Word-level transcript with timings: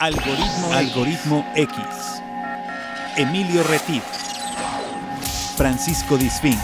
Algoritmo, 0.00 0.72
Algoritmo 0.72 1.44
X. 1.56 1.76
Emilio 3.16 3.64
Retif. 3.64 4.04
Francisco 5.56 6.16
Disfín. 6.16 6.56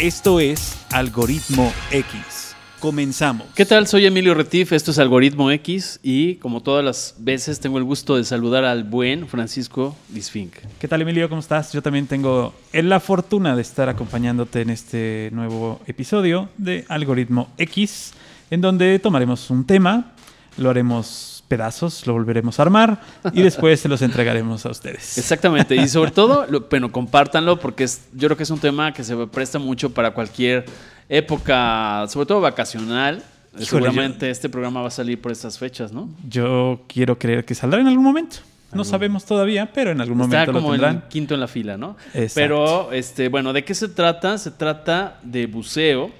Esto 0.00 0.40
es 0.40 0.84
Algoritmo 0.90 1.72
X. 1.92 2.56
Comenzamos. 2.80 3.46
¿Qué 3.54 3.64
tal? 3.64 3.86
Soy 3.86 4.06
Emilio 4.06 4.34
Retif, 4.34 4.72
esto 4.72 4.90
es 4.90 4.98
Algoritmo 4.98 5.52
X 5.52 6.00
y 6.02 6.34
como 6.36 6.60
todas 6.60 6.84
las 6.84 7.14
veces 7.18 7.60
tengo 7.60 7.78
el 7.78 7.84
gusto 7.84 8.16
de 8.16 8.24
saludar 8.24 8.64
al 8.64 8.82
buen 8.82 9.28
Francisco 9.28 9.96
Disfink. 10.08 10.56
¿Qué 10.80 10.88
tal 10.88 11.02
Emilio? 11.02 11.28
¿Cómo 11.28 11.40
estás? 11.40 11.72
Yo 11.72 11.82
también 11.82 12.08
tengo 12.08 12.52
la 12.72 12.98
fortuna 12.98 13.54
de 13.54 13.62
estar 13.62 13.88
acompañándote 13.88 14.62
en 14.62 14.70
este 14.70 15.30
nuevo 15.32 15.80
episodio 15.86 16.48
de 16.58 16.84
Algoritmo 16.88 17.48
X, 17.58 18.12
en 18.50 18.60
donde 18.60 18.98
tomaremos 18.98 19.50
un 19.50 19.64
tema, 19.64 20.15
lo 20.58 20.70
haremos 20.70 21.44
pedazos, 21.48 22.06
lo 22.06 22.12
volveremos 22.14 22.58
a 22.58 22.62
armar 22.62 23.00
y 23.32 23.42
después 23.42 23.78
se 23.78 23.88
los 23.88 24.02
entregaremos 24.02 24.66
a 24.66 24.70
ustedes. 24.70 25.16
Exactamente, 25.18 25.76
y 25.76 25.86
sobre 25.88 26.10
todo, 26.20 26.44
lo- 26.48 26.66
bueno, 26.68 26.90
compártanlo 26.90 27.60
porque 27.60 27.84
es, 27.84 28.08
yo 28.14 28.28
creo 28.28 28.36
que 28.36 28.42
es 28.42 28.50
un 28.50 28.58
tema 28.58 28.92
que 28.92 29.04
se 29.04 29.16
presta 29.28 29.58
mucho 29.60 29.90
para 29.94 30.10
cualquier 30.12 30.64
época, 31.08 32.06
sobre 32.08 32.26
todo 32.26 32.40
vacacional. 32.40 33.22
Híjole, 33.58 33.66
Seguramente 33.66 34.28
este 34.30 34.48
programa 34.50 34.82
va 34.82 34.88
a 34.88 34.90
salir 34.90 35.20
por 35.20 35.32
estas 35.32 35.58
fechas, 35.58 35.90
¿no? 35.92 36.10
Yo 36.28 36.80
quiero 36.88 37.18
creer 37.18 37.44
que 37.44 37.54
saldrá 37.54 37.80
en 37.80 37.86
algún 37.86 38.04
momento. 38.04 38.36
No 38.72 38.84
sabemos 38.84 39.24
todavía, 39.24 39.72
pero 39.72 39.92
en 39.92 40.00
algún 40.02 40.20
Está 40.20 40.28
momento 40.36 40.52
lo 40.52 40.58
como 40.60 40.74
el 40.74 40.80
tendrán. 40.80 41.08
quinto 41.08 41.32
en 41.32 41.40
la 41.40 41.48
fila, 41.48 41.78
¿no? 41.78 41.96
Exacto. 42.12 42.32
Pero, 42.34 42.92
este, 42.92 43.28
bueno, 43.28 43.54
¿de 43.54 43.64
qué 43.64 43.74
se 43.74 43.88
trata? 43.88 44.36
Se 44.36 44.50
trata 44.50 45.18
de 45.22 45.46
buceo, 45.46 46.10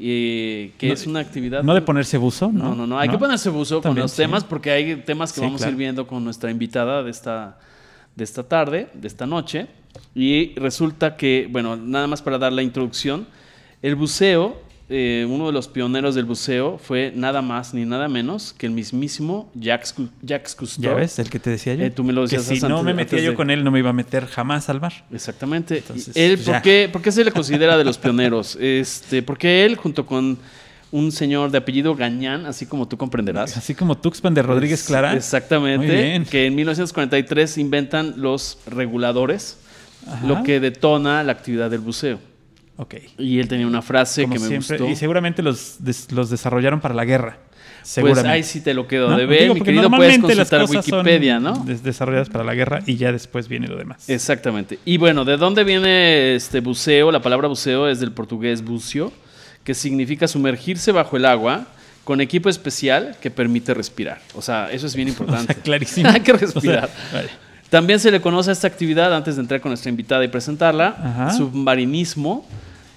eh, 0.00 0.72
que 0.78 0.88
No- 0.88 0.94
es 0.94 1.06
una 1.06 1.20
actividad... 1.20 1.62
No 1.62 1.74
de 1.74 1.82
ponerse 1.82 2.18
buzo, 2.18 2.50
¿no? 2.52 2.64
No, 2.70 2.74
no, 2.74 2.86
no. 2.86 2.98
Hay 2.98 3.08
que 3.08 3.18
ponerse 3.18 3.48
buzo 3.50 3.82
con 3.82 3.94
los 3.96 4.10
sí. 4.12 4.18
temas 4.18 4.44
porque 4.44 4.70
hay 4.70 4.96
temas 4.96 5.32
que 5.32 5.40
Sí, 5.40 5.46
vamos 5.46 5.60
a 5.62 5.64
ir 5.64 5.70
claro. 5.70 5.78
viendo 5.78 6.06
con 6.06 6.24
nuestra 6.24 6.50
invitada 6.50 7.02
de 7.02 7.10
esta, 7.10 7.58
de 8.14 8.24
esta 8.24 8.42
tarde, 8.42 8.88
de 8.94 9.08
esta 9.08 9.26
noche. 9.26 9.66
Y 10.14 10.54
resulta 10.56 11.16
que, 11.16 11.48
bueno, 11.50 11.76
nada 11.76 12.06
más 12.06 12.22
para 12.22 12.38
dar 12.38 12.52
la 12.52 12.62
introducción, 12.62 13.26
el 13.82 13.94
buceo, 13.96 14.60
eh, 14.90 15.26
uno 15.28 15.46
de 15.48 15.52
los 15.52 15.68
pioneros 15.68 16.14
del 16.14 16.24
buceo 16.24 16.78
fue 16.78 17.12
nada 17.14 17.42
más 17.42 17.74
ni 17.74 17.84
nada 17.84 18.08
menos 18.08 18.54
que 18.56 18.64
el 18.66 18.72
mismísimo 18.72 19.50
Jacques, 19.54 19.94
Jacques 20.22 20.54
Cousteau. 20.54 20.92
Ya 20.92 20.94
ves, 20.98 21.18
el 21.18 21.28
que 21.28 21.38
te 21.38 21.50
decía 21.50 21.74
yo. 21.74 21.84
Eh, 21.84 21.90
tú 21.90 22.04
me 22.04 22.12
lo 22.14 22.22
que 22.22 22.36
decías 22.36 22.44
si 22.46 22.54
antes 22.54 22.70
no 22.70 22.82
me 22.82 22.94
metía 22.94 23.20
yo 23.20 23.30
de- 23.30 23.36
con 23.36 23.50
él, 23.50 23.62
no 23.64 23.70
me 23.70 23.80
iba 23.80 23.90
a 23.90 23.92
meter 23.92 24.26
jamás 24.26 24.68
al 24.70 24.80
mar. 24.80 25.04
Exactamente. 25.12 25.78
Entonces, 25.78 26.16
¿Y 26.16 26.20
él 26.20 26.38
por 26.38 26.62
qué, 26.62 26.88
por 26.90 27.02
qué 27.02 27.12
se 27.12 27.22
le 27.24 27.30
considera 27.32 27.76
de 27.76 27.84
los 27.84 27.98
pioneros? 27.98 28.56
Este, 28.60 29.22
porque 29.22 29.64
él, 29.66 29.76
junto 29.76 30.06
con 30.06 30.38
un 30.90 31.12
señor 31.12 31.50
de 31.50 31.58
apellido 31.58 31.94
Gañán, 31.94 32.46
así 32.46 32.64
como 32.64 32.88
tú 32.88 32.96
comprenderás. 32.96 33.56
Así 33.58 33.74
como 33.74 33.98
Tuxpan 33.98 34.32
de 34.32 34.40
Rodríguez 34.42 34.84
Clara. 34.84 35.14
Exactamente. 35.14 35.86
Muy 35.86 35.94
bien. 35.96 36.24
Que 36.24 36.46
en 36.46 36.54
1943 36.54 37.58
inventan 37.58 38.14
los 38.16 38.58
reguladores, 38.66 39.58
Ajá. 40.06 40.26
lo 40.26 40.42
que 40.44 40.60
detona 40.60 41.22
la 41.24 41.32
actividad 41.32 41.70
del 41.70 41.80
buceo. 41.80 42.18
Ok. 42.78 42.94
Y 43.18 43.38
él 43.40 43.48
tenía 43.48 43.66
una 43.66 43.82
frase 43.82 44.22
Como 44.22 44.34
que 44.34 44.40
me 44.40 44.46
siempre. 44.48 44.78
gustó. 44.78 44.90
Y 44.90 44.96
seguramente 44.96 45.42
los, 45.42 45.76
des- 45.80 46.10
los 46.12 46.30
desarrollaron 46.30 46.80
para 46.80 46.94
la 46.94 47.04
guerra. 47.04 47.36
Pues 47.80 47.90
Seguramente. 47.94 48.28
ahí 48.30 48.42
sí 48.42 48.60
te 48.60 48.74
lo 48.74 48.86
quedo 48.86 49.08
¿No? 49.10 49.16
de 49.16 49.24
ver, 49.26 49.42
Digo, 49.42 49.54
mi 49.54 49.60
querido. 49.62 49.82
Puedes 49.88 50.18
normalmente 50.18 50.34
las 50.34 50.48
consultar 50.50 50.60
cosas 50.66 50.84
son 50.86 50.98
Wikipedia, 51.00 51.40
¿no? 51.40 51.64
des- 51.64 51.82
desarrolladas 51.82 52.28
para 52.28 52.44
la 52.44 52.54
guerra 52.54 52.82
y 52.86 52.96
ya 52.96 53.12
después 53.12 53.48
viene 53.48 53.66
lo 53.68 53.76
demás. 53.76 54.08
Exactamente. 54.10 54.78
Y 54.84 54.96
bueno, 54.98 55.24
¿de 55.24 55.36
dónde 55.36 55.64
viene 55.64 56.34
este 56.34 56.60
buceo? 56.60 57.10
La 57.10 57.22
palabra 57.22 57.48
buceo 57.48 57.88
es 57.88 57.98
del 58.00 58.12
portugués 58.12 58.62
bucio, 58.62 59.12
que 59.64 59.74
significa 59.74 60.28
sumergirse 60.28 60.92
bajo 60.92 61.16
el 61.16 61.24
agua 61.24 61.66
con 62.04 62.20
equipo 62.20 62.48
especial 62.48 63.16
que 63.22 63.30
permite 63.30 63.74
respirar. 63.74 64.20
O 64.34 64.42
sea, 64.42 64.70
eso 64.70 64.86
es 64.86 64.94
bien 64.94 65.08
O 65.08 65.10
importante. 65.12 65.54
sea, 65.54 65.62
clarísimo. 65.62 66.08
Hay 66.12 66.20
que 66.20 66.32
O 66.32 66.38
sea, 66.38 66.46
respirar. 66.46 66.90
vale. 67.12 67.28
También 67.70 68.00
se 68.00 68.10
le 68.10 68.20
conoce 68.20 68.50
a 68.50 68.52
esta 68.54 68.66
actividad, 68.66 69.14
antes 69.14 69.36
de 69.36 69.42
entrar 69.42 69.60
con 69.60 69.70
nuestra 69.70 69.90
invitada 69.90 70.24
y 70.24 70.28
presentarla, 70.28 70.96
Ajá. 71.02 71.32
submarinismo, 71.34 72.46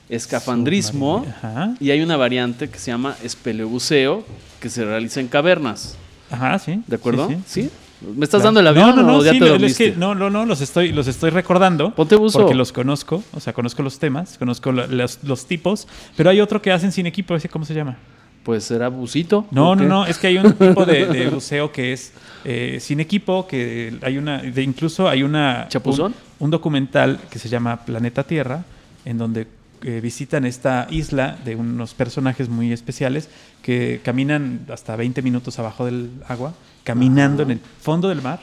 escafandrismo, 0.10 1.26
Ajá. 1.42 1.74
y 1.80 1.92
hay 1.92 2.02
una 2.02 2.16
variante 2.18 2.70
que 2.70 2.78
se 2.80 2.92
llama 2.92 3.16
espeleobuceo, 3.24 4.24
que 4.60 4.70
se 4.70 4.86
realiza 4.86 5.20
en 5.20 5.28
cavernas. 5.28 5.96
Ajá, 6.30 6.60
sí. 6.60 6.82
¿De 6.88 6.96
acuerdo? 6.96 7.28
Sí. 7.30 7.36
¿Sí? 7.46 7.62
sí. 7.64 7.70
¿Me 8.16 8.24
estás 8.26 8.42
Claro. 8.42 8.46
dando 8.56 8.60
el 8.62 8.68
avión 8.68 8.96
no, 8.96 9.02
no, 9.04 9.12
no, 9.12 9.18
o 9.20 9.24
ya 9.24 9.32
sí, 9.32 9.40
te 9.40 9.46
lo- 9.60 9.66
es 9.66 9.78
que 9.78 9.92
no, 9.96 10.16
no, 10.16 10.30
no, 10.30 10.46
los 10.46 10.60
estoy, 10.62 10.92
los 10.92 11.08
estoy 11.08 11.30
recordando. 11.30 11.94
Ponte 11.94 12.16
buzo. 12.16 12.40
Porque 12.40 12.56
los 12.56 12.72
conozco, 12.72 13.24
o 13.34 13.40
sea, 13.40 13.54
conozco 13.54 13.84
los 13.84 14.00
temas, 14.00 14.38
conozco 14.40 14.72
los 14.72 15.46
tipos, 15.48 15.88
pero 16.16 16.30
hay 16.32 16.40
otro 16.42 16.62
que 16.62 16.72
hacen 16.72 16.92
sin 16.92 17.06
equipo, 17.06 17.36
¿ese 17.36 17.48
cómo 17.48 17.64
se 17.66 17.74
llama? 17.76 17.98
Pues 18.44 18.64
será 18.64 18.90
busito. 18.90 19.46
No, 19.52 19.72
¿o 19.72 19.76
no, 19.76 19.86
no, 19.86 20.06
es 20.06 20.18
que 20.18 20.28
hay 20.28 20.38
un 20.38 20.54
tipo 20.54 20.86
de, 20.86 21.06
de 21.06 21.30
buceo 21.30 21.72
que 21.72 21.94
es 21.94 22.14
eh, 22.44 22.80
sin 22.82 23.00
equipo, 23.00 23.48
que 23.48 23.98
hay 24.02 24.18
una, 24.18 24.40
de 24.40 24.64
incluso 24.64 25.08
hay 25.08 25.24
una... 25.24 25.68
¿Chapuzón? 25.70 26.14
Un, 26.40 26.46
un 26.46 26.52
documental 26.52 27.20
que 27.30 27.38
se 27.38 27.50
llama 27.50 27.86
Planeta 27.86 28.24
Tierra, 28.24 28.64
en 29.06 29.18
donde 29.18 29.48
eh, 29.84 30.00
visitan 30.00 30.46
esta 30.46 30.86
isla 30.92 31.40
de 31.44 31.56
unos 31.56 31.96
personajes 31.96 32.50
muy 32.50 32.72
especiales 32.72 33.30
que 33.64 34.00
caminan 34.04 34.68
hasta 34.72 34.96
20 34.96 35.24
minutos 35.24 35.58
abajo 35.58 35.86
del 35.86 36.12
agua, 36.28 36.54
caminando 36.84 37.42
en 37.42 37.52
el 37.52 37.60
fondo 37.60 38.08
del 38.08 38.22
mar, 38.22 38.42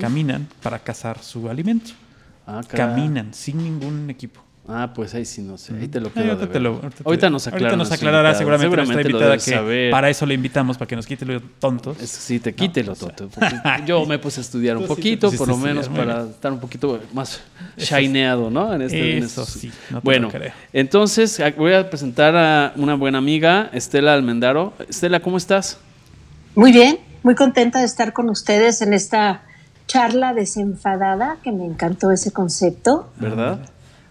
caminan 0.00 0.48
para 0.62 0.78
cazar 0.78 1.22
su 1.22 1.50
alimento. 1.50 1.90
Ah. 2.46 2.62
Caminan 2.66 3.34
sin 3.34 3.58
ningún 3.58 4.08
equipo. 4.08 4.40
Ah, 4.72 4.92
pues 4.94 5.14
ahí 5.14 5.24
sí 5.24 5.42
no 5.42 5.58
sé. 5.58 5.74
Ahí 5.74 5.88
te 5.88 6.00
lo 6.00 6.06
Ay, 6.08 6.12
quedo. 6.14 6.24
ahorita, 6.32 6.46
de 6.46 6.52
te 6.52 6.60
lo- 6.60 6.70
ahorita 6.76 6.90
te- 6.90 7.02
ahorita 7.04 7.30
nos 7.30 7.46
ahorita 7.48 7.94
aclarará 7.94 8.28
invitada. 8.30 8.38
seguramente, 8.38 8.64
Seguramente 8.66 9.02
lo 9.04 9.10
invitada 9.18 9.34
que 9.36 9.50
saber. 9.50 9.90
para 9.90 10.10
eso 10.10 10.26
le 10.26 10.34
invitamos, 10.34 10.78
para 10.78 10.88
que 10.88 10.96
nos 10.96 11.06
quite 11.06 11.24
lo 11.24 11.40
tontos. 11.40 12.00
Es 12.00 12.10
sí, 12.10 12.38
te 12.40 12.54
quite 12.54 12.82
lo 12.84 12.92
o 12.92 12.94
sea. 12.94 13.08
tonto. 13.10 13.40
Yo 13.86 14.06
me 14.06 14.18
puse 14.18 14.40
a 14.40 14.42
estudiar 14.42 14.76
un 14.76 14.82
sí 14.84 14.88
poquito, 14.88 15.30
por 15.32 15.48
lo 15.48 15.54
estudiar, 15.54 15.74
menos 15.74 15.88
para 15.88 16.14
bien. 16.22 16.30
estar 16.30 16.52
un 16.52 16.60
poquito 16.60 17.00
más 17.12 17.40
shineado, 17.76 18.50
¿no? 18.50 18.72
En 18.74 18.82
este, 18.82 19.16
en 19.18 19.24
Eso 19.24 19.42
estos- 19.42 19.60
sí, 19.60 19.72
no 19.90 20.00
te 20.00 20.04
bueno, 20.04 20.28
lo 20.28 20.32
creo. 20.32 20.52
entonces 20.72 21.40
a- 21.40 21.50
voy 21.50 21.72
a 21.74 21.88
presentar 21.90 22.36
a 22.36 22.72
una 22.76 22.94
buena 22.94 23.18
amiga, 23.18 23.70
Estela 23.72 24.14
Almendaro. 24.14 24.72
Estela, 24.88 25.20
¿cómo 25.20 25.36
estás? 25.36 25.78
Muy 26.54 26.72
bien, 26.72 26.98
muy 27.22 27.34
contenta 27.34 27.78
de 27.80 27.84
estar 27.86 28.12
con 28.12 28.28
ustedes 28.28 28.82
en 28.82 28.92
esta 28.92 29.42
charla 29.86 30.34
desenfadada, 30.34 31.38
que 31.42 31.50
me 31.52 31.64
encantó 31.64 32.10
ese 32.12 32.30
concepto. 32.32 33.10
¿Verdad? 33.18 33.58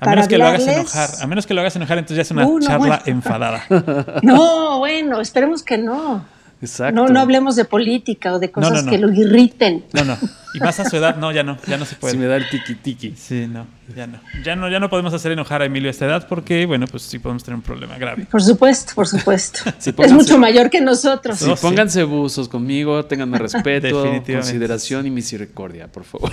A 0.01 0.05
para 0.05 0.11
menos 0.11 0.27
que 0.29 0.37
lo 0.37 0.47
hagas 0.47 0.65
enojar. 0.67 1.09
A 1.21 1.27
menos 1.27 1.45
que 1.45 1.53
lo 1.53 1.61
hagas 1.61 1.75
enojar, 1.75 1.97
entonces 1.97 2.15
ya 2.17 2.21
es 2.21 2.31
una 2.31 2.47
Uh, 2.47 2.59
no, 2.59 2.65
charla 2.65 2.77
bueno. 2.77 3.03
enfadada. 3.05 3.63
No, 4.23 4.79
bueno, 4.79 5.19
esperemos 5.19 5.61
que 5.63 5.77
no. 5.77 6.23
Exacto. 6.61 6.93
No, 6.93 7.07
no 7.07 7.19
hablemos 7.21 7.55
de 7.55 7.63
política 7.65 8.33
o 8.33 8.39
de 8.39 8.51
cosas 8.51 8.71
no, 8.73 8.81
no. 8.83 8.91
que 8.91 8.97
lo 8.97 9.11
irriten. 9.13 9.85
No, 9.93 10.03
no. 10.03 10.17
Y 10.53 10.59
más 10.59 10.79
a 10.79 10.89
su 10.89 10.97
edad, 10.97 11.15
no, 11.15 11.31
ya 11.31 11.43
no, 11.43 11.57
ya 11.67 11.77
no 11.77 11.85
se 11.85 11.95
puede. 11.95 12.13
Si 12.15 12.17
me 12.17 12.25
da 12.25 12.35
el 12.37 12.49
tiki 12.49 12.75
tiki. 12.75 13.13
Sí, 13.15 13.47
no, 13.47 13.67
ya 13.95 14.07
no. 14.07 14.19
Ya 14.43 14.55
no, 14.55 14.69
ya 14.69 14.79
no 14.79 14.89
podemos 14.89 15.13
hacer 15.13 15.31
enojar 15.31 15.61
a 15.61 15.65
Emilio 15.65 15.89
a 15.89 15.91
esta 15.91 16.05
edad 16.05 16.27
porque, 16.27 16.65
bueno, 16.65 16.85
pues 16.87 17.03
sí 17.03 17.19
podemos 17.19 17.43
tener 17.43 17.55
un 17.55 17.61
problema 17.61 17.97
grave. 17.97 18.25
Por 18.29 18.41
supuesto, 18.43 18.93
por 18.95 19.07
supuesto. 19.07 19.59
Sí, 19.79 19.93
es 19.97 20.11
mucho 20.11 20.37
mayor 20.37 20.69
que 20.69 20.81
nosotros. 20.81 21.37
Sí, 21.37 21.51
pónganse 21.61 22.03
buzos 22.03 22.49
conmigo, 22.49 23.05
ténganme 23.05 23.37
respeto, 23.39 23.87
Definitivamente. 23.87 24.33
consideración 24.33 25.05
y 25.05 25.11
misericordia, 25.11 25.87
por 25.87 26.03
favor. 26.03 26.31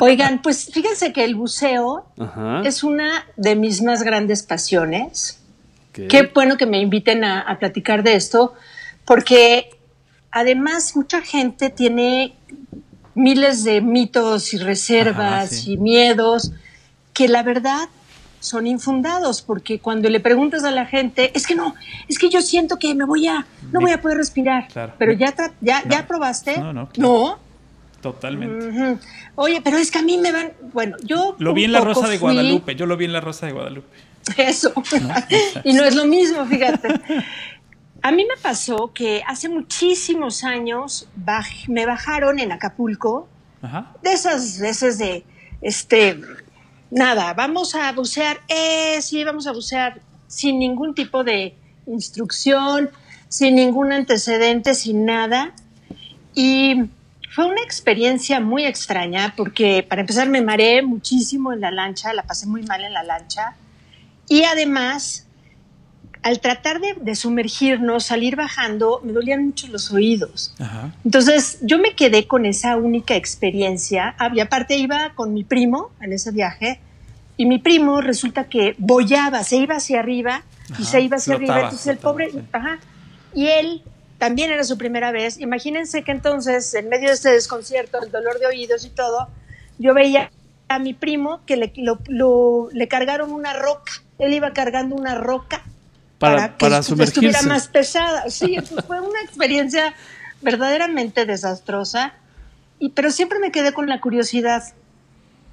Oigan, 0.00 0.40
pues 0.42 0.70
fíjense 0.72 1.12
que 1.12 1.24
el 1.24 1.34
buceo 1.34 2.06
Ajá. 2.18 2.62
es 2.64 2.82
una 2.82 3.26
de 3.36 3.54
mis 3.56 3.82
más 3.82 4.02
grandes 4.02 4.42
pasiones. 4.42 5.40
Ok. 5.90 6.08
Qué 6.08 6.30
bueno 6.34 6.56
que 6.56 6.66
me 6.66 6.80
inviten 6.80 7.24
a, 7.24 7.40
a 7.40 7.58
platicar 7.58 8.02
de 8.02 8.14
esto, 8.14 8.54
porque 9.04 9.70
además 10.30 10.96
mucha 10.96 11.20
gente 11.22 11.70
tiene 11.70 12.34
miles 13.14 13.64
de 13.64 13.80
mitos 13.80 14.52
y 14.54 14.58
reservas 14.58 15.16
Ajá, 15.16 15.46
sí. 15.46 15.72
y 15.72 15.76
miedos 15.76 16.50
que 17.12 17.28
la 17.28 17.42
verdad 17.42 17.88
son 18.40 18.66
infundados, 18.66 19.40
porque 19.40 19.78
cuando 19.78 20.10
le 20.10 20.20
preguntas 20.20 20.64
a 20.64 20.70
la 20.70 20.84
gente, 20.84 21.30
es 21.34 21.46
que 21.46 21.54
no, 21.54 21.74
es 22.08 22.18
que 22.18 22.28
yo 22.28 22.42
siento 22.42 22.78
que 22.78 22.94
me 22.94 23.04
voy 23.06 23.26
a, 23.26 23.46
no 23.72 23.80
voy 23.80 23.92
a 23.92 24.02
poder 24.02 24.18
respirar, 24.18 24.68
Claro. 24.68 24.92
pero 24.98 25.12
ya, 25.12 25.32
ya, 25.62 25.82
No. 25.82 25.90
ya 25.90 26.06
probaste, 26.06 26.58
No, 26.58 26.72
no, 26.72 26.88
claro. 26.90 27.08
no, 27.10 27.38
Totalmente. 28.02 28.98
Oye, 29.34 29.62
pero 29.64 29.78
es 29.78 29.90
que 29.90 29.98
a 29.98 30.02
mí 30.02 30.18
me 30.18 30.30
van, 30.30 30.52
bueno, 30.74 30.94
yo 31.02 31.36
Lo 31.38 31.54
vi 31.54 31.64
en 31.64 31.72
la 31.72 31.80
Rosa 31.80 32.06
de 32.06 32.18
Guadalupe. 32.18 32.74
Yo 32.76 32.84
lo 32.84 32.98
vi 32.98 33.06
en 33.06 33.14
la 33.14 33.22
Rosa 33.22 33.46
de 33.46 33.52
Guadalupe. 33.52 33.88
Eso. 34.36 34.74
y 35.64 35.72
no 35.72 35.84
es 35.84 35.94
lo 35.94 36.04
mismo, 36.04 36.44
fíjate. 36.44 36.88
A 38.06 38.10
mí 38.12 38.26
me 38.26 38.36
pasó 38.42 38.92
que 38.92 39.22
hace 39.26 39.48
muchísimos 39.48 40.44
años 40.44 41.08
baj- 41.18 41.66
me 41.68 41.86
bajaron 41.86 42.38
en 42.38 42.52
Acapulco 42.52 43.28
Ajá. 43.62 43.94
de 44.02 44.12
esas 44.12 44.58
veces 44.58 44.98
de, 44.98 45.24
este, 45.62 46.20
nada, 46.90 47.32
vamos 47.32 47.74
a 47.74 47.90
bucear, 47.92 48.40
eh, 48.48 49.00
sí, 49.00 49.24
vamos 49.24 49.46
a 49.46 49.52
bucear 49.52 50.02
sin 50.26 50.58
ningún 50.58 50.94
tipo 50.94 51.24
de 51.24 51.56
instrucción, 51.86 52.90
sin 53.30 53.54
ningún 53.54 53.90
antecedente, 53.90 54.74
sin 54.74 55.06
nada. 55.06 55.54
Y 56.34 56.90
fue 57.34 57.46
una 57.46 57.62
experiencia 57.62 58.38
muy 58.38 58.66
extraña 58.66 59.32
porque 59.34 59.82
para 59.82 60.02
empezar 60.02 60.28
me 60.28 60.42
mareé 60.42 60.82
muchísimo 60.82 61.54
en 61.54 61.62
la 61.62 61.70
lancha, 61.70 62.12
la 62.12 62.24
pasé 62.24 62.46
muy 62.46 62.64
mal 62.64 62.84
en 62.84 62.92
la 62.92 63.02
lancha. 63.02 63.56
Y 64.28 64.44
además 64.44 65.23
al 66.24 66.40
tratar 66.40 66.80
de, 66.80 66.94
de 67.00 67.14
sumergirnos, 67.14 68.04
salir 68.06 68.34
bajando, 68.34 69.00
me 69.04 69.12
dolían 69.12 69.44
mucho 69.46 69.68
los 69.68 69.92
oídos. 69.92 70.54
Ajá. 70.58 70.90
Entonces 71.04 71.58
yo 71.60 71.78
me 71.78 71.94
quedé 71.94 72.26
con 72.26 72.46
esa 72.46 72.76
única 72.76 73.14
experiencia. 73.14 74.16
Y 74.34 74.40
aparte 74.40 74.76
iba 74.76 75.12
con 75.14 75.32
mi 75.34 75.44
primo 75.44 75.90
en 76.00 76.12
ese 76.14 76.30
viaje 76.32 76.80
y 77.36 77.46
mi 77.46 77.58
primo 77.58 78.00
resulta 78.00 78.44
que 78.44 78.74
bollaba, 78.78 79.44
se 79.44 79.56
iba 79.56 79.76
hacia 79.76 80.00
arriba 80.00 80.42
y 80.78 80.84
se 80.84 81.00
iba 81.02 81.18
hacia 81.18 81.36
flotaba, 81.36 81.54
arriba. 81.58 81.68
Entonces 81.68 81.86
el 81.88 81.98
pobre, 81.98 82.30
sí. 82.30 82.40
ajá. 82.52 82.78
Y 83.34 83.48
él 83.48 83.82
también 84.18 84.50
era 84.50 84.64
su 84.64 84.78
primera 84.78 85.12
vez. 85.12 85.38
Imagínense 85.40 86.04
que 86.04 86.12
entonces, 86.12 86.72
en 86.72 86.88
medio 86.88 87.08
de 87.08 87.14
este 87.14 87.30
desconcierto, 87.32 88.02
el 88.02 88.10
dolor 88.10 88.38
de 88.38 88.46
oídos 88.46 88.84
y 88.86 88.90
todo, 88.90 89.28
yo 89.78 89.92
veía 89.92 90.30
a 90.68 90.78
mi 90.78 90.94
primo 90.94 91.40
que 91.44 91.56
le, 91.58 91.72
lo- 91.76 91.98
lo- 92.08 92.68
le 92.72 92.88
cargaron 92.88 93.30
una 93.32 93.52
roca. 93.52 93.92
Él 94.18 94.32
iba 94.32 94.52
cargando 94.54 94.94
una 94.96 95.14
roca 95.16 95.62
Para- 96.24 96.48
que 96.56 96.64
para 96.64 96.78
estu- 96.80 97.02
estuviera 97.02 97.42
más 97.42 97.68
pesada. 97.68 98.28
Sí, 98.30 98.56
fue 98.86 99.00
una 99.00 99.20
experiencia 99.22 99.94
verdaderamente 100.42 101.24
desastrosa. 101.26 102.14
Y, 102.78 102.90
pero 102.90 103.10
siempre 103.10 103.38
me 103.38 103.50
quedé 103.52 103.72
con 103.72 103.88
la 103.88 104.00
curiosidad 104.00 104.62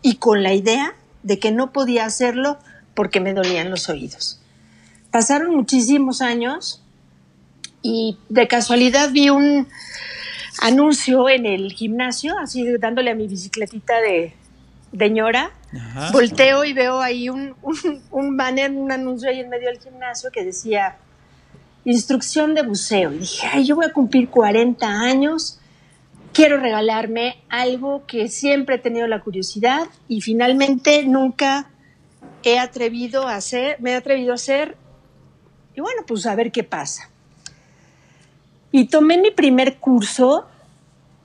y 0.01 0.15
con 0.15 0.43
la 0.43 0.53
idea 0.53 0.93
de 1.23 1.39
que 1.39 1.51
no 1.51 1.71
podía 1.71 2.05
hacerlo 2.05 2.57
porque 2.95 3.19
me 3.19 3.33
dolían 3.33 3.69
los 3.69 3.87
oídos. 3.89 4.39
Pasaron 5.11 5.55
muchísimos 5.55 6.21
años 6.21 6.81
y 7.81 8.17
de 8.29 8.47
casualidad 8.47 9.11
vi 9.11 9.29
un 9.29 9.67
anuncio 10.61 11.29
en 11.29 11.45
el 11.45 11.71
gimnasio, 11.73 12.37
así 12.39 12.65
dándole 12.79 13.11
a 13.11 13.15
mi 13.15 13.27
bicicletita 13.27 13.99
de, 14.01 14.33
de 14.91 15.09
ñora. 15.09 15.51
Ajá. 15.73 16.11
Volteo 16.11 16.65
y 16.65 16.73
veo 16.73 16.99
ahí 16.99 17.29
un, 17.29 17.55
un, 17.61 18.01
un 18.11 18.37
banner, 18.37 18.71
un 18.71 18.91
anuncio 18.91 19.29
ahí 19.29 19.39
en 19.39 19.49
medio 19.49 19.69
del 19.69 19.79
gimnasio 19.79 20.31
que 20.31 20.43
decía 20.43 20.97
instrucción 21.85 22.53
de 22.53 22.63
buceo. 22.63 23.11
Y 23.13 23.19
dije, 23.19 23.47
ay, 23.51 23.65
yo 23.65 23.75
voy 23.75 23.85
a 23.85 23.93
cumplir 23.93 24.29
40 24.29 24.87
años, 24.87 25.59
quiero 26.33 26.57
regalarme 26.57 27.37
algo 27.49 28.05
que 28.05 28.27
siempre 28.27 28.75
he 28.75 28.79
tenido 28.79 29.07
la 29.07 29.21
curiosidad 29.21 29.87
y 30.07 30.21
finalmente 30.21 31.03
nunca 31.05 31.69
he 32.43 32.59
atrevido 32.59 33.27
a 33.27 33.35
hacer, 33.35 33.77
me 33.79 33.91
he 33.91 33.95
atrevido 33.95 34.31
a 34.31 34.35
hacer. 34.35 34.77
Y 35.75 35.81
bueno, 35.81 36.03
pues 36.05 36.25
a 36.25 36.35
ver 36.35 36.51
qué 36.51 36.63
pasa. 36.63 37.09
Y 38.71 38.85
tomé 38.85 39.17
mi 39.17 39.31
primer 39.31 39.77
curso 39.77 40.47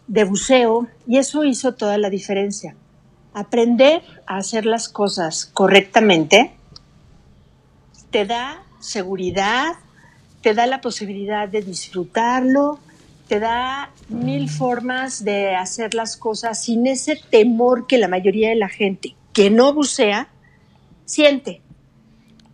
de 0.06 0.24
buceo 0.24 0.88
y 1.06 1.18
eso 1.18 1.44
hizo 1.44 1.74
toda 1.74 1.98
la 1.98 2.10
diferencia. 2.10 2.76
Aprender 3.36 4.00
a 4.26 4.38
hacer 4.38 4.64
las 4.64 4.88
cosas 4.88 5.44
correctamente 5.52 6.52
te 8.10 8.24
da 8.24 8.62
seguridad, 8.80 9.74
te 10.40 10.54
da 10.54 10.66
la 10.66 10.80
posibilidad 10.80 11.46
de 11.46 11.60
disfrutarlo, 11.60 12.78
te 13.28 13.38
da 13.38 13.90
mil 14.08 14.48
formas 14.48 15.22
de 15.22 15.54
hacer 15.54 15.92
las 15.92 16.16
cosas 16.16 16.62
sin 16.64 16.86
ese 16.86 17.20
temor 17.30 17.86
que 17.86 17.98
la 17.98 18.08
mayoría 18.08 18.48
de 18.48 18.56
la 18.56 18.70
gente 18.70 19.14
que 19.34 19.50
no 19.50 19.74
bucea 19.74 20.28
siente. 21.04 21.60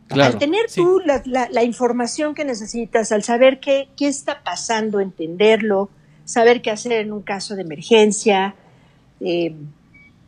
Claro. 0.08 0.32
Al 0.32 0.38
tener 0.40 0.68
sí. 0.68 0.80
tú 0.80 1.00
la, 1.04 1.22
la- 1.26 1.48
la 1.48 1.62
información 1.62 2.34
que 2.34 2.44
necesitas, 2.44 3.12
al 3.12 3.22
saber 3.22 3.60
qué, 3.60 3.88
qué 3.96 4.08
está 4.08 4.42
pasando, 4.42 4.98
entenderlo, 4.98 5.90
saber 6.24 6.60
qué 6.60 6.72
hacer 6.72 6.92
en 6.94 7.12
un 7.12 7.22
caso 7.22 7.54
de 7.54 7.62
emergencia, 7.62 8.56
eh, 9.20 9.54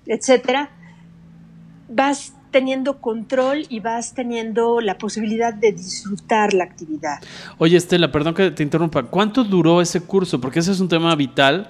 etcétera, 0.06 0.70
vas 1.88 2.32
teniendo 2.50 3.00
control 3.00 3.66
y 3.68 3.80
vas 3.80 4.14
teniendo 4.14 4.80
la 4.80 4.96
posibilidad 4.96 5.52
de 5.52 5.72
disfrutar 5.72 6.54
la 6.54 6.64
actividad. 6.64 7.18
Oye, 7.58 7.76
Estela, 7.76 8.12
perdón 8.12 8.34
que 8.34 8.50
te 8.52 8.62
interrumpa. 8.62 9.02
¿Cuánto 9.04 9.42
duró 9.42 9.80
ese 9.80 10.00
curso? 10.00 10.40
Porque 10.40 10.60
ese 10.60 10.70
es 10.70 10.78
un 10.80 10.88
tema 10.88 11.14
vital 11.16 11.68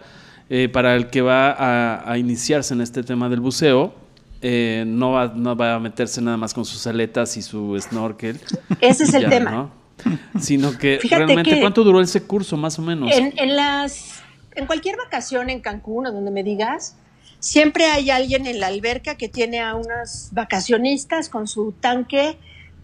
eh, 0.51 0.69
para 0.69 0.95
el 0.95 1.09
que 1.09 1.23
va 1.23 1.51
a, 1.53 2.11
a 2.13 2.19
iniciarse 2.19 2.75
en 2.75 2.83
este 2.83 3.03
tema 3.03 3.29
del 3.31 3.41
buceo. 3.41 3.95
Eh, 4.43 4.85
no, 4.87 5.13
va, 5.13 5.33
no 5.35 5.57
va 5.57 5.75
a 5.75 5.81
meterse 5.81 6.21
nada 6.21 6.37
más 6.37 6.53
con 6.53 6.67
sus 6.67 6.87
aletas 6.87 7.39
y 7.39 7.43
su 7.43 7.79
snorkel. 7.81 8.39
Ese 8.83 9.05
es 9.05 9.15
el 9.15 9.23
Ya, 9.23 9.31
tema. 9.31 9.51
¿no? 9.51 9.71
Sino 10.39 10.77
que 10.77 10.99
Fíjate 11.01 11.25
realmente, 11.25 11.51
que- 11.55 11.61
¿cuánto 11.61 11.83
duró 11.83 12.03
ese 12.03 12.25
curso 12.25 12.59
más 12.59 12.79
o 12.79 12.83
menos? 12.83 13.11
En, 13.11 13.33
en 13.39 13.57
las, 13.57 14.21
en 14.55 14.67
cualquier 14.67 14.99
vacación 14.99 15.49
en 15.49 15.61
Cancún 15.61 16.07
o 16.09 16.13
donde 16.13 16.31
me 16.31 16.43
digas, 16.43 16.99
siempre 17.44 17.85
hay 17.87 18.11
alguien 18.11 18.46
en 18.46 18.58
la 18.58 18.69
alberca 18.69 19.17
que 19.17 19.29
tiene 19.29 19.61
a 19.61 19.75
unas 19.75 20.31
vacacionistas 20.32 21.29
con 21.29 21.46
su 21.46 21.73
tanque 21.73 22.38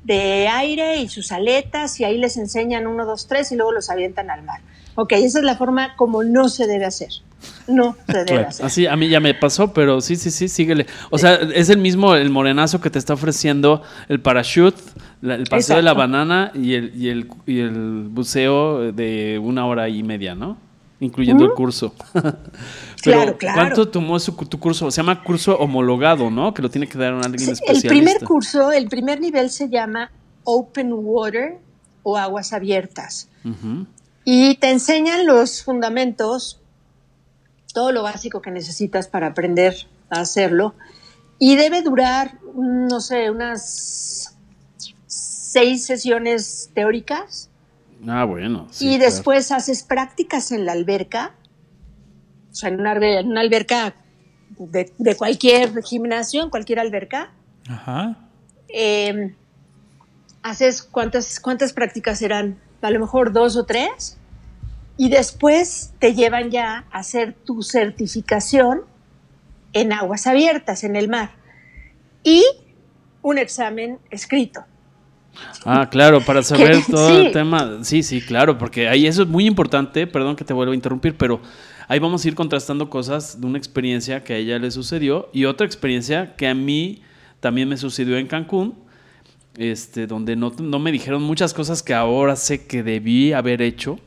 de 0.05 0.49
aire 0.49 0.97
y 0.99 1.09
sus 1.09 1.33
aletas 1.33 1.99
y 1.99 2.05
ahí 2.05 2.19
les 2.19 2.37
enseñan 2.37 2.87
uno, 2.87 3.07
dos, 3.07 3.27
tres 3.27 3.51
y 3.53 3.57
luego 3.57 3.73
los 3.73 3.89
avientan 3.91 4.31
al 4.31 4.43
mar. 4.43 4.61
Ok, 4.97 5.13
esa 5.13 5.39
es 5.39 5.45
la 5.45 5.57
forma 5.57 5.97
como 5.97 6.23
no 6.23 6.49
se 6.51 6.67
debe 6.67 6.85
hacer. 6.85 7.09
No 7.67 7.97
se 8.07 8.19
debe 8.19 8.27
Claro. 8.27 8.49
hacer. 8.49 8.67
Así, 8.67 8.87
a 8.87 8.97
mí 8.97 9.09
ya 9.09 9.19
me 9.21 9.33
pasó, 9.33 9.73
pero 9.73 10.01
sí, 10.03 10.17
sí, 10.17 10.31
sí, 10.31 10.49
síguele. 10.49 10.85
O 11.11 11.17
sea, 11.17 11.37
es 11.55 11.71
el 11.71 11.79
mismo, 11.79 12.15
el 12.15 12.29
morenazo 12.29 12.81
que 12.83 12.91
te 12.91 12.99
está 12.99 13.15
ofreciendo 13.15 13.83
el 14.09 14.21
parachute, 14.21 14.81
la- 15.23 15.37
el 15.37 15.45
paseo 15.45 15.77
de 15.77 15.83
la 15.83 15.95
banana 15.95 16.51
y 16.55 16.75
el, 16.75 16.93
y, 16.95 17.09
el, 17.09 17.29
y 17.47 17.61
el 17.61 18.09
buceo 18.11 18.93
de 18.93 19.39
una 19.43 19.65
hora 19.67 19.89
y 19.89 20.03
media, 20.03 20.35
¿no? 20.35 20.59
Incluyendo 21.01 21.45
el 21.45 21.53
curso. 21.53 21.95
Pero, 22.13 22.37
Claro, 23.03 23.39
claro. 23.39 23.57
¿Cuánto 23.61 23.89
tomó 23.89 24.19
su- 24.21 24.33
tu 24.35 24.61
curso? 24.61 24.91
Se 24.91 24.99
llama 24.99 25.25
curso 25.25 25.57
homologado, 25.59 26.31
¿no? 26.31 26.53
Que 26.53 26.61
lo 26.63 26.69
tiene 26.71 26.87
que 26.87 26.99
dar 26.99 27.15
alguien 27.15 27.39
Sí, 27.39 27.51
especialista. 27.53 27.89
el 27.89 27.95
primer 27.95 28.25
curso, 28.25 28.71
el 28.73 28.89
primer 28.89 29.21
nivel 29.21 29.49
se 29.51 29.69
llama 29.71 30.11
Open 30.45 30.93
Water 30.93 31.59
o 32.03 32.17
aguas 32.19 32.53
abiertas. 32.53 33.29
Y 34.25 34.57
te 34.57 34.71
enseñan 34.71 35.27
los 35.27 35.63
fundamentos, 35.63 36.61
todo 37.73 37.91
lo 37.93 38.03
básico 38.03 38.43
que 38.43 38.51
necesitas 38.51 39.09
para 39.09 39.29
aprender 39.29 39.75
a 40.11 40.21
hacerlo. 40.21 40.75
Y 41.39 41.57
debe 41.57 41.81
durar, 41.81 42.39
no 42.55 43.01
sé, 43.01 43.31
unas 43.31 44.35
seis 45.07 45.87
sesiones 45.87 46.71
teóricas. 46.75 47.49
Ah, 48.09 48.25
bueno. 48.25 48.67
sí, 48.71 48.87
y 48.95 48.97
claro. 48.99 49.13
después 49.13 49.53
haces 49.53 49.83
prácticas 49.83 50.53
en 50.53 50.65
la 50.65 50.73
alberca, 50.73 51.35
o 52.51 52.55
sea, 52.55 52.69
en 52.71 52.81
una, 52.81 52.95
albe- 52.95 53.21
en 53.21 53.27
una 53.29 53.41
alberca 53.43 53.95
de, 54.59 54.93
de 54.99 55.17
cualquier 55.17 55.83
gimnasio, 55.83 56.43
en 56.43 56.51
cualquier 56.51 56.79
alberca. 56.81 57.31
Ajá. 57.69 58.17
Eh, 58.69 59.35
haces 60.43 60.83
cuántas, 60.83 61.39
cuántas 61.41 61.73
prácticas 61.73 62.19
serán, 62.19 62.59
a 62.83 62.91
lo 62.91 63.01
mejor 63.01 63.33
dos 63.33 63.57
o 63.57 63.67
tres, 63.67 64.17
y 64.97 65.09
después 65.09 65.93
te 65.99 66.15
llevan 66.15 66.51
ya 66.51 66.87
a 66.91 66.99
hacer 66.99 67.35
tu 67.35 67.63
certificación 67.63 68.83
en 69.73 69.93
aguas 69.93 70.27
abiertas, 70.27 70.85
en 70.85 70.97
el 70.97 71.09
mar, 71.09 71.31
y 72.25 72.45
un 73.23 73.39
examen 73.39 73.99
escrito. 74.11 74.65
Ah, 75.65 75.89
claro, 75.91 76.21
para 76.25 76.43
saber 76.43 76.73
Que- 76.87 76.93
todo 76.93 77.09
sí. 77.09 77.27
el 77.27 77.33
tema. 77.33 77.79
Sí, 77.83 78.03
sí, 78.03 78.21
claro, 78.21 78.59
porque 78.59 78.89
ahí 78.89 79.07
eso 79.07 79.23
es 79.23 79.29
muy 79.29 79.47
importante. 79.47 80.07
Perdón 80.07 80.37
que 80.37 80.45
te 80.45 80.53
vuelva 80.53 80.73
a 80.73 80.75
interrumpir, 80.75 81.17
pero 81.17 81.41
ahí 81.89 81.99
vamos 81.99 82.25
a 82.25 82.29
ir 82.29 82.35
contrastando 82.35 82.91
cosas 82.91 83.41
de 83.41 83.47
una 83.47 83.59
experiencia 83.59 84.23
que 84.25 84.35
a 84.35 84.37
ella 84.37 84.59
le 84.59 84.71
sucedió 84.71 85.29
y 85.33 85.45
otra 85.45 85.67
experiencia 85.67 86.35
que 86.37 86.47
a 86.49 86.55
mí 86.55 87.03
también 87.41 87.69
me 87.69 87.77
sucedió 87.77 88.17
en 88.19 88.27
Cancún, 88.27 88.75
este, 89.57 90.07
donde 90.07 90.37
no, 90.37 90.53
no 90.61 90.79
me 90.79 90.93
dijeron 90.93 91.23
muchas 91.23 91.53
cosas 91.55 91.83
que 91.83 91.95
ahora 91.95 92.37
sé 92.37 92.67
que 92.67 92.83
debí 92.83 93.33
haber 93.33 93.63
hecho 93.63 93.99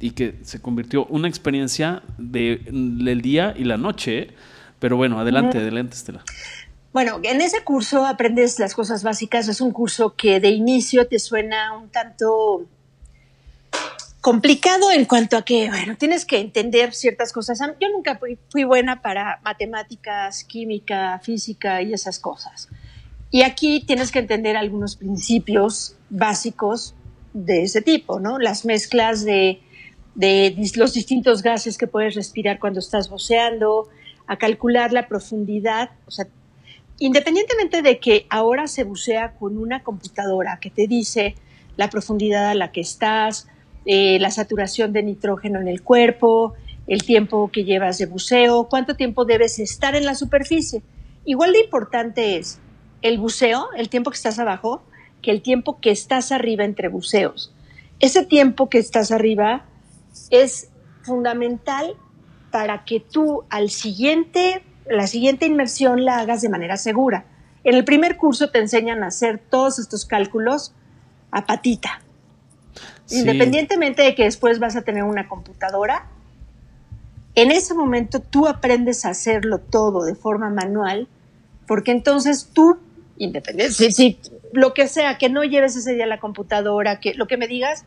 y 0.00 0.12
que 0.12 0.36
se 0.42 0.60
convirtió 0.62 1.04
una 1.06 1.28
experiencia 1.28 2.02
de, 2.18 2.62
del 2.70 3.20
día 3.20 3.54
y 3.56 3.64
la 3.64 3.76
noche. 3.76 4.18
¿eh? 4.18 4.30
Pero 4.78 4.96
bueno, 4.96 5.20
adelante, 5.20 5.58
adelante, 5.58 5.94
Estela. 5.94 6.22
Bueno, 6.92 7.20
en 7.22 7.40
ese 7.40 7.62
curso 7.62 8.04
aprendes 8.04 8.58
las 8.58 8.74
cosas 8.74 9.04
básicas. 9.04 9.46
Es 9.48 9.60
un 9.60 9.72
curso 9.72 10.16
que 10.16 10.40
de 10.40 10.48
inicio 10.48 11.06
te 11.06 11.18
suena 11.20 11.76
un 11.76 11.88
tanto 11.88 12.66
complicado 14.20 14.90
en 14.90 15.04
cuanto 15.04 15.36
a 15.36 15.42
que, 15.42 15.68
bueno, 15.68 15.96
tienes 15.96 16.24
que 16.24 16.40
entender 16.40 16.92
ciertas 16.92 17.32
cosas. 17.32 17.60
Yo 17.80 17.88
nunca 17.90 18.18
fui, 18.18 18.38
fui 18.50 18.64
buena 18.64 19.02
para 19.02 19.40
matemáticas, 19.44 20.42
química, 20.44 21.20
física 21.22 21.80
y 21.80 21.94
esas 21.94 22.18
cosas. 22.18 22.68
Y 23.30 23.42
aquí 23.42 23.84
tienes 23.86 24.10
que 24.10 24.18
entender 24.18 24.56
algunos 24.56 24.96
principios 24.96 25.94
básicos 26.10 26.94
de 27.32 27.62
ese 27.62 27.80
tipo, 27.80 28.18
¿no? 28.18 28.40
Las 28.40 28.64
mezclas 28.64 29.24
de, 29.24 29.62
de 30.16 30.56
los 30.74 30.92
distintos 30.92 31.42
gases 31.42 31.78
que 31.78 31.86
puedes 31.86 32.16
respirar 32.16 32.58
cuando 32.58 32.80
estás 32.80 33.08
buceando, 33.08 33.88
a 34.26 34.36
calcular 34.36 34.92
la 34.92 35.06
profundidad, 35.06 35.90
o 36.06 36.10
sea, 36.10 36.26
independientemente 37.00 37.82
de 37.82 37.98
que 37.98 38.26
ahora 38.28 38.68
se 38.68 38.84
bucea 38.84 39.32
con 39.32 39.58
una 39.58 39.82
computadora 39.82 40.58
que 40.60 40.70
te 40.70 40.86
dice 40.86 41.34
la 41.76 41.90
profundidad 41.90 42.48
a 42.50 42.54
la 42.54 42.70
que 42.70 42.82
estás, 42.82 43.48
eh, 43.86 44.18
la 44.20 44.30
saturación 44.30 44.92
de 44.92 45.02
nitrógeno 45.02 45.60
en 45.60 45.66
el 45.66 45.82
cuerpo, 45.82 46.54
el 46.86 47.02
tiempo 47.02 47.50
que 47.50 47.64
llevas 47.64 47.98
de 47.98 48.06
buceo, 48.06 48.68
cuánto 48.68 48.96
tiempo 48.96 49.24
debes 49.24 49.58
estar 49.58 49.94
en 49.94 50.04
la 50.04 50.14
superficie. 50.14 50.82
Igual 51.24 51.52
de 51.52 51.60
importante 51.60 52.36
es 52.36 52.60
el 53.00 53.18
buceo, 53.18 53.68
el 53.76 53.88
tiempo 53.88 54.10
que 54.10 54.16
estás 54.16 54.38
abajo, 54.38 54.82
que 55.22 55.30
el 55.30 55.40
tiempo 55.40 55.80
que 55.80 55.90
estás 55.90 56.32
arriba 56.32 56.64
entre 56.64 56.88
buceos. 56.88 57.54
Ese 57.98 58.26
tiempo 58.26 58.68
que 58.68 58.78
estás 58.78 59.10
arriba 59.10 59.64
es 60.30 60.70
fundamental 61.02 61.94
para 62.50 62.84
que 62.84 63.00
tú 63.00 63.44
al 63.48 63.70
siguiente, 63.70 64.62
la 64.90 65.06
siguiente 65.06 65.46
inmersión 65.46 66.04
la 66.04 66.18
hagas 66.18 66.42
de 66.42 66.48
manera 66.48 66.76
segura. 66.76 67.24
En 67.62 67.74
el 67.74 67.84
primer 67.84 68.16
curso 68.16 68.50
te 68.50 68.58
enseñan 68.58 69.02
a 69.02 69.08
hacer 69.08 69.38
todos 69.38 69.78
estos 69.78 70.04
cálculos 70.04 70.72
a 71.30 71.46
patita. 71.46 72.02
Sí. 73.06 73.20
Independientemente 73.20 74.02
de 74.02 74.14
que 74.14 74.24
después 74.24 74.58
vas 74.58 74.76
a 74.76 74.82
tener 74.82 75.04
una 75.04 75.28
computadora, 75.28 76.06
en 77.34 77.50
ese 77.50 77.74
momento 77.74 78.20
tú 78.20 78.48
aprendes 78.48 79.04
a 79.04 79.10
hacerlo 79.10 79.58
todo 79.58 80.04
de 80.04 80.14
forma 80.14 80.50
manual, 80.50 81.06
porque 81.66 81.92
entonces 81.92 82.50
tú, 82.52 82.78
independiente, 83.16 83.74
si, 83.74 83.92
si 83.92 84.18
lo 84.52 84.74
que 84.74 84.88
sea, 84.88 85.18
que 85.18 85.28
no 85.28 85.44
lleves 85.44 85.76
ese 85.76 85.94
día 85.94 86.06
la 86.06 86.18
computadora, 86.18 86.98
que 86.98 87.14
lo 87.14 87.28
que 87.28 87.36
me 87.36 87.46
digas, 87.46 87.84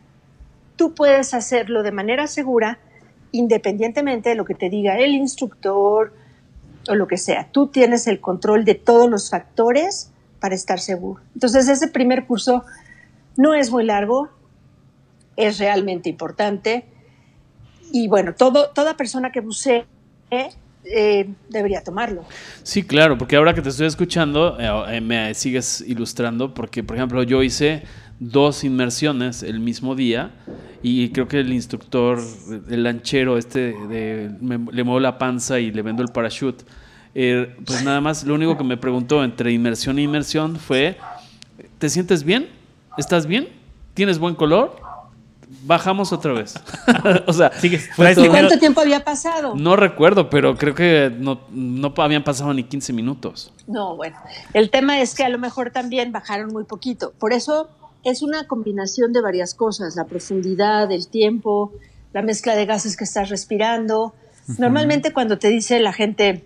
tú 0.78 0.94
puedes 0.94 1.34
hacerlo 1.34 1.84
de 1.84 1.92
manera 1.92 2.28
segura, 2.28 2.80
independientemente 3.32 4.30
de 4.30 4.36
lo 4.36 4.46
que 4.46 4.56
te 4.56 4.70
diga 4.70 4.98
el 4.98 5.12
instructor 5.12 6.14
o 6.88 6.96
lo 6.96 7.08
que 7.08 7.18
sea. 7.18 7.50
Tú 7.52 7.68
tienes 7.68 8.08
el 8.08 8.20
control 8.20 8.66
de 8.66 8.76
todos 8.76 9.10
los 9.10 9.30
factores 9.30 10.12
para 10.40 10.56
estar 10.56 10.80
seguro. 10.80 11.22
Entonces, 11.34 11.68
ese 11.70 11.88
primer 11.88 12.26
curso 12.26 12.64
no 13.38 13.54
es 13.54 13.72
muy 13.72 13.86
largo, 13.86 14.30
es 15.36 15.58
realmente 15.60 16.10
importante. 16.10 16.86
Y 17.92 18.08
bueno, 18.08 18.34
todo, 18.34 18.70
toda 18.70 18.98
persona 18.98 19.32
que 19.32 19.42
bucee 19.42 19.86
eh, 20.86 21.30
debería 21.50 21.82
tomarlo. 21.82 22.26
Sí, 22.64 22.84
claro, 22.84 23.18
porque 23.18 23.36
ahora 23.36 23.54
que 23.54 23.62
te 23.62 23.70
estoy 23.70 23.88
escuchando, 23.88 24.60
eh, 24.60 24.98
eh, 24.98 25.02
me 25.02 25.34
sigues 25.34 25.82
ilustrando, 25.82 26.54
porque 26.54 26.84
por 26.84 26.98
ejemplo 26.98 27.24
yo 27.24 27.42
hice 27.42 27.84
dos 28.32 28.64
inmersiones 28.64 29.44
el 29.44 29.60
mismo 29.60 29.96
día 29.96 30.32
y 30.82 31.10
creo 31.10 31.28
que 31.28 31.40
el 31.40 31.52
instructor, 31.54 32.20
el 32.70 32.84
lanchero 32.84 33.38
este, 33.38 33.74
de, 33.90 34.32
me- 34.42 34.72
le 34.72 34.84
muevo 34.84 35.00
la 35.00 35.18
panza 35.18 35.60
y 35.60 35.72
le 35.72 35.82
vendo 35.82 36.02
el 36.04 36.10
parachute, 36.10 36.64
eh, 37.16 37.56
pues 37.66 37.84
nada 37.84 38.02
más, 38.02 38.24
lo 38.24 38.34
único 38.36 38.58
que 38.58 38.64
me 38.64 38.78
preguntó 38.78 39.24
entre 39.24 39.52
inmersión 39.52 40.00
e 40.00 40.04
inmersión 40.04 40.56
fue, 40.58 40.98
¿te 41.80 41.90
sientes 41.90 42.24
bien? 42.24 42.50
¿Estás 42.98 43.26
bien? 43.28 43.48
¿Tienes 43.94 44.20
buen 44.20 44.36
color? 44.36 44.76
Bajamos 45.66 46.12
otra 46.12 46.34
vez. 46.34 46.56
o 47.28 47.34
sea, 47.34 47.50
fue 47.52 47.70
Traes 47.96 48.18
todo- 48.18 48.30
¿Cuánto 48.30 48.58
tiempo 48.58 48.82
había 48.82 49.04
pasado? 49.04 49.54
no 49.56 49.76
recuerdo, 49.76 50.30
pero 50.30 50.58
creo 50.58 50.74
que 50.76 51.12
no, 51.18 51.40
no 51.52 51.94
habían 51.98 52.24
pasado 52.24 52.54
ni 52.54 52.64
15 52.64 52.92
minutos. 52.94 53.52
No, 53.68 53.96
bueno, 53.96 54.18
el 54.54 54.70
tema 54.70 55.00
es 55.00 55.14
que 55.14 55.24
a 55.24 55.30
lo 55.30 55.38
mejor 55.38 55.72
también 55.72 56.12
bajaron 56.12 56.52
muy 56.52 56.64
poquito. 56.66 57.14
Por 57.20 57.32
eso 57.34 57.70
es 58.04 58.22
una 58.22 58.48
combinación 58.48 59.14
de 59.14 59.22
varias 59.22 59.54
cosas, 59.54 59.96
la 59.96 60.06
profundidad, 60.06 60.92
el 60.92 61.08
tiempo, 61.08 61.74
la 62.14 62.22
mezcla 62.22 62.56
de 62.56 62.66
gases 62.66 62.98
que 62.98 63.04
estás 63.04 63.30
respirando. 63.30 64.14
Normalmente 64.58 65.14
cuando 65.14 65.40
te 65.40 65.48
dice 65.48 65.80
la 65.80 65.94
gente, 65.94 66.46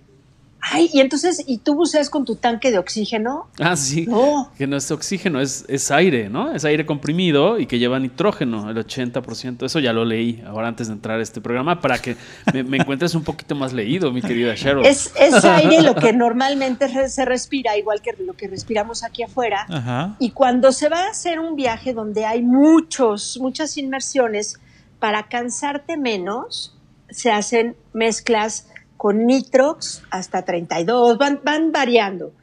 ay, 0.60 0.90
y 0.94 1.00
entonces, 1.00 1.44
¿y 1.48 1.60
tú 1.60 1.76
buceas 1.76 2.10
con 2.10 2.26
tu 2.26 2.36
tanque 2.36 2.72
de 2.72 2.78
oxígeno? 2.78 3.48
Ah, 3.60 3.76
sí. 3.78 4.06
No. 4.08 4.52
Que 4.58 4.68
no 4.68 4.76
es 4.78 4.92
oxígeno, 4.92 5.40
es, 5.40 5.64
es 5.68 5.92
aire, 5.92 6.30
¿no? 6.30 6.52
Es 6.54 6.66
aire 6.66 6.86
comprimido 6.86 7.58
y 7.60 7.68
que 7.68 7.80
lleva 7.80 8.00
nitrógeno, 8.00 8.70
el 8.70 8.76
80%. 8.78 9.66
Eso 9.66 9.80
ya 9.80 9.94
lo 9.94 10.04
leí 10.04 10.44
ahora 10.46 10.68
antes 10.68 10.88
de 10.88 10.94
entrar 10.94 11.20
a 11.20 11.24
este 11.24 11.40
programa 11.42 11.80
para 11.80 12.00
que 12.00 12.18
me, 12.54 12.64
me 12.64 12.78
encuentres 12.78 13.16
un 13.16 13.24
poquito 13.24 13.56
más 13.56 13.72
leído, 13.74 14.12
mi 14.12 14.22
querida 14.22 14.56
Cheryl. 14.56 14.86
Es, 14.86 15.14
es 15.20 15.46
aire 15.46 15.82
lo 15.82 15.96
que 15.96 16.12
normalmente 16.14 16.88
re- 16.88 17.10
se 17.10 17.24
respira, 17.24 17.78
igual 17.78 18.02
que 18.02 18.12
lo 18.26 18.34
que 18.34 18.48
respiramos 18.48 19.04
aquí 19.04 19.24
afuera. 19.24 19.66
Ajá. 19.70 20.16
Y 20.20 20.32
cuando 20.32 20.72
se 20.72 20.90
va 20.90 21.06
a 21.06 21.10
hacer 21.12 21.40
un 21.40 21.56
viaje 21.56 21.94
donde 21.94 22.26
hay 22.26 22.42
muchos, 22.42 23.38
muchas 23.42 23.78
inmersiones, 23.78 24.60
para 25.00 25.24
cansarte 25.28 25.96
menos, 25.98 26.74
se 27.10 27.32
hacen 27.32 27.76
mezclas 27.94 28.68
con 28.98 29.26
nitrox 29.26 30.04
hasta 30.10 30.44
32, 30.44 31.18
van, 31.18 31.40
van 31.44 31.72
variando. 31.72 32.34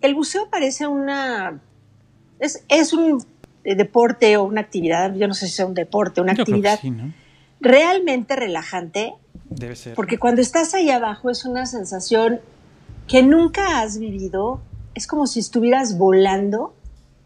El 0.00 0.14
buceo 0.14 0.50
parece 0.50 0.86
una... 0.86 1.60
Es, 2.40 2.64
es 2.68 2.92
un 2.92 3.24
deporte 3.64 4.36
o 4.36 4.44
una 4.44 4.60
actividad, 4.60 5.14
yo 5.14 5.28
no 5.28 5.34
sé 5.34 5.46
si 5.46 5.52
sea 5.52 5.66
un 5.66 5.74
deporte, 5.74 6.20
una 6.20 6.34
Yo 6.34 6.42
actividad 6.42 6.80
sí, 6.80 6.90
¿no? 6.90 7.12
realmente 7.60 8.34
relajante, 8.34 9.14
Debe 9.48 9.76
ser. 9.76 9.94
porque 9.94 10.18
cuando 10.18 10.42
estás 10.42 10.74
ahí 10.74 10.90
abajo 10.90 11.30
es 11.30 11.44
una 11.44 11.66
sensación 11.66 12.40
que 13.06 13.22
nunca 13.22 13.80
has 13.80 13.98
vivido. 13.98 14.60
Es 14.94 15.06
como 15.06 15.26
si 15.26 15.40
estuvieras 15.40 15.98
volando. 15.98 16.74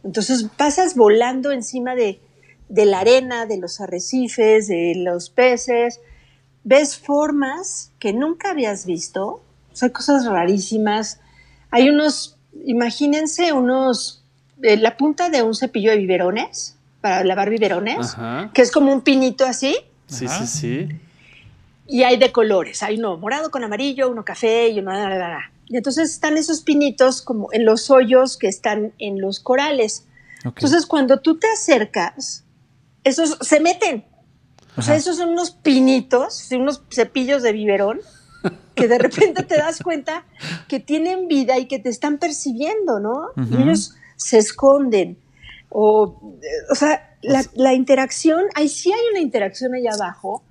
Entonces 0.04 0.46
pasas 0.56 0.94
volando 0.94 1.52
encima 1.52 1.94
de, 1.94 2.20
de 2.68 2.86
la 2.86 3.00
arena, 3.00 3.46
de 3.46 3.58
los 3.58 3.80
arrecifes, 3.80 4.68
de 4.68 4.94
los 4.96 5.30
peces. 5.30 6.00
Ves 6.68 6.98
formas 6.98 7.92
que 8.00 8.12
nunca 8.12 8.50
habías 8.50 8.86
visto. 8.86 9.40
O 9.72 9.76
sea, 9.76 9.90
cosas 9.90 10.26
rarísimas. 10.26 11.20
Hay 11.70 11.88
unos, 11.90 12.36
imagínense 12.64 13.52
unos, 13.52 14.24
eh, 14.62 14.76
la 14.76 14.96
punta 14.96 15.30
de 15.30 15.42
un 15.42 15.54
cepillo 15.54 15.92
de 15.92 15.98
biberones, 15.98 16.74
para 17.00 17.22
lavar 17.22 17.50
biberones, 17.50 18.14
Ajá. 18.14 18.50
que 18.52 18.62
es 18.62 18.72
como 18.72 18.92
un 18.92 19.02
pinito 19.02 19.44
así 19.46 19.76
Sí, 20.08 20.26
Ajá. 20.26 20.44
sí, 20.44 20.58
sí. 20.88 20.88
y 21.86 22.02
hay 22.02 22.16
de 22.16 22.32
colores. 22.32 22.82
Hay 22.82 22.98
uno 22.98 23.16
morado 23.16 23.52
con 23.52 23.62
amarillo, 23.62 24.10
uno 24.10 24.24
café 24.24 24.68
y 24.70 24.80
uno... 24.80 24.92
la, 24.92 25.08
la, 25.08 25.16
la, 25.18 25.28
la. 25.28 25.52
Y 25.68 25.76
entonces 25.76 26.10
están 26.10 26.36
esos 26.36 26.62
pinitos 26.62 27.22
como 27.22 27.52
en 27.52 27.64
los 27.64 27.90
hoyos 27.90 28.36
que 28.36 28.48
están 28.48 28.92
en 28.98 29.20
los 29.20 29.38
corales. 29.38 30.04
Entonces 30.44 30.84
cuando 30.86 31.20
tú 31.20 31.38
te 31.38 31.46
acercas, 31.48 32.42
esos 33.04 33.38
se 33.40 33.60
meten. 33.60 34.04
O 34.76 34.82
sea, 34.82 34.96
esos 34.96 35.16
son 35.16 35.30
unos 35.30 35.50
pinitos, 35.50 36.48
unos 36.52 36.82
cepillos 36.90 37.42
de 37.42 37.52
biberón, 37.52 38.00
que 38.74 38.88
de 38.88 38.98
repente 38.98 39.42
te 39.42 39.56
das 39.56 39.82
cuenta 39.82 40.24
que 40.68 40.80
tienen 40.80 41.28
vida 41.28 41.58
y 41.58 41.66
que 41.66 41.78
te 41.78 41.88
están 41.88 42.18
percibiendo, 42.18 43.00
¿no? 43.00 43.28
Y 43.36 43.62
ellos 43.62 43.94
se 44.16 44.38
esconden. 44.38 45.16
O, 45.70 46.38
eh, 46.42 46.46
o 46.70 46.74
sea, 46.74 47.16
la, 47.22 47.44
la 47.54 47.74
interacción, 47.74 48.44
ahí 48.54 48.68
sí 48.68 48.92
hay 48.92 49.00
una 49.10 49.20
interacción 49.20 49.74
allá 49.74 49.92
abajo, 49.94 50.42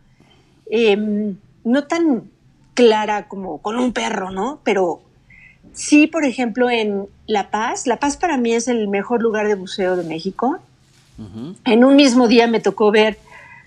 em, 0.70 1.38
no 1.63 1.86
tan 1.86 2.29
clara 2.74 3.27
como 3.27 3.60
con 3.60 3.77
un 3.77 3.94
perro, 3.94 4.32
¿no? 4.32 4.60
Pero 4.63 5.01
sí, 5.74 6.08
por 6.08 6.25
ejemplo, 6.25 6.70
en 6.70 7.08
La 7.27 7.50
Paz, 7.50 7.88
La 7.88 7.98
Paz 7.98 8.17
para 8.17 8.38
mí 8.38 8.53
es 8.53 8.67
el 8.67 8.88
mejor 8.88 9.22
lugar 9.22 9.48
de 9.48 9.55
buceo 9.55 9.96
de 9.96 10.03
México. 10.03 10.60
Ujú. 11.17 11.55
En 11.63 11.84
un 11.86 11.96
mismo 11.96 12.27
día 12.27 12.48
me 12.48 12.60
tocó 12.60 12.91
ver 12.91 13.17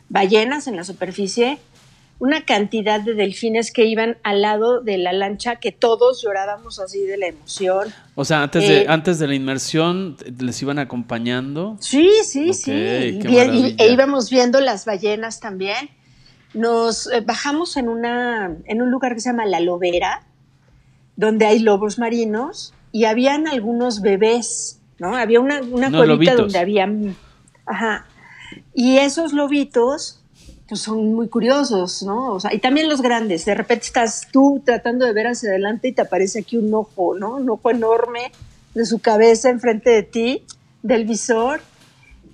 ballenas 0.08 0.66
en 0.66 0.76
la 0.76 0.84
superficie, 0.84 1.58
una 2.20 2.44
cantidad 2.44 3.00
de 3.00 3.14
delfines 3.14 3.70
que 3.70 3.84
iban 3.84 4.16
al 4.24 4.42
lado 4.42 4.80
de 4.80 4.98
la 4.98 5.12
lancha 5.12 5.56
que 5.56 5.70
todos 5.70 6.22
llorábamos 6.22 6.80
así 6.80 7.04
de 7.04 7.16
la 7.16 7.28
emoción. 7.28 7.88
O 8.16 8.24
sea, 8.24 8.42
antes, 8.42 8.66
de, 8.66 8.82
Eh, 8.82 8.86
antes 8.88 9.20
de 9.20 9.28
la 9.28 9.34
inmersión 9.36 10.16
les 10.40 10.60
iban 10.60 10.80
acompañando. 10.80 11.76
Sí, 11.80 12.10
sí, 12.24 12.54
sí. 12.54 12.72
Y, 12.72 13.76
e 13.78 13.92
íbamos 13.92 14.30
viendo 14.30 14.60
las 14.60 14.84
ballenas 14.84 15.38
también. 15.38 15.90
Nos 16.54 17.06
eh, 17.12 17.20
bajamos 17.20 17.76
en, 17.76 17.88
una, 17.88 18.56
en 18.64 18.82
un 18.82 18.90
lugar 18.90 19.14
que 19.14 19.20
se 19.20 19.28
llama 19.28 19.46
La 19.46 19.60
Lobera, 19.60 20.22
donde 21.14 21.46
hay 21.46 21.60
lobos 21.60 21.98
marinos 22.00 22.74
y 22.90 23.04
habían 23.04 23.46
algunos 23.46 24.00
bebés, 24.00 24.80
¿no? 24.98 25.14
Había 25.14 25.38
una, 25.38 25.60
una 25.60 25.88
Unos 25.88 25.90
cuevita 25.90 26.06
lobitos. 26.06 26.36
donde 26.36 26.58
había... 26.58 26.88
Ajá. 27.66 28.06
Y 28.78 28.98
esos 28.98 29.32
lobitos 29.32 30.20
pues 30.68 30.82
son 30.82 31.12
muy 31.12 31.28
curiosos, 31.28 32.04
¿no? 32.04 32.34
O 32.34 32.38
sea, 32.38 32.54
y 32.54 32.60
también 32.60 32.88
los 32.88 33.02
grandes. 33.02 33.44
De 33.44 33.56
repente 33.56 33.86
estás 33.86 34.28
tú 34.30 34.62
tratando 34.64 35.04
de 35.04 35.12
ver 35.12 35.26
hacia 35.26 35.48
adelante 35.48 35.88
y 35.88 35.92
te 35.92 36.02
aparece 36.02 36.38
aquí 36.38 36.56
un 36.56 36.72
ojo, 36.72 37.16
¿no? 37.18 37.38
Un 37.38 37.50
ojo 37.50 37.72
enorme 37.72 38.30
de 38.74 38.86
su 38.86 39.00
cabeza 39.00 39.50
enfrente 39.50 39.90
de 39.90 40.04
ti, 40.04 40.44
del 40.84 41.06
visor. 41.06 41.60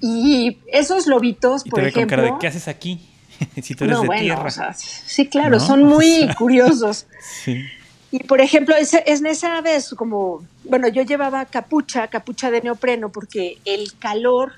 Y 0.03 0.59
esos 0.71 1.07
lobitos, 1.07 1.65
y 1.65 1.71
por 1.71 1.81
ve 1.81 1.93
con 1.93 2.01
ejemplo. 2.03 2.17
cara 2.19 2.35
de 2.35 2.39
¿qué 2.39 2.47
haces 2.49 2.69
aquí? 2.69 3.09
si 3.63 3.75
tú 3.75 3.85
eres 3.85 3.97
no, 3.97 4.03
de 4.03 4.07
bueno, 4.09 4.23
tierra. 4.23 4.45
o 4.45 4.51
sea, 4.51 4.75
sí, 4.75 5.27
claro, 5.29 5.57
¿No? 5.57 5.61
son 5.61 5.83
muy 5.85 6.29
curiosos. 6.37 7.07
sí. 7.43 7.65
Y 8.11 8.19
por 8.25 8.43
ejemplo, 8.43 8.77
es, 8.77 8.93
es 8.93 9.21
en 9.21 9.27
esa 9.27 9.63
vez 9.63 9.95
como, 9.97 10.45
bueno, 10.65 10.89
yo 10.89 11.01
llevaba 11.03 11.47
capucha, 11.47 12.09
capucha 12.09 12.51
de 12.51 12.61
neopreno, 12.61 13.09
porque 13.09 13.57
el 13.65 13.95
calor 13.99 14.53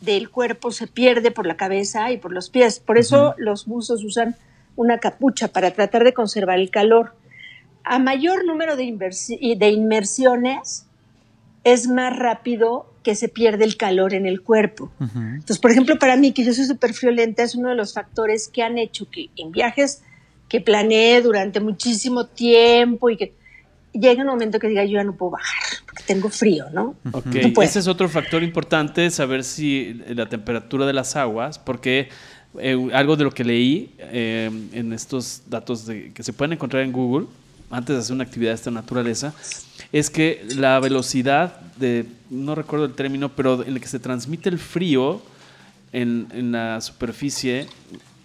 del 0.00 0.30
cuerpo 0.30 0.70
se 0.70 0.86
pierde 0.86 1.30
por 1.30 1.46
la 1.46 1.56
cabeza 1.56 2.10
y 2.10 2.16
por 2.16 2.32
los 2.32 2.50
pies. 2.50 2.80
Por 2.80 2.98
eso 2.98 3.34
los 3.36 3.66
buzos 3.66 4.02
usan 4.04 4.36
una 4.76 4.98
capucha 4.98 5.48
para 5.48 5.72
tratar 5.72 6.04
de 6.04 6.14
conservar 6.14 6.58
el 6.58 6.70
calor. 6.70 7.14
A 7.84 7.98
mayor 7.98 8.44
número 8.44 8.76
de, 8.76 8.84
de 9.56 9.70
inmersiones, 9.70 10.86
es 11.64 11.88
más 11.88 12.16
rápido 12.16 12.86
que 13.02 13.14
se 13.14 13.28
pierde 13.28 13.64
el 13.64 13.76
calor 13.76 14.14
en 14.14 14.26
el 14.26 14.42
cuerpo. 14.42 14.90
Entonces, 15.00 15.58
por 15.58 15.70
ejemplo, 15.70 15.98
para 15.98 16.16
mí, 16.16 16.32
que 16.32 16.44
yo 16.44 16.52
soy 16.52 16.64
súper 16.64 16.92
friolenta, 16.92 17.42
es 17.42 17.54
uno 17.54 17.70
de 17.70 17.74
los 17.74 17.94
factores 17.94 18.48
que 18.48 18.62
han 18.62 18.78
hecho 18.78 19.08
que 19.10 19.30
en 19.36 19.52
viajes 19.52 20.02
que 20.48 20.60
planeé 20.60 21.22
durante 21.22 21.60
muchísimo 21.60 22.26
tiempo 22.26 23.08
y 23.08 23.16
que 23.16 23.34
llega 23.92 24.22
un 24.22 24.28
momento 24.28 24.58
que 24.58 24.68
diga 24.68 24.84
yo 24.84 24.92
ya 24.98 25.04
no 25.04 25.14
puedo 25.14 25.32
bajar 25.32 25.58
porque 25.86 26.02
tengo 26.06 26.28
frío, 26.28 26.66
¿no? 26.72 26.94
Ok, 27.12 27.26
No 27.26 27.52
puedo. 27.52 27.62
ese 27.68 27.78
es 27.80 27.86
otro 27.88 28.08
factor 28.08 28.42
importante, 28.42 29.10
saber 29.10 29.42
si 29.44 30.00
la 30.08 30.28
temperatura 30.28 30.86
de 30.86 30.92
las 30.92 31.16
aguas, 31.16 31.58
porque 31.58 32.08
eh, 32.58 32.76
algo 32.92 33.16
de 33.16 33.24
lo 33.24 33.30
que 33.32 33.44
leí 33.44 33.94
eh, 33.98 34.50
en 34.72 34.92
estos 34.92 35.42
datos 35.48 35.86
de- 35.86 36.12
que 36.12 36.22
se 36.22 36.32
pueden 36.32 36.52
encontrar 36.52 36.82
en 36.82 36.92
Google, 36.92 37.26
antes 37.70 37.94
de 37.94 38.00
hacer 38.00 38.14
una 38.14 38.24
actividad 38.24 38.50
de 38.50 38.54
esta 38.56 38.70
naturaleza, 38.72 39.32
es 39.92 40.10
que 40.10 40.44
la 40.56 40.78
velocidad 40.80 41.60
de, 41.76 42.04
no 42.28 42.54
recuerdo 42.56 42.84
el 42.86 42.94
término, 42.94 43.28
pero 43.30 43.62
en 43.62 43.74
el 43.74 43.80
que 43.80 43.86
se 43.88 43.98
transmite 44.00 44.48
el 44.48 44.58
frío 44.58 45.22
en, 45.92 46.26
en 46.32 46.52
la 46.52 46.80
superficie 46.80 47.66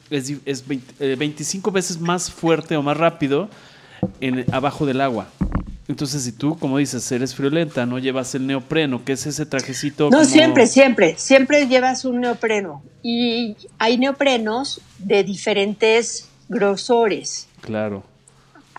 es, 0.10 0.32
es 0.46 0.68
20 0.68 0.94
eh, 1.00 1.16
25 1.16 1.72
veces 1.72 2.00
más 2.00 2.32
fuerte 2.32 2.76
o 2.78 2.82
más 2.84 2.98
rápido 2.98 3.50
en, 4.22 4.46
abajo 4.52 4.86
del 4.88 5.02
agua. 5.02 5.28
Entonces, 5.88 6.24
si 6.24 6.32
tú, 6.32 6.58
como 6.58 6.80
dices, 6.80 7.12
eres 7.12 7.36
friolenta, 7.36 7.86
no 7.86 8.00
llevas 8.00 8.34
el 8.34 8.48
neopreno, 8.48 9.06
que 9.06 9.14
es 9.14 9.26
ese 9.28 9.46
trajecito. 9.46 10.06
No, 10.06 10.18
como- 10.18 10.24
siempre, 10.26 10.66
siempre, 10.68 11.16
siempre 11.18 11.68
llevas 11.68 12.06
un 12.06 12.22
neopreno. 12.22 12.82
Y 13.04 13.56
hay 13.78 13.98
neoprenos 14.00 14.82
de 14.98 15.24
diferentes 15.24 16.28
grosores. 16.50 17.48
Claro. 17.62 18.04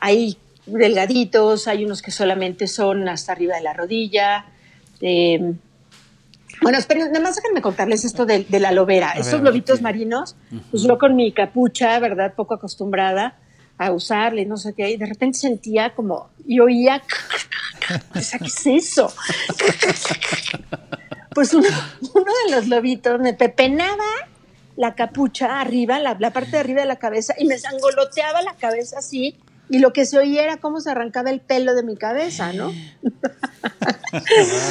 Hay 0.01 0.37
delgaditos, 0.67 1.69
hay 1.69 1.85
unos 1.85 2.03
que 2.03 2.11
solamente 2.11 2.67
son 2.67 3.09
hasta 3.09 3.33
arriba 3.33 3.55
de 3.57 3.63
la 3.63 3.73
rodilla. 3.73 4.47
eh, 5.01 5.55
bueno, 6.63 6.79
esperen, 6.79 7.09
nada 7.13 7.21
más 7.21 7.37
déjenme 7.37 7.61
contarles 7.61 8.05
esto 8.07 8.25
de, 8.25 8.45
de 8.45 8.61
la 8.61 8.73
lobera. 8.73 9.09
ver, 9.09 9.19
Estos 9.21 9.35
a 9.35 9.37
ver, 9.37 9.45
lobitos 9.45 9.83
marinos, 9.83 10.37
pues 10.71 10.83
yo 10.85 10.97
con 10.99 11.15
mi 11.15 11.31
capucha, 11.33 11.99
¿verdad? 11.99 12.33
Poco 12.35 12.55
acostumbrada 12.55 13.37
a 13.78 13.92
usarle, 13.92 14.47
no 14.47 14.56
sé 14.56 14.73
qué, 14.75 14.90
y 14.90 14.97
de 14.97 15.06
repente 15.06 15.38
sentía 15.38 15.95
como, 15.95 16.30
y 16.47 16.61
oía, 16.61 17.02
o 18.14 18.21
sea, 18.21 18.38
¿qué 18.38 18.47
es 18.47 18.66
eso? 18.66 19.12
Pues 21.35 21.52
uno, 21.52 21.68
uno 22.14 22.33
de 22.47 22.54
los 22.54 22.68
lobitos 22.68 23.21
me 23.21 23.35
pepenaba 23.35 24.04
la 24.76 24.95
capucha 24.95 25.61
arriba, 25.61 25.99
la, 25.99 26.16
la 26.18 26.30
parte 26.33 26.52
de 26.52 26.59
arriba 26.59 26.80
de 26.80 26.87
la 26.87 26.97
cabeza, 26.97 27.35
y 27.38 27.45
me 27.45 27.59
sangoloteaba 27.59 28.40
la 28.42 28.54
cabeza 28.54 28.99
así, 28.99 29.37
y 29.68 29.80
lo 29.80 29.92
que 29.92 30.06
se 30.06 30.18
oía 30.18 30.45
era 30.45 30.56
cómo 30.59 30.80
se 30.80 30.90
arrancaba 30.90 31.30
el 31.30 31.40
pelo 31.40 31.75
de 31.75 31.83
mi 31.83 31.97
cabeza, 31.97 32.52
¿no? 32.52 32.73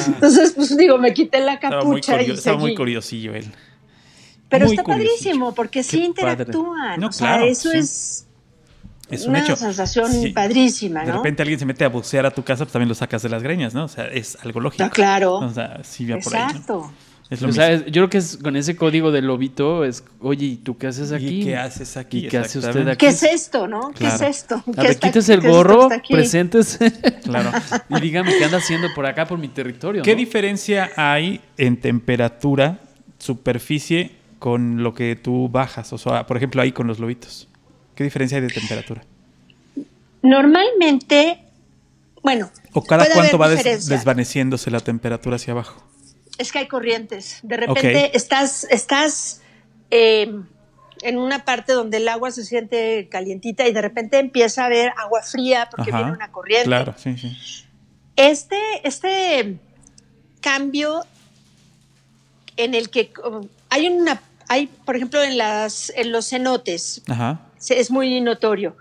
Entonces, 0.07 0.53
pues 0.55 0.75
digo, 0.77 0.97
me 0.97 1.13
quité 1.13 1.41
la 1.41 1.55
Estaba 1.55 1.83
muy, 1.83 2.01
capucha 2.01 2.21
y 2.21 2.31
estaba 2.31 2.57
muy 2.57 2.75
curiosillo 2.75 3.35
él. 3.35 3.51
Pero 4.47 4.67
muy 4.67 4.75
está 4.75 4.83
curiosillo. 4.83 5.11
padrísimo, 5.15 5.53
porque 5.53 5.83
sí 5.83 5.99
Qué 5.99 6.05
interactúan. 6.05 6.99
No, 6.99 7.07
o 7.07 7.11
sea, 7.11 7.35
claro, 7.35 7.45
eso 7.45 7.71
sí. 7.71 7.77
es, 7.77 8.24
Es 9.09 9.23
un 9.23 9.29
una 9.31 9.39
hecho. 9.43 9.55
sensación 9.55 10.11
padrísima, 10.33 11.01
De 11.01 11.11
¿no? 11.11 11.17
repente 11.17 11.41
alguien 11.43 11.59
se 11.59 11.65
mete 11.65 11.85
a 11.85 11.89
bucear 11.89 12.25
a 12.25 12.31
tu 12.31 12.43
casa, 12.43 12.65
pues 12.65 12.71
también 12.73 12.89
lo 12.89 12.95
sacas 12.95 13.21
de 13.21 13.29
las 13.29 13.43
greñas, 13.43 13.73
¿no? 13.73 13.85
O 13.85 13.87
sea, 13.87 14.05
es 14.07 14.37
algo 14.43 14.59
lógico. 14.59 14.83
Ah, 14.83 14.89
claro. 14.89 15.35
O 15.35 15.49
sea, 15.53 15.79
sí 15.83 16.05
va 16.07 16.17
por 16.17 16.35
ahí. 16.35 16.41
¿no? 16.43 16.49
Exacto. 16.49 16.91
Es 17.27 17.41
lo 17.41 17.45
O 17.45 17.47
mismo. 17.49 17.61
sea, 17.63 17.71
es- 17.71 17.85
yo 17.85 17.91
creo 17.91 18.09
que 18.09 18.17
es, 18.19 18.37
con 18.37 18.55
ese 18.55 18.75
código 18.75 19.11
del 19.11 19.25
lobito 19.25 19.83
es, 19.83 20.03
oye, 20.19 20.45
¿y 20.45 20.55
tú 20.57 20.77
qué 20.77 20.87
haces 20.87 21.11
aquí? 21.11 21.41
¿Y 21.41 21.43
qué 21.45 21.55
haces 21.57 21.97
aquí? 21.97 22.25
¿Y 22.25 22.27
qué 22.29 22.37
hace 22.37 22.59
usted 22.59 22.87
aquí? 22.87 22.97
¿Qué 22.97 23.07
es 23.07 23.23
esto, 23.23 23.67
no? 23.67 23.91
¿Qué 23.97 24.05
es 24.05 24.21
esto? 24.21 24.55
A 24.57 24.63
¿Qué 24.63 24.81
ver, 24.81 24.91
está- 24.91 25.07
quítese 25.07 25.33
el 25.33 25.41
gorro, 25.41 25.89
preséntese 26.09 26.91
Claro. 27.23 27.51
y 27.89 27.99
dígame 27.99 28.31
qué 28.37 28.45
anda 28.45 28.57
haciendo 28.57 28.89
por 28.93 29.07
acá, 29.07 29.25
por 29.25 29.39
mi 29.39 29.47
territorio. 29.47 30.03
¿Qué 30.03 30.11
¿no? 30.13 30.17
diferencia 30.17 30.91
hay 30.95 31.41
en 31.57 31.77
temperatura, 31.81 32.79
superficie, 33.17 34.11
con 34.37 34.83
lo 34.83 34.93
que 34.93 35.15
tú 35.15 35.49
bajas? 35.49 35.93
O 35.93 35.97
sea, 35.97 36.27
por 36.27 36.37
ejemplo, 36.37 36.61
ahí 36.61 36.71
con 36.71 36.85
los 36.85 36.99
lobitos. 36.99 37.47
¿Qué 37.95 38.03
diferencia 38.03 38.37
hay 38.37 38.41
de 38.43 38.49
temperatura? 38.49 39.03
Normalmente, 40.21 41.39
bueno, 42.21 42.49
¿O 42.73 42.83
cada 42.83 43.05
cuánto 43.13 43.37
va 43.37 43.49
des- 43.49 43.87
desvaneciéndose 43.87 44.71
la 44.71 44.79
temperatura 44.79 45.35
hacia 45.37 45.53
abajo? 45.53 45.81
Es 46.37 46.51
que 46.51 46.59
hay 46.59 46.67
corrientes. 46.67 47.39
De 47.43 47.55
repente 47.57 48.15
estás, 48.17 48.65
estás 48.69 49.41
eh, 49.91 50.29
en 51.01 51.17
una 51.17 51.45
parte 51.45 51.71
donde 51.73 51.97
el 51.97 52.07
agua 52.09 52.31
se 52.31 52.43
siente 52.43 53.07
calientita 53.09 53.67
y 53.67 53.71
de 53.71 53.81
repente 53.81 54.19
empieza 54.19 54.63
a 54.63 54.65
haber 54.65 54.91
agua 54.97 55.21
fría 55.21 55.69
porque 55.71 55.91
Ajá. 55.91 55.97
viene 55.99 56.11
una 56.13 56.31
corriente. 56.31 56.65
Claro, 56.65 56.95
sí, 56.97 57.17
sí. 57.17 57.37
Este, 58.17 58.57
este 58.83 59.57
cambio 60.41 61.05
en 62.57 62.73
el 62.73 62.89
que 62.89 63.11
hay 63.69 63.87
una, 63.87 64.21
hay, 64.49 64.67
por 64.67 64.95
ejemplo, 64.95 65.21
en 65.23 65.37
las, 65.37 65.91
en 65.95 66.11
los 66.11 66.29
cenotes, 66.29 67.01
Ajá. 67.07 67.44
Es 67.73 67.91
muy 67.91 68.21
notorio. 68.21 68.75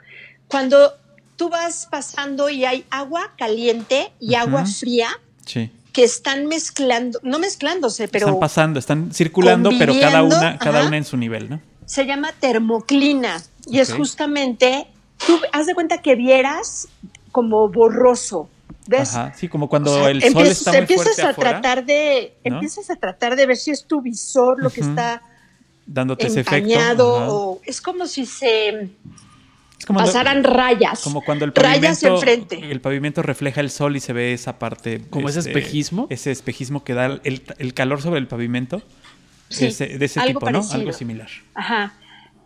Cuando 0.49 0.93
tú 1.37 1.49
vas 1.49 1.87
pasando 1.91 2.49
y 2.51 2.65
hay 2.65 2.85
agua 2.91 3.33
caliente 3.37 4.13
y 4.21 4.35
agua 4.35 4.63
Ujú. 4.63 4.71
fría 4.73 5.09
Sí. 5.47 5.71
que 5.93 6.05
están 6.05 6.47
mezclando, 6.47 7.19
no 7.23 7.39
mezclándose, 7.39 8.09
pero 8.09 8.27
están 8.27 8.41
pasando, 8.41 8.79
están 8.79 9.13
circulando, 9.13 9.71
pero 9.79 9.93
cada 9.99 10.23
una, 10.23 10.59
cada 10.59 10.79
ajá. 10.81 10.89
una 10.89 10.97
en 10.97 11.05
su 11.05 11.17
nivel, 11.17 11.49
¿no? 11.51 11.61
se 11.87 12.07
llama 12.07 12.33
termoclina 12.41 13.43
y 13.67 13.79
es 13.81 13.91
Ok. 13.91 13.99
justamente, 13.99 14.87
tú 15.27 15.39
haz 15.53 15.67
de 15.67 15.75
cuenta 15.75 15.99
que 15.99 16.15
vieras 16.15 16.89
como 17.31 17.69
borroso, 17.69 18.49
¿ves? 18.87 19.15
Ajá. 19.15 19.35
Sí, 19.37 19.49
como 19.49 19.69
cuando 19.69 19.93
O 19.93 19.99
sea, 20.01 20.11
el 20.11 20.21
sol 20.23 20.29
empiezas- 20.31 20.59
está 20.59 20.71
muy 20.73 20.79
empiezas 20.81 21.05
fuerte 21.05 21.23
a 21.23 21.29
afuera, 21.31 21.51
tratar 21.61 21.85
de 21.85 22.35
¿no? 22.45 22.55
empiezas 22.55 22.89
a 22.91 22.97
tratar 22.97 23.37
de 23.37 23.47
ver 23.47 23.57
si 23.59 23.71
es 23.71 23.85
tu 23.85 24.01
visor 24.01 24.63
lo 24.63 24.71
que 24.71 24.81
Ujú. 24.81 24.91
está 24.91 25.23
dándote 25.87 26.27
ese 26.29 26.41
efecto. 26.41 26.69
o 27.29 27.61
es 27.65 27.81
como 27.81 28.07
si 28.07 28.27
se 28.27 28.69
Es 29.79 29.87
como, 29.87 29.99
cuando- 29.99 30.13
pasaran 30.13 30.45
rayas 30.45 31.01
como 31.03 31.23
cuando 31.23 31.45
el 31.45 31.55
rayas 31.55 32.01
pavimento, 32.01 32.15
enfrente 32.15 32.71
el 32.71 32.81
pavimento 32.81 33.23
refleja 33.23 33.61
el 33.61 33.71
sol 33.71 33.97
y 33.97 34.01
se 34.01 34.13
ve 34.13 34.33
esa 34.33 34.59
parte. 34.59 34.95
este, 34.97 35.09
¿Como 35.11 35.29
ese 35.29 35.41
espejismo? 35.41 36.07
Ese 36.11 36.31
espejismo 36.31 36.85
que 36.85 36.95
da 36.95 37.07
el, 37.25 37.43
el 37.59 37.75
calor 37.75 38.01
sobre 38.03 38.19
el 38.21 38.27
pavimento. 38.29 38.83
Sí, 39.51 39.67
ese- 39.67 39.99
de 39.99 40.05
ese 40.07 40.21
algo 40.21 40.41
tipo, 40.41 40.51
¿no? 40.51 40.65
Algo 40.73 40.93
similar. 40.93 41.29
Ajá. 41.55 41.95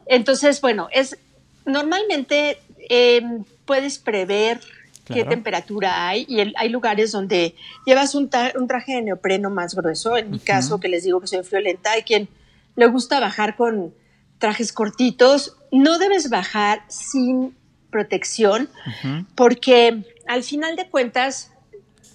Entonces, 0.06 0.60
bueno, 0.60 0.88
es 0.92 1.16
normalmente 1.64 2.58
eh, 2.90 3.22
puedes 3.64 3.98
prever 3.98 4.60
qué 5.04 5.24
temperatura 5.24 6.06
hay 6.08 6.26
y 6.28 6.40
el- 6.40 6.54
hay 6.58 6.68
lugares 6.70 7.12
donde 7.12 7.54
llevas 7.86 8.14
un, 8.14 8.28
ta- 8.28 8.52
un 8.56 8.66
traje 8.66 8.94
de 8.96 9.02
neopreno 9.02 9.48
más 9.48 9.74
grueso. 9.74 10.16
En 10.18 10.30
mi 10.30 10.38
caso, 10.38 10.80
que 10.80 10.88
les 10.88 11.04
digo 11.04 11.20
que 11.20 11.26
soy 11.28 11.42
friolenta, 11.44 11.92
hay 11.92 12.02
quien 12.02 12.28
le 12.78 12.86
gusta 12.86 13.18
bajar 13.18 13.56
con 13.56 13.92
trajes 14.38 14.72
cortitos. 14.72 15.56
No 15.72 15.98
debes 15.98 16.30
bajar 16.30 16.84
sin 16.88 17.56
protección 17.90 18.68
porque 19.34 20.04
al 20.28 20.44
final 20.44 20.76
de 20.76 20.88
cuentas 20.88 21.50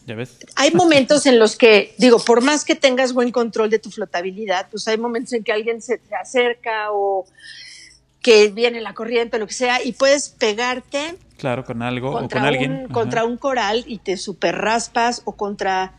¿Ya 0.07 0.15
ves? 0.15 0.37
hay 0.55 0.71
momentos 0.73 1.25
en 1.25 1.37
los 1.37 1.57
que, 1.57 1.93
digo, 1.97 2.17
por 2.23 2.41
más 2.41 2.63
que 2.63 2.75
tengas 2.75 3.11
buen 3.11 3.31
control 3.31 3.69
de 3.69 3.79
tu 3.79 3.91
flotabilidad, 3.91 4.69
pues 4.71 4.87
hay 4.87 4.97
momentos 4.97 5.33
en 5.33 5.43
que 5.43 5.51
alguien 5.51 5.81
se 5.81 5.97
te 5.97 6.15
acerca 6.15 6.91
o 6.93 7.25
que 8.21 8.47
viene 8.47 8.79
la 8.79 8.93
corriente 8.93 9.35
o 9.35 9.39
lo 9.39 9.47
que 9.47 9.53
sea 9.53 9.83
y 9.83 9.91
puedes 9.91 10.29
pegarte 10.29 11.17
Claro, 11.37 11.65
con 11.65 11.81
algo 11.81 12.11
o 12.11 12.13
contra, 12.13 12.39
con 12.39 12.47
alguien. 12.47 12.71
un, 12.71 12.87
contra 12.87 13.25
un 13.25 13.35
coral 13.35 13.83
y 13.85 13.97
te 13.97 14.15
super 14.15 14.55
raspas 14.55 15.23
o 15.25 15.33
contra 15.35 15.91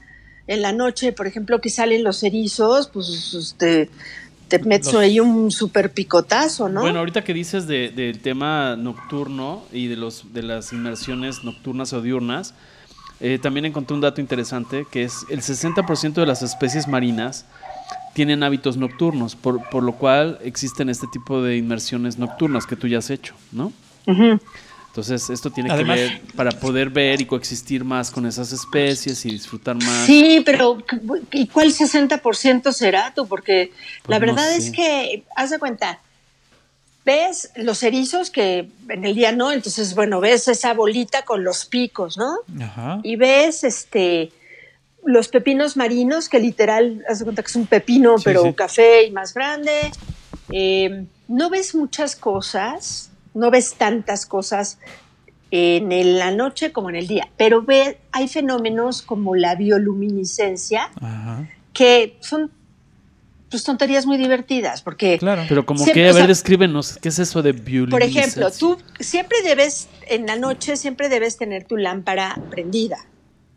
en 0.46 0.62
la 0.62 0.72
noche, 0.72 1.12
por 1.12 1.26
ejemplo, 1.26 1.60
que 1.60 1.70
salen 1.70 2.04
los 2.04 2.22
erizos, 2.22 2.88
pues 2.88 3.54
te, 3.58 3.90
te 4.48 4.58
metes 4.60 4.92
Los- 4.92 5.02
ahí 5.02 5.20
un 5.20 5.50
super 5.50 5.92
picotazo, 5.92 6.68
¿no? 6.68 6.80
Bueno, 6.82 6.98
ahorita 7.00 7.24
que 7.24 7.34
dices 7.34 7.66
de- 7.66 7.90
del 7.90 8.20
tema 8.20 8.76
nocturno 8.76 9.62
y 9.72 9.86
de, 9.88 9.96
los, 9.96 10.32
de 10.32 10.42
las 10.42 10.72
inmersiones 10.72 11.44
nocturnas 11.44 11.92
o 11.92 12.00
diurnas, 12.02 12.54
eh, 13.20 13.38
también 13.40 13.64
encontré 13.64 13.94
un 13.94 14.00
dato 14.00 14.20
interesante 14.20 14.86
que 14.90 15.04
es 15.04 15.24
el 15.30 15.40
60% 15.40 16.14
de 16.20 16.26
las 16.26 16.42
especies 16.42 16.88
marinas 16.88 17.46
tienen 18.12 18.42
hábitos 18.42 18.76
nocturnos, 18.76 19.34
por, 19.34 19.68
por 19.70 19.82
lo 19.82 19.92
cual 19.92 20.38
existen 20.44 20.88
este 20.88 21.06
tipo 21.12 21.42
de 21.42 21.56
inmersiones 21.56 22.18
nocturnas 22.18 22.64
que 22.66 22.76
tú 22.76 22.86
ya 22.86 22.98
has 22.98 23.10
hecho, 23.10 23.34
¿no? 23.52 23.72
Entonces, 24.94 25.28
esto 25.28 25.50
tiene 25.50 25.72
Además- 25.72 25.96
que 25.98 26.02
ver 26.04 26.20
para 26.36 26.52
poder 26.52 26.88
ver 26.88 27.20
y 27.20 27.26
coexistir 27.26 27.82
más 27.82 28.12
con 28.12 28.26
esas 28.26 28.52
especies 28.52 29.26
y 29.26 29.30
disfrutar 29.30 29.74
más. 29.74 30.06
Sí, 30.06 30.40
pero 30.46 30.78
¿y 31.32 31.48
cuál 31.48 31.72
60% 31.72 32.70
será 32.72 33.12
tú? 33.12 33.26
Porque 33.26 33.72
la 34.06 34.18
Pues 34.18 34.20
no 34.20 34.26
verdad 34.36 34.48
sé. 34.50 34.56
es 34.58 34.70
que, 34.70 35.24
haz 35.34 35.50
de 35.50 35.58
cuenta, 35.58 35.98
ves 37.04 37.50
los 37.56 37.82
erizos 37.82 38.30
que 38.30 38.68
en 38.88 39.04
el 39.04 39.16
día 39.16 39.32
no, 39.32 39.50
entonces, 39.50 39.96
bueno, 39.96 40.20
ves 40.20 40.46
esa 40.46 40.72
bolita 40.74 41.22
con 41.24 41.42
los 41.42 41.64
picos, 41.66 42.16
¿no? 42.16 42.36
Ajá. 42.64 43.00
Y 43.02 43.16
ves 43.16 43.64
este 43.64 44.30
los 45.04 45.26
pepinos 45.26 45.76
marinos, 45.76 46.28
que 46.28 46.38
literal, 46.38 47.04
haz 47.08 47.18
de 47.18 47.24
cuenta 47.24 47.42
que 47.42 47.48
es 47.48 47.56
un 47.56 47.66
pepino, 47.66 48.16
Sí, 48.18 48.22
pero 48.26 48.44
sí. 48.44 48.52
café 48.54 49.02
y 49.02 49.10
más 49.10 49.34
grande. 49.34 49.90
Eh, 50.50 51.04
no 51.26 51.50
ves 51.50 51.74
muchas 51.74 52.14
cosas, 52.14 53.10
no 53.34 53.50
ves 53.50 53.74
tantas 53.74 54.26
cosas 54.26 54.78
en 55.50 56.18
la 56.18 56.32
noche 56.32 56.72
como 56.72 56.90
en 56.90 56.96
el 56.96 57.06
día, 57.06 57.28
pero 57.36 57.62
ve, 57.62 58.00
hay 58.10 58.26
fenómenos 58.26 59.02
como 59.02 59.36
la 59.36 59.54
bioluminiscencia, 59.54 60.90
Ajá. 61.00 61.48
que 61.72 62.16
son 62.20 62.50
pues 63.50 63.62
tonterías 63.62 64.04
muy 64.04 64.16
divertidas, 64.16 64.82
porque 64.82 65.16
Claro. 65.16 65.44
Pero 65.48 65.64
como 65.64 65.84
Siempre, 65.84 66.02
que, 66.02 66.08
a 66.08 66.10
o 66.10 66.14
ver, 66.14 66.22
sea, 66.22 66.26
descríbenos, 66.26 66.98
¿qué 67.00 67.08
es 67.08 67.20
eso 67.20 67.40
de 67.40 67.52
bioluminiscencia? 67.52 68.42
por 68.42 68.48
ejemplo, 68.48 68.50
tú 68.50 68.82
siempre 68.98 69.38
debes, 69.44 69.88
en 70.08 70.26
la 70.26 70.34
noche, 70.34 70.76
siempre 70.76 71.08
debes 71.08 71.36
tener 71.36 71.64
tu 71.64 71.76
lámpara 71.76 72.36
prendida. 72.50 73.06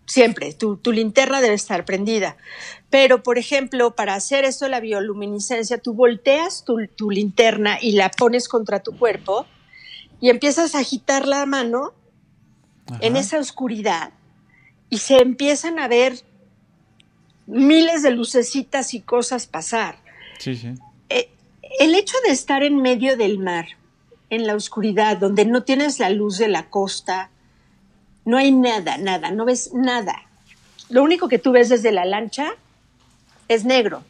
Siempre, 0.06 0.54
tu, 0.54 0.78
tu 0.78 0.92
linterna 0.92 1.42
debe 1.42 1.56
estar 1.56 1.84
prendida. 1.84 2.38
Pero, 2.92 3.24
por 3.24 3.40
ejemplo, 3.40 3.96
para 3.96 4.14
hacer 4.14 4.46
esto 4.46 4.66
de 4.66 4.72
la 4.72 4.80
bioluminiscencia, 4.80 5.80
tú 5.80 5.94
volteas 5.96 6.64
tu, 6.64 6.78
tu 6.96 7.10
linterna 7.10 7.80
y 7.82 7.94
la 7.94 8.10
pones 8.12 8.48
contra 8.48 8.82
tu 8.84 8.96
cuerpo 8.98 9.48
y 10.20 10.30
empiezas 10.30 10.76
a 10.76 10.80
agitar 10.80 11.28
la 11.28 11.46
mano 11.46 11.94
en 13.02 13.16
esa 13.16 13.38
oscuridad 13.40 14.12
y 14.90 15.00
se 15.00 15.20
empiezan 15.20 15.80
a 15.80 15.88
ver 15.88 16.24
miles 17.46 18.04
de 18.04 18.12
lucecitas 18.12 18.94
y 18.94 19.02
cosas 19.02 19.48
pasar. 19.48 19.98
Sí, 20.40 20.56
sí. 20.56 20.74
Eh, 21.10 21.30
el 21.80 21.96
hecho 21.96 22.16
de 22.26 22.32
estar 22.32 22.64
en 22.64 22.82
medio 22.82 23.18
del 23.18 23.40
mar, 23.40 23.68
en 24.30 24.48
la 24.48 24.56
oscuridad, 24.56 25.18
donde 25.18 25.46
no 25.46 25.64
tienes 25.64 26.00
la 26.00 26.10
luz 26.10 26.38
de 26.38 26.48
la 26.48 26.70
costa, 26.70 27.30
no 28.26 28.38
hay 28.38 28.52
nada, 28.52 28.98
nada, 28.98 29.32
no 29.32 29.46
ves 29.46 29.74
nada. 29.74 30.24
Lo 30.90 31.04
único 31.04 31.28
que 31.28 31.40
tú 31.40 31.52
ves 31.52 31.70
desde 31.70 31.92
la 31.92 32.06
lancha 32.06 32.52
es 33.48 33.66
negro. 33.66 34.04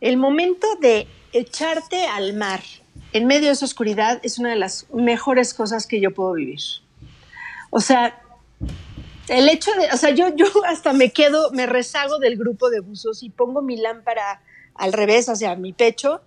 El 0.00 0.16
momento 0.16 0.66
de 0.80 1.06
echarte 1.32 2.06
al 2.06 2.34
mar 2.34 2.60
en 3.12 3.26
medio 3.26 3.46
de 3.46 3.52
esa 3.52 3.64
oscuridad 3.64 4.20
es 4.22 4.38
una 4.38 4.50
de 4.50 4.56
las 4.56 4.86
mejores 4.92 5.54
cosas 5.54 5.86
que 5.86 6.00
yo 6.00 6.12
puedo 6.12 6.32
vivir. 6.34 6.60
O 7.70 7.80
sea, 7.80 8.20
el 9.28 9.48
hecho 9.48 9.70
de, 9.72 9.88
o 9.92 9.96
sea, 9.96 10.10
yo, 10.10 10.34
yo 10.36 10.46
hasta 10.66 10.92
me 10.92 11.10
quedo, 11.10 11.50
me 11.52 11.66
rezago 11.66 12.18
del 12.18 12.36
grupo 12.36 12.70
de 12.70 12.80
buzos 12.80 13.22
y 13.22 13.30
pongo 13.30 13.62
mi 13.62 13.76
lámpara 13.76 14.40
al 14.74 14.92
revés 14.92 15.28
hacia 15.28 15.54
mi 15.56 15.72
pecho 15.72 16.20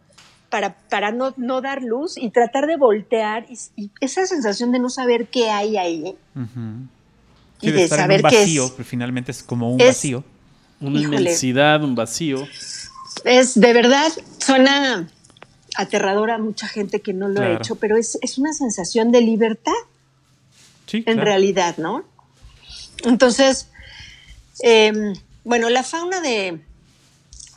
para, 0.50 0.76
para 0.90 1.12
no, 1.12 1.34
no 1.38 1.62
dar 1.62 1.82
luz 1.82 2.18
y 2.18 2.30
tratar 2.30 2.68
de 2.68 2.76
voltear 2.78 3.46
y, 3.50 3.58
y 3.84 3.92
esa 4.02 4.26
sensación 4.28 4.72
de 4.72 4.80
no 4.80 4.90
saber 4.90 5.28
qué 5.28 5.50
hay 5.50 5.78
ahí. 5.78 6.16
Ujú. 6.36 6.88
Y 7.62 7.68
Sí, 7.68 7.72
de 7.72 7.84
estar 7.84 8.00
saber 8.00 8.20
en 8.20 8.26
un 8.26 8.30
qué 8.32 8.36
es. 8.38 8.42
vacío, 8.44 8.72
pero 8.76 8.88
finalmente 8.88 9.32
es 9.32 9.44
como 9.44 9.72
un 9.72 9.80
Es- 9.82 9.88
vacío. 9.88 10.24
Una 10.80 11.00
Híjole. 11.00 11.18
inmensidad, 11.22 11.84
un 11.84 11.94
vacío. 11.96 12.48
Es 13.24 13.60
de 13.60 13.72
verdad, 13.74 14.12
suena 14.40 15.08
aterradora 15.82 16.36
a 16.36 16.38
mucha 16.38 16.68
gente 16.68 17.02
que 17.02 17.14
no 17.14 17.28
lo 17.28 17.42
ha 17.42 17.46
Claro. 17.46 17.58
hecho, 17.58 17.76
pero 17.76 17.98
es, 17.98 18.18
es 18.22 18.38
una 18.38 18.54
sensación 18.54 19.12
de 19.12 19.22
libertad 19.22 19.72
Sí, 20.88 20.98
en 20.98 21.04
claro. 21.04 21.24
realidad, 21.24 21.78
¿no? 21.78 22.04
Entonces, 23.04 23.70
eh, 24.64 25.14
bueno, 25.44 25.70
la 25.70 25.84
fauna 25.84 26.20
de, 26.22 26.60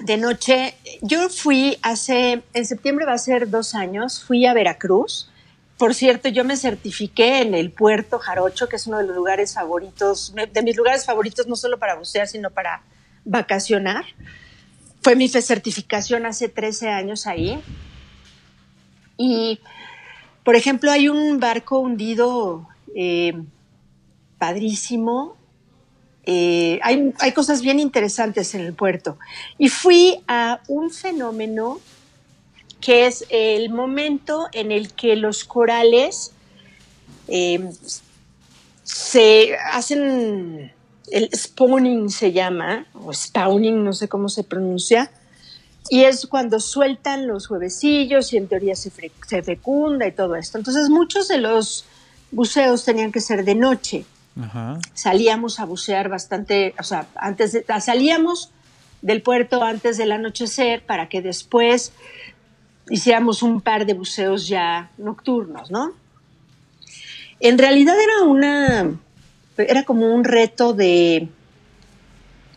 de 0.00 0.16
noche, 0.16 0.74
yo 1.02 1.28
fui 1.28 1.76
hace, 1.82 2.42
en 2.52 2.66
septiembre 2.66 3.04
va 3.06 3.14
a 3.14 3.18
ser 3.18 3.50
dos 3.50 3.74
años, 3.74 4.22
fui 4.22 4.46
a 4.46 4.54
Veracruz. 4.54 5.30
Por 5.78 5.94
cierto, 5.94 6.28
yo 6.28 6.44
me 6.44 6.56
certifiqué 6.56 7.42
en 7.42 7.54
el 7.54 7.72
puerto 7.72 8.18
Jarocho, 8.20 8.68
que 8.68 8.76
es 8.76 8.86
uno 8.86 8.98
de 8.98 9.04
los 9.06 9.16
lugares 9.16 9.54
favoritos, 9.54 10.32
de 10.52 10.62
mis 10.62 10.76
lugares 10.76 11.04
favoritos, 11.04 11.46
no 11.48 11.56
solo 11.56 11.78
para 11.78 11.96
bucear, 11.96 12.28
sino 12.28 12.50
para 12.50 12.82
vacacionar. 13.24 14.04
Fue 15.02 15.16
mi 15.16 15.28
certificación 15.28 16.24
hace 16.26 16.48
13 16.48 16.88
años 16.90 17.26
ahí. 17.26 17.60
Y, 19.16 19.60
por 20.44 20.56
ejemplo, 20.56 20.90
hay 20.90 21.08
un 21.08 21.40
barco 21.40 21.78
hundido 21.78 22.68
eh, 22.94 23.34
padrísimo. 24.38 25.36
Eh, 26.26 26.80
hay, 26.82 27.12
hay 27.20 27.32
cosas 27.32 27.60
bien 27.62 27.80
interesantes 27.80 28.54
en 28.54 28.62
el 28.62 28.74
puerto. 28.74 29.18
Y 29.58 29.68
fui 29.68 30.22
a 30.26 30.60
un 30.68 30.90
fenómeno 30.90 31.80
que 32.80 33.06
es 33.06 33.24
el 33.30 33.70
momento 33.70 34.48
en 34.52 34.70
el 34.70 34.92
que 34.92 35.16
los 35.16 35.44
corales 35.44 36.32
eh, 37.28 37.70
se 38.82 39.56
hacen, 39.56 40.70
el 41.10 41.30
spawning 41.34 42.10
se 42.10 42.32
llama, 42.32 42.86
o 42.92 43.12
spawning, 43.12 43.82
no 43.82 43.94
sé 43.94 44.08
cómo 44.08 44.28
se 44.28 44.44
pronuncia, 44.44 45.10
y 45.90 46.04
es 46.04 46.26
cuando 46.26 46.60
sueltan 46.60 47.26
los 47.26 47.50
huevecillos 47.50 48.32
y 48.32 48.38
en 48.38 48.48
teoría 48.48 48.74
se, 48.74 48.90
fecunda 48.90 50.06
y 50.06 50.12
todo 50.12 50.34
esto. 50.34 50.58
Entonces 50.58 50.88
muchos 50.88 51.28
de 51.28 51.38
los 51.38 51.84
buceos 52.30 52.84
tenían 52.84 53.12
que 53.12 53.20
ser 53.20 53.44
de 53.44 53.54
noche 53.54 54.04
Ajá. 54.40 54.78
salíamos 54.94 55.60
a 55.60 55.64
bucear 55.64 56.08
bastante, 56.08 56.74
o 56.78 56.82
sea, 56.82 57.06
antes 57.14 57.52
de, 57.52 57.64
salíamos 57.80 58.50
del 59.02 59.22
puerto 59.22 59.62
antes 59.62 59.98
del 59.98 60.12
anochecer 60.12 60.82
para 60.84 61.08
que 61.08 61.20
después 61.20 61.92
hiciéramos 62.88 63.42
un 63.42 63.60
par 63.60 63.86
de 63.86 63.94
buceos 63.94 64.48
ya 64.48 64.90
nocturnos, 64.96 65.70
¿no? 65.70 65.92
En 67.40 67.58
realidad 67.58 67.94
era 68.00 68.22
una, 68.22 68.96
era 69.58 69.84
como 69.84 70.14
un 70.14 70.24
reto 70.24 70.72
de 70.72 71.28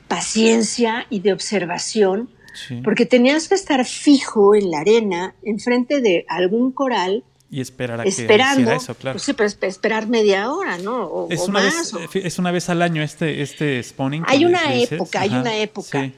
paciencia 0.07 1.05
y 1.09 1.19
de 1.19 1.33
observación, 1.33 2.29
Sí. 2.67 2.81
porque 2.83 3.05
tenías 3.05 3.47
que 3.47 3.55
estar 3.55 3.85
fijo 3.85 4.55
en 4.55 4.71
la 4.71 4.79
arena, 4.79 5.35
enfrente 5.43 6.01
de 6.01 6.25
algún 6.29 6.71
coral, 6.71 7.23
Y 7.51 7.61
esperar 7.61 8.01
a 8.01 8.03
que 8.03 8.09
esperando, 8.09 8.61
hiciera 8.61 8.75
eso, 8.77 8.95
claro. 8.95 9.13
pues 9.15 9.23
sí, 9.23 9.33
pero 9.33 9.47
espe- 9.49 9.67
esperar 9.67 10.07
media 10.07 10.51
hora, 10.51 10.77
¿no? 10.79 11.05
O, 11.05 11.31
es, 11.31 11.39
o 11.41 11.45
una 11.45 11.59
más. 11.61 11.75
vez, 11.75 11.93
o- 11.93 11.99
eh, 11.99 12.21
es 12.25 12.39
una 12.39 12.51
vez 12.51 12.67
al 12.69 12.81
año 12.81 13.01
este, 13.03 13.41
este 13.41 13.81
spawning. 13.83 14.23
Hay 14.27 14.39
que 14.39 14.45
una 14.47 14.71
dices. 14.71 14.91
época, 14.93 15.21
hay 15.21 15.29
una 15.29 15.55
época. 15.57 16.01
sí. 16.01 16.13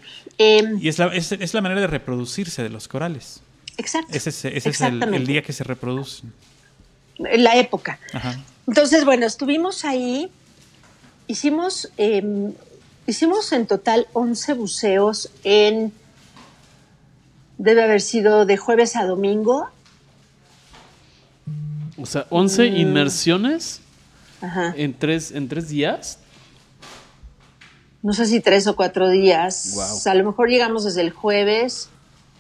Y 0.80 0.88
es 0.88 0.97
la, 0.97 1.08
es, 1.08 1.32
es 1.34 1.54
la 1.54 1.62
manera 1.62 1.82
de 1.82 1.88
reproducirse 1.88 2.63
de 2.63 2.69
los 2.69 2.88
corales. 2.88 3.41
exacto. 3.78 4.12
Ese 4.15 4.30
es, 4.30 4.45
ese 4.45 4.47
es 4.58 4.65
el, 4.65 4.69
Exactamente. 4.71 5.17
el 5.17 5.28
día 5.28 5.41
que 5.43 5.52
se 5.54 5.63
reproducen. 5.65 6.32
La 7.17 7.58
época. 7.58 7.99
Ajá. 8.13 8.39
Entonces, 8.65 9.04
bueno, 9.04 9.25
estuvimos 9.25 9.84
ahí, 9.84 10.32
hicimos, 11.28 11.91
em, 11.97 12.54
hicimos 13.08 13.52
en 13.52 13.67
total 13.67 14.08
11 14.13 14.54
buceos 14.54 15.30
en, 15.43 15.91
debe 17.60 17.84
haber 17.84 18.02
sido 18.02 18.45
de 18.48 18.58
jueves 18.58 18.95
a 18.95 19.06
domingo. 19.06 19.69
O 22.02 22.06
sea, 22.06 22.26
11 22.30 22.72
Mm. 22.72 22.78
inmersiones 22.78 23.82
Ajá. 24.41 24.74
en 24.76 24.93
tres, 24.98 25.32
en 25.32 25.48
tres 25.48 25.69
días. 25.69 26.19
No 28.02 28.13
sé 28.13 28.26
si 28.26 28.39
tres 28.39 28.65
o 28.67 28.76
cuatro 28.78 29.10
días. 29.10 30.06
A 30.08 30.13
lo 30.15 30.24
mejor 30.24 30.50
llegamos 30.50 30.86
desde 30.86 31.02
el 31.02 31.12
jueves, 31.12 31.89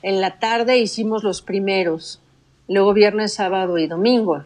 en 0.01 0.21
la 0.21 0.39
tarde 0.39 0.77
hicimos 0.79 1.23
los 1.23 1.41
primeros, 1.41 2.21
luego 2.69 2.93
viernes, 2.93 3.33
sábado 3.33 3.77
y 3.77 3.87
domingo. 3.87 4.45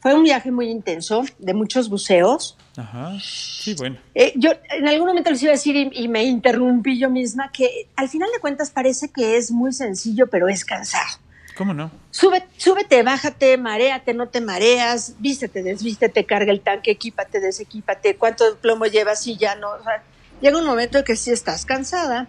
Fue 0.00 0.14
un 0.14 0.22
viaje 0.22 0.50
muy 0.50 0.68
intenso, 0.68 1.22
de 1.38 1.54
muchos 1.54 1.88
buceos. 1.88 2.56
Ajá. 2.80 3.18
Sí, 3.20 3.74
bueno. 3.74 3.98
Eh, 4.14 4.32
yo 4.36 4.50
en 4.70 4.88
algún 4.88 5.08
momento 5.08 5.30
les 5.30 5.42
iba 5.42 5.52
a 5.52 5.56
decir 5.56 5.76
y, 5.76 5.90
y 5.92 6.08
me 6.08 6.24
interrumpí 6.24 6.98
yo 6.98 7.10
misma 7.10 7.52
que 7.52 7.88
al 7.96 8.08
final 8.08 8.30
de 8.32 8.40
cuentas 8.40 8.70
parece 8.70 9.10
que 9.10 9.36
es 9.36 9.50
muy 9.50 9.72
sencillo, 9.72 10.28
pero 10.28 10.48
es 10.48 10.64
cansado. 10.64 11.18
¿Cómo 11.60 11.74
no? 11.74 11.90
Sube, 12.10 12.42
súbete, 12.56 13.02
bájate, 13.02 13.58
maréate, 13.58 14.14
no 14.14 14.28
te 14.28 14.40
mareas, 14.40 15.16
vístete, 15.18 15.62
desvístete, 15.62 16.24
carga 16.24 16.52
el 16.52 16.62
tanque, 16.62 16.92
equípate, 16.92 17.38
desequípate, 17.38 18.16
cuánto 18.16 18.56
plomo 18.56 18.86
llevas 18.86 19.26
y 19.26 19.36
ya 19.36 19.56
no. 19.56 19.68
O 19.72 19.82
sea, 19.82 20.02
llega 20.40 20.58
un 20.58 20.64
momento 20.64 20.96
en 20.96 21.04
que 21.04 21.16
sí 21.16 21.30
estás 21.30 21.66
cansada. 21.66 22.28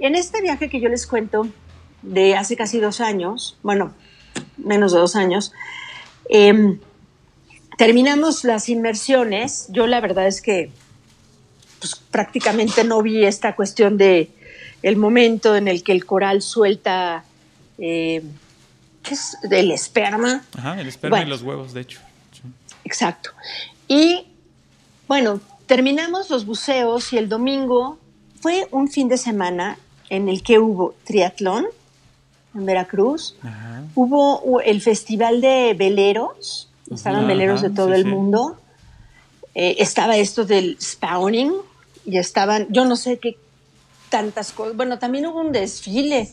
En 0.00 0.16
este 0.16 0.42
viaje 0.42 0.68
que 0.68 0.80
yo 0.80 0.88
les 0.88 1.06
cuento 1.06 1.46
de 2.02 2.34
hace 2.34 2.56
casi 2.56 2.80
dos 2.80 3.00
años, 3.00 3.56
bueno, 3.62 3.94
menos 4.56 4.92
de 4.92 4.98
dos 4.98 5.14
años, 5.14 5.52
em, 6.28 6.80
terminamos 7.78 8.44
las 8.44 8.68
inmersiones. 8.68 9.66
Yo 9.70 9.86
la 9.86 10.00
verdad 10.00 10.26
es 10.26 10.40
que 10.40 10.70
pues, 11.80 11.96
prácticamente 12.10 12.84
no 12.84 13.02
vi 13.02 13.24
esta 13.24 13.54
cuestión 13.54 13.96
de 13.96 14.30
el 14.82 14.96
momento 14.96 15.56
en 15.56 15.68
el 15.68 15.82
que 15.82 15.92
el 15.92 16.04
coral 16.04 16.42
suelta 16.42 17.24
eh, 17.78 18.22
¿qué 19.02 19.14
es? 19.14 19.36
el 19.50 19.70
esperma. 19.70 20.44
Ajá, 20.56 20.80
el 20.80 20.88
esperma 20.88 21.22
y 21.22 21.26
los 21.26 21.42
huevos, 21.42 21.72
de 21.72 21.82
hecho. 21.82 22.00
Sí. 22.32 22.42
Exacto. 22.84 23.30
Y 23.88 24.26
bueno, 25.08 25.40
terminamos 25.66 26.30
los 26.30 26.46
buceos 26.46 27.12
y 27.12 27.18
el 27.18 27.28
domingo 27.28 27.98
fue 28.40 28.68
un 28.70 28.88
fin 28.88 29.08
de 29.08 29.18
semana 29.18 29.78
en 30.10 30.28
el 30.28 30.42
que 30.42 30.58
hubo 30.58 30.94
triatlón 31.04 31.66
en 32.54 32.66
Veracruz, 32.66 33.36
Ajá. 33.42 33.82
hubo 33.94 34.60
el 34.60 34.80
festival 34.80 35.40
de 35.40 35.74
veleros, 35.76 36.68
estaban 36.90 37.26
veleros 37.26 37.62
de 37.62 37.70
todo 37.70 37.88
sí, 37.88 37.94
el 37.94 38.06
mundo, 38.06 38.58
Eh, 39.56 39.76
estaba 39.78 40.16
esto 40.16 40.44
del 40.44 40.76
spawning 40.80 41.52
y 42.04 42.18
estaban, 42.18 42.66
yo 42.70 42.84
no 42.84 42.96
sé 42.96 43.18
qué 43.18 43.36
tantas 44.08 44.52
cosas, 44.52 44.76
bueno, 44.76 44.98
también 44.98 45.26
hubo 45.26 45.40
un 45.40 45.52
desfile. 45.52 46.28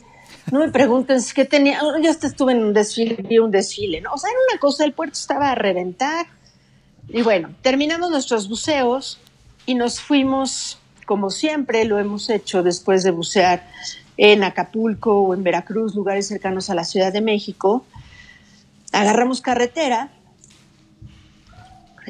No 0.52 0.60
me 0.60 0.72
pregunten 0.72 1.20
qué 1.36 1.46
tenía, 1.46 1.80
yo 2.02 2.10
hasta 2.10 2.28
estuve 2.28 2.54
en 2.54 2.64
un 2.64 2.74
desfile, 2.74 3.16
vi 3.16 3.40
un 3.40 3.52
desfile, 3.52 4.02
¿no? 4.02 4.14
O 4.14 4.18
sea, 4.18 4.30
era 4.30 4.40
una 4.52 4.60
cosa, 4.60 4.86
el 4.86 4.94
puerto 4.94 5.14
estaba 5.14 5.52
a 5.52 5.56
reventar. 5.56 6.26
Y 7.10 7.22
bueno, 7.22 7.54
terminamos 7.62 8.10
nuestros 8.10 8.48
buceos 8.50 9.20
y 9.66 9.76
nos 9.76 10.00
fuimos, 10.00 10.80
como 11.06 11.30
siempre 11.30 11.86
lo 11.86 12.00
hemos 12.00 12.30
hecho 12.30 12.64
después 12.64 13.04
de 13.04 13.12
bucear 13.12 13.68
en 14.18 14.44
Acapulco 14.44 15.22
o 15.22 15.34
en 15.34 15.44
Veracruz, 15.44 15.96
lugares 15.96 16.28
cercanos 16.28 16.70
a 16.70 16.76
la 16.76 16.84
Ciudad 16.84 17.12
de 17.12 17.22
México. 17.22 17.86
Agarramos 18.92 19.42
carretera. 19.42 20.12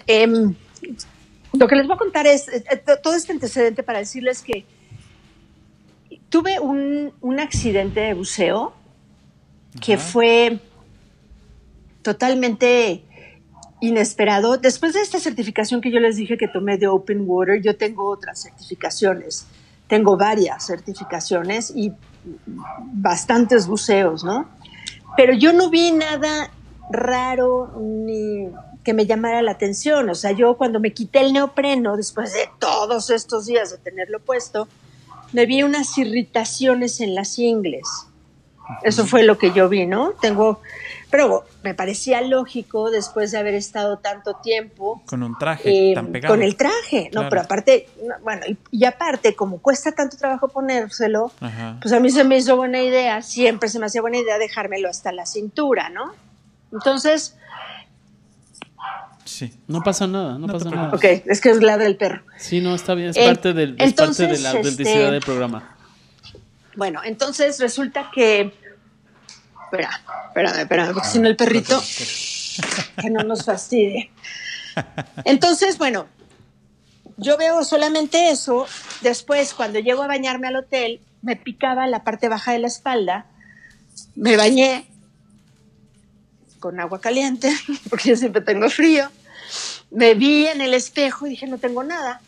Em, 0.07 0.55
lo 1.53 1.67
que 1.67 1.75
les 1.75 1.87
voy 1.87 1.95
a 1.95 1.99
contar 1.99 2.27
es 2.27 2.47
eh, 2.47 2.83
todo 3.01 3.15
este 3.15 3.31
antecedente 3.33 3.83
para 3.83 3.99
decirles 3.99 4.41
que 4.41 4.65
tuve 6.29 6.59
un, 6.59 7.13
un 7.21 7.39
accidente 7.39 7.99
de 7.99 8.13
buceo 8.13 8.73
que 9.81 9.95
Ajá. 9.95 10.03
fue 10.03 10.59
totalmente 12.01 13.03
inesperado. 13.81 14.57
Después 14.57 14.93
de 14.93 15.01
esta 15.01 15.19
certificación 15.19 15.81
que 15.81 15.91
yo 15.91 15.99
les 15.99 16.15
dije 16.15 16.37
que 16.37 16.47
tomé 16.47 16.77
de 16.77 16.87
Open 16.87 17.23
Water, 17.25 17.61
yo 17.61 17.75
tengo 17.75 18.07
otras 18.07 18.41
certificaciones. 18.41 19.47
Tengo 19.87 20.15
varias 20.15 20.65
certificaciones 20.65 21.73
y 21.75 21.91
bastantes 22.93 23.67
buceos, 23.67 24.23
¿no? 24.23 24.47
Pero 25.17 25.33
yo 25.33 25.51
no 25.51 25.69
vi 25.69 25.91
nada 25.91 26.49
raro 26.89 27.73
ni 27.79 28.47
que 28.83 28.93
me 28.93 29.05
llamara 29.05 29.41
la 29.41 29.51
atención. 29.51 30.09
O 30.09 30.15
sea, 30.15 30.31
yo 30.31 30.55
cuando 30.57 30.79
me 30.79 30.93
quité 30.93 31.21
el 31.21 31.33
neopreno, 31.33 31.97
después 31.97 32.33
de 32.33 32.49
todos 32.59 33.09
estos 33.09 33.45
días 33.45 33.71
de 33.71 33.77
tenerlo 33.77 34.19
puesto, 34.19 34.67
me 35.33 35.45
vi 35.45 35.63
unas 35.63 35.97
irritaciones 35.97 36.99
en 36.99 37.15
las 37.15 37.37
ingles. 37.39 37.87
Eso 38.83 39.05
fue 39.05 39.23
lo 39.23 39.37
que 39.37 39.51
yo 39.51 39.67
vi, 39.67 39.85
¿no? 39.85 40.11
Tengo, 40.21 40.61
pero 41.09 41.43
me 41.61 41.73
parecía 41.73 42.21
lógico 42.21 42.89
después 42.89 43.31
de 43.31 43.37
haber 43.37 43.53
estado 43.53 43.97
tanto 43.97 44.35
tiempo 44.35 45.01
Con 45.07 45.23
un 45.23 45.37
traje 45.37 45.91
eh, 45.91 45.93
tan 45.93 46.07
pegado. 46.13 46.33
con 46.33 46.41
el 46.41 46.55
traje, 46.55 47.05
no, 47.13 47.19
Claro. 47.21 47.29
pero 47.29 47.41
aparte, 47.41 47.89
no, 48.07 48.15
bueno, 48.23 48.43
y, 48.47 48.57
y 48.71 48.85
aparte, 48.85 49.35
como 49.35 49.57
cuesta 49.61 49.91
tanto 49.91 50.15
trabajo 50.15 50.47
ponérselo, 50.47 51.31
Ajá. 51.41 51.77
pues 51.81 51.93
a 51.93 51.99
mí 51.99 52.09
se 52.11 52.23
me 52.23 52.37
hizo 52.37 52.55
buena 52.55 52.81
idea, 52.81 53.21
siempre 53.21 53.67
se 53.67 53.77
me 53.77 53.87
hacía 53.87 53.99
buena 54.01 54.19
idea 54.19 54.37
dejármelo 54.37 54.87
hasta 54.89 55.11
la 55.11 55.25
cintura, 55.25 55.89
¿no? 55.89 56.13
Entonces, 56.71 57.35
Sí. 59.41 59.51
No 59.67 59.81
pasa 59.81 60.05
nada, 60.05 60.37
no, 60.37 60.45
pasa 60.45 60.69
nada. 60.69 60.93
ok, 60.93 61.03
es 61.25 61.41
que 61.41 61.49
es 61.49 61.63
ladra 61.63 61.87
el 61.87 61.97
perro. 61.97 62.21
Sí, 62.37 62.61
no, 62.61 62.75
está 62.75 62.93
bien, 62.93 63.09
es 63.09 63.17
Eh, 63.17 63.25
parte 63.25 63.53
del, 63.53 63.75
es 63.79 63.87
entonces, 63.89 64.27
parte 64.27 64.37
de 64.37 64.43
la 64.43 64.49
este- 64.49 64.57
autenticidad 64.59 65.11
del 65.11 65.21
programa. 65.21 65.77
Bueno, 66.75 67.01
entonces 67.03 67.59
resulta 67.59 68.11
que. 68.13 68.53
Espera, 69.65 69.89
espérame, 70.27 70.59
espérame, 70.59 70.93
porque 70.93 71.07
si 71.07 71.17
no 71.17 71.27
el 71.27 71.35
perrito. 71.35 71.81
Que 73.01 73.09
no 73.09 73.23
nos 73.23 73.43
fastidie. 73.45 74.11
Entonces, 75.25 75.79
bueno, 75.79 76.05
yo 77.17 77.35
veo 77.37 77.63
solamente 77.63 78.29
eso. 78.29 78.67
Después, 79.01 79.55
cuando 79.55 79.79
llego 79.79 80.03
a 80.03 80.07
bañarme 80.07 80.49
al 80.49 80.57
hotel, 80.57 81.01
me 81.23 81.35
picaba 81.35 81.87
la 81.87 82.03
parte 82.03 82.29
baja 82.29 82.51
de 82.51 82.59
la 82.59 82.67
espalda. 82.67 83.25
Me 84.13 84.37
bañé 84.37 84.85
con 86.59 86.79
agua 86.79 87.01
caliente, 87.01 87.51
porque 87.89 88.09
yo 88.09 88.15
siempre 88.15 88.41
tengo 88.43 88.69
frío. 88.69 89.09
Me 89.91 90.13
vi 90.13 90.45
en 90.47 90.61
el 90.61 90.73
espejo 90.73 91.27
y 91.27 91.31
dije, 91.31 91.47
no 91.47 91.57
tengo 91.57 91.83
nada. 91.83 92.21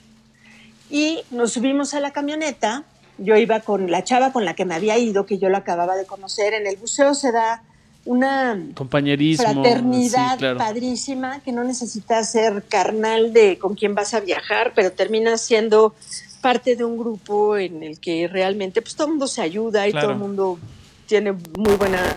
Y 0.89 1.21
nos 1.32 1.54
subimos 1.54 1.93
a 1.93 1.99
la 1.99 2.12
camioneta. 2.12 2.84
Yo 3.17 3.36
iba 3.38 3.60
con 3.62 3.89
la 3.89 4.04
chava 4.04 4.32
con 4.34 4.43
la 4.45 4.54
que 4.54 4.65
me 4.65 4.76
había 4.76 4.97
ido, 4.97 5.26
que 5.26 5.38
yo 5.38 5.49
la 5.49 5.60
acababa 5.60 5.95
de 5.95 6.06
conocer. 6.06 6.54
En 6.54 6.67
el 6.67 6.76
buceo 6.78 7.13
se 7.13 7.32
da 7.32 7.63
una 8.06 8.60
Compañerismo. 8.76 9.45
fraternidad 9.63 10.34
sí, 10.34 10.38
claro. 10.39 10.58
padrísima 10.58 11.39
que 11.39 11.54
no 11.54 11.63
necesitas 11.63 12.30
ser 12.32 12.63
carnal 12.67 13.32
de 13.32 13.58
con 13.58 13.76
quién 13.76 13.95
vas 13.95 14.13
a 14.13 14.19
viajar, 14.19 14.73
pero 14.76 14.91
terminas 14.91 15.39
siendo 15.41 15.95
parte 16.41 16.76
de 16.76 16.84
un 16.84 16.97
grupo 16.97 17.56
en 17.56 17.82
el 17.82 17.99
que 18.02 18.28
realmente 18.28 18.82
pues 18.82 18.95
todo 18.95 19.08
el 19.08 19.12
mundo 19.13 19.28
se 19.28 19.41
ayuda 19.41 19.88
y 19.88 19.91
Claro. 19.91 20.08
todo 20.08 20.13
el 20.15 20.19
mundo 20.19 20.60
tiene 21.08 21.32
muy 21.32 21.76
buena 21.78 22.13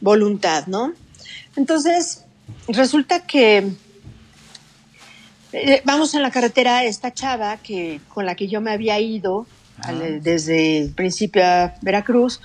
voluntad, 0.00 0.66
¿no? 0.68 0.92
Entonces, 1.56 2.22
resulta 2.68 3.26
que 3.26 3.72
eh, 5.56 5.82
vamos 5.84 6.14
en 6.14 6.22
la 6.22 6.30
carretera 6.30 6.84
esta 6.84 7.12
chava 7.12 7.56
que 7.58 8.00
con 8.12 8.26
la 8.26 8.34
que 8.34 8.48
yo 8.48 8.60
me 8.60 8.70
había 8.72 8.98
ido 9.00 9.46
al- 9.78 10.22
desde 10.22 10.78
el 10.78 10.92
principio 10.94 11.44
a 11.44 11.74
Veracruz, 11.82 12.40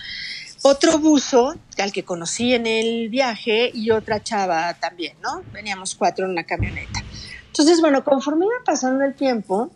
otro 0.64 1.00
buzo 1.00 1.56
al 1.78 1.92
que 1.92 2.04
conocí 2.04 2.54
en 2.54 2.68
el 2.68 3.10
viaje 3.10 3.72
y 3.74 3.90
otra 3.92 4.22
chava 4.22 4.74
también, 4.76 5.16
¿no? 5.22 5.42
Veníamos 5.52 5.96
cuatro 5.96 6.26
en 6.26 6.32
una 6.32 6.44
camioneta. 6.44 7.02
Entonces, 7.48 7.82
bueno, 7.82 8.04
conforme 8.04 8.46
iba 8.46 8.64
pasando 8.66 9.04
el 9.04 9.16
tiempo, 9.16 9.72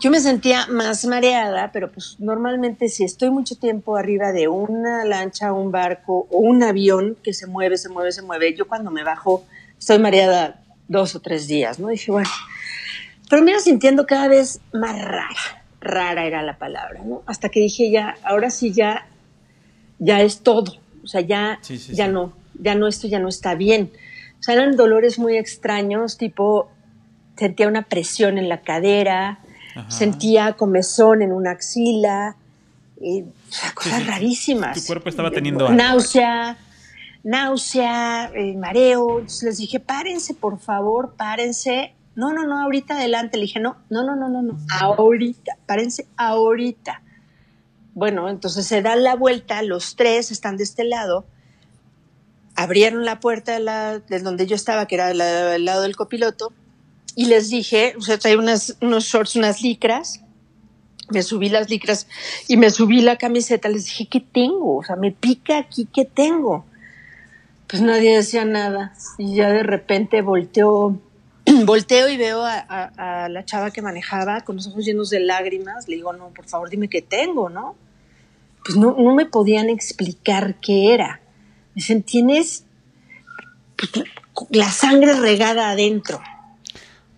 yo 0.00 0.10
me 0.10 0.18
sentía 0.18 0.66
más 0.68 1.04
mareada, 1.04 1.70
pero 1.72 1.92
pues 1.92 2.16
normalmente 2.18 2.88
si 2.88 3.04
estoy 3.04 3.30
mucho 3.30 3.56
tiempo 3.56 3.96
arriba 3.96 4.32
de 4.32 4.48
una 4.48 5.04
lancha, 5.04 5.52
un 5.52 5.70
barco 5.70 6.26
o 6.30 6.38
un 6.38 6.62
avión 6.62 7.16
que 7.22 7.32
se 7.34 7.46
mueve, 7.46 7.76
se 7.78 7.88
mueve, 7.88 8.10
se 8.12 8.22
mueve, 8.22 8.54
yo 8.56 8.66
cuando 8.66 8.90
me 8.90 9.04
bajo 9.04 9.44
estoy 9.78 9.98
mareada 10.00 10.61
dos 10.92 11.16
o 11.16 11.20
tres 11.20 11.48
días, 11.48 11.78
¿no? 11.80 11.88
Dije, 11.88 12.12
bueno, 12.12 12.30
pero 13.28 13.42
me 13.42 13.50
iba 13.50 13.60
sintiendo 13.60 14.06
cada 14.06 14.28
vez 14.28 14.60
más 14.72 15.00
rara, 15.02 15.64
rara 15.80 16.24
era 16.26 16.42
la 16.42 16.58
palabra, 16.58 17.00
¿no? 17.04 17.22
Hasta 17.26 17.48
que 17.48 17.60
dije 17.60 17.90
ya, 17.90 18.14
ahora 18.22 18.50
sí 18.50 18.72
ya, 18.72 19.06
ya 19.98 20.20
es 20.20 20.40
todo, 20.42 20.78
o 21.02 21.06
sea, 21.06 21.20
ya, 21.22 21.58
Sí, 21.62 21.78
sí, 21.78 21.94
ya 21.94 22.06
sí. 22.06 22.12
no, 22.12 22.32
ya 22.60 22.74
no, 22.74 22.86
esto 22.86 23.08
ya 23.08 23.18
no 23.18 23.28
está 23.28 23.54
bien. 23.54 23.90
O 24.38 24.42
sea, 24.42 24.54
eran 24.54 24.76
dolores 24.76 25.18
muy 25.18 25.36
extraños, 25.36 26.18
tipo, 26.18 26.70
sentía 27.36 27.68
una 27.68 27.82
presión 27.82 28.38
en 28.38 28.48
la 28.48 28.60
cadera, 28.60 29.40
Ajá. 29.74 29.90
sentía 29.90 30.52
comezón 30.52 31.22
en 31.22 31.32
una 31.32 31.52
axila, 31.52 32.36
y, 33.00 33.22
o 33.22 33.26
sea, 33.48 33.72
cosas 33.72 34.06
rarísimas. 34.06 34.78
tu 34.80 34.86
cuerpo 34.86 35.08
estaba 35.08 35.30
teniendo 35.30 35.66
algo. 35.66 35.76
Náusea, 37.24 38.30
eh, 38.34 38.56
mareo. 38.56 39.18
Entonces 39.20 39.42
les 39.42 39.58
dije, 39.58 39.80
párense, 39.80 40.34
por 40.34 40.58
favor, 40.58 41.14
párense. 41.16 41.94
No, 42.14 42.32
no, 42.32 42.46
no, 42.46 42.60
ahorita 42.60 42.94
adelante. 42.96 43.36
Le 43.38 43.44
dije, 43.44 43.60
no, 43.60 43.76
no, 43.90 44.04
no, 44.04 44.16
no, 44.16 44.28
no, 44.28 44.42
no, 44.42 44.58
ahorita, 44.80 45.56
párense 45.66 46.06
ahorita. 46.16 47.02
Bueno, 47.94 48.28
entonces 48.28 48.66
se 48.66 48.80
dan 48.82 49.02
la 49.02 49.16
vuelta, 49.16 49.62
los 49.62 49.96
tres 49.96 50.30
están 50.30 50.56
de 50.56 50.64
este 50.64 50.82
lado, 50.84 51.26
abrieron 52.54 53.04
la 53.04 53.20
puerta 53.20 53.52
de, 53.52 53.60
la, 53.60 53.98
de 53.98 54.18
donde 54.20 54.46
yo 54.46 54.56
estaba, 54.56 54.86
que 54.86 54.94
era 54.94 55.12
la- 55.14 55.58
lado 55.58 55.82
del 55.82 55.96
copiloto, 55.96 56.52
y 57.14 57.26
les 57.26 57.50
dije, 57.50 57.94
o 57.98 58.00
sea, 58.00 58.18
traía 58.18 58.38
unas, 58.38 58.76
unos 58.80 59.04
shorts, 59.04 59.36
unas 59.36 59.60
licras, 59.60 60.20
me 61.10 61.22
subí 61.22 61.50
las 61.50 61.68
licras 61.68 62.06
y 62.48 62.56
me 62.56 62.70
subí 62.70 63.02
la 63.02 63.16
camiseta, 63.18 63.68
les 63.68 63.84
dije, 63.84 64.06
¿qué 64.08 64.20
tengo? 64.20 64.78
O 64.78 64.82
sea, 64.82 64.96
me 64.96 65.12
pica 65.12 65.58
aquí, 65.58 65.86
¿qué 65.92 66.06
tengo? 66.06 66.64
Pues 67.72 67.82
nadie 67.82 68.14
decía 68.16 68.44
nada, 68.44 68.92
y 69.18 69.34
ya 69.34 69.48
de 69.50 69.62
repente 69.64 70.20
volteo, 70.22 71.00
volteo 71.64 72.08
y 72.10 72.16
veo 72.18 72.44
a, 72.44 72.54
a- 72.68 73.24
a 73.24 73.28
la 73.30 73.44
chava 73.46 73.70
que 73.70 73.80
manejaba 73.82 74.42
con 74.42 74.56
los 74.56 74.66
ojos 74.68 74.84
llenos 74.84 75.08
de 75.10 75.20
lágrimas, 75.20 75.88
le 75.88 75.96
digo, 75.96 76.12
no, 76.12 76.28
por 76.28 76.46
favor, 76.46 76.68
dime 76.68 76.88
qué 76.88 77.00
tengo, 77.02 77.48
¿no? 77.48 77.74
Pues 78.64 78.76
no, 78.76 78.94
no 78.98 79.14
me 79.14 79.24
podían 79.26 79.70
explicar 79.70 80.56
qué 80.60 80.92
era. 80.94 81.20
Me 81.74 81.76
dicen, 81.80 82.02
tienes 82.02 82.64
pues, 83.76 84.04
la 84.50 84.70
sangre 84.70 85.14
regada 85.18 85.70
adentro. 85.70 86.20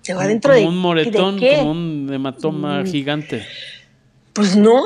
Digo, 0.06 0.18
Como- 0.18 0.20
¿adentro 0.20 0.52
como 0.52 0.60
de, 0.62 0.68
un 0.68 0.78
moretón, 0.78 1.34
de 1.34 1.40
qué? 1.40 1.56
como 1.58 1.70
un 1.72 2.10
hematoma 2.12 2.82
Mm. 2.82 2.86
gigante. 2.86 3.44
Pues 4.32 4.56
no, 4.56 4.82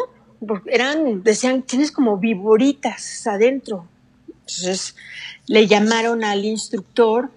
eran, 0.67 1.23
decían, 1.23 1.61
tienes 1.63 1.93
como 1.93 2.17
viboritas 2.17 3.27
adentro. 3.27 3.87
Entonces 4.49 4.97
le 5.47 5.67
llamaron 5.67 6.25
al 6.25 6.45
instructor 6.45 7.31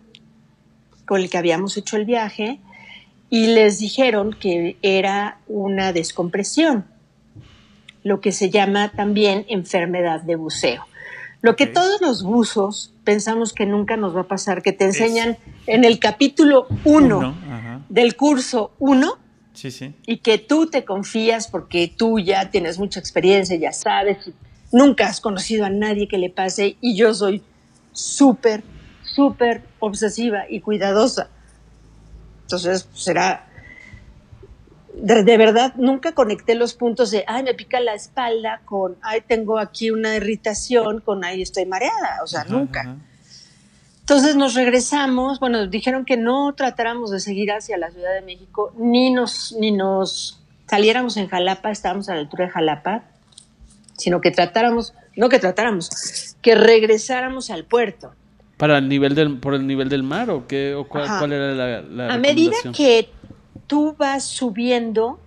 con 1.06 1.20
el 1.22 1.30
que 1.30 1.38
habíamos 1.38 1.76
hecho 1.76 1.98
el 1.98 2.06
viaje 2.06 2.60
y 3.30 3.48
les 3.48 3.80
dijeron 3.80 4.34
que 4.34 4.78
era 4.82 5.40
una 5.48 5.92
descompresión, 5.94 6.86
lo 8.04 8.22
que 8.22 8.32
se 8.32 8.50
llama 8.50 8.92
también 8.92 9.46
enfermedad 9.50 10.22
de 10.22 10.36
buceo. 10.36 10.86
Lo 11.42 11.56
que 11.56 11.66
todos 11.68 12.00
los 12.02 12.24
buzos 12.24 12.94
pensamos 13.04 13.52
que 13.54 13.66
nunca 13.66 13.98
nos 13.98 14.16
va 14.16 14.22
a 14.22 14.28
pasar, 14.28 14.62
que 14.62 14.72
te 14.74 14.86
enseñan 14.86 15.38
en 15.68 15.84
el 15.84 16.00
capítulo 16.00 16.68
1 16.86 17.18
Uno, 17.18 17.36
ajá. 17.50 17.82
del 17.90 18.16
curso 18.16 18.72
1, 18.80 19.18
Sí, 19.54 19.72
sí. 19.72 19.94
y 20.06 20.18
que 20.18 20.38
tú 20.38 20.68
te 20.68 20.86
confías 20.86 21.48
porque 21.48 21.92
tú 21.96 22.20
ya 22.20 22.52
tienes 22.52 22.78
mucha 22.80 23.00
experiencia, 23.00 23.56
ya 23.58 23.74
sabes, 23.74 24.28
y 24.28 24.34
nunca 24.72 25.08
has 25.08 25.22
conocido 25.22 25.66
a 25.66 25.70
nadie 25.70 26.08
que 26.08 26.18
le 26.18 26.30
pase 26.30 26.78
y 26.82 26.96
yo 26.96 27.14
soy 27.14 27.42
súper, 27.92 28.64
súper 29.04 29.64
obsesiva 29.80 30.44
y 30.50 30.62
cuidadosa. 30.62 31.30
Entonces, 32.44 32.88
será... 32.94 33.48
De, 34.94 35.24
de 35.24 35.38
verdad, 35.38 35.74
nunca 35.78 36.12
conecté 36.12 36.54
los 36.54 36.74
puntos 36.74 37.12
de, 37.12 37.24
ay, 37.26 37.44
me 37.44 37.54
pica 37.54 37.80
la 37.80 37.94
espalda 37.94 38.62
con, 38.66 38.98
ay, 39.02 39.22
tengo 39.26 39.58
aquí 39.58 39.90
una 39.90 40.18
irritación, 40.18 41.00
con, 41.00 41.24
ay, 41.24 41.42
estoy 41.42 41.66
mareada. 41.66 42.20
O 42.24 42.28
sea, 42.28 42.42
Ajá, 42.42 42.50
nunca. 42.50 42.82
ajá. 42.82 42.96
Entonces 44.02 44.36
nos 44.36 44.54
regresamos, 44.56 45.40
bueno, 45.40 45.68
dijeron 45.68 46.04
que 46.04 46.18
no 46.18 46.54
tratáramos 46.54 47.12
de 47.12 47.22
seguir 47.22 47.52
hacia 47.54 47.78
la 47.78 47.90
Ciudad 47.92 48.14
de 48.14 48.22
México, 48.22 48.74
ni 48.78 49.12
nos, 49.12 49.56
ni 49.58 49.72
nos 49.72 50.42
saliéramos 50.68 51.16
en 51.16 51.30
Jalapa, 51.30 51.72
estábamos 51.72 52.10
a 52.10 52.16
la 52.16 52.20
altura 52.20 52.46
de 52.46 52.52
Jalapa, 52.52 53.04
sino 54.02 54.20
que 54.20 54.32
tratáramos, 54.32 54.94
no 55.16 55.30
que 55.30 55.38
tratáramos, 55.38 56.36
que 56.42 56.56
regresáramos 56.56 57.50
al 57.52 57.66
puerto. 57.66 58.14
¿Para 58.58 58.80
el 58.80 58.90
nivel 58.90 59.16
del, 59.16 59.38
por 59.38 59.54
el 59.54 59.66
nivel 59.68 59.90
del 59.90 60.04
mar 60.04 60.30
o 60.30 60.48
qué? 60.48 60.74
O 60.74 60.88
cuál, 60.88 61.32
era 61.32 61.54
la, 61.54 61.82
la 61.82 62.14
A 62.14 62.18
medida 62.18 62.56
que 62.76 63.10
tú 63.68 63.96
vas 63.98 64.24
subiendo 64.24 65.20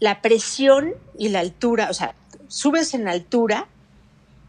la 0.00 0.22
presión 0.22 0.94
y 1.18 1.28
la 1.28 1.40
altura, 1.40 1.88
o 1.90 1.94
sea, 1.94 2.14
subes 2.46 2.94
en 2.94 3.08
altura 3.08 3.66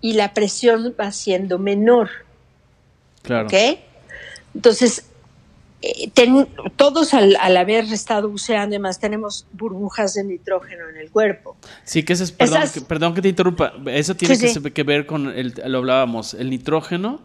y 0.01 0.13
la 0.13 0.33
presión 0.33 0.95
va 0.99 1.12
siendo 1.12 1.57
menor, 1.57 2.09
Claro. 3.23 3.47
¿ok? 3.47 3.79
Entonces, 4.55 5.08
eh, 5.81 6.09
ten- 6.13 6.47
todos 6.75 7.13
al, 7.13 7.35
al 7.39 7.55
haber 7.57 7.85
estado 7.85 8.29
buceando 8.29 8.75
y 8.75 8.77
demás 8.79 8.99
tenemos 8.99 9.45
burbujas 9.53 10.13
de 10.15 10.23
nitrógeno 10.25 10.89
en 10.89 10.97
el 10.97 11.09
cuerpo. 11.09 11.55
Sí, 11.85 12.03
que 12.03 12.13
ese 12.13 12.25
es, 12.25 12.31
perdón, 12.31 12.57
Esas- 12.63 12.71
que, 12.73 12.81
perdón 12.81 13.13
que 13.13 13.21
te 13.21 13.29
interrumpa, 13.29 13.73
eso 13.87 14.15
tiene 14.15 14.35
Sí, 14.35 14.41
que, 14.41 14.47
sí. 14.53 14.59
se- 14.61 14.71
que 14.71 14.83
ver 14.83 15.05
con, 15.05 15.27
el, 15.29 15.53
lo 15.67 15.77
hablábamos, 15.79 16.33
el 16.33 16.49
nitrógeno 16.49 17.21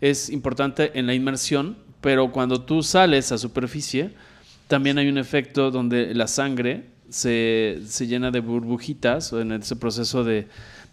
es 0.00 0.30
importante 0.30 0.98
en 0.98 1.06
la 1.06 1.14
inmersión, 1.14 1.76
pero 2.00 2.32
cuando 2.32 2.60
tú 2.62 2.82
sales 2.82 3.30
a 3.30 3.38
superficie, 3.38 4.10
también 4.66 4.98
hay 4.98 5.08
un 5.08 5.18
efecto 5.18 5.70
donde 5.70 6.12
la 6.14 6.26
sangre 6.26 6.86
se, 7.08 7.80
se 7.86 8.06
llena 8.08 8.30
de 8.32 8.40
burbujitas 8.40 9.32
o 9.32 9.40
en 9.40 9.52
ese 9.52 9.76
proceso 9.76 10.24
de, 10.24 10.48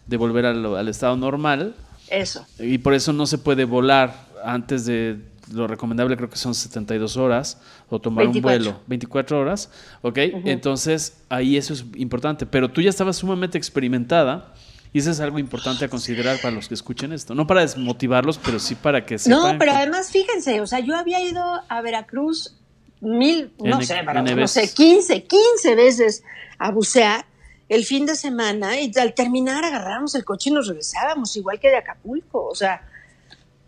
de 0.05 0.17
volver 0.17 0.45
al, 0.45 0.63
al 0.75 0.87
estado 0.89 1.15
normal 1.17 1.75
Eso. 2.11 2.45
y 2.59 2.77
por 2.79 2.93
eso 2.93 3.13
no 3.13 3.25
se 3.25 3.37
puede 3.39 3.63
volar 3.65 4.27
antes 4.43 4.85
de 4.85 5.17
lo 5.53 5.67
recomendable 5.67 6.15
creo 6.17 6.29
que 6.29 6.37
son 6.37 6.53
72 6.55 7.17
horas 7.17 7.59
o 7.89 7.99
tomar 7.99 8.25
24. 8.25 8.57
un 8.57 8.63
vuelo. 8.73 8.81
24 8.87 9.39
horas 9.39 9.69
ok 10.01 10.17
entonces 10.45 11.17
ahí 11.29 11.57
eso 11.57 11.73
es 11.73 11.85
importante. 11.95 12.45
Pero 12.45 12.69
tú 12.69 12.81
ya 12.81 12.89
estabas 12.89 13.17
sumamente 13.17 13.57
experimentada 13.57 14.53
y 14.91 14.99
eso 14.99 15.11
es 15.11 15.19
algo 15.19 15.37
importante 15.39 15.85
a 15.85 15.87
considerar 15.89 16.39
para 16.41 16.53
los 16.55 16.67
que 16.67 16.73
escuchen 16.73 17.13
esto. 17.13 17.35
No 17.35 17.45
para 17.47 17.61
desmotivarlos 17.61 18.37
pero 18.37 18.59
sí 18.59 18.75
para 18.75 19.05
que 19.05 19.17
sepan 19.19 19.53
No, 19.53 19.57
pero 19.59 19.71
además 19.73 20.11
fíjense, 20.11 20.61
o 20.61 20.67
sea, 20.67 20.79
yo 20.79 20.95
había 20.95 21.21
ido 21.21 21.43
a 21.67 21.81
Veracruz 21.81 22.55
mil, 23.01 23.51
no 23.59 23.75
N- 23.77 23.85
sé, 23.85 23.95
pero, 24.05 24.21
no 24.23 24.47
sé, 24.47 24.73
15, 24.73 25.23
15 25.23 25.75
veces 25.75 26.23
a 26.57 26.71
bucear 26.71 27.25
el 27.69 27.85
fin 27.85 28.05
de 28.05 28.15
semana 28.15 28.79
y 28.81 28.91
al 28.99 29.13
terminar 29.13 29.63
agarrábamos 29.63 30.15
el 30.15 30.25
coche 30.25 30.49
y 30.49 30.53
nos 30.53 30.67
regresábamos, 30.67 31.35
igual 31.37 31.59
que 31.59 31.69
de 31.69 31.77
Acapulco, 31.77 32.45
o 32.47 32.55
sea, 32.55 32.81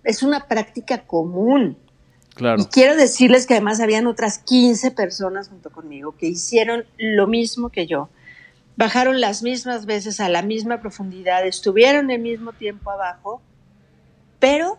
es 0.04 0.24
una 0.24 0.48
práctica 0.48 1.06
común. 1.06 1.78
claro 2.36 2.62
Y 2.62 2.66
quiero 2.66 2.96
decirles 2.96 3.46
que 3.46 3.56
además 3.56 3.80
habían 3.80 4.08
otras 4.08 4.40
15 4.40 4.92
personas 4.92 5.50
junto 5.50 5.70
conmigo 5.72 6.16
que 6.18 6.28
hicieron 6.28 6.86
lo 6.98 7.28
mismo 7.28 7.70
que 7.70 7.88
yo. 7.88 8.10
Bajaron 8.78 9.22
las 9.22 9.44
mismas 9.44 9.86
veces 9.86 10.20
a 10.20 10.30
la 10.30 10.42
misma 10.42 10.82
profundidad, 10.82 11.46
estuvieron 11.46 12.10
el 12.10 12.22
mismo 12.22 12.54
tiempo 12.54 12.90
abajo, 12.90 13.42
pero 14.40 14.78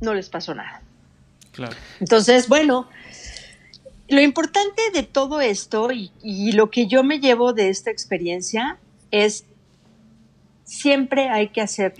no 0.00 0.14
les 0.14 0.28
pasó 0.28 0.54
nada. 0.54 0.82
Claro. 1.52 1.76
Entonces, 2.00 2.48
bueno, 2.48 2.88
lo 4.08 4.20
importante 4.20 4.82
de 4.92 5.02
todo 5.02 5.40
esto 5.40 5.90
y, 5.92 6.12
y 6.22 6.52
lo 6.52 6.70
que 6.70 6.86
yo 6.86 7.02
me 7.02 7.20
llevo 7.20 7.52
de 7.52 7.68
esta 7.68 7.90
experiencia 7.90 8.78
es 9.10 9.44
siempre 10.64 11.28
hay 11.30 11.48
que 11.48 11.60
hacer 11.60 11.94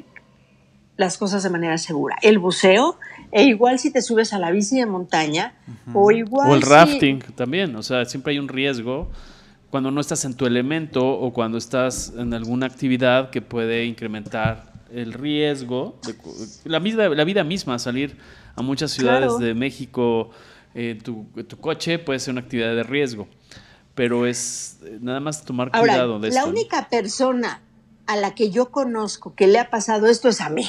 las 0.99 1.17
cosas 1.17 1.43
de 1.43 1.49
manera 1.49 1.79
segura. 1.79 2.17
El 2.21 2.39
buceo, 2.39 2.99
e 3.33 3.45
igual 3.45 3.79
si 3.79 3.91
te 3.91 4.03
subes 4.03 4.33
a 4.35 4.39
la 4.39 4.51
bici 4.51 4.77
de 4.79 4.85
montaña, 4.87 5.55
o 5.95 6.11
igual 6.11 6.51
o 6.51 6.55
el 6.55 6.63
si- 6.63 6.69
rafting 6.69 7.19
también 7.35 7.75
o 7.77 7.83
sea 7.83 8.05
siempre 8.05 8.33
hay 8.35 8.39
un 8.39 8.49
riesgo 8.49 9.09
cuando 9.71 9.91
no 9.91 10.01
estás 10.01 10.25
en 10.25 10.35
tu 10.35 10.45
elemento 10.47 11.07
o 11.07 11.33
cuando 11.33 11.57
estás 11.59 12.13
en 12.19 12.35
alguna 12.35 12.67
actividad 12.67 13.31
que 13.31 13.41
puede 13.43 13.85
incrementar 13.87 14.73
el 14.93 15.13
riesgo 15.13 15.99
de 16.07 16.15
la 16.65 16.79
vida 16.79 17.09
la 17.11 17.25
vida 17.25 17.45
misma 17.45 17.79
salir 17.79 18.17
a 18.57 18.63
muchas 18.63 18.91
ciudades 18.91 19.29
Claro. 19.29 19.39
de 19.39 19.55
México 19.55 20.31
eh, 20.75 20.99
tu, 21.03 21.27
tu 21.47 21.59
coche 21.59 21.99
puede 21.99 22.19
ser 22.19 22.33
una 22.33 22.41
actividad 22.41 22.75
de 22.75 22.83
riesgo 22.83 23.29
pero 23.95 24.27
es 24.27 24.79
eh, 24.85 24.99
nada 25.03 25.21
más 25.21 25.45
tomar 25.45 25.69
Ahora, 25.75 25.93
cuidado 25.93 26.19
de 26.19 26.29
la 26.31 26.35
esto 26.41 26.47
¿no? 26.47 26.53
única 26.53 26.89
persona 26.89 27.61
a 28.07 28.17
la 28.17 28.35
que 28.35 28.51
yo 28.51 28.71
conozco 28.71 29.35
que 29.35 29.47
le 29.47 29.59
ha 29.59 29.69
pasado 29.69 30.07
esto 30.07 30.29
es 30.31 30.41
a 30.41 30.49
mí. 30.49 30.67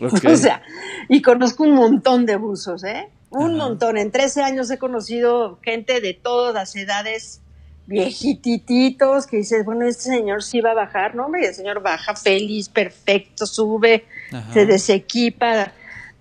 O 0.32 0.36
sea, 0.36 0.62
y 1.08 1.22
conozco 1.22 1.64
un 1.64 1.74
montón 1.74 2.26
de 2.26 2.36
buzos, 2.36 2.84
¿eh? 2.84 3.08
Un 3.30 3.56
Ajá. 3.56 3.68
montón. 3.68 3.96
En 3.98 4.10
13 4.10 4.42
años 4.42 4.70
he 4.70 4.78
conocido 4.78 5.58
gente 5.62 6.00
de 6.00 6.14
todas 6.14 6.54
las 6.54 6.74
edades, 6.76 7.42
viejitititos, 7.86 9.26
que 9.26 9.38
dices, 9.38 9.64
bueno, 9.64 9.84
este 9.86 10.04
señor 10.04 10.42
sí 10.42 10.60
va 10.60 10.72
a 10.72 10.74
bajar. 10.74 11.14
No, 11.14 11.26
hombre, 11.26 11.46
el 11.46 11.54
señor 11.54 11.82
baja 11.82 12.14
feliz, 12.14 12.68
perfecto, 12.68 13.46
sube, 13.46 14.04
Ajá. 14.32 14.52
se 14.52 14.66
desequipa. 14.66 15.72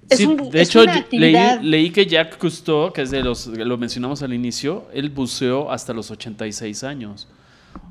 Es 0.09 0.17
Sí, 0.17 0.25
un- 0.25 0.49
de 0.49 0.61
hecho, 0.61 0.83
leí, 1.11 1.35
leí 1.61 1.91
que 1.91 2.05
Jacques 2.05 2.37
Cousteau, 2.37 2.91
que 2.91 3.03
es 3.03 3.11
de 3.11 3.21
los, 3.21 3.45
lo 3.47 3.77
mencionamos 3.77 4.23
al 4.23 4.33
inicio, 4.33 4.87
él 4.93 5.09
buceó 5.09 5.71
hasta 5.71 5.93
los 5.93 6.09
86 6.11 6.83
años. 6.83 7.27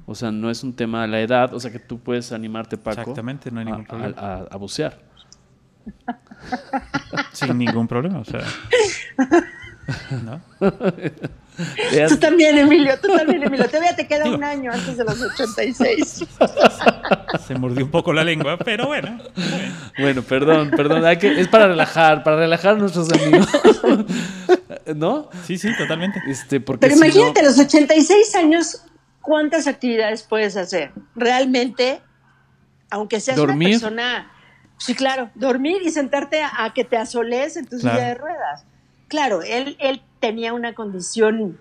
O 0.07 0.14
sea, 0.14 0.33
no 0.33 0.51
es 0.51 0.64
un 0.64 0.72
tema 0.74 1.03
de 1.03 1.09
la 1.09 1.20
edad, 1.20 1.55
o 1.55 1.61
sea 1.61 1.70
que 1.70 1.79
tú 1.79 1.98
puedes 2.01 2.33
animarte, 2.33 2.77
Paco, 2.77 3.01
Exactamente, 3.03 3.51
no 3.51 3.61
hay 3.61 3.66
ningún 3.66 3.83
a, 3.85 3.88
problema. 3.88 4.14
a- 4.18 4.35
a- 4.38 4.46
a 4.51 4.57
bucear. 4.57 4.98
Sin 7.33 7.59
ningún 7.59 7.87
problema. 7.88 8.20
O 8.20 8.24
sea, 8.24 8.42
¿no? 10.24 10.40
Tú 12.09 12.16
también, 12.18 12.57
Emilio, 12.59 12.94
tú 13.01 13.09
también, 13.16 13.42
Emilio. 13.42 13.66
Todavía 13.66 13.96
te 13.96 14.07
queda 14.07 14.24
Digo- 14.24 14.37
un 14.37 14.44
año 14.44 14.72
antes 14.72 14.96
de 14.96 15.05
los 15.05 15.20
86. 15.20 16.24
Se 17.46 17.55
mordió 17.57 17.85
un 17.85 17.90
poco 17.90 18.12
la 18.12 18.22
lengua, 18.22 18.57
pero 18.59 18.87
bueno. 18.87 19.18
Bueno, 19.98 20.22
perdón, 20.22 20.70
perdón, 20.70 21.05
hay 21.05 21.16
que, 21.18 21.40
es 21.40 21.48
para 21.48 21.66
relajar, 21.66 22.22
para 22.22 22.37
relajar 22.37 22.74
a 22.74 22.79
nuestros 22.79 23.11
amigos. 23.12 23.48
¿No? 24.94 25.29
Sí, 25.44 25.59
sí, 25.59 25.70
totalmente. 25.77 26.22
Este, 26.29 26.61
porque 26.61 26.81
Pero 26.83 26.94
si 26.94 27.01
no- 27.01 27.07
imagínate, 27.07 27.40
a 27.40 27.44
los 27.44 27.59
86 27.59 28.35
años, 28.37 28.83
¿cuántas 29.20 29.66
actividades 29.66 30.22
puedes 30.22 30.57
hacer? 30.57 30.92
Realmente, 31.16 32.01
aunque 32.90 33.18
seas 33.20 33.37
Dormir. 33.37 33.68
una 33.68 33.79
persona... 33.81 34.33
Sí, 34.79 34.95
claro, 34.95 35.31
dormir 35.35 35.83
y 35.85 35.91
sentarte 35.91 36.43
a, 36.43 36.64
a 36.64 36.73
que 36.73 36.85
te 36.85 36.97
asoles 36.97 37.57
en 37.57 37.67
tu 37.67 37.79
Claro. 37.79 37.97
silla 37.99 38.09
de 38.09 38.14
ruedas. 38.14 38.64
Claro, 39.09 39.43
él, 39.43 39.77
él 39.81 40.03
tenía 40.21 40.53
una 40.55 40.75
condición 40.75 41.59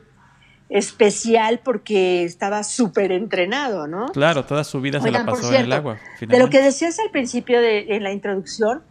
especial 0.70 1.60
porque 1.64 2.24
estaba 2.24 2.64
súper 2.64 3.12
entrenado, 3.12 3.88
¿no? 3.88 4.08
Claro, 4.10 4.46
toda 4.46 4.64
su 4.64 4.82
vida 4.82 5.00
se 5.00 5.12
la 5.12 5.26
pasó 5.26 5.54
en 5.54 5.64
el 5.66 5.72
agua. 5.72 5.98
De 6.20 6.38
lo 6.40 6.50
que 6.50 6.62
decías 6.62 7.00
al 7.00 7.10
principio 7.10 7.62
de, 7.62 7.96
en 7.96 8.04
la 8.04 8.12
introducción, 8.12 8.84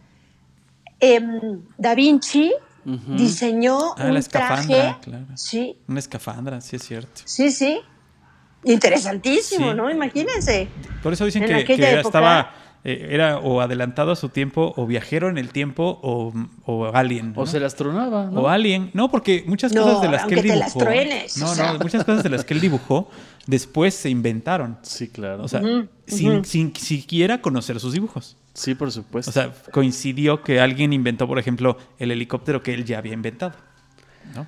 em, 0.99 1.61
Da 1.77 1.93
Vinci 1.95 2.51
Ujú. 2.85 3.15
diseñó 3.15 3.93
Ah, 3.97 4.05
un 4.05 4.13
la 4.13 4.19
escafandra, 4.19 4.65
traje, 4.65 4.99
claro. 5.01 5.25
sí, 5.35 5.77
Una 5.87 5.99
escafandra, 5.99 6.61
sí 6.61 6.75
es 6.77 6.83
cierto. 6.83 7.21
Sí, 7.25 7.51
sí. 7.51 7.79
Interesantísimo, 8.63 9.71
Sí. 9.71 9.77
¿no? 9.77 9.89
Imagínense. 9.89 10.67
Por 11.03 11.13
eso 11.13 11.25
dicen 11.25 11.43
En 11.43 11.63
que 11.65 11.73
época- 11.73 11.99
estaba, 12.01 12.53
eh, 12.83 13.07
era 13.11 13.39
o 13.39 13.61
adelantado 13.61 14.11
a 14.11 14.15
su 14.15 14.29
tiempo, 14.29 14.73
o 14.77 14.85
viajero 14.85 15.29
en 15.29 15.37
el 15.37 15.49
tiempo, 15.49 15.99
o, 16.03 16.33
o 16.65 16.85
alien. 16.95 17.33
¿no? 17.33 17.41
O 17.41 17.45
se 17.45 17.59
las 17.59 17.75
tronaba, 17.75 18.25
¿no? 18.31 18.41
O 18.41 18.47
alien. 18.49 18.91
No, 18.93 19.09
porque 19.11 19.43
muchas 19.47 19.73
No, 19.73 19.83
cosas 19.83 20.01
de 20.01 20.09
las 20.09 20.25
que 20.25 20.33
él 20.35 20.39
aunque 20.39 20.51
te 20.53 20.55
las 20.59 20.73
dibujó. 20.73 20.85
truenes, 20.85 21.37
no, 21.37 21.51
o 21.51 21.55
sea. 21.55 21.73
no, 21.73 21.79
muchas 21.79 22.03
cosas 22.03 22.23
de 22.23 22.29
las 22.29 22.45
que 22.45 22.53
él 22.53 22.61
dibujó 22.61 23.09
después 23.45 23.93
se 23.93 24.09
inventaron. 24.09 24.77
Sí, 24.83 25.07
claro. 25.09 25.43
O 25.43 25.47
sea, 25.47 25.61
sin, 26.05 26.45
sin 26.45 26.75
siquiera 26.75 27.41
conocer 27.41 27.79
sus 27.79 27.93
dibujos. 27.93 28.37
sí, 28.53 28.75
por 28.75 28.91
supuesto. 28.91 29.29
O 29.29 29.33
sea, 29.33 29.51
coincidió 29.71 30.41
que 30.41 30.59
alguien 30.59 30.93
inventó, 30.93 31.27
por 31.27 31.39
ejemplo, 31.39 31.77
el 31.99 32.11
helicóptero 32.11 32.61
que 32.63 32.73
él 32.73 32.85
ya 32.85 32.97
había 32.99 33.13
inventado. 33.13 33.53
¿no? 34.35 34.45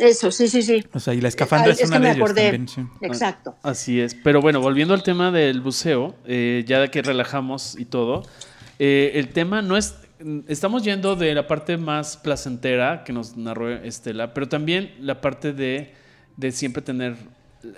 Eso, 0.00 0.30
sí, 0.30 0.48
sí, 0.48 0.62
sí. 0.62 0.84
O 0.92 0.98
sea, 1.00 1.14
y 1.14 1.20
la 1.20 1.28
escafandra 1.28 1.68
Ay, 1.72 1.76
es, 1.80 1.88
una 1.88 1.96
que 1.96 2.00
me 2.00 2.06
de 2.08 2.12
ellos 2.14 2.24
acordé. 2.30 2.42
también. 2.50 2.68
sí. 2.68 2.82
Exacto. 3.02 3.56
Así 3.62 4.00
es. 4.00 4.14
Pero 4.14 4.40
bueno, 4.40 4.60
volviendo 4.60 4.94
al 4.94 5.02
tema 5.02 5.30
del 5.30 5.60
buceo, 5.60 6.14
eh, 6.26 6.64
ya 6.66 6.88
que 6.88 7.02
relajamos 7.02 7.78
y 7.78 7.84
todo, 7.84 8.22
eh, 8.78 9.12
el 9.14 9.28
tema 9.28 9.62
no 9.62 9.76
es. 9.76 9.94
Estamos 10.48 10.82
yendo 10.84 11.16
de 11.16 11.34
la 11.34 11.46
parte 11.46 11.76
más 11.78 12.16
placentera 12.18 13.04
que 13.04 13.12
nos 13.12 13.36
narró 13.38 13.70
Estela, 13.70 14.34
pero 14.34 14.48
también 14.48 14.92
la 15.00 15.20
parte 15.22 15.52
de, 15.54 15.94
de 16.36 16.52
siempre 16.52 16.82
tener 16.82 17.16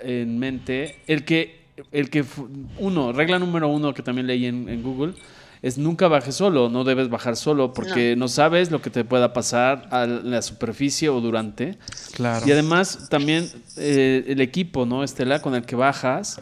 en 0.01 0.39
mente 0.39 0.97
el 1.07 1.23
que, 1.23 1.61
el 1.93 2.09
que, 2.09 2.23
fu- 2.25 2.49
uno, 2.79 3.13
regla 3.13 3.39
número 3.39 3.69
uno 3.69 3.93
que 3.93 4.01
también 4.03 4.27
leí 4.27 4.45
en, 4.45 4.67
en 4.67 4.83
Google, 4.83 5.13
es 5.63 5.79
nunca 5.79 6.07
bajes 6.07 6.35
solo, 6.35 6.69
no 6.69 6.83
debes 6.83 7.09
bajar 7.09 7.35
solo 7.35 7.73
porque 7.73 8.15
no, 8.15 8.27
sabes 8.27 8.69
lo 8.69 8.81
que 8.81 8.91
te 8.91 9.03
pueda 9.03 9.33
pasar 9.33 9.87
a 9.89 10.05
la 10.05 10.41
superficie 10.43 11.09
o 11.09 11.19
durante. 11.21 11.77
Claro. 12.13 12.45
Y 12.47 12.51
además 12.51 13.07
también 13.09 13.49
eh, 13.77 14.23
el 14.27 14.39
equipo, 14.41 14.85
¿no? 14.85 15.03
Estela, 15.03 15.41
con 15.41 15.55
el 15.55 15.63
que 15.65 15.75
bajas, 15.75 16.39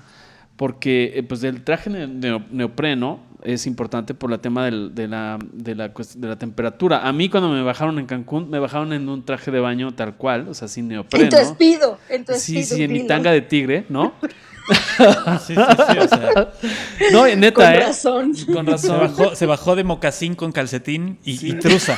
porque 0.58 1.14
eh, 1.16 1.24
pues 1.24 1.44
el 1.44 1.64
traje 1.64 1.90
ne- 1.90 2.08
neo- 2.08 2.44
neopreno 2.52 3.20
es 3.44 3.66
importante 3.66 4.14
por 4.14 4.32
el 4.32 4.40
tema 4.40 4.66
del- 4.66 4.94
de, 4.94 5.08
la, 5.08 5.40
de, 5.54 5.74
la, 5.76 5.88
de 5.90 6.28
la 6.28 6.36
temperatura. 6.38 7.08
A 7.08 7.12
mí 7.14 7.30
cuando 7.30 7.50
me 7.50 7.62
bajaron 7.64 7.98
en 8.00 8.06
Cancún, 8.06 8.50
me 8.50 8.60
bajaron 8.60 8.94
en 8.94 9.08
un 9.10 9.24
traje 9.26 9.50
de 9.52 9.60
baño 9.60 9.94
tal 9.94 10.16
cual, 10.16 10.48
o 10.48 10.54
sea, 10.54 10.68
sin 10.68 10.88
neopreno. 10.88 11.26
En 11.26 11.30
tu 11.30 11.38
espido, 11.38 11.98
en 12.10 12.26
tu 12.26 12.34
Sí, 12.34 12.58
espido. 12.60 12.78
sí, 12.78 12.84
en 12.84 12.92
mi 12.94 13.08
tanga 13.08 13.32
de 13.32 13.42
tigre, 13.42 13.86
¿no? 13.90 14.14
Sí, 15.46 15.56
sí, 15.56 15.62
sí, 15.92 15.98
o 15.98 16.08
sea, 16.08 16.52
No, 17.12 17.26
neta, 17.36 17.54
Con 17.56 17.66
¿eh? 17.66 17.80
razón. 17.80 18.34
Con 18.54 18.66
se, 18.66 18.72
razón. 18.72 19.00
bajó, 19.00 19.36
se 19.36 19.46
bajó 19.46 19.76
de 19.76 19.84
mocasín 19.84 20.36
con 20.36 20.52
calcetín 20.52 21.20
y, 21.24 21.50
y 21.50 21.54
truza. 21.54 21.98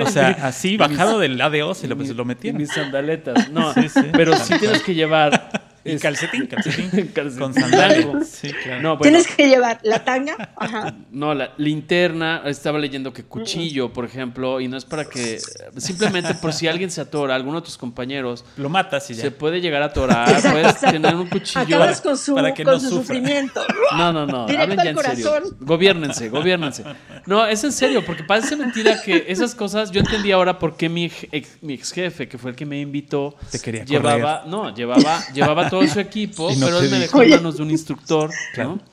O 0.00 0.06
sea, 0.06 0.30
así 0.42 0.76
bajado 0.76 1.18
del 1.18 1.40
ADO 1.40 1.74
se 1.74 1.86
lo, 1.88 2.02
se 2.04 2.14
lo 2.14 2.24
metieron. 2.24 2.60
mis 2.60 2.70
sandaletas. 2.70 3.50
No, 3.50 3.72
Sí, 3.74 3.88
sí. 3.88 4.00
pero 4.12 4.36
sí 4.36 4.54
tienes 4.58 4.82
que 4.82 4.94
llevar. 4.94 5.61
Y 5.84 5.92
es- 5.92 6.02
calcetín, 6.02 6.46
calcetín. 6.46 6.90
Calcetín 7.14 7.38
Con 7.40 7.54
sandalias. 7.54 8.28
Sí, 8.28 8.50
claro. 8.52 8.82
No, 8.82 8.88
bueno, 8.98 9.02
Tienes 9.02 9.26
que 9.36 9.48
llevar 9.48 9.80
la 9.82 10.04
tanga. 10.04 10.52
Ajá. 10.56 10.94
no, 11.10 11.34
la 11.34 11.52
linterna, 11.56 12.42
estaba 12.46 12.78
leyendo 12.78 13.12
que 13.12 13.24
cuchillo, 13.24 13.92
por 13.92 14.04
ejemplo, 14.04 14.60
y 14.60 14.68
no 14.68 14.76
es 14.76 14.84
para 14.84 15.04
que, 15.04 15.38
simplemente 15.76 16.34
por 16.34 16.52
si 16.52 16.68
alguien 16.68 16.90
se 16.90 17.00
atora, 17.00 17.34
alguno 17.34 17.60
de 17.60 17.64
tus 17.66 17.76
compañeros, 17.78 18.44
Lo 18.56 18.68
matas 18.68 19.10
y 19.10 19.14
ya. 19.14 19.22
se 19.22 19.30
puede 19.30 19.60
llegar 19.60 19.82
a 19.82 19.86
atorar, 19.86 20.28
puedes 20.50 20.78
tener 20.80 21.14
un 21.14 21.28
cuchillo. 21.28 21.60
Acabas 21.76 22.00
con 22.00 22.16
su, 22.16 22.34
para 22.34 22.54
que 22.54 22.64
con 22.64 22.74
no 22.74 22.80
su 22.80 22.88
sufrimiento. 22.90 23.62
No, 23.96 24.12
no, 24.12 24.26
no, 24.26 24.46
Directo 24.46 24.62
hablen 24.62 24.76
ya 24.76 24.82
al 24.82 24.88
en 24.88 24.98
serio. 25.16 25.30
corazón. 25.30 25.56
Gobiernense, 25.60 26.28
gobiernense. 26.28 26.84
No, 27.26 27.46
es 27.46 27.62
en 27.64 27.72
serio, 27.72 28.04
porque 28.04 28.24
parece 28.24 28.56
mentira 28.56 29.00
que 29.02 29.24
esas 29.28 29.54
cosas, 29.54 29.90
yo 29.90 30.00
entendí 30.00 30.32
ahora 30.32 30.58
por 30.58 30.76
qué 30.76 30.88
mi 30.88 31.10
ex, 31.32 31.58
mi 31.62 31.74
ex 31.74 31.92
jefe, 31.92 32.28
que 32.28 32.38
fue 32.38 32.50
el 32.50 32.56
que 32.56 32.66
me 32.66 32.80
invitó, 32.80 33.34
Te 33.50 33.58
quería 33.58 33.84
llevaba, 33.84 34.44
no, 34.46 34.74
llevaba, 34.74 35.20
llevaba 35.32 35.68
todo 35.78 35.86
su 35.88 36.00
equipo, 36.00 36.50
no 36.56 36.66
pero 36.66 36.80
él 36.80 36.90
me 36.90 36.98
dejó 36.98 37.22
en 37.22 37.30
manos 37.30 37.56
de 37.56 37.62
un 37.62 37.70
instructor, 37.70 38.30
Claro. 38.54 38.76
¿no? 38.76 38.92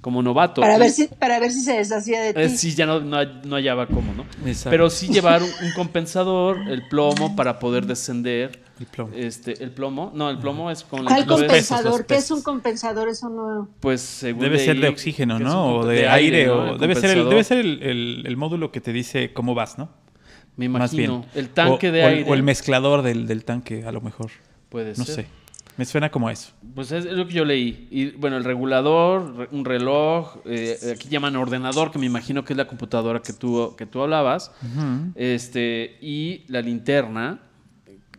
Como 0.00 0.22
novato. 0.22 0.60
Para 0.60 0.78
ver 0.78 0.90
si, 0.90 1.08
para 1.08 1.40
ver 1.40 1.50
si 1.50 1.60
se 1.60 1.72
deshacía 1.72 2.22
de 2.22 2.32
ti. 2.32 2.40
eh, 2.40 2.48
sí, 2.50 2.72
ya 2.74 2.86
no, 2.86 3.00
no, 3.00 3.24
no 3.24 3.56
hallaba 3.56 3.86
cómo, 3.88 4.14
¿no? 4.14 4.24
Exacto. 4.48 4.70
Pero 4.70 4.90
sí 4.90 5.08
llevar 5.08 5.42
un, 5.42 5.48
un 5.48 5.72
compensador, 5.74 6.56
el 6.70 6.86
plomo 6.88 7.34
para 7.34 7.58
poder 7.58 7.84
descender. 7.84 8.60
El 8.78 8.86
plomo. 8.86 9.12
Este, 9.16 9.60
el 9.62 9.72
plomo, 9.72 10.12
no, 10.14 10.30
el 10.30 10.38
plomo 10.38 10.70
es 10.70 10.84
con 10.84 11.04
¿Cuál 11.04 11.26
compensador? 11.26 11.98
los 11.98 12.02
¿Qué 12.06 12.14
es 12.14 12.30
un 12.30 12.42
compensador? 12.42 13.08
Eso 13.08 13.28
no. 13.28 13.68
Pues 13.80 14.00
según 14.00 14.42
Debe 14.42 14.60
ser 14.60 14.78
de 14.78 14.86
oxígeno, 14.86 15.40
¿no? 15.40 15.78
O 15.78 15.84
de, 15.86 16.08
aire, 16.08 16.46
¿no? 16.46 16.74
o 16.74 16.78
debe 16.78 16.94
ser, 16.94 17.10
el, 17.18 17.28
debe 17.28 17.42
ser 17.42 17.58
el, 17.58 17.82
el- 17.82 18.22
el 18.24 18.36
módulo 18.36 18.70
que 18.70 18.80
te 18.80 18.92
dice 18.92 19.32
cómo 19.32 19.56
vas, 19.56 19.78
¿no? 19.78 19.88
Me 20.56 20.68
Más 20.68 20.92
imagino. 20.92 21.18
bien. 21.20 21.30
El 21.34 21.48
tanque 21.50 21.88
O- 21.88 21.92
de 21.92 22.04
o 22.04 22.06
el- 22.08 22.14
aire. 22.18 22.30
O 22.30 22.34
el 22.34 22.42
mezclador 22.44 23.02
del, 23.02 23.26
del 23.26 23.44
tanque, 23.44 23.82
a 23.84 23.90
lo 23.90 24.00
mejor. 24.00 24.30
Puede 24.68 24.94
No 24.96 25.04
ser. 25.04 25.14
sé. 25.14 25.26
Me 25.78 25.84
suena 25.84 26.10
como 26.10 26.28
eso. 26.28 26.50
Pues 26.74 26.90
es, 26.92 27.06
es 27.06 27.12
lo 27.12 27.26
que 27.26 27.32
yo 27.34 27.44
leí. 27.44 27.86
Y 27.90 28.10
bueno, 28.10 28.36
el 28.36 28.44
regulador, 28.44 29.36
re- 29.36 29.48
un 29.52 29.64
reloj, 29.64 30.38
eh, 30.44 30.76
aquí 30.94 31.08
llaman 31.08 31.36
ordenador, 31.36 31.90
que 31.92 31.98
me 32.00 32.06
imagino 32.06 32.44
que 32.44 32.52
es 32.52 32.56
la 32.56 32.66
computadora 32.66 33.22
que 33.22 33.32
tú, 33.32 33.74
que 33.78 33.86
tú 33.86 34.02
hablabas. 34.02 34.50
Este, 35.14 35.96
y 36.00 36.44
la 36.48 36.60
linterna, 36.62 37.40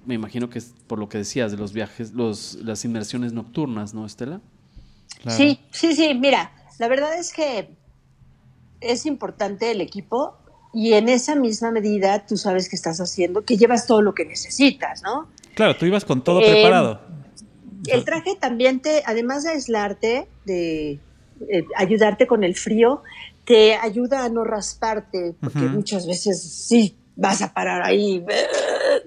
me 0.05 0.15
imagino 0.15 0.49
que 0.49 0.59
es 0.59 0.73
por 0.87 0.99
lo 0.99 1.09
que 1.09 1.17
decías 1.19 1.51
de 1.51 1.57
los 1.57 1.73
viajes, 1.73 2.13
los, 2.13 2.55
las 2.63 2.85
inmersiones 2.85 3.33
nocturnas, 3.33 3.93
¿no, 3.93 4.05
Estela? 4.05 4.39
Claro. 5.21 5.37
Sí, 5.37 5.59
sí, 5.71 5.93
sí. 5.95 6.13
Mira, 6.15 6.51
la 6.79 6.87
verdad 6.87 7.13
es 7.19 7.33
que 7.33 7.69
es 8.79 9.05
importante 9.05 9.69
el 9.71 9.81
equipo 9.81 10.37
y 10.73 10.93
en 10.93 11.09
esa 11.09 11.35
misma 11.35 11.71
medida 11.71 12.25
tú 12.25 12.37
sabes 12.37 12.69
que 12.69 12.77
estás 12.77 12.99
haciendo, 13.01 13.43
que 13.43 13.57
llevas 13.57 13.85
todo 13.85 14.01
lo 14.01 14.13
que 14.13 14.23
necesitas, 14.23 15.03
¿no? 15.03 15.27
Claro, 15.55 15.75
tú 15.75 15.85
ibas 15.85 16.05
con 16.05 16.23
todo 16.23 16.39
Eh, 16.41 16.45
preparado. 16.49 17.01
El 17.87 18.03
traje 18.05 18.35
también 18.35 18.79
te, 18.81 19.03
además 19.05 19.43
de 19.43 19.51
aislarte, 19.51 20.27
de 20.45 20.99
eh, 21.49 21.63
ayudarte 21.77 22.27
con 22.27 22.43
el 22.43 22.55
frío, 22.55 23.01
te 23.45 23.75
ayuda 23.75 24.25
a 24.25 24.29
no 24.29 24.43
rasparte, 24.43 25.33
porque 25.39 25.59
muchas 25.69 26.05
veces 26.05 26.41
sí 26.41 26.95
vas 27.15 27.41
a 27.41 27.53
parar 27.53 27.81
ahí, 27.83 28.23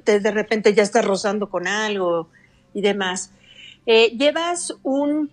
te- 0.05 0.21
de 0.21 0.31
repente 0.31 0.75
ya 0.75 0.83
estás 0.83 1.05
rozando 1.05 1.49
con 1.51 1.67
algo 1.67 2.29
y 2.75 2.81
demás. 2.83 3.31
Eh, 3.87 4.17
llevas 4.17 4.75
un... 4.83 5.31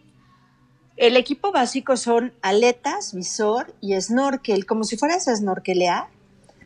El 0.97 1.15
equipo 1.15 1.51
básico 1.53 1.95
son 1.95 2.33
aletas, 2.41 3.13
visor 3.13 3.73
y 3.79 3.99
snorkel, 4.01 4.65
como 4.65 4.83
si 4.83 4.97
fueras 4.97 5.27
a 5.29 5.35
snorkelear. 5.35 6.07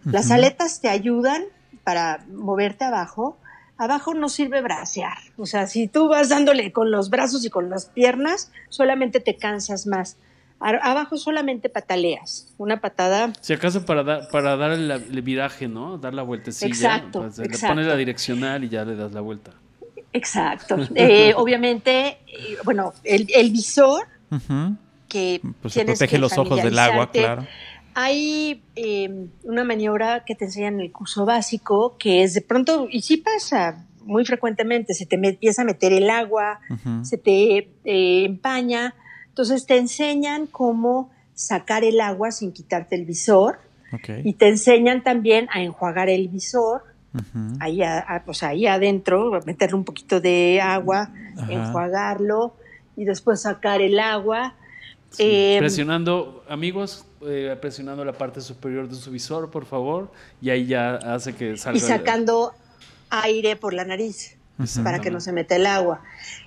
Las 0.05 0.31
aletas 0.31 0.81
te 0.81 0.89
ayudan 0.89 1.43
para 1.83 2.25
moverte 2.31 2.83
abajo. 2.83 3.37
Abajo 3.77 4.13
no 4.13 4.29
sirve 4.29 4.61
bracear. 4.61 5.17
O 5.37 5.45
sea, 5.45 5.67
si 5.67 5.87
tú 5.87 6.07
vas 6.07 6.29
dándole 6.29 6.71
con 6.71 6.91
los 6.91 7.09
brazos 7.09 7.45
y 7.45 7.49
con 7.49 7.69
las 7.69 7.87
piernas, 7.87 8.51
solamente 8.69 9.19
te 9.19 9.35
cansas 9.35 9.87
más. 9.87 10.17
Abajo 10.59 11.17
solamente 11.17 11.67
pataleas. 11.67 12.53
Una 12.57 12.79
patada. 12.79 13.33
Si 13.41 13.51
acaso 13.51 13.85
para, 13.85 14.03
dar 14.03 14.29
para 14.31 14.55
dar 14.55 14.71
el, 14.71 14.89
el 14.89 15.21
viraje, 15.21 15.67
¿no? 15.67 15.97
Dar 15.97 16.13
la 16.13 16.23
vueltecilla. 16.23 16.69
Exacto, 16.69 17.21
pues, 17.21 17.37
Le 17.37 17.45
exacto. 17.45 17.67
pones 17.67 17.87
la 17.87 17.97
direccional 17.97 18.63
y 18.63 18.69
ya 18.69 18.85
le 18.85 18.95
das 18.95 19.11
la 19.11 19.21
vuelta. 19.21 19.51
Exacto. 20.13 20.77
Eh, 20.95 21.33
obviamente, 21.35 22.19
eh, 22.27 22.57
bueno, 22.63 22.93
el, 23.03 23.27
el 23.33 23.51
visor 23.51 24.07
que 25.09 25.41
Pues 25.61 25.73
se 25.73 25.83
protege 25.83 26.07
que 26.07 26.17
los 26.17 26.37
ojos 26.37 26.63
del 26.63 26.77
agua, 26.79 27.11
claro. 27.11 27.45
Hay 27.95 28.63
eh, 28.75 29.27
una 29.43 29.63
maniobra 29.63 30.23
que 30.25 30.35
te 30.35 30.45
enseñan 30.45 30.75
en 30.75 30.81
el 30.81 30.91
curso 30.91 31.25
básico 31.25 31.95
que 31.97 32.23
es 32.23 32.33
de 32.33 32.41
pronto, 32.41 32.87
y 32.89 33.01
sí 33.01 33.17
pasa 33.17 33.85
muy 34.03 34.25
frecuentemente, 34.25 34.93
se 34.93 35.05
te 35.05 35.15
empieza 35.15 35.61
a 35.61 35.65
meter 35.65 35.93
el 35.93 36.09
agua, 36.09 36.59
se 37.05 37.17
te 37.17 37.57
eh, 37.85 38.25
empaña, 38.25 38.95
entonces 39.29 39.65
te 39.65 39.77
enseñan 39.77 40.47
cómo 40.47 41.11
sacar 41.33 41.83
el 41.83 42.01
agua 42.01 42.31
sin 42.31 42.51
quitarte 42.51 42.95
el 42.95 43.05
visor 43.05 43.59
y 44.23 44.33
te 44.33 44.47
enseñan 44.49 45.03
también 45.03 45.47
a 45.53 45.61
enjuagar 45.61 46.09
el 46.09 46.27
visor, 46.27 46.83
ahí, 47.59 47.81
a- 47.83 47.99
a- 47.99 48.23
ahí 48.47 48.65
adentro, 48.65 49.39
meterle 49.45 49.75
un 49.75 49.83
poquito 49.83 50.19
de 50.19 50.59
agua, 50.61 51.11
enjuagarlo 51.47 52.55
y 52.97 53.05
después 53.05 53.41
sacar 53.41 53.81
el 53.81 53.99
agua. 53.99 54.55
Eh, 55.17 55.57
presionando, 55.59 56.43
amigos, 56.49 57.05
eh, 57.25 57.55
presionando 57.61 58.03
la 58.03 58.13
parte 58.13 58.41
superior 58.41 58.89
de 58.89 58.95
su 58.95 59.11
visor, 59.11 59.51
por 59.51 59.65
favor, 59.65 60.11
y 60.41 60.49
ahí 60.49 60.65
ya 60.65 60.95
hace 60.95 61.33
que 61.33 61.55
salga. 61.57 61.77
y 61.77 61.81
sacando 61.81 62.53
aire 63.09 63.55
por 63.55 63.73
la 63.73 63.85
nariz 63.85 64.37
para 64.83 64.99
que 64.99 65.11
no 65.11 65.19
se 65.19 65.31
meta 65.31 65.55
el 65.55 65.65
agua. 65.65 66.01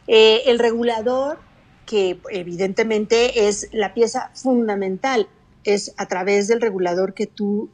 Eh, 0.07 0.43
el 0.47 0.59
regulador, 0.59 1.39
que 1.85 2.19
evidentemente 2.31 3.49
es 3.49 3.69
la 3.73 3.95
pieza 3.95 4.31
fundamental, 4.35 5.29
es 5.65 5.95
a 5.97 6.07
través 6.07 6.49
del 6.49 6.61
regulador 6.61 7.15
que 7.15 7.27
tú 7.27 7.71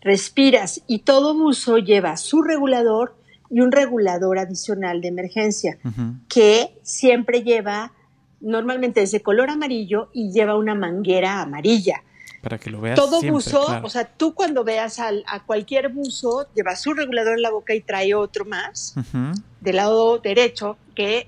respiras 0.00 0.82
y 0.86 1.00
todo 1.00 1.34
buzo 1.34 1.78
lleva 1.78 2.16
su 2.16 2.42
regulador 2.42 3.16
y 3.50 3.60
un 3.60 3.72
regulador 3.72 4.38
adicional 4.38 5.00
de 5.00 5.08
emergencia 5.08 5.78
que 6.28 6.78
siempre 6.82 7.42
lleva, 7.42 7.92
normalmente 8.44 9.02
es 9.02 9.10
de 9.10 9.20
color 9.22 9.50
amarillo 9.50 10.10
y 10.12 10.30
lleva 10.30 10.56
una 10.56 10.74
manguera 10.74 11.40
amarilla. 11.42 12.02
Para 12.42 12.58
que 12.58 12.68
lo 12.70 12.80
veas 12.80 12.96
Todo 12.96 13.20
siempre, 13.20 13.30
buzo, 13.32 13.64
claro. 13.64 13.86
o 13.86 13.88
sea, 13.90 14.04
tú 14.04 14.34
cuando 14.34 14.64
veas 14.64 14.98
al- 14.98 15.24
a 15.26 15.42
cualquier 15.44 15.88
buzo, 15.88 16.46
lleva 16.54 16.76
su 16.76 16.92
regulador 16.92 17.36
en 17.36 17.42
la 17.42 17.50
boca 17.50 17.74
y 17.74 17.80
trae 17.80 18.14
otro 18.14 18.44
más 18.44 18.94
del 19.60 19.76
lado 19.76 20.18
derecho, 20.18 20.76
que 20.94 21.26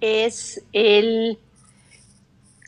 es 0.00 0.62
el... 0.74 1.38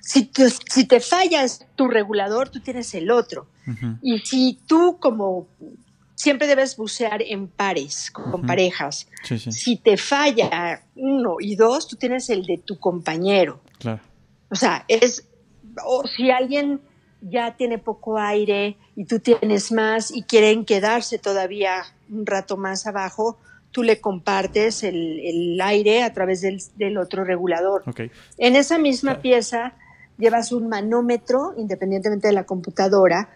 Si, 0.00 0.24
te- 0.26 0.50
si 0.50 0.84
te 0.86 1.00
fallas 1.00 1.66
tu 1.76 1.88
regulador, 1.88 2.48
tú 2.50 2.60
tienes 2.60 2.92
el 2.94 3.10
otro. 3.10 3.46
Y 4.02 4.18
si 4.20 4.58
tú 4.66 4.98
como 5.00 5.46
siempre 6.14 6.46
debes 6.46 6.76
bucear 6.76 7.22
en 7.22 7.48
pares, 7.48 8.10
con 8.10 8.42
parejas, 8.46 9.08
Sí, 9.24 9.38
sí, 9.38 9.52
si 9.52 9.76
te 9.76 9.96
falla 9.96 10.82
uno 10.96 11.36
y 11.40 11.56
dos, 11.56 11.88
tú 11.88 11.96
tienes 11.96 12.28
el 12.30 12.44
de 12.44 12.58
tu 12.58 12.78
compañero. 12.78 13.60
Claro. 13.84 14.00
O 14.50 14.56
sea, 14.56 14.84
es, 14.88 15.28
o 15.84 16.06
si 16.06 16.30
alguien 16.30 16.80
ya 17.20 17.56
tiene 17.56 17.78
poco 17.78 18.18
aire 18.18 18.76
y 18.96 19.04
tú 19.06 19.18
tienes 19.18 19.72
más 19.72 20.10
y 20.14 20.22
quieren 20.22 20.64
quedarse 20.64 21.18
todavía 21.18 21.82
un 22.10 22.26
rato 22.26 22.56
más 22.56 22.86
abajo, 22.86 23.38
tú 23.70 23.82
le 23.82 24.00
compartes 24.00 24.84
el, 24.84 25.20
el 25.20 25.60
aire 25.60 26.02
a 26.04 26.12
través 26.12 26.40
del, 26.42 26.60
del 26.76 26.98
otro 26.98 27.24
regulador. 27.24 27.82
Ok. 27.86 28.02
En 28.38 28.56
esa 28.56 28.78
misma 28.78 29.12
Claro. 29.12 29.22
pieza 29.22 29.72
llevas 30.18 30.52
un 30.52 30.68
manómetro, 30.68 31.54
independientemente 31.56 32.28
de 32.28 32.34
la 32.34 32.44
computadora, 32.44 33.30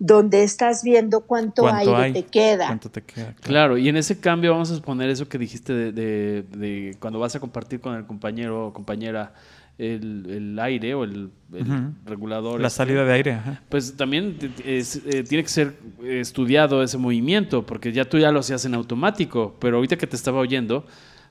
donde 0.00 0.42
estás 0.42 0.82
viendo 0.82 1.20
cuánto, 1.20 1.62
¿Cuánto 1.62 1.94
aire 1.96 2.02
hay? 2.02 2.12
te 2.12 2.22
queda. 2.24 2.66
¿Cuánto 2.66 2.90
te 2.90 3.02
queda? 3.02 3.26
Claro. 3.34 3.42
Claro, 3.42 3.78
y 3.78 3.88
en 3.88 3.96
ese 3.96 4.18
cambio 4.18 4.50
vamos 4.50 4.70
a 4.72 4.74
exponer 4.74 5.08
eso 5.10 5.28
que 5.28 5.38
dijiste 5.38 5.72
de, 5.72 5.92
de- 5.92 6.42
de 6.42 6.96
cuando 6.98 7.20
vas 7.20 7.36
a 7.36 7.40
compartir 7.40 7.80
con 7.80 7.94
el 7.94 8.04
compañero 8.04 8.66
o 8.68 8.72
compañera 8.72 9.32
el, 9.78 10.26
el 10.30 10.58
aire 10.60 10.94
o 10.94 11.04
el, 11.04 11.30
el 11.52 11.62
Ujú. 11.62 11.92
regulador. 12.06 12.60
La 12.60 12.68
este, 12.68 12.76
salida 12.78 13.04
de 13.04 13.12
aire, 13.12 13.32
ajá. 13.32 13.60
Pues 13.68 13.96
también 13.96 14.38
es, 14.64 14.96
eh, 15.06 15.24
tiene 15.24 15.42
que 15.42 15.48
ser 15.50 15.74
estudiado 16.04 16.82
ese 16.82 16.98
movimiento, 16.98 17.66
porque 17.66 17.92
ya 17.92 18.04
tú 18.04 18.18
ya 18.18 18.30
lo 18.30 18.40
hacías 18.40 18.64
en 18.64 18.74
automático, 18.74 19.56
pero 19.58 19.76
ahorita 19.76 19.96
que 19.96 20.06
te 20.06 20.16
estaba 20.16 20.38
oyendo, 20.38 20.86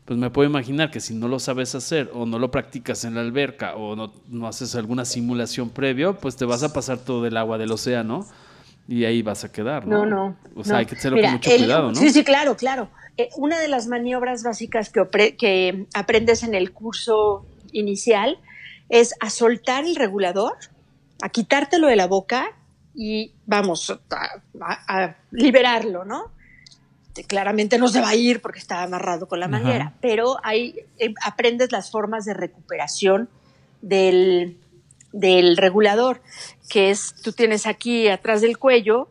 pues 0.06 0.20
me 0.20 0.30
puedo 0.30 0.50
imaginar 0.50 0.92
que 0.92 1.00
si 1.00 1.14
no 1.14 1.30
lo 1.30 1.40
sabes 1.40 1.74
hacer 1.76 2.10
o 2.14 2.26
no 2.26 2.38
lo 2.38 2.52
practicas 2.52 3.06
en 3.06 3.16
la 3.16 3.22
alberca 3.22 3.76
o 3.76 3.96
no, 3.96 4.12
no 4.30 4.48
haces 4.48 4.76
alguna 4.76 5.06
simulación 5.06 5.70
previo, 5.70 6.18
pues 6.20 6.36
te 6.36 6.44
vas 6.44 6.64
a 6.64 6.74
pasar 6.74 6.98
todo 6.98 7.26
el 7.26 7.38
agua 7.38 7.58
del 7.58 7.72
océano 7.72 8.28
y 8.86 9.06
ahí 9.06 9.22
vas 9.22 9.46
a 9.46 9.52
quedar, 9.54 9.88
¿no? 9.88 10.06
No, 10.06 10.06
no. 10.06 10.38
O 10.56 10.64
sea, 10.66 10.74
no. 10.74 10.80
hay 10.80 10.86
que 10.86 10.96
hacerlo 10.96 11.16
Mira, 11.16 11.30
con 11.30 11.34
mucho 11.36 11.52
el- 11.52 11.58
cuidado, 11.62 11.88
¿no? 11.90 11.96
Sí, 11.96 12.10
sí, 12.10 12.26
claro, 12.26 12.58
claro. 12.58 12.90
Eh, 13.16 13.30
una 13.38 13.58
de 13.62 13.70
las 13.70 13.88
maniobras 13.88 14.44
básicas 14.44 14.90
que, 14.90 15.36
que 15.38 15.86
aprendes 15.94 16.44
en 16.44 16.54
el 16.54 16.74
curso 16.74 17.46
inicial 17.74 18.40
es 18.90 19.14
a 19.20 19.30
soltar 19.30 19.84
el 19.86 19.96
regulador, 19.96 20.56
a 21.22 21.30
quitártelo 21.30 21.88
de 21.88 21.96
la 21.96 22.08
boca 22.08 22.48
y 22.96 23.34
vamos 23.46 23.90
a, 23.90 24.00
a- 24.62 25.04
a 25.06 25.16
liberarlo, 25.32 26.06
¿no? 26.06 26.32
Claramente 27.28 27.78
no 27.78 27.88
se 27.90 28.02
va 28.02 28.10
a 28.10 28.16
ir 28.16 28.42
porque 28.42 28.58
está 28.60 28.82
amarrado 28.82 29.28
con 29.28 29.40
la 29.40 29.46
Ajá. 29.46 29.52
manguera, 29.60 29.94
pero 30.02 30.38
ahí 30.44 30.76
eh, 30.98 31.14
aprendes 31.24 31.72
las 31.72 31.92
formas 31.92 32.26
de 32.26 32.34
recuperación 32.34 33.30
del, 33.82 34.58
del 35.12 35.58
regulador, 35.58 36.22
que 36.70 36.90
es, 36.90 37.14
tú 37.24 37.32
tienes 37.32 37.68
aquí 37.68 38.08
atrás 38.08 38.42
del 38.42 38.58
cuello, 38.58 39.10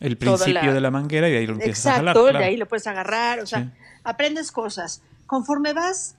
El 0.00 0.16
principio 0.16 0.52
la- 0.62 0.72
de 0.72 0.80
la 0.80 0.90
manguera 0.92 1.28
y 1.28 1.34
ahí 1.34 1.46
lo 1.46 1.54
empiezas 1.54 1.86
a 1.86 1.96
Exacto, 1.98 2.26
jalar. 2.26 2.38
de 2.42 2.44
ahí 2.48 2.56
lo 2.56 2.66
puedes 2.68 2.86
agarrar, 2.86 3.40
o 3.40 3.46
sea, 3.46 3.64
Sí. 3.64 3.70
aprendes 4.04 4.52
cosas. 4.52 5.02
Conforme 5.26 5.72
vas, 5.72 6.14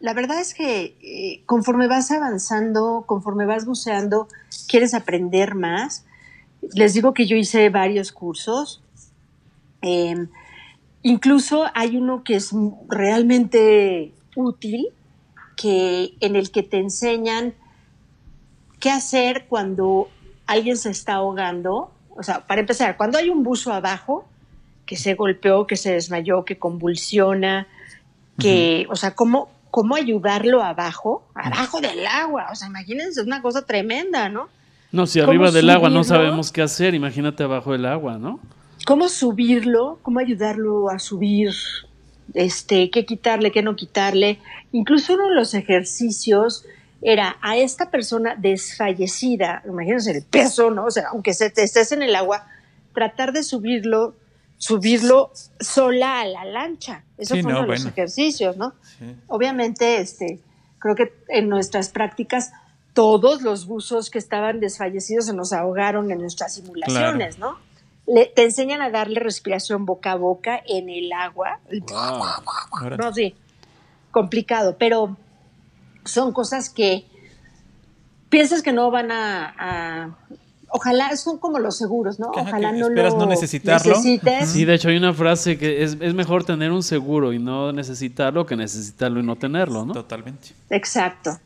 la 0.00 0.14
verdad 0.14 0.40
es 0.40 0.54
que 0.54 0.96
eh, 1.02 1.42
conforme 1.44 1.86
vas 1.86 2.10
avanzando, 2.10 3.04
conforme 3.06 3.44
vas 3.44 3.66
buceando, 3.66 4.28
quieres 4.66 4.94
aprender 4.94 5.54
más. 5.54 6.06
Les 6.74 6.94
digo 6.94 7.12
que 7.12 7.26
yo 7.26 7.36
hice 7.36 7.68
varios 7.68 8.10
cursos. 8.10 8.82
Eh, 9.82 10.26
incluso 11.02 11.66
hay 11.74 11.96
uno 11.96 12.24
que 12.24 12.36
es 12.36 12.50
realmente 12.88 14.12
útil, 14.36 14.88
que, 15.56 16.14
en 16.20 16.34
el 16.34 16.50
que 16.50 16.62
te 16.62 16.78
enseñan 16.78 17.54
qué 18.78 18.90
hacer 18.90 19.46
cuando 19.48 20.08
alguien 20.46 20.78
se 20.78 20.90
está 20.90 21.14
ahogando. 21.14 21.92
O 22.16 22.22
sea, 22.22 22.46
para 22.46 22.62
empezar, 22.62 22.96
cuando 22.96 23.18
hay 23.18 23.28
un 23.28 23.42
buzo 23.42 23.70
abajo 23.70 24.24
que 24.86 24.96
se 24.96 25.14
golpeó, 25.14 25.66
que 25.66 25.76
se 25.76 25.92
desmayó, 25.92 26.46
que 26.46 26.58
convulsiona, 26.58 27.68
que, 28.38 28.86
o 28.88 28.96
sea, 28.96 29.14
cómo, 29.14 29.50
cómo 29.70 29.96
ayudarlo 29.96 30.62
abajo, 30.62 31.24
abajo 31.34 31.80
del 31.80 32.06
agua. 32.06 32.48
O 32.52 32.54
sea, 32.54 32.68
imagínense, 32.68 33.20
es 33.20 33.26
una 33.26 33.42
cosa 33.42 33.62
tremenda, 33.62 34.28
¿no? 34.28 34.48
No, 34.92 35.06
si 35.06 35.20
¿Cómo 35.20 35.30
arriba 35.30 35.50
del 35.50 35.70
agua 35.70 35.88
no 35.88 36.02
sabemos 36.04 36.50
qué 36.50 36.62
hacer, 36.62 36.94
imagínate 36.94 37.44
abajo 37.44 37.72
del 37.72 37.86
agua, 37.86 38.18
¿no? 38.18 38.40
cómo 38.86 39.08
subirlo, 39.08 39.98
cómo 40.02 40.20
ayudarlo 40.20 40.90
a 40.90 40.98
subir, 40.98 41.52
este, 42.34 42.90
qué 42.90 43.04
quitarle, 43.04 43.52
qué 43.52 43.62
no 43.62 43.76
quitarle. 43.76 44.38
Incluso 44.72 45.14
uno 45.14 45.28
de 45.28 45.34
los 45.34 45.54
ejercicios 45.54 46.64
era 47.02 47.36
a 47.40 47.56
esta 47.56 47.90
persona 47.90 48.34
desfallecida, 48.36 49.62
imagínense 49.66 50.10
el 50.10 50.24
peso, 50.24 50.70
¿no? 50.70 50.86
O 50.86 50.90
sea, 50.90 51.08
aunque 51.12 51.30
estés 51.30 51.92
en 51.92 52.02
el 52.02 52.14
agua, 52.14 52.46
tratar 52.94 53.32
de 53.32 53.42
subirlo, 53.42 54.14
subirlo 54.60 55.32
sola 55.58 56.20
a 56.20 56.26
la 56.26 56.44
lancha. 56.44 57.02
Eso 57.16 57.34
Sí, 57.34 57.42
fue 57.42 57.50
no, 57.52 57.60
uno 57.60 57.66
de 57.68 57.74
los 57.78 57.86
ejercicios, 57.86 58.58
¿no? 58.58 58.74
Sí. 58.98 59.16
Obviamente, 59.26 59.96
este, 60.00 60.38
creo 60.78 60.94
que 60.94 61.14
en 61.28 61.48
nuestras 61.48 61.88
prácticas 61.88 62.52
todos 62.92 63.40
los 63.40 63.66
buzos 63.66 64.10
que 64.10 64.18
estaban 64.18 64.60
desfallecidos 64.60 65.24
se 65.26 65.32
nos 65.32 65.54
ahogaron 65.54 66.10
en 66.10 66.18
nuestras 66.18 66.54
simulaciones, 66.54 67.38
¿no? 67.38 67.56
Le- 68.06 68.26
te 68.26 68.44
enseñan 68.44 68.82
a 68.82 68.90
darle 68.90 69.18
respiración 69.20 69.86
boca 69.86 70.12
a 70.12 70.16
boca 70.16 70.60
en 70.66 70.90
el 70.90 71.10
agua. 71.12 71.58
No, 72.98 73.14
sí, 73.14 73.34
complicado, 74.10 74.76
pero 74.78 75.16
son 76.04 76.32
cosas 76.32 76.68
que 76.68 77.06
piensas 78.28 78.60
que 78.62 78.72
no 78.72 78.90
van 78.90 79.10
a, 79.10 79.54
a- 79.58 80.16
ojalá 80.72 81.16
son 81.16 81.38
como 81.38 81.58
los 81.58 81.76
seguros, 81.76 82.18
¿no? 82.18 82.28
Ojalá 82.30 82.72
que 82.72 82.78
no 82.78 82.88
esperas 82.88 83.12
lo 83.14 83.20
no 83.20 83.26
necesitarlo. 83.26 83.90
necesites. 83.96 84.48
Sí, 84.50 84.64
de 84.64 84.74
hecho 84.74 84.88
hay 84.88 84.96
una 84.96 85.12
frase 85.12 85.58
que 85.58 85.82
es, 85.82 85.96
es 86.00 86.14
mejor 86.14 86.44
tener 86.44 86.70
un 86.72 86.82
seguro 86.82 87.32
y 87.32 87.38
no 87.38 87.72
necesitarlo 87.72 88.46
que 88.46 88.56
necesitarlo 88.56 89.20
y 89.20 89.22
no 89.22 89.36
tenerlo, 89.36 89.84
¿no? 89.84 89.92
Totalmente. 89.92 90.48
Exacto. 90.70 91.38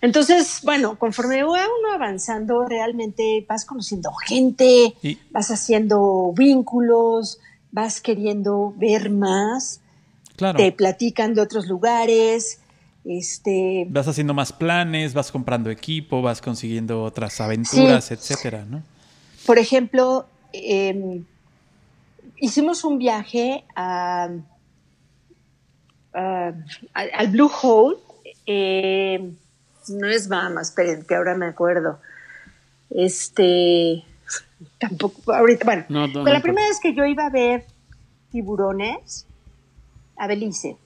Entonces, 0.00 0.60
bueno, 0.64 0.98
conforme 0.98 1.42
va 1.44 1.48
uno 1.80 1.94
avanzando, 1.94 2.66
realmente 2.66 3.44
vas 3.48 3.64
conociendo 3.64 4.10
gente, 4.26 4.94
Y- 5.02 5.18
vas 5.30 5.50
haciendo 5.50 6.32
vínculos, 6.36 7.38
vas 7.72 8.00
queriendo 8.00 8.74
ver 8.76 9.08
más, 9.10 9.80
Claro. 10.36 10.58
te 10.58 10.72
platican 10.72 11.32
de 11.34 11.40
otros 11.40 11.66
lugares, 11.68 12.60
este, 13.04 13.86
Vas 13.88 14.08
haciendo 14.08 14.34
más 14.34 14.52
planes, 14.52 15.14
vas 15.14 15.30
comprando 15.30 15.70
equipo, 15.70 16.22
vas 16.22 16.40
consiguiendo 16.40 17.02
otras 17.02 17.40
aventuras, 17.40 18.10
etcétera, 18.10 18.64
¿no? 18.64 18.82
por 19.46 19.58
ejemplo, 19.58 20.26
eh, 20.52 21.20
hicimos 22.38 22.82
un 22.84 22.98
viaje 22.98 23.64
a, 23.76 24.28
a- 26.14 26.52
al 26.94 27.10
al 27.12 27.28
Blue 27.28 27.50
Hole, 27.62 27.98
eh, 28.46 29.32
no 29.88 30.08
es 30.08 30.28
Bahamas, 30.28 30.68
esperen, 30.68 31.04
que 31.04 31.14
ahora 31.14 31.34
me 31.36 31.46
acuerdo. 31.46 31.98
Este, 32.90 34.02
tampoco, 34.78 35.32
ahorita, 35.34 35.64
bueno, 35.64 35.84
No, 35.88 36.06
no, 36.06 36.12
pero 36.12 36.24
no 36.24 36.32
la 36.32 36.40
primera 36.40 36.68
vez 36.68 36.80
que 36.80 36.94
yo 36.94 37.04
iba 37.04 37.26
a 37.26 37.30
ver 37.30 37.66
tiburones 38.30 39.26
a 40.16 40.26
Belice. 40.26 40.76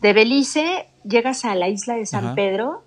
De 0.00 0.12
Belice 0.12 0.86
llegas 1.04 1.44
a 1.44 1.54
la 1.54 1.68
isla 1.68 1.96
de 1.96 2.06
San. 2.06 2.34
Pedro, 2.34 2.82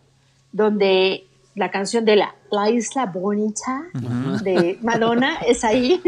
donde 0.52 1.28
la 1.56 1.70
canción 1.70 2.04
de 2.04 2.16
la, 2.16 2.36
la 2.52 2.70
Isla 2.70 3.06
Bonita 3.06 3.84
de 4.44 4.78
Madonna 4.82 5.38
es 5.48 5.64
ahí. 5.64 6.02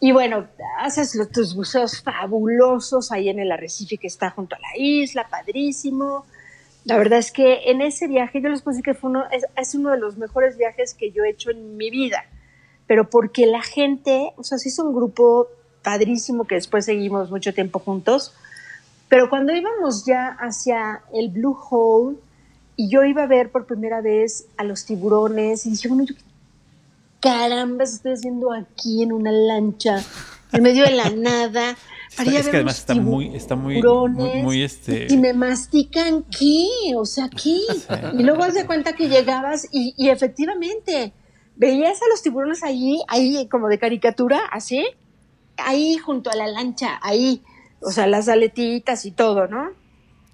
Y 0.00 0.12
bueno, 0.12 0.46
haces 0.80 1.14
los, 1.14 1.30
tus 1.30 1.54
buceos 1.54 2.02
fabulosos 2.02 3.10
ahí 3.10 3.28
en 3.28 3.38
el 3.38 3.50
arrecife 3.50 3.96
que 3.96 4.06
está 4.06 4.30
junto 4.30 4.56
a 4.56 4.58
la 4.58 4.76
isla, 4.76 5.28
padrísimo. 5.28 6.26
La 6.84 6.98
verdad 6.98 7.18
es 7.18 7.32
que 7.32 7.70
en 7.70 7.80
ese 7.80 8.06
viaje, 8.06 8.42
yo 8.42 8.50
les 8.50 8.60
puedo 8.60 8.76
decir 8.76 8.84
que 8.84 8.98
fue 8.98 9.10
uno, 9.10 9.24
es, 9.32 9.46
es 9.56 9.74
uno 9.74 9.90
de 9.90 9.98
los 9.98 10.18
mejores 10.18 10.58
viajes 10.58 10.92
que 10.92 11.10
yo 11.10 11.24
he 11.24 11.30
hecho 11.30 11.50
en 11.50 11.78
mi 11.78 11.88
vida. 11.88 12.26
Pero 12.86 13.08
porque 13.08 13.46
la 13.46 13.62
gente, 13.62 14.32
o 14.36 14.44
sea, 14.44 14.58
sí 14.58 14.68
es 14.68 14.78
un 14.78 14.94
grupo 14.94 15.48
padrísimo 15.82 16.44
que 16.44 16.56
después 16.56 16.84
seguimos 16.84 17.30
mucho 17.30 17.54
tiempo 17.54 17.78
juntos. 17.78 18.34
Pero 19.14 19.30
cuando 19.30 19.54
íbamos 19.54 20.04
ya 20.04 20.36
hacia 20.40 21.04
el 21.12 21.28
Blue 21.28 21.56
Hole 21.70 22.16
y 22.74 22.88
yo 22.88 23.04
iba 23.04 23.22
a 23.22 23.26
ver 23.28 23.52
por 23.52 23.64
primera 23.64 24.00
vez 24.00 24.48
a 24.56 24.64
los 24.64 24.86
tiburones 24.86 25.66
y 25.66 25.70
dije, 25.70 25.86
bueno, 25.86 26.02
yo 26.02 26.16
caramba 27.20 27.84
estoy 27.84 28.14
haciendo 28.14 28.52
aquí 28.52 29.04
en 29.04 29.12
una 29.12 29.30
lancha 29.30 30.02
en 30.50 30.62
medio 30.64 30.82
de 30.82 30.90
la 30.96 31.10
nada. 31.10 31.76
para 32.16 32.28
es 32.28 32.34
ver 32.34 32.44
que 32.50 32.56
además 32.56 32.74
los 32.74 32.78
está 32.80 32.94
muy, 32.96 33.36
está 33.36 33.54
muy, 33.54 33.80
muy, 33.80 34.62
este. 34.64 35.06
Y 35.08 35.16
me 35.16 35.32
mastican 35.32 36.24
qué, 36.24 36.66
o 36.96 37.06
sea, 37.06 37.28
qué. 37.28 37.60
Y 38.18 38.24
luego 38.24 38.42
haz 38.42 38.54
de 38.54 38.66
cuenta 38.66 38.94
que 38.94 39.08
llegabas 39.08 39.68
y, 39.70 39.94
y 39.96 40.08
efectivamente 40.08 41.12
veías 41.54 42.02
a 42.02 42.08
los 42.10 42.20
tiburones 42.20 42.64
allí, 42.64 43.00
ahí 43.06 43.46
como 43.46 43.68
de 43.68 43.78
caricatura, 43.78 44.40
así, 44.50 44.84
ahí 45.56 45.98
junto 45.98 46.30
a 46.30 46.34
la 46.34 46.48
lancha, 46.48 46.98
ahí, 47.00 47.44
o 47.84 47.90
sea, 47.90 48.06
las 48.06 48.28
aletitas 48.28 49.04
y 49.04 49.10
todo, 49.12 49.46
¿no? 49.46 49.70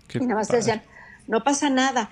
qué 0.08 0.18
y 0.18 0.22
nada 0.22 0.36
más 0.36 0.48
te 0.48 0.56
decían, 0.56 0.82
no 1.26 1.44
pasa 1.44 1.70
nada. 1.70 2.10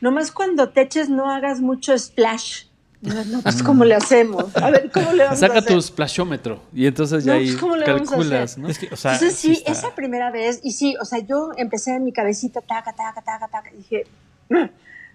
Nomás 0.00 0.32
cuando 0.32 0.70
te 0.70 0.82
eches 0.82 1.08
no 1.08 1.30
hagas 1.30 1.60
mucho 1.60 1.96
splash. 1.98 2.64
No, 3.02 3.24
no, 3.26 3.42
pues 3.42 3.62
¿cómo 3.62 3.84
le 3.84 3.94
hacemos? 3.94 4.56
A 4.56 4.70
ver, 4.70 4.90
¿cómo 4.90 5.12
le 5.12 5.24
vamos 5.24 5.42
a 5.42 5.46
Saca 5.46 5.58
hacer? 5.60 5.72
tu 5.72 5.80
splashómetro 5.82 6.62
y 6.72 6.86
entonces 6.86 7.24
ya 7.24 7.32
No, 7.34 7.38
ahí 7.38 7.46
pues, 7.46 7.56
¿cómo 7.60 7.76
le 7.76 7.86
vamos 7.86 8.08
a 8.08 8.12
calculas? 8.12 8.58
¿no? 8.58 8.68
Es 8.68 8.78
que, 8.78 8.88
o 8.92 8.96
sea, 8.96 9.14
Entonces 9.14 9.38
sí, 9.38 9.52
está- 9.52 9.72
esa 9.72 9.94
primera 9.94 10.30
vez, 10.30 10.60
y 10.64 10.72
sí, 10.72 10.96
o 11.00 11.04
sea, 11.04 11.18
yo 11.20 11.50
empecé 11.56 11.94
en 11.94 12.04
mi 12.04 12.12
cabecita, 12.12 12.62
taca, 12.62 12.92
taca, 12.94 13.20
taca, 13.22 13.48
taca, 13.48 13.70
y 13.72 13.76
dije, 13.76 14.06
"Mm". 14.48 14.64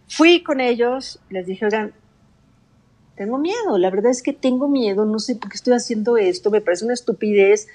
fui 0.07 0.41
con 0.43 0.61
ellos, 0.61 1.19
les 1.29 1.45
dije, 1.47 1.65
oigan, 1.65 1.91
tengo 3.15 3.37
miedo, 3.37 3.77
la 3.77 3.89
verdad 3.89 4.11
es 4.11 4.23
que 4.23 4.33
tengo 4.33 4.67
miedo, 4.67 5.05
no 5.05 5.19
sé 5.19 5.35
por 5.35 5.49
qué 5.49 5.57
estoy 5.57 5.73
haciendo 5.73 6.17
esto, 6.17 6.49
me 6.49 6.61
parece 6.61 6.85
una 6.85 6.93
estupidez, 6.93 7.67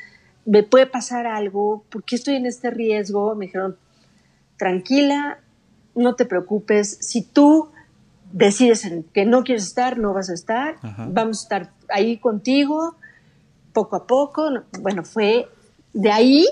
me 0.47 0.62
puede 0.62 0.86
pasar 0.86 1.26
algo, 1.26 1.84
¿por 1.90 2.05
qué 2.05 2.16
estoy 2.16 2.36
en 2.36 2.47
este 2.47 2.70
riesgo? 2.70 3.34
Me 3.34 3.47
dijeron, 3.47 3.76
tranquila, 4.57 5.38
no 5.94 6.14
te 6.14 6.24
preocupes, 6.24 6.99
si 7.01 7.22
tú 7.22 7.68
decides 8.32 8.84
en 8.84 9.03
que 9.03 9.24
no 9.24 9.44
quieres 9.44 9.64
estar, 9.64 9.99
no 9.99 10.14
vas 10.14 10.30
a 10.30 10.34
estar, 10.34 10.76
Ajá. 10.82 11.07
vamos 11.11 11.40
a 11.40 11.42
estar 11.42 11.72
ahí 11.88 12.18
contigo, 12.18 12.97
poco 13.72 13.97
a 13.97 14.07
poco, 14.07 14.51
no- 14.51 14.64
bueno, 14.80 15.05
fue 15.05 15.49
de 15.92 16.11
ahí, 16.11 16.47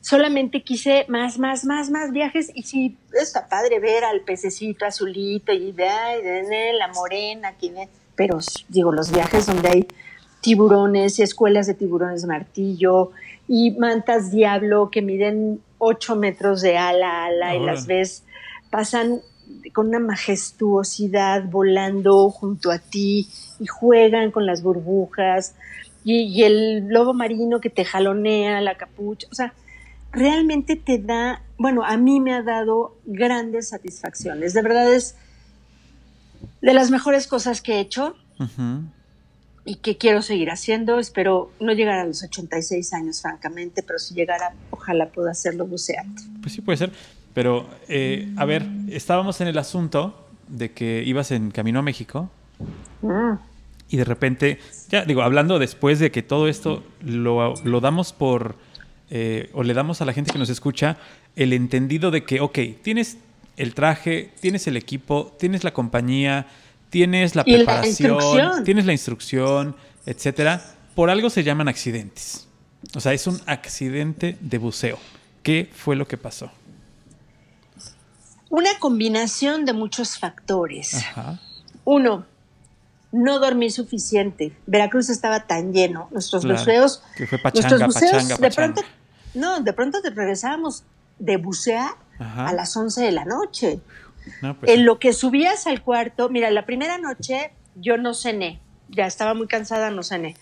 solamente 0.00 0.62
quise 0.62 1.06
más, 1.08 1.38
más, 1.38 1.64
más, 1.64 1.90
más 1.90 2.10
viajes 2.10 2.50
y 2.54 2.62
sí, 2.62 2.96
está 3.12 3.48
padre 3.48 3.80
ver 3.80 4.04
al 4.04 4.20
pececito 4.20 4.84
azulito 4.84 5.52
y 5.52 5.72
de, 5.72 5.84
de, 6.22 6.42
de, 6.46 6.72
la 6.74 6.88
morena, 6.88 7.56
que 7.56 7.88
pero 8.14 8.38
digo, 8.68 8.92
los 8.92 9.10
viajes 9.10 9.46
donde 9.46 9.68
hay 9.68 9.88
tiburones 10.44 11.18
y 11.18 11.22
escuelas 11.22 11.66
de 11.66 11.72
tiburones 11.72 12.20
de 12.20 12.28
martillo 12.28 13.12
y 13.48 13.70
mantas 13.70 14.30
diablo 14.30 14.90
que 14.90 15.00
miden 15.00 15.62
8 15.78 16.16
metros 16.16 16.60
de 16.60 16.76
ala 16.76 17.22
a 17.22 17.24
ala 17.24 17.56
y 17.56 17.64
las 17.64 17.86
ves, 17.86 18.24
pasan 18.70 19.22
con 19.72 19.88
una 19.88 20.00
majestuosidad 20.00 21.44
volando 21.44 22.28
junto 22.28 22.70
a 22.70 22.78
ti 22.78 23.26
y 23.58 23.66
juegan 23.66 24.30
con 24.30 24.44
las 24.44 24.62
burbujas 24.62 25.54
y, 26.04 26.24
y 26.24 26.42
el 26.42 26.88
lobo 26.88 27.14
marino 27.14 27.58
que 27.58 27.70
te 27.70 27.86
jalonea 27.86 28.60
la 28.60 28.76
capucha, 28.76 29.26
o 29.32 29.34
sea, 29.34 29.54
realmente 30.12 30.76
te 30.76 30.98
da, 30.98 31.40
bueno, 31.56 31.82
a 31.84 31.96
mí 31.96 32.20
me 32.20 32.34
ha 32.34 32.42
dado 32.42 32.98
grandes 33.06 33.70
satisfacciones, 33.70 34.52
de 34.52 34.60
verdad 34.60 34.92
es, 34.92 35.16
de 36.60 36.74
las 36.74 36.90
mejores 36.90 37.26
cosas 37.26 37.62
que 37.62 37.76
he 37.76 37.80
hecho. 37.80 38.14
Y 39.64 39.76
que 39.76 39.96
quiero 39.96 40.22
seguir 40.22 40.50
haciendo. 40.50 40.98
Espero 40.98 41.50
no 41.60 41.72
llegar 41.72 41.98
a 41.98 42.04
los 42.04 42.22
86 42.22 42.92
años, 42.92 43.22
francamente, 43.22 43.82
pero 43.82 43.98
si 43.98 44.14
llegara, 44.14 44.52
ojalá 44.70 45.08
pueda 45.08 45.30
hacerlo 45.30 45.66
buceando. 45.66 46.20
Pues 46.42 46.54
sí 46.54 46.60
puede 46.60 46.78
ser. 46.78 46.92
Pero, 47.32 47.68
eh, 47.88 48.32
a 48.36 48.44
ver, 48.44 48.64
estábamos 48.90 49.40
en 49.40 49.48
el 49.48 49.58
asunto 49.58 50.26
de 50.48 50.72
que 50.72 51.02
ibas 51.04 51.30
en 51.30 51.50
camino 51.50 51.78
a 51.80 51.82
México 51.82 52.30
Mm. 53.02 53.34
y 53.88 53.96
de 53.96 54.04
repente, 54.04 54.58
ya 54.88 55.04
digo, 55.04 55.22
hablando 55.22 55.58
después 55.58 55.98
de 55.98 56.10
que 56.10 56.22
todo 56.22 56.48
esto 56.48 56.82
lo, 57.02 57.54
lo 57.64 57.80
damos 57.80 58.12
por, 58.12 58.54
eh, 59.10 59.50
o 59.52 59.62
le 59.62 59.74
damos 59.74 60.00
a 60.00 60.04
la 60.04 60.12
gente 60.12 60.32
que 60.32 60.38
nos 60.38 60.48
escucha 60.48 60.96
el 61.36 61.52
entendido 61.52 62.10
de 62.10 62.24
que, 62.24 62.40
ok, 62.40 62.58
tienes 62.82 63.18
el 63.56 63.74
traje, 63.74 64.30
tienes 64.40 64.66
el 64.66 64.76
equipo, 64.76 65.34
tienes 65.38 65.64
la 65.64 65.72
compañía, 65.72 66.46
tienes 66.94 67.34
la 67.34 67.42
preparación, 67.42 68.62
tienes 68.62 68.86
la 68.86 68.92
instrucción, 68.92 69.74
etcétera. 70.06 70.62
Por 70.94 71.10
algo 71.10 71.28
se 71.28 71.42
llaman 71.42 71.66
accidentes. 71.66 72.46
O 72.94 73.00
sea, 73.00 73.12
es 73.12 73.26
un 73.26 73.40
accidente 73.46 74.38
de 74.40 74.58
buceo. 74.58 74.96
¿Qué 75.42 75.68
fue 75.74 75.96
lo 75.96 76.06
que 76.06 76.16
pasó? 76.16 76.52
Una 78.48 78.70
combinación 78.78 79.64
de 79.64 79.72
muchos 79.72 80.18
factores. 80.18 80.94
Ajá. 80.94 81.40
Uno, 81.84 82.26
no 83.10 83.40
dormí 83.40 83.70
suficiente. 83.70 84.56
Veracruz 84.66 85.10
estaba 85.10 85.40
tan 85.48 85.72
lleno. 85.72 86.06
Nuestros 86.12 86.44
Claro, 86.44 86.60
buceos. 86.60 87.02
que 87.16 87.26
fue 87.26 87.38
pachanga, 87.38 87.68
nuestros 87.78 87.94
buceos, 88.02 88.12
pachanga, 88.22 88.36
de 88.36 88.40
pachanga. 88.48 88.74
pronto. 88.74 88.90
No, 89.34 89.60
de 89.60 89.72
pronto 89.72 90.00
te 90.00 90.10
regresábamos 90.10 90.84
de 91.18 91.36
bucear 91.38 91.90
Ajá. 92.20 92.48
a 92.48 92.52
las 92.52 92.76
11 92.76 93.02
de 93.02 93.10
la 93.10 93.24
noche. 93.24 93.80
No, 94.42 94.58
pues 94.58 94.70
en 94.70 94.78
sí. 94.78 94.82
lo 94.84 94.98
que 94.98 95.12
subías 95.12 95.66
al 95.66 95.82
cuarto, 95.82 96.28
mira, 96.28 96.50
la 96.50 96.64
primera 96.66 96.98
noche 96.98 97.50
yo 97.76 97.96
no 97.96 98.14
cené. 98.14 98.60
Ya 98.88 99.06
estaba 99.06 99.34
muy 99.34 99.46
cansada, 99.48 99.90
no 99.90 100.02
cené. 100.02 100.36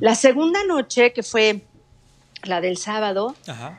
La 0.00 0.14
segunda 0.14 0.64
noche, 0.64 1.12
que 1.12 1.22
fue 1.22 1.62
la 2.42 2.60
del 2.60 2.76
sábado, 2.76 3.34
Ajá. 3.46 3.78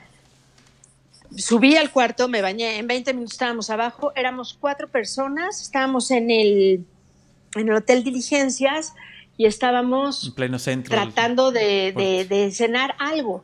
subí 1.36 1.76
al 1.76 1.92
cuarto, 1.92 2.28
me 2.28 2.42
bañé, 2.42 2.78
en 2.78 2.88
20 2.88 3.14
minutos 3.14 3.34
estábamos 3.34 3.70
abajo, 3.70 4.12
éramos 4.16 4.58
cuatro 4.60 4.88
personas, 4.88 5.62
estábamos 5.62 6.10
en 6.12 6.32
el, 6.32 6.86
en 7.56 7.68
el 7.68 7.74
Hotel 7.74 8.04
Diligencias 8.04 8.94
y 9.38 9.44
En 9.44 9.50
estábamos 9.50 10.32
pleno 10.36 10.60
centro. 10.60 10.90
tratando 10.96 11.52
de, 11.52 11.60
de- 11.62 11.94
Puerto. 11.94 12.36
de 12.36 12.52
cenar 12.52 12.96
algo. 13.00 13.44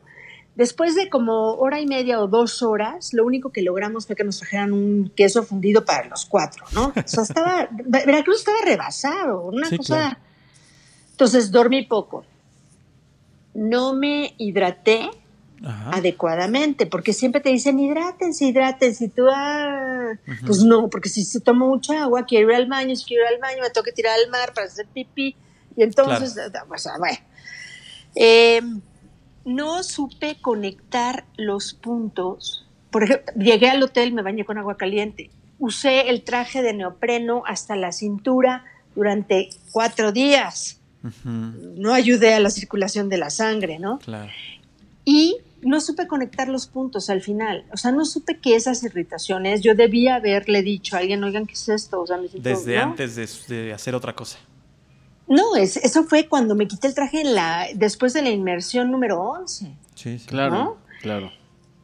Después 0.54 0.94
de 0.94 1.08
como 1.08 1.54
hora 1.54 1.80
y 1.80 1.86
media 1.86 2.20
o 2.20 2.26
dos 2.28 2.62
horas, 2.62 3.14
lo 3.14 3.24
único 3.24 3.50
que 3.52 3.62
logramos 3.62 4.06
fue 4.06 4.16
que 4.16 4.24
nos 4.24 4.38
trajeran 4.38 4.72
un 4.74 5.10
queso 5.16 5.42
fundido 5.44 5.84
para 5.86 6.06
los 6.08 6.26
cuatro, 6.26 6.66
¿no? 6.72 6.88
O 6.88 7.02
sea, 7.08 7.22
estaba, 7.22 7.68
Veracruz 7.86 8.40
estaba 8.40 8.58
rebasado, 8.64 9.42
una 9.46 9.68
Sí, 9.68 9.78
cosa... 9.78 9.96
claro. 9.96 10.16
Entonces 11.12 11.50
dormí 11.50 11.82
poco. 11.86 12.24
No 13.54 13.94
me 13.94 14.34
hidraté 14.38 15.08
Ajá. 15.64 15.90
adecuadamente, 15.92 16.86
porque 16.86 17.12
siempre 17.12 17.40
te 17.40 17.48
dicen 17.50 17.78
hidrátense, 17.78 18.44
hidrátense, 18.46 19.04
y 19.04 19.08
tú, 19.08 19.24
ah, 19.34 20.12
pues 20.44 20.62
no, 20.64 20.88
porque 20.90 21.08
si 21.08 21.24
se 21.24 21.40
toma 21.40 21.66
mucha 21.66 22.02
agua, 22.02 22.24
quiero 22.26 22.50
ir 22.50 22.56
al 22.56 22.66
baño, 22.66 22.94
si 22.96 23.04
quiero 23.04 23.24
ir 23.24 23.34
al 23.34 23.40
baño, 23.40 23.62
me 23.62 23.70
tengo 23.70 23.84
que 23.84 23.92
tirar 23.92 24.18
al 24.22 24.30
mar 24.30 24.52
para 24.54 24.66
hacer 24.66 24.86
pipí, 24.92 25.36
y 25.76 25.82
entonces, 25.82 26.36
pues, 26.68 26.86
ah, 26.86 26.96
bueno. 26.98 27.18
Eh, 28.14 28.60
no 29.44 29.82
supe 29.82 30.36
conectar 30.40 31.24
los 31.36 31.74
puntos. 31.74 32.66
Por 32.90 33.04
ejemplo, 33.04 33.32
llegué 33.36 33.68
al 33.70 33.82
hotel, 33.82 34.12
me 34.12 34.22
bañé 34.22 34.44
con 34.44 34.58
agua 34.58 34.76
caliente, 34.76 35.30
usé 35.58 36.10
el 36.10 36.22
traje 36.22 36.62
de 36.62 36.72
neopreno 36.74 37.42
hasta 37.46 37.76
la 37.76 37.92
cintura 37.92 38.64
durante 38.94 39.48
cuatro 39.72 40.12
días. 40.12 40.78
No 41.24 41.92
ayudé 41.94 42.34
a 42.34 42.40
la 42.40 42.50
circulación 42.50 43.08
de 43.08 43.18
la 43.18 43.30
sangre, 43.30 43.78
¿no? 43.80 43.98
Claro. 43.98 44.30
Y 45.04 45.38
no 45.62 45.80
supe 45.80 46.06
conectar 46.06 46.48
los 46.48 46.66
puntos 46.68 47.10
al 47.10 47.22
final. 47.22 47.64
O 47.72 47.76
sea, 47.76 47.90
no 47.90 48.04
supe 48.04 48.38
que 48.38 48.54
esas 48.54 48.82
irritaciones, 48.84 49.62
yo 49.62 49.74
debía 49.74 50.16
haberle 50.16 50.62
dicho 50.62 50.94
a 50.94 51.00
alguien, 51.00 51.24
oigan, 51.24 51.46
¿qué 51.46 51.54
es 51.54 51.68
esto? 51.68 52.02
O 52.02 52.06
sea, 52.06 52.18
me 52.18 52.28
siento- 52.28 52.48
Desde 52.48 52.76
¿no? 52.76 52.82
antes 52.82 53.16
de, 53.16 53.28
de 53.56 53.72
hacer 53.72 53.94
otra 53.96 54.14
cosa. 54.14 54.38
No, 55.32 55.56
es, 55.56 55.78
eso 55.78 56.04
fue 56.04 56.28
cuando 56.28 56.54
me 56.54 56.68
quité 56.68 56.88
el 56.88 56.94
traje 56.94 57.22
en 57.22 57.34
la, 57.34 57.66
después 57.74 58.12
de 58.12 58.20
la 58.20 58.28
inmersión 58.28 58.90
número 58.90 59.18
11. 59.18 59.74
Sí, 59.94 60.18
sí. 60.18 60.26
Claro, 60.26 60.54
¿No? 60.54 60.76
claro. 61.00 61.32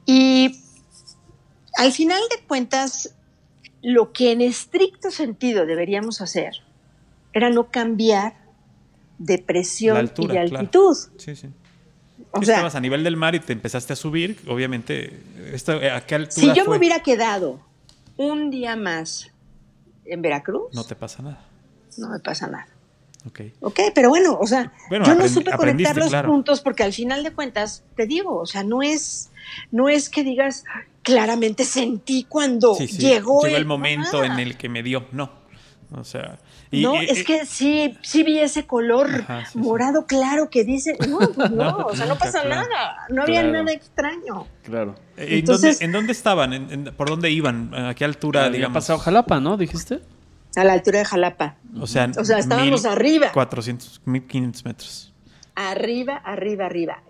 Y 0.05 0.61
al 1.79 1.93
final 1.93 2.21
de 2.31 2.47
cuentas, 2.47 3.15
lo 3.81 4.13
que 4.13 4.33
en 4.33 4.43
estricto 4.43 5.11
sentido 5.11 5.65
deberíamos 5.65 6.21
hacer 6.21 6.57
era 7.33 7.49
no 7.49 7.71
cambiar 7.71 8.35
de 9.17 9.39
presión 9.39 9.97
altura, 9.97 10.35
y 10.35 10.39
de 10.39 10.45
claro. 10.51 10.61
altitud. 10.61 10.97
Sí, 11.17 11.35
sí. 11.35 11.49
O 12.33 12.43
sea, 12.43 12.57
estabas 12.57 12.75
a 12.75 12.81
nivel 12.81 13.03
del 13.03 13.17
mar 13.17 13.35
y 13.35 13.41
te 13.41 13.55
empezaste 13.55 13.95
a 13.95 13.97
subir, 13.97 14.39
obviamente, 14.47 15.23
esto, 15.55 15.73
¿a 15.73 16.03
qué 16.03 16.17
altura 16.17 16.31
si 16.33 16.47
yo 16.49 16.65
fue? 16.67 16.73
me 16.75 16.79
hubiera 16.79 17.01
quedado 17.01 17.61
un 18.19 18.51
día 18.51 18.77
más 18.77 19.31
en 20.05 20.21
Veracruz, 20.21 20.75
No 20.75 20.85
te 20.85 20.95
pasa 20.95 21.23
nada. 21.23 21.41
no 21.97 22.11
me 22.11 22.19
pasa 22.21 22.47
nada. 22.47 22.67
Ok. 23.29 23.41
Ok, 23.61 23.81
pero 23.95 24.09
bueno, 24.09 24.37
o 24.41 24.47
sea, 24.47 24.73
Bueno, 24.89 25.05
yo 25.07 25.15
no 25.15 25.29
supe 25.29 25.51
conectar 25.53 25.97
los 25.97 26.09
claro. 26.09 26.29
puntos 26.29 26.61
porque 26.61 26.83
al 26.83 26.93
final 26.93 27.23
de 27.23 27.31
cuentas, 27.33 27.85
te 27.97 28.07
digo, 28.07 28.39
o 28.39 28.47
sea, 28.47 28.65
no 28.65 28.83
es, 28.83 29.31
no 29.71 29.89
es 29.89 30.09
que 30.11 30.25
digas, 30.25 30.65
claramente 31.03 31.65
sentí 31.65 32.25
cuando 32.29 32.75
Sí, 32.75 32.89
sí. 32.89 32.99
llegó, 32.99 33.47
el 33.47 33.65
momento 33.67 34.21
Ah. 34.23 34.27
en 34.27 34.39
el 34.39 34.57
que 34.57 34.69
me 34.69 34.83
dio. 34.83 35.07
No. 35.13 35.31
O 35.91 36.05
sea. 36.05 36.39
y- 36.71 36.83
no, 36.83 37.03
y- 37.03 37.07
es 37.07 37.21
y- 37.21 37.25
que 37.25 37.47
sí, 37.47 37.97
sí 38.03 38.23
vi 38.23 38.41
ese 38.41 38.67
color 38.67 39.09
Ajá, 39.23 39.47
sí, 39.47 39.53
sí. 39.53 39.59
morado 39.59 40.05
claro 40.05 40.51
que 40.51 40.63
dice, 40.63 40.99
no, 41.09 41.19
pues 41.35 41.51
no, 41.51 41.77
o 41.79 41.97
sea, 41.97 42.05
no 42.05 42.19
pasa 42.19 42.43
claro. 42.43 42.69
nada, 42.69 42.97
no 43.09 43.23
había 43.23 43.41
Claro. 43.41 43.53
nada 43.65 43.73
extraño. 43.73 44.47
Claro. 44.65 44.95
¿En, 45.17 45.39
entonces- 45.39 45.77
dónde, 45.79 45.85
en 45.87 45.93
dónde 45.93 46.13
estaban? 46.13 46.53
¿En- 46.53 46.71
en- 46.71 46.85
por 46.95 47.09
dónde 47.09 47.31
iban? 47.31 47.75
¿A 47.75 47.95
qué 47.95 48.05
altura, 48.05 48.41
Había 48.45 48.57
digamos? 48.59 48.75
pasado 48.75 48.99
Jalapa, 48.99 49.41
¿no? 49.41 49.57
¿Dijiste? 49.57 50.01
A 50.59 50.65
la 50.65 50.73
altura 50.75 50.99
de 51.01 51.05
Jalapa, 51.05 51.57
O 51.81 51.87
sea, 51.87 52.11
O 52.19 52.25
sea, 52.25 52.39
estábamos 52.39 52.85
arriba. 52.85 53.31
400, 53.33 54.01
1500 54.05 54.65
metros. 54.65 55.15
arriba, 55.55 56.17
arriba, 56.17 56.67
arriba. 56.67 57.03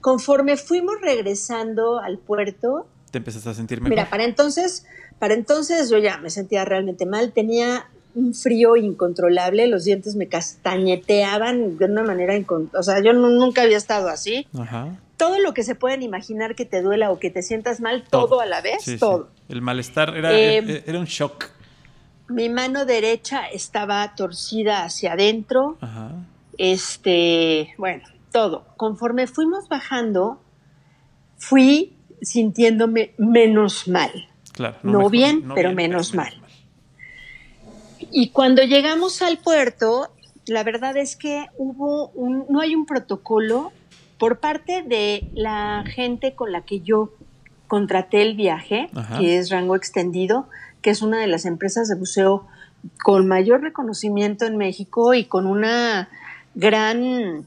Conforme 0.00 0.56
fuimos 0.56 0.96
regresando 1.00 1.98
al 2.00 2.18
puerto, 2.18 2.86
Te 3.10 3.18
empezaste 3.18 3.48
a 3.50 3.54
sentir 3.54 3.78
mejor. 3.80 3.90
Mira, 3.90 4.08
para 4.08 4.24
entonces, 4.24 4.86
para 5.18 5.34
entonces 5.34 5.90
yo 5.90 5.98
ya 5.98 6.18
me 6.18 6.30
sentía 6.30 6.64
realmente 6.64 7.04
mal, 7.06 7.32
tenía 7.32 7.86
un 8.14 8.34
frío 8.34 8.76
incontrolable, 8.76 9.66
los 9.68 9.84
dientes 9.84 10.16
me 10.16 10.26
castañeteaban 10.28 11.76
de 11.78 11.84
una 11.84 12.02
manera 12.02 12.36
incon- 12.36 12.70
o 12.76 12.82
sea, 12.82 13.02
yo 13.02 13.12
nu- 13.12 13.30
nunca 13.30 13.62
había 13.62 13.76
estado 13.76 14.08
así. 14.08 14.46
Ajá. 14.58 14.96
Todo 15.16 15.38
lo 15.38 15.52
que 15.54 15.62
se 15.64 15.74
pueden 15.74 16.02
imaginar 16.02 16.54
que 16.54 16.64
te 16.64 16.80
duela 16.82 17.10
o 17.10 17.18
que 17.18 17.30
te 17.30 17.42
sientas 17.42 17.80
mal, 17.80 18.04
todo, 18.08 18.40
a 18.40 18.46
la 18.46 18.60
vez, 18.62 18.82
Sí, 18.82 18.92
sí. 18.92 18.98
todo. 18.98 19.28
El 19.48 19.60
malestar 19.62 20.16
era, 20.16 20.32
Eh, 20.32 20.82
era 20.86 20.98
un 20.98 21.04
shock. 21.06 21.46
Mi 22.30 22.48
mano 22.48 22.84
derecha 22.84 23.46
estaba 23.48 24.14
torcida 24.14 24.84
hacia 24.84 25.12
adentro, 25.14 25.76
Ajá. 25.80 26.12
este, 26.58 27.74
bueno, 27.76 28.04
todo. 28.30 28.66
Conforme 28.76 29.26
fuimos 29.26 29.68
bajando, 29.68 30.40
fui 31.36 31.96
sintiéndome 32.22 33.14
menos 33.18 33.88
mal. 33.88 34.28
Claro. 34.52 34.76
No 34.82 35.10
bien, 35.10 35.50
pero 35.54 35.72
menos 35.72 36.14
mal. 36.14 36.32
Y 38.12 38.30
cuando 38.30 38.62
llegamos 38.62 39.22
al 39.22 39.38
puerto, 39.38 40.08
la 40.46 40.64
verdad 40.64 40.96
es 40.96 41.16
que 41.16 41.46
hubo 41.58 42.08
un, 42.10 42.46
no 42.48 42.60
hay 42.60 42.74
un 42.74 42.86
protocolo 42.86 43.72
por 44.18 44.38
parte 44.38 44.82
de 44.82 45.28
la 45.34 45.84
gente 45.86 46.34
con 46.34 46.52
la 46.52 46.62
que 46.62 46.80
yo 46.80 47.12
contraté 47.68 48.22
el 48.22 48.36
viaje, 48.36 48.88
Ajá. 48.94 49.18
que 49.18 49.38
es 49.38 49.50
Rango 49.50 49.76
Extendido, 49.76 50.48
que 50.82 50.90
es 50.90 51.02
una 51.02 51.20
de 51.20 51.26
las 51.26 51.44
empresas 51.44 51.88
de 51.88 51.94
buceo 51.94 52.46
con 53.02 53.26
mayor 53.28 53.62
reconocimiento 53.62 54.46
en 54.46 54.56
México 54.56 55.14
y 55.14 55.24
con 55.24 55.46
una 55.46 56.08
gran 56.54 57.46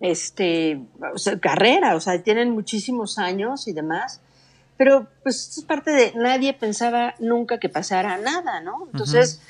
este, 0.00 0.80
o 1.14 1.18
sea, 1.18 1.38
carrera, 1.38 1.94
o 1.94 2.00
sea, 2.00 2.20
tienen 2.22 2.50
muchísimos 2.50 3.18
años 3.18 3.68
y 3.68 3.72
demás, 3.72 4.20
pero 4.76 5.06
pues 5.22 5.48
esto 5.48 5.60
es 5.60 5.66
parte 5.66 5.92
de 5.92 6.12
nadie 6.16 6.52
pensaba 6.52 7.14
nunca 7.20 7.58
que 7.58 7.68
pasara 7.68 8.18
nada, 8.18 8.60
¿no? 8.60 8.88
Entonces, 8.92 9.40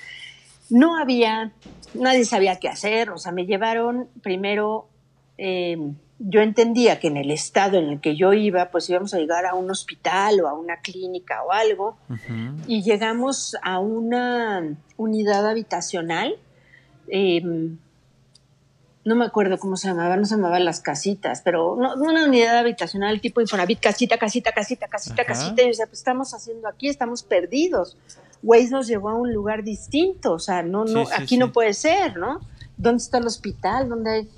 no 0.69 0.99
había, 0.99 1.53
nadie 1.95 2.27
sabía 2.27 2.59
qué 2.61 2.69
hacer, 2.69 3.11
o 3.11 3.19
sea, 3.19 3.33
me 3.33 3.47
llevaron 3.47 4.09
primero, 4.23 4.89
eh, 5.39 5.79
yo 6.25 6.41
entendía 6.41 7.01
que 7.01 7.09
en 7.09 7.17
el 7.17 7.31
estado 7.31 7.79
en 7.79 7.89
el 7.89 8.01
que 8.01 8.15
yo 8.17 8.33
iba, 8.33 8.71
pues 8.71 8.89
íbamos 8.89 9.13
a 9.15 9.19
llegar 9.19 9.45
a 9.47 9.55
un 9.55 9.71
hospital 9.71 10.41
o 10.41 10.49
a 10.49 10.53
una 10.55 10.77
clínica 10.79 11.43
o 11.43 11.53
algo, 11.53 11.97
y 12.67 12.83
llegamos 12.83 13.57
a 13.63 13.79
una 13.81 14.77
unidad 14.97 15.49
habitacional. 15.49 16.37
eh, 17.09 17.43
no 19.05 19.17
me 19.17 19.25
acuerdo 19.25 19.59
cómo 19.59 19.77
se 19.77 19.89
llamaba, 19.89 20.17
no 20.17 20.25
se 20.25 20.37
llamaban 20.37 20.65
las 20.65 20.79
casitas, 20.81 21.43
pero 21.45 21.75
no, 21.77 21.95
una 21.97 22.25
unidad 22.25 22.57
habitacional 22.59 23.21
tipo 23.21 23.41
Infonavit, 23.41 23.81
casita, 23.81 24.17
casita, 24.17 24.53
casita, 24.53 24.87
casita, 24.87 25.23
Ajá. 25.23 25.25
casita. 25.33 25.55
Y 25.63 25.65
yo 25.65 25.69
decía, 25.71 25.87
pues 25.87 25.99
estamos 25.99 26.33
haciendo 26.35 26.69
aquí, 26.69 26.89
estamos 26.89 27.25
perdidos. 27.25 27.97
Waze 28.45 28.71
nos 28.71 28.87
llevó 28.87 29.09
a 29.09 29.15
un 29.15 29.33
lugar 29.33 29.65
distinto, 29.65 30.35
o 30.35 30.39
sea, 30.39 30.63
no, 30.63 30.85
no, 30.85 31.05
Sí, 31.05 31.07
sí, 31.07 31.13
aquí 31.17 31.27
sí. 31.35 31.39
no 31.39 31.51
puede 31.53 31.75
ser, 31.75 32.17
¿no? 32.17 32.39
¿Dónde 32.77 33.03
está 33.03 33.19
el 33.19 33.27
hospital? 33.27 33.89
¿Dónde 33.89 34.11
hay? 34.13 34.29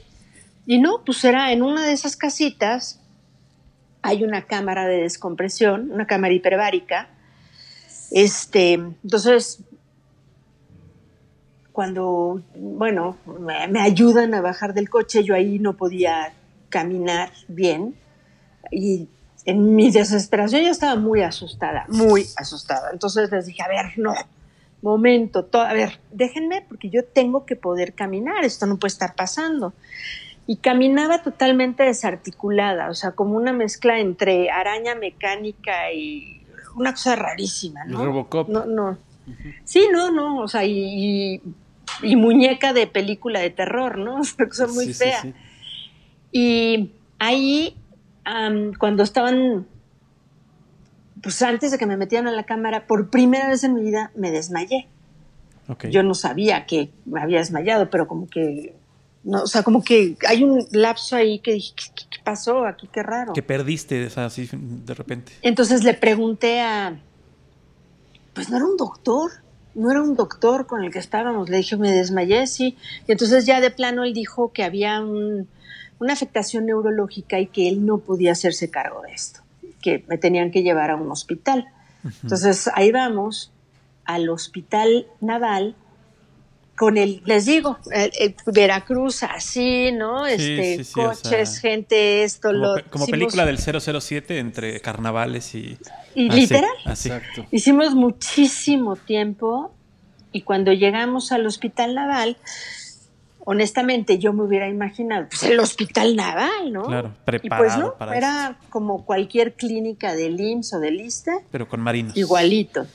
Y 0.66 0.78
no, 0.78 1.04
pues 1.04 1.22
era 1.24 1.52
en 1.52 1.62
una 1.62 1.86
de 1.86 1.92
esas 1.92 2.16
casitas, 2.16 3.00
hay 4.02 4.24
una 4.24 4.42
cámara 4.42 4.86
de 4.86 5.02
descompresión, 5.02 5.90
una 5.92 6.06
cámara 6.06 6.32
hiperbárica. 6.34 7.08
Este, 8.10 8.74
entonces, 8.74 9.60
cuando, 11.72 12.40
bueno, 12.54 13.16
me, 13.40 13.66
me 13.68 13.80
ayudan 13.80 14.34
a 14.34 14.40
bajar 14.40 14.74
del 14.74 14.88
coche, 14.88 15.24
yo 15.24 15.34
ahí 15.34 15.58
no 15.58 15.76
podía 15.76 16.32
caminar 16.68 17.30
bien. 17.48 17.94
Y 18.70 19.08
en 19.44 19.74
mi 19.74 19.90
desesperación 19.90 20.62
yo 20.62 20.70
estaba 20.70 20.96
muy 20.96 21.22
asustada, 21.22 21.84
muy 21.88 22.26
asustada. 22.36 22.90
Entonces 22.92 23.30
les 23.30 23.46
dije, 23.46 23.62
a 23.62 23.68
ver, 23.68 23.98
no, 23.98 24.14
momento, 24.82 25.44
to- 25.44 25.60
a 25.60 25.72
ver, 25.72 25.98
déjenme 26.12 26.62
porque 26.68 26.90
yo 26.90 27.04
tengo 27.04 27.44
que 27.44 27.56
poder 27.56 27.94
caminar, 27.94 28.44
esto 28.44 28.66
no 28.66 28.76
puede 28.78 28.92
estar 28.92 29.14
pasando. 29.14 29.72
Y 30.46 30.56
caminaba 30.56 31.22
totalmente 31.22 31.84
desarticulada, 31.84 32.90
o 32.90 32.94
sea, 32.94 33.12
como 33.12 33.36
una 33.36 33.52
mezcla 33.52 33.98
entre 33.98 34.50
araña 34.50 34.94
mecánica 34.94 35.90
y 35.92 36.42
una 36.76 36.92
cosa 36.92 37.16
rarísima, 37.16 37.84
¿no? 37.86 38.04
Robocop. 38.04 38.48
No, 38.48 38.66
no. 38.66 38.98
Sí, 39.64 39.88
no, 39.90 40.10
no, 40.10 40.40
o 40.40 40.48
sea, 40.48 40.64
y, 40.66 41.40
muñeca 42.02 42.72
de 42.74 42.86
película 42.86 43.40
de 43.40 43.50
terror, 43.50 43.96
¿no? 43.98 44.20
Es 44.22 44.34
una 44.38 44.48
cosa 44.48 44.66
muy 44.66 44.86
Sí, 44.86 44.92
sí, 44.94 45.04
fea. 45.04 45.22
sí. 45.22 45.34
Y 46.32 46.90
ahí, 47.18 47.76
cuando 48.78 49.02
estaban, 49.02 49.66
pues 51.22 51.40
antes 51.42 51.70
de 51.70 51.78
que 51.78 51.86
me 51.86 51.96
metieran 51.96 52.28
a 52.28 52.32
la 52.32 52.42
cámara, 52.42 52.86
por 52.86 53.08
primera 53.08 53.48
vez 53.48 53.64
en 53.64 53.74
mi 53.74 53.82
vida 53.82 54.10
me 54.14 54.30
desmayé. 54.30 54.88
Ok. 55.68 55.86
Yo 55.86 56.02
no 56.02 56.14
sabía 56.14 56.66
que 56.66 56.90
me 57.06 57.22
había 57.22 57.38
desmayado, 57.38 57.88
pero 57.88 58.06
como 58.06 58.26
que, 58.26 58.74
no, 59.24 59.42
o 59.42 59.46
sea, 59.46 59.62
como 59.62 59.82
que 59.82 60.16
hay 60.28 60.44
un 60.44 60.66
lapso 60.72 61.16
ahí 61.16 61.38
que 61.40 61.54
dije, 61.54 61.72
¿qué, 61.76 62.04
pasó 62.24 62.64
aquí? 62.66 62.88
Qué 62.92 63.02
raro. 63.02 63.32
Que 63.32 63.42
perdiste, 63.42 64.06
o 64.06 64.10
sea, 64.10 64.26
así 64.26 64.48
de 64.52 64.94
repente. 64.94 65.32
Entonces 65.42 65.82
le 65.84 65.94
pregunté 65.94 66.60
a, 66.60 66.98
pues 68.34 68.50
no 68.50 68.56
era 68.56 68.64
un 68.66 68.76
doctor, 68.76 69.30
no 69.74 69.90
era 69.90 70.02
un 70.02 70.14
doctor 70.16 70.66
con 70.66 70.84
el 70.84 70.90
que 70.92 70.98
estábamos. 70.98 71.48
Le 71.48 71.58
dije, 71.58 71.76
me 71.76 71.90
desmayé, 71.92 72.46
sí. 72.46 72.76
Y 73.06 73.12
entonces 73.12 73.46
ya 73.46 73.60
de 73.60 73.70
plano 73.70 74.04
él 74.04 74.12
dijo 74.14 74.52
que 74.52 74.62
había 74.64 75.00
un- 75.00 75.48
una 75.98 76.12
afectación 76.12 76.66
neurológica 76.66 77.38
y 77.40 77.46
que 77.46 77.68
él 77.68 77.86
no 77.86 77.98
podía 77.98 78.32
hacerse 78.32 78.68
cargo 78.70 79.02
de 79.02 79.12
esto, 79.12 79.40
que 79.80 80.04
me 80.08 80.18
tenían 80.18 80.50
que 80.50 80.62
llevar 80.62 80.90
a 80.90 80.96
un 80.96 81.10
hospital. 81.10 81.66
Entonces 82.22 82.68
ahí 82.74 82.90
vamos 82.92 83.52
al 84.04 84.28
hospital 84.28 85.06
naval 85.20 85.76
con 86.76 86.96
el, 86.98 87.22
les 87.24 87.46
digo, 87.46 87.78
el- 87.92 88.10
el 88.18 88.34
Veracruz 88.46 89.22
así, 89.22 89.92
¿no? 89.92 90.26
Este, 90.26 90.78
sí, 90.78 90.84
sí, 90.84 91.00
o 91.00 91.04
coches, 91.08 91.50
sea, 91.52 91.60
gente, 91.60 92.24
esto, 92.24 92.48
Como, 92.48 92.58
lo. 92.58 92.74
como 92.90 93.04
hicimos- 93.04 93.10
película 93.10 93.46
del 93.46 93.58
007 93.58 94.38
entre 94.38 94.80
carnavales 94.80 95.54
y... 95.54 95.78
Y 96.14 96.28
así, 96.30 96.40
literal. 96.40 96.70
Así. 96.84 97.08
Exacto. 97.10 97.46
Hicimos 97.50 97.94
muchísimo 97.94 98.96
tiempo 98.96 99.72
y 100.32 100.42
cuando 100.42 100.72
llegamos 100.72 101.30
al 101.32 101.46
hospital 101.46 101.94
naval, 101.94 102.36
honestamente 103.46 104.18
yo 104.18 104.32
me 104.32 104.42
hubiera 104.44 104.68
imaginado, 104.68 105.26
pues 105.28 105.42
el 105.44 105.58
hospital 105.60 106.16
naval, 106.16 106.72
¿no? 106.72 106.84
Claro, 106.84 107.08
y 107.08 107.10
pues 107.24 107.40
preparado 107.40 107.80
no, 107.82 107.94
para 107.98 108.16
era 108.16 108.58
como 108.70 109.04
cualquier 109.04 109.54
clínica 109.54 110.14
del 110.14 110.40
IMSS 110.40 110.74
o 110.74 110.80
del 110.80 111.00
ISSSTE, 111.00 111.32
Pero 111.50 111.68
con 111.68 111.80
marinos. 111.80 112.16
igualito. 112.16 112.86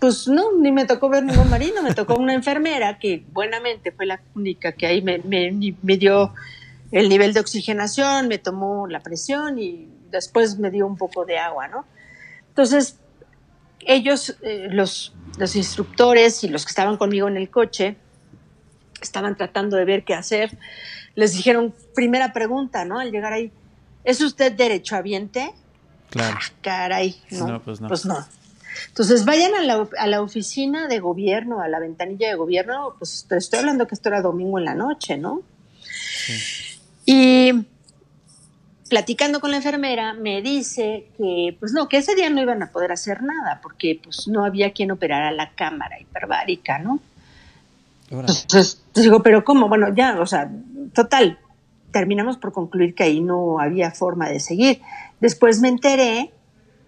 Pues 0.00 0.28
no, 0.28 0.52
ni 0.58 0.70
me 0.70 0.84
tocó 0.84 1.08
ver 1.08 1.24
ningún 1.24 1.48
marino, 1.50 1.82
me 1.82 1.92
tocó 1.94 2.14
una 2.16 2.34
enfermera 2.34 2.98
que 2.98 3.24
buenamente 3.32 3.90
fue 3.90 4.06
la 4.06 4.20
única 4.34 4.72
que 4.72 4.86
ahí 4.86 5.02
me, 5.02 5.18
me- 5.18 5.50
me 5.82 5.96
dio 5.96 6.32
el 6.92 7.08
nivel 7.08 7.32
de 7.32 7.40
oxigenación, 7.40 8.28
me 8.28 8.38
tomó 8.38 8.86
la 8.86 9.00
presión 9.00 9.58
y 9.58 9.88
después 10.10 10.58
me 10.58 10.70
dio 10.70 10.86
un 10.86 10.96
poco 10.96 11.24
de 11.24 11.38
agua, 11.38 11.68
¿no? 11.68 11.84
Entonces, 12.48 12.98
ellos, 13.80 14.36
eh, 14.42 14.68
los, 14.70 15.14
los 15.38 15.56
instructores 15.56 16.44
y 16.44 16.48
los 16.48 16.64
que 16.64 16.70
estaban 16.70 16.96
conmigo 16.96 17.28
en 17.28 17.36
el 17.36 17.50
coche, 17.50 17.96
estaban 19.00 19.36
tratando 19.36 19.76
de 19.76 19.84
ver 19.84 20.04
qué 20.04 20.14
hacer. 20.14 20.56
Les 21.14 21.32
dijeron, 21.32 21.74
primera 21.94 22.32
pregunta, 22.32 22.84
¿no? 22.84 22.98
Al 22.98 23.10
llegar 23.10 23.32
ahí, 23.32 23.52
¿es 24.04 24.20
usted 24.20 24.52
derechohabiente? 24.52 25.50
Claro. 26.10 26.36
Ah, 26.40 26.52
caray, 26.62 27.16
no. 27.32 27.48
No, 27.48 27.62
pues 27.62 27.80
no. 27.80 27.88
Pues 27.88 28.04
no. 28.06 28.26
Entonces 28.86 29.24
vayan 29.24 29.54
a 29.54 29.62
la, 29.62 29.88
a 29.98 30.06
la 30.06 30.22
oficina 30.22 30.86
de 30.88 31.00
gobierno, 31.00 31.60
a 31.60 31.68
la 31.68 31.80
ventanilla 31.80 32.28
de 32.28 32.34
gobierno, 32.36 32.94
pues 32.98 33.26
te 33.28 33.36
estoy 33.36 33.58
hablando 33.60 33.86
que 33.86 33.94
esto 33.94 34.08
era 34.08 34.22
domingo 34.22 34.58
en 34.58 34.64
la 34.64 34.74
noche, 34.74 35.18
¿no? 35.18 35.42
Y 37.04 37.52
platicando 38.88 39.40
con 39.40 39.50
la 39.50 39.58
enfermera, 39.58 40.14
me 40.14 40.42
dice 40.42 41.08
que, 41.16 41.56
pues 41.58 41.72
no, 41.72 41.88
que 41.88 41.98
ese 41.98 42.14
día 42.14 42.30
no 42.30 42.40
iban 42.40 42.62
a 42.62 42.70
poder 42.70 42.92
hacer 42.92 43.22
nada, 43.22 43.60
porque 43.62 44.00
pues 44.02 44.28
no 44.28 44.44
había 44.44 44.72
quien 44.72 44.90
operara 44.90 45.30
la 45.30 45.50
cámara 45.50 46.00
hiperbárica, 46.00 46.78
¿no? 46.78 47.00
Entonces, 48.10 48.82
digo, 48.94 49.22
pero 49.22 49.44
¿cómo? 49.44 49.68
Bueno, 49.68 49.94
ya, 49.94 50.18
o 50.18 50.26
sea, 50.26 50.50
total, 50.94 51.38
terminamos 51.92 52.38
por 52.38 52.52
concluir 52.52 52.94
que 52.94 53.04
ahí 53.04 53.20
no 53.20 53.60
había 53.60 53.90
forma 53.90 54.28
de 54.28 54.40
seguir. 54.40 54.80
Después 55.20 55.60
me 55.60 55.68
enteré 55.68 56.30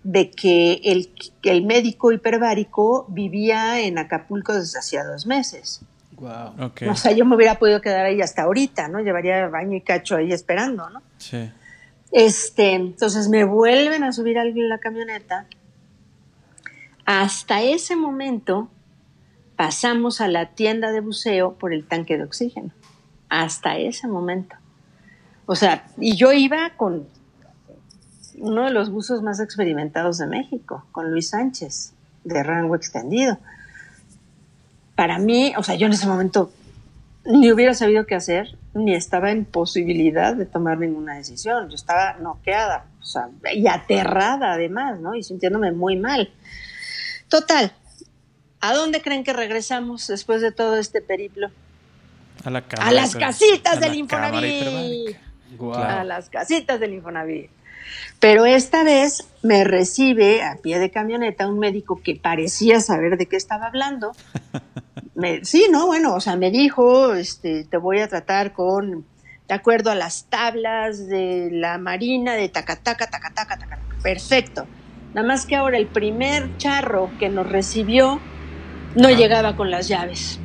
de 0.02 0.30
que 0.30 0.80
el, 0.84 1.12
que 1.42 1.50
el 1.50 1.64
médico 1.64 2.12
hiperbárico 2.12 3.06
vivía 3.08 3.80
en 3.80 3.98
Acapulco 3.98 4.54
desde 4.54 4.78
hacía 4.78 5.04
dos 5.04 5.26
meses. 5.26 5.80
Wow. 6.12 6.72
O 6.90 6.96
sea, 6.96 7.12
yo 7.12 7.24
me 7.24 7.36
hubiera 7.36 7.58
podido 7.58 7.80
quedar 7.80 8.04
ahí 8.04 8.20
hasta 8.20 8.42
ahorita, 8.42 8.88
¿no? 8.88 9.00
Llevaría 9.00 9.48
baño 9.48 9.76
y 9.76 9.80
cacho 9.80 10.16
ahí 10.16 10.32
esperando, 10.32 10.88
¿no? 10.90 11.02
Sí. 11.16 11.50
Este, 12.12 12.72
entonces 12.72 13.28
me 13.28 13.44
vuelven 13.44 14.04
a 14.04 14.12
subir 14.12 14.38
a 14.38 14.44
la 14.44 14.78
camioneta. 14.78 15.46
Hasta 17.06 17.62
ese 17.62 17.96
momento 17.96 18.68
pasamos 19.56 20.20
a 20.20 20.28
la 20.28 20.54
tienda 20.54 20.92
de 20.92 21.00
buceo 21.00 21.54
por 21.54 21.72
el 21.72 21.86
tanque 21.86 22.16
de 22.16 22.24
oxígeno. 22.24 22.70
Hasta 23.28 23.78
ese 23.78 24.08
momento. 24.08 24.56
O 25.46 25.54
sea, 25.54 25.86
y 25.98 26.16
yo 26.16 26.32
iba 26.32 26.70
con 26.76 27.08
uno 28.40 28.64
de 28.64 28.70
los 28.70 28.90
buzos 28.90 29.22
más 29.22 29.38
experimentados 29.38 30.18
de 30.18 30.26
México, 30.26 30.84
con 30.92 31.10
Luis 31.10 31.28
Sánchez, 31.28 31.92
de 32.24 32.42
rango 32.42 32.74
extendido. 32.74 33.38
Para 34.94 35.18
mí, 35.18 35.52
o 35.56 35.62
sea, 35.62 35.74
yo 35.74 35.86
en 35.86 35.92
ese 35.92 36.06
momento 36.06 36.50
ni 37.24 37.52
hubiera 37.52 37.74
sabido 37.74 38.06
qué 38.06 38.14
hacer, 38.14 38.56
ni 38.72 38.94
estaba 38.94 39.30
en 39.30 39.44
posibilidad 39.44 40.34
de 40.34 40.46
tomar 40.46 40.78
ninguna 40.78 41.16
decisión. 41.16 41.68
Yo 41.68 41.74
estaba 41.74 42.14
noqueada, 42.14 42.86
o 43.00 43.04
sea, 43.04 43.28
y 43.54 43.66
aterrada 43.66 44.54
además, 44.54 44.98
¿no? 45.00 45.14
Y 45.14 45.22
sintiéndome 45.22 45.72
muy 45.72 45.96
mal. 45.96 46.32
Total, 47.28 47.72
¿a 48.60 48.72
dónde 48.72 49.02
creen 49.02 49.22
que 49.22 49.34
regresamos 49.34 50.06
después 50.06 50.40
de 50.40 50.50
todo 50.50 50.78
este 50.78 51.02
periplo? 51.02 51.50
A 52.42 52.48
la 52.48 52.62
cámara. 52.62 52.88
a 52.88 52.92
las 52.92 53.14
casitas 53.14 53.76
a 53.76 53.80
del 53.80 53.90
la 53.90 53.96
Infonavit. 53.96 55.16
Wow. 55.58 55.74
A 55.74 56.04
las 56.04 56.30
casitas 56.30 56.80
del 56.80 56.94
Infonavit. 56.94 57.50
Pero 58.20 58.44
esta 58.44 58.84
vez 58.84 59.26
me 59.42 59.64
recibe 59.64 60.42
a 60.42 60.56
pie 60.56 60.78
de 60.78 60.90
camioneta 60.90 61.48
un 61.48 61.58
médico 61.58 62.00
que 62.04 62.16
parecía 62.16 62.80
saber 62.80 63.16
de 63.16 63.26
qué 63.26 63.36
estaba 63.36 63.66
hablando. 63.66 64.12
Me- 65.14 65.44
sí, 65.44 65.66
no, 65.70 65.86
bueno, 65.86 66.14
o 66.14 66.20
sea, 66.20 66.36
me 66.36 66.50
dijo, 66.50 67.14
este, 67.14 67.64
te 67.64 67.76
voy 67.76 68.00
a 68.00 68.08
tratar 68.08 68.52
con, 68.52 69.04
de 69.48 69.54
acuerdo 69.54 69.90
a 69.90 69.94
las 69.94 70.24
tablas 70.24 71.08
de 71.08 71.48
la 71.52 71.76
Marina, 71.78 72.34
de 72.34 72.48
tacataca, 72.48 73.06
tacataca, 73.08 73.58
taca. 73.58 73.78
Perfecto. 74.02 74.66
Nada 75.14 75.26
más 75.26 75.44
que 75.44 75.56
ahora 75.56 75.76
el 75.78 75.88
primer 75.88 76.56
charro 76.58 77.10
que 77.18 77.28
nos 77.28 77.50
recibió 77.50 78.20
no 78.94 79.10
llegaba 79.10 79.56
con 79.56 79.70
las 79.70 79.88
llaves. 79.88 80.38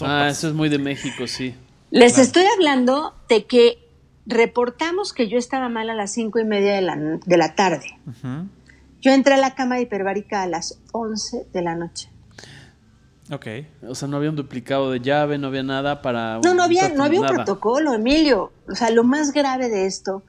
Ah, 0.00 0.28
eso 0.30 0.48
es 0.48 0.54
muy 0.54 0.68
de 0.68 0.78
México, 0.78 1.26
sí. 1.26 1.54
Les 1.90 2.14
Claro. 2.14 2.24
estoy 2.24 2.44
hablando 2.56 3.14
de 3.28 3.44
que 3.44 3.78
reportamos 4.26 5.12
que 5.12 5.28
yo 5.28 5.38
estaba 5.38 5.68
mal 5.68 5.90
a 5.90 5.94
las 5.94 6.12
cinco 6.12 6.38
y 6.38 6.44
media 6.44 6.74
de 6.74 6.82
la, 6.82 6.96
de 6.96 7.36
la 7.36 7.54
tarde. 7.54 7.98
Yo 9.00 9.12
entré 9.12 9.34
a 9.34 9.38
la 9.38 9.54
cama 9.54 9.80
hiperbárica 9.80 10.42
a 10.42 10.46
las 10.46 10.80
11 10.92 11.48
de 11.52 11.62
la 11.62 11.74
noche. 11.74 12.08
Ok. 13.30 13.46
O 13.88 13.94
sea, 13.94 14.08
no 14.08 14.16
había 14.16 14.30
un 14.30 14.36
duplicado 14.36 14.90
de 14.90 15.00
llave, 15.00 15.38
no 15.38 15.48
había 15.48 15.62
nada 15.62 16.02
para. 16.02 16.40
No, 16.42 16.54
no 16.54 16.62
había, 16.62 16.86
un 16.86 16.96
no 16.96 17.04
había 17.04 17.20
un 17.20 17.26
nada. 17.26 17.36
protocolo, 17.36 17.94
Emilio. 17.94 18.52
O 18.68 18.74
sea, 18.74 18.90
lo 18.90 19.04
más 19.04 19.32
grave 19.32 19.68
de 19.68 19.86
esto 19.86 20.22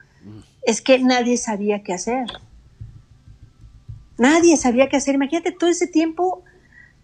es 0.62 0.80
que 0.80 0.98
nadie 0.98 1.36
sabía 1.36 1.82
qué 1.82 1.94
hacer. 1.94 2.26
Nadie 4.18 4.56
sabía 4.56 4.88
qué 4.88 4.96
hacer. 4.96 5.14
Imagínate, 5.14 5.52
todo 5.52 5.68
ese 5.70 5.86
tiempo 5.86 6.42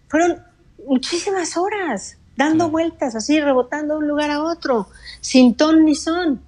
fueron 0.07 0.43
muchísimas 0.87 1.57
horas 1.57 2.17
dando 2.35 2.69
vueltas, 2.69 3.15
así, 3.15 3.39
rebotando 3.39 3.93
de 3.93 3.99
un 3.99 4.07
lugar 4.07 4.31
a 4.31 4.43
otro, 4.43 4.87
sin 5.21 5.55
ton 5.55 5.85
ni 5.85 5.95
son. 5.95 6.41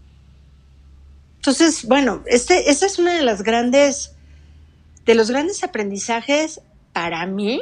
Entonces, 1.46 1.86
bueno, 1.88 2.24
este, 2.26 2.72
esta 2.72 2.88
es 2.88 2.98
una 2.98 3.14
de 3.14 3.22
las 3.22 3.44
grandes, 3.44 4.16
de 5.06 5.14
los 5.14 5.30
grandes 5.30 5.64
aprendizajes 5.64 6.60
para 6.92 7.24
mí 7.28 7.62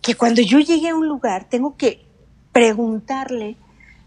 que 0.00 0.14
cuando 0.14 0.40
yo 0.40 0.60
llegue 0.60 0.90
a 0.90 0.94
un 0.94 1.08
lugar 1.08 1.48
tengo 1.48 1.76
que 1.76 2.04
preguntarle 2.52 3.56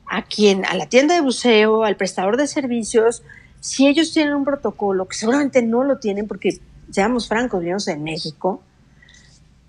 a 0.08 0.22
quien, 0.24 0.64
a 0.66 0.74
la 0.76 0.88
tienda 0.88 1.16
de 1.16 1.22
buceo, 1.22 1.84
al 1.84 1.98
prestador 1.98 2.38
de 2.38 2.48
servicios, 2.48 3.24
si 3.60 3.88
ellos 3.88 4.14
tienen 4.14 4.34
un 4.36 4.46
protocolo, 4.46 5.06
que 5.06 5.18
seguramente 5.18 5.62
no 5.62 5.84
lo 5.84 5.98
tienen 6.00 6.26
porque, 6.26 6.60
seamos 6.92 7.28
francos, 7.28 7.60
vivimos 7.60 7.90
en 7.90 8.04
México, 8.04 8.64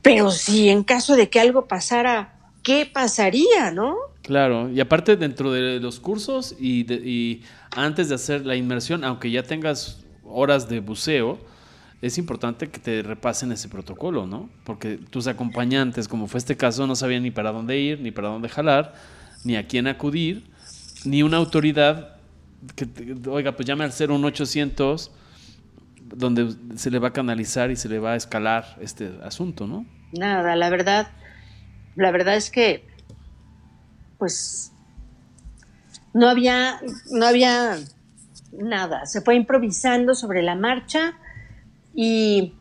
pero 0.01 0.31
si 0.31 0.69
en 0.69 0.85
caso 0.85 1.17
de 1.17 1.29
que 1.29 1.41
algo 1.41 1.67
pasara, 1.67 2.35
¿qué 2.63 2.87
pasaría, 2.87 3.73
no? 3.73 3.97
Claro, 4.23 4.71
y 4.71 4.81
aparte 4.81 5.17
dentro 5.17 5.53
de 5.53 5.81
los 5.81 5.99
cursos 6.01 6.55
y, 6.59 6.85
de- 6.85 6.95
y 7.05 7.43
antes 7.75 8.09
de 8.09 8.15
hacer 8.15 8.47
la 8.47 8.57
inmersión, 8.57 9.05
aunque 9.05 9.31
ya 9.31 9.43
tengas 9.43 10.05
horas 10.25 10.69
de 10.69 10.81
buceo, 10.81 11.39
es 12.03 12.19
importante 12.19 12.69
que 12.69 12.79
te 12.79 13.03
repasen 13.03 13.53
ese 13.53 13.69
protocolo, 13.69 14.27
¿no? 14.27 14.51
Porque 14.65 14.99
tus 14.99 15.27
acompañantes, 15.27 16.07
como 16.07 16.27
fue 16.27 16.39
este 16.39 16.57
caso, 16.57 16.87
no 16.87 16.97
sabían 16.97 17.23
ni 17.23 17.31
para 17.31 17.51
dónde 17.51 17.79
ir, 17.79 18.01
ni 18.01 18.11
para 18.11 18.29
dónde 18.29 18.49
jalar, 18.49 18.95
ni 19.45 19.57
a 19.57 19.67
quién 19.67 19.87
acudir, 19.87 20.45
ni 21.05 21.23
una 21.23 21.39
autoridad 21.39 22.17
que, 22.77 22.89
oiga, 23.29 23.53
pues 23.53 23.67
llame 23.67 23.85
al 23.85 23.93
01800 23.93 25.11
donde 26.05 26.55
se 26.77 26.91
le 26.91 26.99
va 26.99 27.09
a 27.09 27.13
canalizar 27.13 27.71
y 27.71 27.77
se 27.77 27.89
le 27.89 27.99
va 27.99 28.13
a 28.13 28.17
escalar 28.17 28.77
este 28.81 29.11
asunto, 29.23 29.67
¿no? 29.67 29.87
Nada, 30.13 30.55
la 30.57 30.71
verdad, 30.71 31.09
la 31.97 32.11
verdad 32.11 32.37
es 32.37 32.51
que, 32.51 32.87
pues, 34.19 34.74
no 36.15 36.29
había, 36.29 36.81
no 37.11 37.27
había 37.27 37.79
nada. 38.53 39.05
Se 39.07 39.21
fue 39.21 39.35
improvisando 39.35 40.15
sobre 40.15 40.43
la 40.43 40.55
marcha 40.55 41.19
y, 41.95 42.55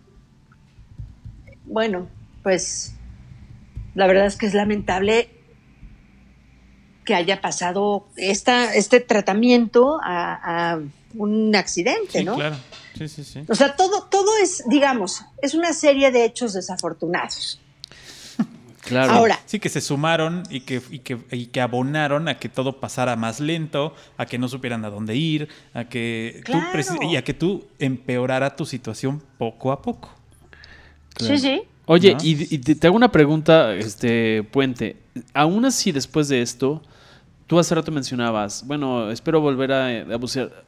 bueno, 1.66 2.08
pues, 2.44 2.94
la 3.96 4.08
verdad 4.08 4.26
es 4.26 4.36
que 4.36 4.48
es 4.48 4.54
lamentable 4.54 5.30
que 7.06 7.16
haya 7.16 7.42
pasado 7.42 8.08
esta, 8.16 8.74
este 8.74 9.00
tratamiento 9.00 10.00
a, 10.02 10.74
a 10.74 10.80
un 11.16 11.56
accidente, 11.56 12.20
Sí, 12.20 12.24
¿no? 12.26 12.36
claro. 12.36 12.56
Sí, 12.98 13.08
sí, 13.08 13.24
sí. 13.24 13.44
O 13.50 13.56
sea, 13.56 13.76
todo, 13.76 14.04
todo 14.04 14.30
es, 14.42 14.64
digamos, 14.68 15.26
es 15.42 15.54
una 15.56 15.74
serie 15.74 16.12
de 16.12 16.26
hechos 16.26 16.54
desafortunados. 16.54 17.60
Claro. 18.94 19.14
Ahora, 19.14 19.40
Sí, 19.46 19.60
que 19.60 19.70
se 19.70 19.82
sumaron 19.82 20.44
y 20.50 20.62
que, 20.62 20.82
y, 20.92 21.00
que, 21.00 21.18
y 21.32 21.48
que 21.48 21.62
abonaron 21.62 22.28
a 22.28 22.38
que 22.40 22.50
todo 22.50 22.80
pasara 22.80 23.16
más 23.16 23.40
lento, 23.40 23.94
a 24.18 24.26
que 24.26 24.38
no 24.38 24.48
supieran 24.48 24.86
a 24.86 24.90
dónde 24.90 25.16
ir, 25.16 25.50
a 25.74 25.86
que 25.86 26.42
tú 26.46 26.52
Claro. 26.54 26.68
preci- 26.74 27.12
y 27.12 27.16
a 27.18 27.24
que 27.24 27.34
tú 27.34 27.66
empeorara 27.80 28.56
tu 28.56 28.66
situación 28.66 29.22
poco 29.38 29.72
a 29.72 29.82
poco. 29.82 30.14
sí, 31.20 31.38
sí. 31.38 31.62
Oye, 31.86 32.14
¿No? 32.14 32.20
y, 32.24 32.48
y 32.56 32.58
te 32.60 32.76
te 32.76 32.88
hago 32.88 32.96
una 32.96 33.12
pregunta, 33.12 33.74
este 33.76 34.42
Puente. 34.44 34.96
Aún 35.34 35.66
así, 35.66 35.92
después 35.92 36.30
de 36.30 36.42
esto, 36.42 36.82
tú 37.46 37.60
hace 37.60 37.76
rato 37.76 37.92
mencionabas, 37.92 38.66
bueno, 38.66 39.12
espero 39.12 39.42
volver 39.42 39.72
a, 39.74 39.88
a 40.14 40.18
bucear. 40.18 40.64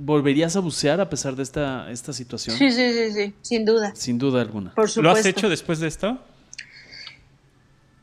¿Volverías 0.00 0.54
a 0.54 0.60
bucear 0.60 1.00
a 1.00 1.08
pesar 1.10 1.34
de 1.34 1.42
esta, 1.42 1.90
esta 1.90 2.12
situación? 2.12 2.56
Sí, 2.56 2.70
sí, 2.70 2.92
sí, 2.92 3.12
sí, 3.12 3.34
sin 3.42 3.64
duda. 3.64 3.92
Sin 3.96 4.18
duda 4.18 4.40
alguna. 4.42 4.72
Por 4.74 4.88
supuesto. 4.88 5.02
¿Lo 5.02 5.10
has 5.10 5.24
hecho 5.26 5.48
después 5.48 5.80
de 5.80 5.88
esto? 5.88 6.18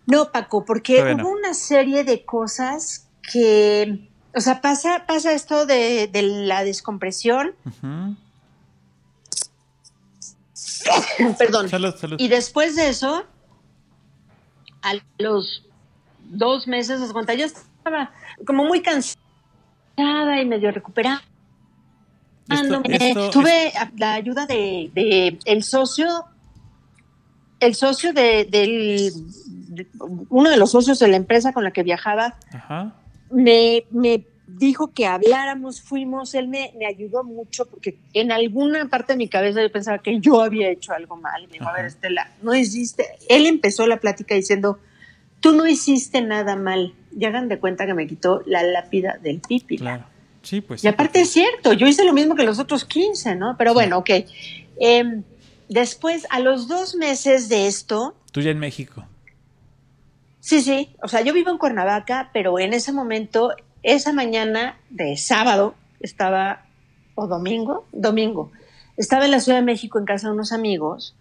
No, 0.08 0.32
Paco, 0.32 0.66
porque 0.66 0.98
Todavía 1.00 1.24
hubo 1.24 1.32
no. 1.34 1.40
una 1.40 1.54
serie 1.54 2.04
de 2.04 2.26
cosas 2.26 3.08
que, 3.32 4.08
o 4.36 4.40
sea, 4.40 4.62
pasa, 4.62 5.06
pasa 5.08 5.32
esto 5.34 5.66
de, 5.66 6.08
de 6.08 6.22
la 6.22 6.64
descompresión, 6.64 7.56
perdón, 11.38 11.70
Salud, 11.70 11.96
salud. 11.96 12.16
y 12.20 12.28
después 12.28 12.76
de 12.76 12.90
eso, 12.90 13.26
a 14.82 14.94
los 15.18 15.64
dos 16.30 16.68
meses, 16.68 17.02
os 17.02 17.12
cuenta, 17.14 17.34
yo 17.34 17.46
estaba 17.46 18.12
como 18.46 18.66
muy 18.66 18.82
cansada 18.82 19.16
y 20.42 20.46
medio 20.46 20.72
recuperada. 20.72 21.22
Esto- 22.50 22.82
esto- 22.86 23.30
Tuve 23.32 23.74
la 23.98 24.14
ayuda 24.14 24.46
de, 24.46 24.92
de 24.94 25.40
el 25.46 25.64
socio, 25.64 26.26
el 27.60 27.74
socio 27.74 28.14
de, 28.14 28.46
del, 28.46 28.98
de- 28.98 29.14
uno 30.30 30.50
de 30.50 30.58
los 30.58 30.72
socios 30.72 31.00
de 31.00 31.08
la 31.08 31.18
empresa 31.18 31.54
con 31.54 31.64
la 31.64 31.72
que 31.72 31.84
viajaba, 31.84 32.36
Ajá. 32.52 32.94
me, 33.30 33.86
me 33.92 34.26
dijo 34.48 34.92
que 34.94 35.08
habláramos, 35.08 35.82
fuimos, 35.82 36.34
él 36.34 36.48
me, 36.48 36.72
me 36.78 36.86
ayudó 36.86 37.24
mucho 37.24 37.66
porque 37.66 37.98
en 38.14 38.32
alguna 38.32 38.88
parte 38.90 39.14
de 39.14 39.18
mi 39.18 39.28
cabeza 39.28 39.62
yo 39.62 39.72
pensaba 39.72 40.00
que 40.00 40.20
yo 40.20 40.42
había 40.42 40.70
hecho 40.70 40.94
algo 40.94 41.16
mal. 41.16 41.48
Me 41.48 41.54
dijo, 41.54 41.68
a 41.68 41.74
ver, 41.74 41.86
Estela, 41.86 42.32
no 42.42 42.56
hiciste. 42.56 43.06
Él 43.30 43.46
empezó 43.46 43.88
la 43.88 43.98
plática 43.98 44.36
diciendo, 44.36 44.80
tú 45.40 45.54
no 45.54 45.68
hiciste 45.68 46.22
nada 46.22 46.56
mal. 46.56 46.94
Y 47.18 47.26
hagan 47.26 47.48
de 47.48 47.60
cuenta 47.60 47.86
que 47.86 47.94
me 47.94 48.08
quitó 48.08 48.42
la 48.46 48.64
lápida 48.64 49.18
del 49.22 49.40
pipi. 49.40 49.78
Claro. 49.78 50.06
Sí, 50.42 50.62
pues. 50.62 50.82
Y 50.82 50.84
sí, 50.84 50.88
aparte 50.88 51.22
es 51.22 51.32
cierto, 51.32 51.74
yo 51.74 51.88
hice 51.88 52.06
lo 52.06 52.14
mismo 52.14 52.36
que 52.36 52.44
los 52.44 52.60
otros 52.60 52.86
15, 52.86 53.36
¿no? 53.36 53.56
Pero 53.58 53.74
bueno, 53.74 53.98
ok. 53.98 54.10
Em, 54.80 55.24
después, 55.70 56.28
a 56.30 56.40
los 56.40 56.68
dos 56.68 56.96
meses 56.96 57.50
de 57.50 57.68
esto, 57.68 58.16
Tú 58.32 58.42
ya 58.42 58.52
en 58.52 58.60
México. 58.60 59.06
Sí, 60.46 60.62
sí. 60.62 60.96
O 61.02 61.08
sea, 61.08 61.22
yo 61.22 61.34
vivo 61.34 61.50
en 61.50 61.58
Cuernavaca, 61.58 62.30
pero 62.32 62.60
en 62.60 62.74
ese 62.74 62.94
momento, 62.94 63.56
esa 63.82 64.14
mañana 64.14 64.78
de 64.92 65.18
sábado, 65.18 65.74
estaba, 66.02 66.68
o 67.16 67.26
domingo, 67.26 67.88
domingo, 67.92 68.52
estaba 68.96 69.26
en 69.26 69.32
la 69.32 69.40
Ciudad 69.40 69.58
de 69.58 69.66
México 69.66 69.98
en 69.98 70.06
casa 70.06 70.28
de 70.28 70.36
unos 70.36 70.52
amigos 70.52 71.16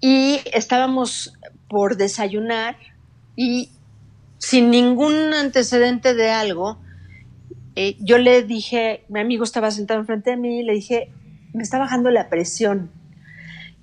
y 0.00 0.40
estábamos 0.52 1.38
por 1.68 1.96
desayunar 1.96 2.76
y 3.36 3.70
sin 4.38 4.70
ningún 4.70 5.32
antecedente 5.32 6.14
de 6.14 6.32
algo, 6.32 6.78
eh, 7.76 7.96
yo 8.00 8.18
le 8.18 8.42
dije, 8.42 9.04
mi 9.08 9.20
amigo 9.20 9.44
estaba 9.44 9.70
sentado 9.70 10.00
enfrente 10.00 10.30
de 10.30 10.36
mí, 10.36 10.64
le 10.64 10.72
dije, 10.72 11.12
me 11.54 11.62
está 11.62 11.78
bajando 11.78 12.10
la 12.10 12.28
presión. 12.28 12.90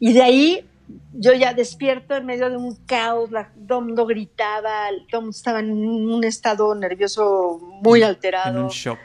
Y 0.01 0.11
de 0.11 0.21
ahí 0.21 0.69
yo 1.13 1.33
ya 1.33 1.53
despierto 1.53 2.15
en 2.15 2.25
medio 2.25 2.49
de 2.49 2.57
un 2.57 2.75
caos, 2.85 3.31
la, 3.31 3.51
todo 3.67 3.79
el 3.79 3.85
mundo 3.85 4.05
gritaba, 4.05 4.89
mundo 5.13 5.29
estaba 5.31 5.59
en 5.59 5.71
un 5.71 6.23
estado 6.23 6.73
nervioso 6.75 7.59
muy 7.81 8.01
En 8.01 8.07
alterado. 8.07 8.63
un 8.65 8.69
shock. 8.69 8.99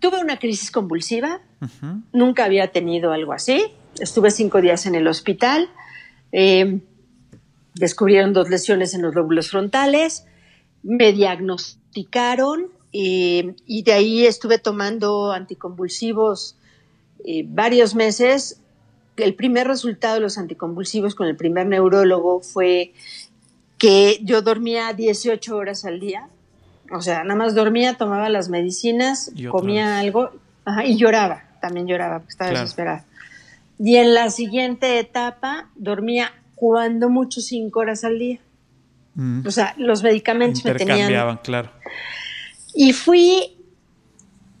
Tuve 0.00 0.20
una 0.20 0.38
crisis 0.38 0.70
convulsiva, 0.70 1.40
nunca 2.12 2.44
había 2.44 2.72
tenido 2.72 3.12
algo 3.12 3.32
así. 3.32 3.66
Estuve 4.00 4.30
cinco 4.30 4.60
días 4.60 4.86
en 4.86 4.94
el 4.94 5.06
hospital. 5.06 5.68
eh, 6.32 6.80
descubrieron 7.74 8.32
dos 8.32 8.50
lesiones 8.50 8.94
en 8.94 9.02
los 9.02 9.14
lóbulos 9.14 9.50
frontales. 9.50 10.26
Me 10.82 11.12
diagnosticaron 11.12 12.70
eh, 12.92 13.54
y 13.66 13.82
de 13.82 13.92
ahí 13.92 14.26
estuve 14.26 14.58
tomando 14.58 15.32
anticonvulsivos 15.32 16.56
eh, 17.24 17.44
varios 17.46 17.94
meses. 17.94 18.61
El 19.16 19.34
primer 19.34 19.66
resultado 19.66 20.14
de 20.14 20.20
los 20.20 20.38
anticonvulsivos 20.38 21.14
con 21.14 21.26
el 21.28 21.36
primer 21.36 21.66
neurólogo 21.66 22.40
fue 22.40 22.92
que 23.78 24.18
yo 24.22 24.42
dormía 24.42 24.92
18 24.92 25.56
horas 25.56 25.84
al 25.84 26.00
día. 26.00 26.28
O 26.90 27.00
sea, 27.02 27.22
nada 27.24 27.36
más 27.36 27.54
dormía, 27.54 27.94
tomaba 27.94 28.28
las 28.28 28.48
medicinas, 28.48 29.32
comía 29.50 29.98
algo 29.98 30.30
ajá, 30.64 30.84
y 30.84 30.96
lloraba. 30.96 31.44
También 31.60 31.86
lloraba 31.86 32.18
porque 32.20 32.30
estaba 32.32 32.50
Claro. 32.50 32.64
desesperada. 32.64 33.04
Y 33.78 33.96
en 33.96 34.14
la 34.14 34.30
siguiente 34.30 34.98
etapa 34.98 35.68
dormía 35.74 36.32
cuando 36.54 37.08
mucho 37.08 37.40
cinco 37.40 37.80
horas 37.80 38.04
al 38.04 38.18
día. 38.18 38.38
Mm. 39.14 39.46
O 39.46 39.50
sea, 39.50 39.74
los 39.78 40.02
medicamentos 40.02 40.64
me 40.64 40.74
tenían 40.74 41.38
claro. 41.42 41.70
y 42.74 42.92
fui 42.92 43.58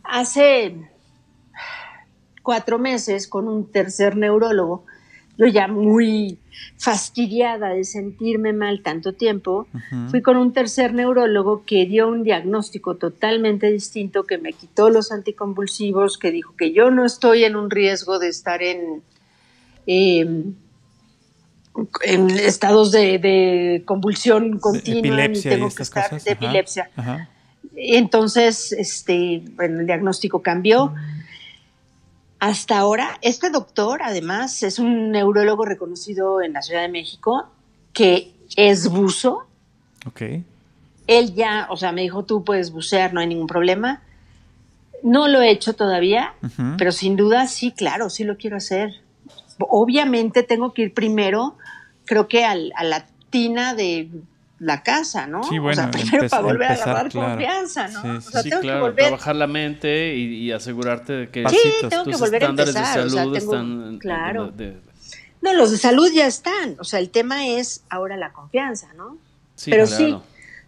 hace 0.04 0.74
cuatro 2.42 2.78
meses 2.78 3.26
con 3.26 3.48
un 3.48 3.70
tercer 3.70 4.16
neurólogo, 4.16 4.84
yo 5.38 5.46
ya 5.46 5.66
muy 5.66 6.38
fastidiada 6.76 7.70
de 7.70 7.84
sentirme 7.84 8.52
mal 8.52 8.82
tanto 8.82 9.14
tiempo, 9.14 9.66
fui 10.10 10.20
con 10.20 10.36
un 10.36 10.52
tercer 10.52 10.92
neurólogo 10.92 11.64
que 11.64 11.86
dio 11.86 12.08
un 12.08 12.22
diagnóstico 12.22 12.96
totalmente 12.96 13.70
distinto, 13.70 14.24
que 14.24 14.38
me 14.38 14.52
quitó 14.52 14.90
los 14.90 15.10
anticonvulsivos, 15.10 16.18
que 16.18 16.30
dijo 16.30 16.54
que 16.56 16.72
yo 16.72 16.90
no 16.90 17.04
estoy 17.04 17.44
en 17.44 17.56
un 17.56 17.70
riesgo 17.70 18.18
de 18.18 18.28
estar 18.28 18.62
en, 18.62 19.02
eh, 19.86 20.44
en 22.02 22.30
estados 22.30 22.92
de, 22.92 23.18
de 23.18 23.82
convulsión 23.86 24.58
continua, 24.58 25.28
ni 25.28 25.40
tengo 25.40 25.70
que 25.70 25.82
estar 25.82 26.10
cosas. 26.10 26.24
de 26.24 26.32
epilepsia. 26.32 26.90
Ajá. 26.94 27.30
Entonces, 27.74 28.72
este, 28.72 29.42
bueno, 29.54 29.80
el 29.80 29.86
diagnóstico 29.86 30.42
cambió. 30.42 30.94
Hasta 32.44 32.76
ahora, 32.78 33.18
este 33.22 33.50
doctor, 33.50 34.00
además, 34.02 34.64
es 34.64 34.80
un 34.80 35.12
neurólogo 35.12 35.64
reconocido 35.64 36.42
en 36.42 36.54
la 36.54 36.62
Ciudad 36.62 36.82
de 36.82 36.88
México, 36.88 37.46
que 37.92 38.32
es 38.56 38.88
buzo. 38.88 39.46
Ok. 40.06 40.22
Él 41.06 41.34
ya, 41.36 41.68
o 41.70 41.76
sea, 41.76 41.92
me 41.92 42.00
dijo, 42.02 42.24
tú 42.24 42.42
puedes 42.42 42.72
bucear, 42.72 43.14
no 43.14 43.20
hay 43.20 43.28
ningún 43.28 43.46
problema. 43.46 44.02
No 45.04 45.28
lo 45.28 45.40
he 45.40 45.50
hecho 45.52 45.74
todavía, 45.74 46.34
pero 46.78 46.90
sin 46.90 47.14
duda 47.14 47.46
sí, 47.46 47.70
claro, 47.70 48.10
sí 48.10 48.24
lo 48.24 48.36
quiero 48.36 48.56
hacer. 48.56 48.90
Obviamente 49.60 50.42
tengo 50.42 50.74
que 50.74 50.82
ir 50.82 50.94
primero, 50.94 51.56
creo 52.06 52.26
que 52.26 52.44
al- 52.44 52.72
a 52.74 52.82
la 52.82 53.06
tina 53.30 53.74
de 53.74 54.08
la 54.62 54.82
casa, 54.82 55.26
¿no? 55.26 55.42
Sí, 55.44 55.58
bueno, 55.58 55.72
o 55.72 55.82
sea, 55.82 55.90
primero 55.90 56.28
para 56.28 56.42
volver 56.42 56.62
empezar, 56.70 56.88
a 56.88 56.92
agarrar 56.92 57.10
claro. 57.12 57.28
confianza, 57.30 57.88
¿no? 57.88 58.00
Sí, 58.02 58.08
o 58.08 58.20
sea, 58.30 58.42
Sí, 58.42 58.48
tengo 58.50 58.62
que 58.62 58.74
volver. 58.78 58.94
trabajar 59.06 59.36
la 59.36 59.46
mente 59.48 60.14
y, 60.16 60.34
y 60.36 60.52
asegurarte 60.52 61.12
de 61.12 61.28
que 61.30 61.48
Sí, 61.48 61.56
Sí, 61.62 61.86
tengo 61.88 62.04
que 62.04 62.16
volver 62.16 62.42
a 62.42 62.46
estándares 62.46 62.74
empezar. 62.76 63.00
de 63.00 63.06
o 63.06 63.10
sea, 63.10 63.18
salud 63.22 63.38
tengo- 63.38 63.52
están 63.54 63.98
claro. 63.98 64.50
de- 64.52 64.66
de- 64.72 64.80
No, 65.40 65.52
los 65.54 65.72
de 65.72 65.78
salud 65.78 66.08
ya 66.14 66.26
están. 66.28 66.76
O 66.78 66.84
sea, 66.84 67.00
el 67.00 67.10
tema 67.10 67.48
es 67.48 67.82
ahora 67.90 68.16
la 68.16 68.32
confianza, 68.32 68.92
¿no? 68.94 69.18
sí, 69.56 69.70
Pero 69.72 69.86
claro. 69.86 70.06
sí, 70.06 70.16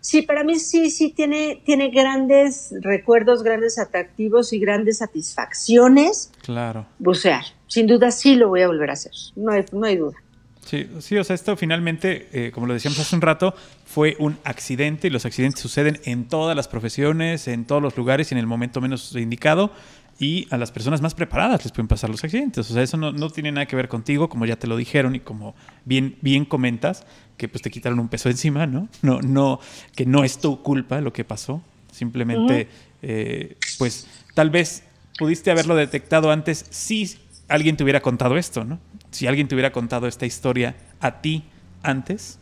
sí, 0.01 0.23
para 0.23 0.43
mí 0.43 0.59
sí, 0.59 0.91
sí 0.91 1.11
tiene, 1.13 1.63
tiene 1.65 1.91
grandes 1.91 2.75
recuerdos, 2.81 3.43
grandes 3.45 3.79
atractivos 3.79 4.53
y 4.53 4.59
grandes 4.59 4.99
satisfacciones 4.99 6.33
Claro. 6.43 6.87
bucear. 6.99 7.45
Sin 7.69 7.87
duda 7.87 8.11
sí 8.11 8.35
lo 8.35 8.49
voy 8.49 8.63
a 8.63 8.67
volver 8.67 8.91
a 8.91 8.93
hacer. 8.95 9.13
No 9.37 9.53
hay, 9.53 9.65
no 9.73 9.87
hay 9.87 9.97
duda. 9.97 10.17
Sí, 10.65 10.89
sí, 11.01 11.17
o 11.17 11.25
sea, 11.25 11.35
esto 11.35 11.57
finalmente, 11.57 12.29
eh, 12.33 12.51
como 12.51 12.67
lo 12.67 12.75
decíamos 12.75 12.99
hace 12.99 13.15
un 13.15 13.23
rato, 13.23 13.55
fue 13.85 14.17
un 14.19 14.39
accidente 14.45 15.09
y 15.09 15.11
los 15.11 15.27
accidentes 15.27 15.61
suceden 15.61 16.01
en 16.05 16.27
todas 16.27 16.57
las 16.57 16.69
profesiones, 16.69 17.49
en 17.49 17.67
todos 17.67 17.83
los 17.83 17.97
lugares 17.97 18.31
y 18.31 18.35
en 18.35 18.39
el 18.39 18.47
momento 18.47 18.81
menos 18.81 19.15
indicado. 19.15 19.73
Y 20.19 20.47
a 20.51 20.57
las 20.57 20.71
personas 20.71 21.01
más 21.01 21.15
preparadas 21.15 21.65
les 21.65 21.73
pueden 21.73 21.89
pasar 21.89 22.09
los 22.09 22.23
accidentes. 22.23 22.71
O 22.71 22.75
sea, 22.75 22.83
eso 22.83 22.97
no, 22.97 23.11
no 23.13 23.31
tiene 23.31 23.51
nada 23.51 23.67
que 23.67 23.75
ver 23.75 23.89
contigo, 23.89 24.29
como 24.29 24.47
ya 24.47 24.57
te 24.57 24.69
lo 24.69 24.77
dijeron 24.77 25.17
y 25.17 25.21
como 25.21 25.55
bien, 25.85 26.17
bien 26.21 26.45
comentas, 26.45 27.05
que 27.37 27.49
pues 27.49 27.63
te 27.63 27.71
quitaron 27.71 27.99
un 27.99 28.09
peso 28.09 28.31
encima, 28.31 28.67
¿no? 28.67 28.89
No, 29.03 29.21
no, 29.21 29.61
que 29.97 30.07
no 30.07 30.25
es 30.25 30.39
tu 30.39 30.63
culpa 30.63 31.01
lo 31.01 31.13
que 31.13 31.25
pasó. 31.25 31.63
Simplemente, 31.91 32.69
eh, 33.03 33.57
pues 33.79 34.07
tal 34.35 34.51
vez 34.51 34.85
pudiste 35.19 35.51
haberlo 35.51 35.75
detectado 35.75 36.31
antes 36.31 36.65
si 36.71 37.17
alguien 37.49 37.77
te 37.77 37.83
hubiera 37.85 38.01
contado 38.01 38.37
esto, 38.37 38.65
¿no? 38.65 38.79
Si 39.15 39.29
alguien 39.29 39.47
te 39.47 39.55
hubiera 39.55 39.71
contado 39.71 40.09
esta 40.09 40.27
historia 40.27 40.75
a 40.99 41.21
ti 41.21 41.45
antes, 41.85 42.39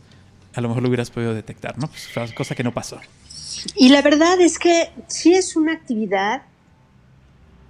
a 0.55 0.61
lo 0.61 0.69
mejor 0.69 0.81
lo 0.81 0.89
hubieras 0.89 1.11
podido 1.11 1.35
detectar, 1.35 1.77
¿no? 1.77 1.87
Pues 1.87 2.33
cosa 2.33 2.55
que 2.55 2.63
no 2.63 2.73
pasó. 2.73 2.99
Y 3.75 3.89
la 3.89 4.01
verdad 4.01 4.41
es 4.41 4.57
que 4.57 4.89
sí 5.07 5.35
es 5.35 5.55
una 5.55 5.73
actividad, 5.73 6.41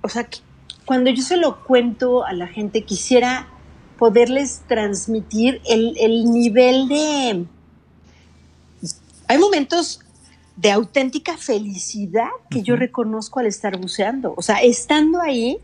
o 0.01 0.07
sea, 0.07 0.23
que 0.23 0.39
cuando 0.85 1.09
yo 1.09 1.21
se 1.21 1.35
lo 1.35 1.65
cuento 1.65 2.25
a 2.25 2.31
la 2.31 2.47
gente, 2.47 2.83
quisiera 2.83 3.49
poderles 3.99 4.61
transmitir 4.69 5.61
el, 5.65 5.97
el 5.99 6.31
nivel 6.31 6.87
de... 6.87 7.45
Hay 9.27 9.37
momentos 9.37 9.99
de 10.55 10.71
auténtica 10.71 11.35
felicidad 11.35 12.29
que 12.49 12.63
yo 12.63 12.75
Ujú. 12.75 12.81
reconozco 12.81 13.41
al 13.41 13.47
estar 13.47 13.77
buceando. 13.77 14.33
O 14.37 14.41
sea, 14.41 14.61
estando 14.61 15.19
ahí, 15.19 15.57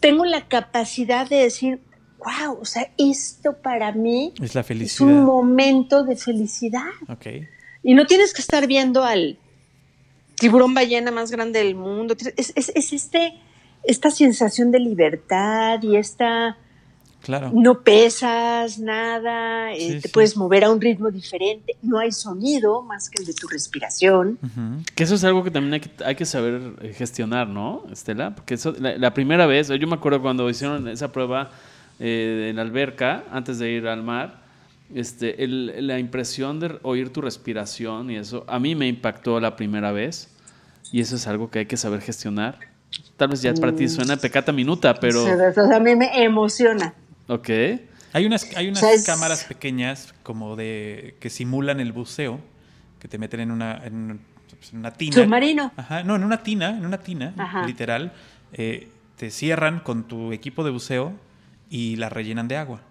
tengo 0.00 0.24
la 0.24 0.48
capacidad 0.48 1.28
de 1.28 1.36
decir, 1.36 1.80
wow, 2.24 2.58
o 2.60 2.64
sea, 2.64 2.90
esto 2.98 3.54
para 3.56 3.92
mí 3.92 4.32
Es 4.40 4.54
la 4.54 4.60
es 4.62 4.66
felicidad. 4.66 5.08
un 5.08 5.24
momento 5.24 6.04
de 6.04 6.16
felicidad. 6.16 6.82
Ok. 7.08 7.26
Y 7.82 7.94
no 7.94 8.06
tienes 8.06 8.32
que 8.32 8.40
estar 8.42 8.66
viendo 8.66 9.02
al 9.04 9.38
tiburón 10.38 10.74
ballena 10.74 11.10
más 11.10 11.30
grande 11.30 11.58
del 11.60 11.74
mundo. 11.74 12.14
Es, 12.36 12.52
es- 12.56 12.72
es 12.74 12.92
este, 12.92 13.34
esta 13.84 14.10
sensación 14.10 14.70
de 14.70 14.78
libertad 14.80 15.82
y 15.82 15.96
esta... 15.96 16.56
Claro. 17.22 17.52
No 17.54 17.82
pesas 17.84 18.80
nada, 18.80 19.72
eh, 19.74 20.00
te 20.00 20.00
sí. 20.00 20.08
puedes 20.08 20.36
mover 20.36 20.64
a 20.64 20.72
un 20.72 20.80
ritmo 20.80 21.08
diferente, 21.12 21.76
no 21.80 22.00
hay 22.00 22.10
sonido 22.10 22.82
más 22.82 23.08
que 23.08 23.20
el 23.22 23.26
de 23.26 23.32
tu 23.32 23.46
respiración. 23.46 24.40
Que 24.96 25.04
eso 25.04 25.14
es 25.14 25.22
algo 25.22 25.44
que 25.44 25.52
también 25.52 25.74
hay 25.74 25.80
que, 25.80 25.90
hay 26.04 26.16
que 26.16 26.26
saber 26.26 26.74
eh, 26.80 26.92
gestionar, 26.92 27.46
¿no, 27.46 27.84
Estela? 27.92 28.34
Porque 28.34 28.54
eso, 28.54 28.74
la, 28.76 28.98
la 28.98 29.14
primera 29.14 29.46
vez, 29.46 29.68
yo 29.68 29.86
me 29.86 29.94
acuerdo 29.94 30.20
cuando 30.20 30.50
hicieron 30.50 30.88
esa 30.88 31.12
prueba 31.12 31.52
eh, 32.00 32.48
en 32.50 32.56
la 32.56 32.62
alberca, 32.62 33.24
antes 33.30 33.58
de 33.58 33.70
ir 33.70 33.86
al 33.86 34.02
mar, 34.02 34.42
este, 34.94 35.44
el- 35.44 35.86
la 35.86 35.98
impresión 35.98 36.60
de 36.60 36.78
oír 36.82 37.10
tu 37.10 37.20
respiración 37.20 38.10
y 38.10 38.16
eso, 38.16 38.44
a 38.48 38.58
mí 38.58 38.74
me 38.74 38.86
impactó 38.88 39.40
la 39.40 39.56
primera 39.56 39.92
vez. 39.92 40.28
Y 40.90 41.00
eso 41.00 41.16
es 41.16 41.26
algo 41.26 41.50
que 41.50 41.60
hay 41.60 41.66
que 41.66 41.76
saber 41.78 42.00
gestionar. 42.02 42.58
Tal 43.16 43.28
vez 43.28 43.40
ya 43.40 43.54
para 43.54 43.74
ti 43.74 43.88
suena 43.88 44.16
pecata 44.18 44.52
minuta, 44.52 44.94
pero... 44.94 45.22
O 45.24 45.52
sea, 45.52 45.76
a 45.76 45.80
mí 45.80 45.96
me 45.96 46.22
emociona. 46.22 46.92
Ok. 47.28 47.48
Hay 48.12 48.26
unas, 48.26 48.54
hay 48.54 48.68
unas 48.68 48.82
O 48.82 48.86
sea, 48.86 48.92
es- 48.92 49.06
cámaras 49.06 49.44
pequeñas 49.44 50.12
como 50.22 50.54
de 50.56 51.16
que 51.20 51.30
simulan 51.30 51.80
el 51.80 51.92
buceo, 51.92 52.40
que 52.98 53.08
te 53.08 53.16
meten 53.16 53.40
en 53.40 53.50
una, 53.50 53.80
en 53.86 54.20
pues, 54.58 54.74
en 54.74 54.80
una 54.80 54.92
tina. 54.92 55.14
Submarino. 55.14 55.72
Ajá, 55.76 56.02
no, 56.02 56.14
en 56.16 56.24
una 56.24 56.42
tina, 56.42 56.76
en 56.76 56.84
una 56.84 56.98
tina, 56.98 57.32
Ajá. 57.38 57.66
literal. 57.66 58.12
eh, 58.52 58.88
te 59.16 59.30
cierran 59.30 59.80
con 59.80 60.04
tu 60.04 60.32
equipo 60.32 60.62
de 60.62 60.70
buceo 60.72 61.12
y 61.72 61.96
la 61.96 62.10
rellenan 62.10 62.48
de 62.48 62.58
agua. 62.58 62.82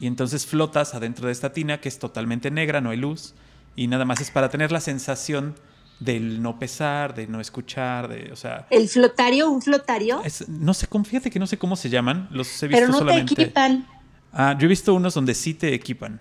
Y 0.00 0.06
entonces 0.08 0.44
flotas 0.44 0.94
adentro 0.94 1.26
de 1.26 1.32
esta 1.32 1.52
tina 1.52 1.80
que 1.80 1.88
es 1.88 1.98
totalmente 2.00 2.50
negra, 2.50 2.80
no 2.80 2.90
hay 2.90 2.96
luz. 2.96 3.34
Y 3.76 3.86
nada 3.86 4.04
más 4.04 4.20
es 4.20 4.30
para 4.32 4.48
tener 4.50 4.72
la 4.72 4.80
sensación 4.80 5.54
del 6.00 6.42
no 6.42 6.58
pesar, 6.58 7.14
de 7.14 7.28
no 7.28 7.40
escuchar, 7.40 8.08
de, 8.08 8.32
o 8.32 8.36
sea, 8.36 8.66
El 8.70 8.88
flotario, 8.88 9.48
un 9.48 9.62
flotario, 9.62 10.22
es- 10.24 10.48
no 10.48 10.74
sé, 10.74 10.88
fíjate 11.04 11.30
que 11.30 11.38
no 11.38 11.46
sé 11.46 11.56
cómo 11.58 11.76
se 11.76 11.88
llaman, 11.90 12.26
los 12.32 12.48
he 12.62 12.68
visto 12.68 12.80
pero 12.80 12.90
no 12.92 12.98
solamente. 12.98 13.34
te 13.36 13.42
equipan. 13.42 13.86
Ah, 14.32 14.56
yo 14.58 14.64
he 14.64 14.68
visto 14.68 14.92
unos 14.94 15.14
donde 15.14 15.34
sí 15.34 15.54
te 15.54 15.72
equipan. 15.74 16.20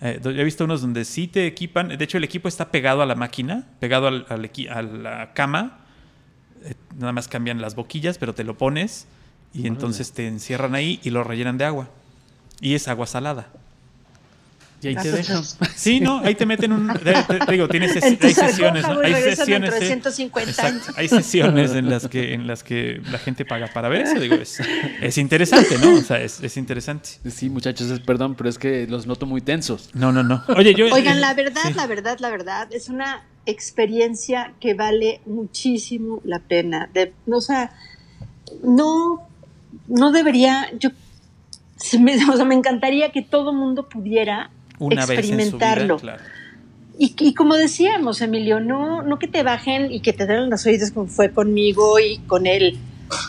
Eh, 0.00 0.18
yo 0.22 0.30
he 0.30 0.44
visto 0.44 0.64
unos 0.64 0.80
donde 0.80 1.04
sí 1.04 1.26
te 1.28 1.46
equipan. 1.46 1.88
De 1.88 2.02
hecho, 2.02 2.16
el 2.16 2.24
equipo 2.24 2.48
está 2.48 2.70
pegado 2.70 3.02
a 3.02 3.06
la 3.06 3.14
máquina, 3.16 3.66
pegado 3.80 4.06
al- 4.06 4.24
al 4.30 4.42
equi- 4.50 4.70
a 4.70 4.80
la 4.82 5.32
cama. 5.34 5.80
Eh, 6.62 6.74
nada 6.96 7.12
más 7.12 7.28
cambian 7.28 7.60
las 7.60 7.74
boquillas, 7.74 8.16
pero 8.16 8.34
te 8.34 8.44
lo 8.44 8.56
pones 8.56 9.06
y 9.54 9.66
entonces 9.66 10.12
te 10.12 10.26
encierran 10.26 10.74
ahí 10.74 11.00
y 11.02 11.10
lo 11.10 11.24
rellenan 11.24 11.58
de 11.58 11.64
agua. 11.64 11.88
Y 12.60 12.74
es 12.74 12.88
agua 12.88 13.06
salada. 13.06 13.48
Y 14.82 14.88
ahí 14.88 14.94
Ah, 14.96 15.02
te 15.02 15.12
dejan. 15.12 15.42
Sí, 15.76 16.00
¿no? 16.00 16.20
Ahí 16.20 16.34
te 16.34 16.46
meten 16.46 16.72
un... 16.72 16.88
Te, 16.88 17.12
te- 17.12 17.38
te 17.38 17.52
digo, 17.52 17.68
tienes 17.68 17.94
ses- 17.94 18.18
hay 18.22 18.32
sesiones, 18.34 18.82
¿no? 18.88 19.00
Hay 19.00 19.12
sesiones, 19.14 19.72
de 19.72 19.78
eh, 19.84 19.86
150 19.88 20.66
años. 20.66 20.76
exacto, 20.80 20.98
hay 21.00 21.08
sesiones 21.08 21.72
en 21.72 21.90
las 21.90 22.08
que 22.08 22.32
en 22.32 22.46
las 22.46 22.62
que 22.62 23.02
la 23.10 23.18
gente 23.18 23.44
paga 23.44 23.66
para 23.66 23.88
ver 23.90 24.02
eso. 24.06 24.18
Digo, 24.18 24.36
es, 24.36 24.58
es 25.02 25.18
interesante, 25.18 25.76
¿no? 25.78 25.94
O 25.96 26.00
sea, 26.00 26.22
es, 26.22 26.40
es 26.42 26.56
interesante. 26.56 27.10
Sí, 27.30 27.50
muchachos, 27.50 27.90
es- 27.90 28.00
perdón, 28.00 28.34
pero 28.36 28.48
es 28.48 28.58
que 28.58 28.86
los 28.86 29.06
noto 29.06 29.26
muy 29.26 29.42
tensos. 29.42 29.90
No, 29.92 30.12
no, 30.12 30.22
no. 30.22 30.42
Oye, 30.56 30.74
yo... 30.74 30.86
Oigan, 30.94 31.20
la 31.20 31.34
verdad, 31.34 31.60
Sí. 31.66 31.74
la 31.74 31.86
verdad, 31.86 32.18
la 32.20 32.30
verdad, 32.30 32.68
es 32.72 32.88
una 32.88 33.22
experiencia 33.44 34.54
que 34.60 34.72
vale 34.72 35.20
muchísimo 35.26 36.22
la 36.24 36.38
pena. 36.38 36.88
De, 36.94 37.12
o 37.30 37.40
sea, 37.42 37.72
no, 38.62 39.28
no 39.90 40.12
debería, 40.12 40.70
yo, 40.78 40.90
se 41.76 41.98
me, 41.98 42.14
o 42.32 42.36
sea, 42.36 42.44
me 42.44 42.54
encantaría 42.54 43.10
que 43.12 43.22
todo 43.22 43.52
mundo 43.52 43.88
pudiera 43.88 44.50
una 44.78 45.04
vez 45.04 45.18
en 45.18 45.24
su 45.24 45.32
vida, 45.32 45.36
experimentarlo. 45.36 45.96
claro. 45.98 46.22
Y, 46.98 47.14
y 47.18 47.34
como 47.34 47.56
decíamos, 47.56 48.20
Emilio, 48.20 48.60
no, 48.60 49.02
no 49.02 49.18
que 49.18 49.26
te 49.26 49.42
bajen 49.42 49.90
y 49.90 50.00
que 50.00 50.12
te 50.12 50.26
den 50.26 50.50
las 50.50 50.66
oídas 50.66 50.90
como 50.90 51.06
fue 51.06 51.30
conmigo 51.32 51.98
y 51.98 52.18
con 52.26 52.46
el 52.46 52.78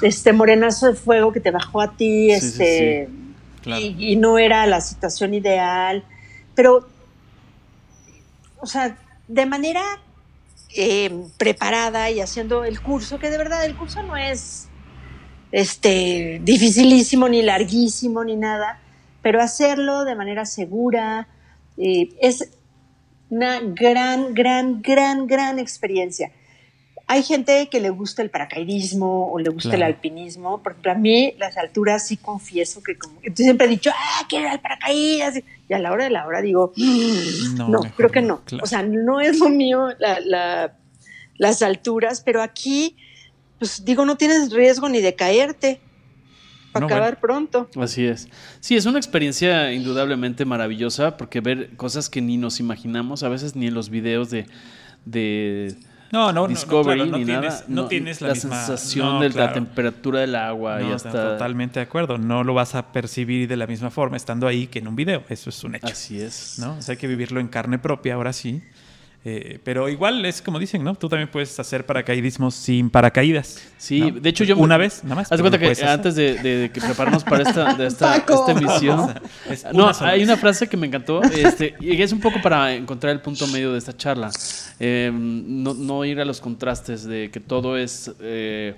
este 0.01 0.34
morenazo 0.34 0.88
de 0.88 0.93
fuego 0.93 1.32
que 1.32 1.39
te 1.39 1.51
bajó 1.51 1.82
a 1.82 1.95
ti, 1.95 2.32
Sí, 2.36 2.39
sí, 2.41 2.47
este, 2.47 3.09
Claro. 3.62 3.82
y, 3.82 3.95
y 4.12 4.16
no 4.18 4.38
era 4.39 4.66
la 4.66 4.82
situación 4.82 5.34
ideal, 5.34 6.03
pero, 6.55 6.88
o 8.59 8.66
sea, 8.66 8.97
de 9.28 9.45
manera 9.45 9.82
eh, 10.76 11.12
preparada 11.38 12.09
y 12.12 12.20
haciendo 12.20 12.64
el 12.66 12.82
curso, 12.82 13.20
que 13.20 13.30
de 13.30 13.38
verdad 13.38 13.64
el 13.66 13.76
curso 13.76 14.03
no 14.03 14.18
es 14.18 14.68
este 15.52 16.39
dificilísimo 16.43 17.28
ni 17.30 17.41
larguísimo 17.41 18.24
ni 18.24 18.36
nada, 18.36 18.80
pero 19.22 19.41
hacerlo 19.41 20.06
de 20.06 20.16
manera 20.16 20.45
segura 20.45 21.28
eh, 21.78 22.10
es 22.22 22.49
una 23.30 23.60
gran, 23.62 24.34
gran, 24.34 24.82
gran, 24.82 25.28
gran 25.28 25.60
experiencia. 25.60 26.32
Hay 27.08 27.24
gente 27.24 27.68
que 27.70 27.82
le 27.82 27.89
gusta 27.89 28.22
el 28.22 28.30
paracaidismo 28.30 29.32
o 29.32 29.39
le 29.39 29.49
gusta 29.49 29.70
Claro. 29.72 29.86
el 29.88 29.93
alpinismo. 29.95 30.62
Por 30.64 30.72
ejemplo, 30.74 30.91
a 30.93 30.95
mí 30.95 31.34
las 31.38 31.58
alturas 31.58 32.08
sí 32.08 32.16
confieso 32.16 32.82
que 32.82 32.97
como... 32.97 33.22
Yo 33.22 33.32
siempre 33.36 33.68
he 33.68 33.70
dicho, 33.70 33.89
ah, 33.93 34.26
quiero 34.30 34.45
ir 34.45 34.52
al 34.52 34.62
paracaídas. 34.62 35.36
Y 35.68 35.74
a 35.74 35.80
la 35.80 35.91
hora 35.91 36.06
de 36.06 36.10
la 36.10 36.26
hora 36.26 36.41
digo, 36.41 36.72
"Mm, 36.78 37.56
No, 37.58 37.68
no, 37.68 37.82
creo 37.97 38.10
que 38.12 38.22
no, 38.22 38.28
no. 38.28 38.41
claro. 38.45 38.64
O 38.64 38.68
sea, 38.68 38.84
no 38.84 39.20
es 39.20 39.39
lo 39.39 39.49
mío 39.49 39.89
la- 39.99 40.22
la- 40.22 40.74
las 41.38 41.62
alturas, 41.62 42.22
pero 42.22 42.41
aquí, 42.41 42.95
pues 43.62 43.86
digo, 43.86 44.05
no 44.05 44.16
tienes 44.18 44.51
riesgo 44.51 44.89
ni 44.89 45.01
de 45.01 45.14
caerte 45.14 45.80
para 46.72 46.88
No, 46.88 46.91
acabar 46.91 47.20
pronto. 47.20 47.70
Así 47.80 48.07
es. 48.07 48.28
Sí, 48.59 48.76
es 48.76 48.88
una 48.88 48.97
experiencia 48.97 49.72
indudablemente 49.72 50.45
maravillosa 50.45 51.16
porque 51.16 51.41
ver 51.41 51.76
cosas 51.76 52.09
que 52.09 52.22
ni 52.22 52.38
nos 52.38 52.59
imaginamos, 52.59 53.22
a 53.22 53.30
veces 53.30 53.55
ni 53.55 53.68
en 53.68 53.76
los 53.76 53.91
videos 53.91 54.32
de, 54.32 54.47
de 55.05 55.76
No, 56.12 56.30
no, 56.30 56.34
no, 56.34 56.41
no, 56.41 56.47
Discovery 56.47 57.01
claro, 57.01 57.12
no 57.12 57.18
ni 57.20 57.26
tienes, 57.26 57.51
nada. 57.51 57.66
no 57.68 57.88
tienes 57.88 58.20
la, 58.22 58.34
misma 58.34 58.66
sensación 58.66 59.07
no, 59.07 59.22
de 59.22 59.30
la 59.30 59.53
temperatura 59.53 60.22
del 60.22 60.34
agua 60.34 60.82
y 60.82 60.88
No, 60.88 60.95
hasta... 60.95 61.12
Totalmente 61.12 61.82
de 61.82 61.84
acuerdo. 61.84 62.18
No 62.18 62.43
lo 62.43 62.55
vas 62.55 62.74
a 62.74 62.91
percibir 62.91 63.47
de 63.47 63.57
la 63.57 63.68
misma 63.68 63.91
forma 63.91 64.18
estando 64.18 64.47
ahí 64.47 64.66
que 64.66 64.80
en 64.80 64.88
un 64.88 64.95
video. 64.95 65.24
Eso 65.30 65.51
es 65.51 65.64
un 65.64 65.76
hecho. 65.76 65.86
Así 65.86 66.20
es. 66.20 66.57
¿no? 66.57 66.78
O 66.80 66.82
sea, 66.82 66.93
hay 66.93 66.97
que 66.97 67.05
vivirlo 67.05 67.39
en 67.39 67.47
carne 67.47 67.78
propia, 67.78 68.16
ahora 68.16 68.34
sí. 68.34 68.64
Eh, 69.24 69.59
pero 69.63 69.88
igual 69.88 70.26
es 70.26 70.41
como 70.41 70.57
dicen, 70.57 70.84
¿no? 70.84 70.95
Tú 70.95 71.07
también 71.07 71.30
puedes 71.30 71.59
hacer 71.59 71.86
paracaidismo 71.86 72.49
sin 72.49 72.89
paracaídas. 72.89 73.61
Sí, 73.78 74.01
¿no? 74.01 74.19
de 74.19 74.30
hecho 74.30 74.43
yo... 74.43 74.57
Una 74.57 74.78
vez, 74.78 75.03
nada 75.03 75.15
más. 75.17 75.32
Haz 75.32 75.39
cuenta 75.41 75.59
que 75.59 75.76
antes 75.86 76.15
de, 76.15 76.36
de- 76.41 76.57
de 76.57 76.72
que 76.72 76.82
prepararnos 76.82 77.24
para 77.24 77.43
esta, 77.43 77.76
de 77.76 77.86
esta, 77.86 78.13
Paco. 78.26 78.47
esta 78.47 78.59
emisión... 78.59 79.13
Es 79.49 79.63
No, 79.74 79.89
una 79.89 80.09
hay 80.09 80.19
vez. 80.22 80.28
una 80.28 80.38
frase 80.38 80.67
que 80.67 80.76
me 80.76 80.88
encantó 80.88 81.22
este, 81.22 81.76
y 81.80 82.01
es 82.01 82.11
un 82.11 82.19
poco 82.19 82.41
para 82.41 82.74
encontrar 82.74 83.13
el 83.13 83.22
punto 83.22 83.45
medio 83.47 83.72
de 83.74 83.78
esta 83.78 83.95
charla. 83.95 84.32
Eh, 84.80 85.11
no, 85.13 85.76
no 85.76 86.03
ir 86.03 86.19
a 86.19 86.26
los 86.26 86.41
contrastes 86.41 87.03
de 87.03 87.30
que 87.32 87.39
todo 87.39 87.78
es 87.78 88.11
eh, 88.22 88.76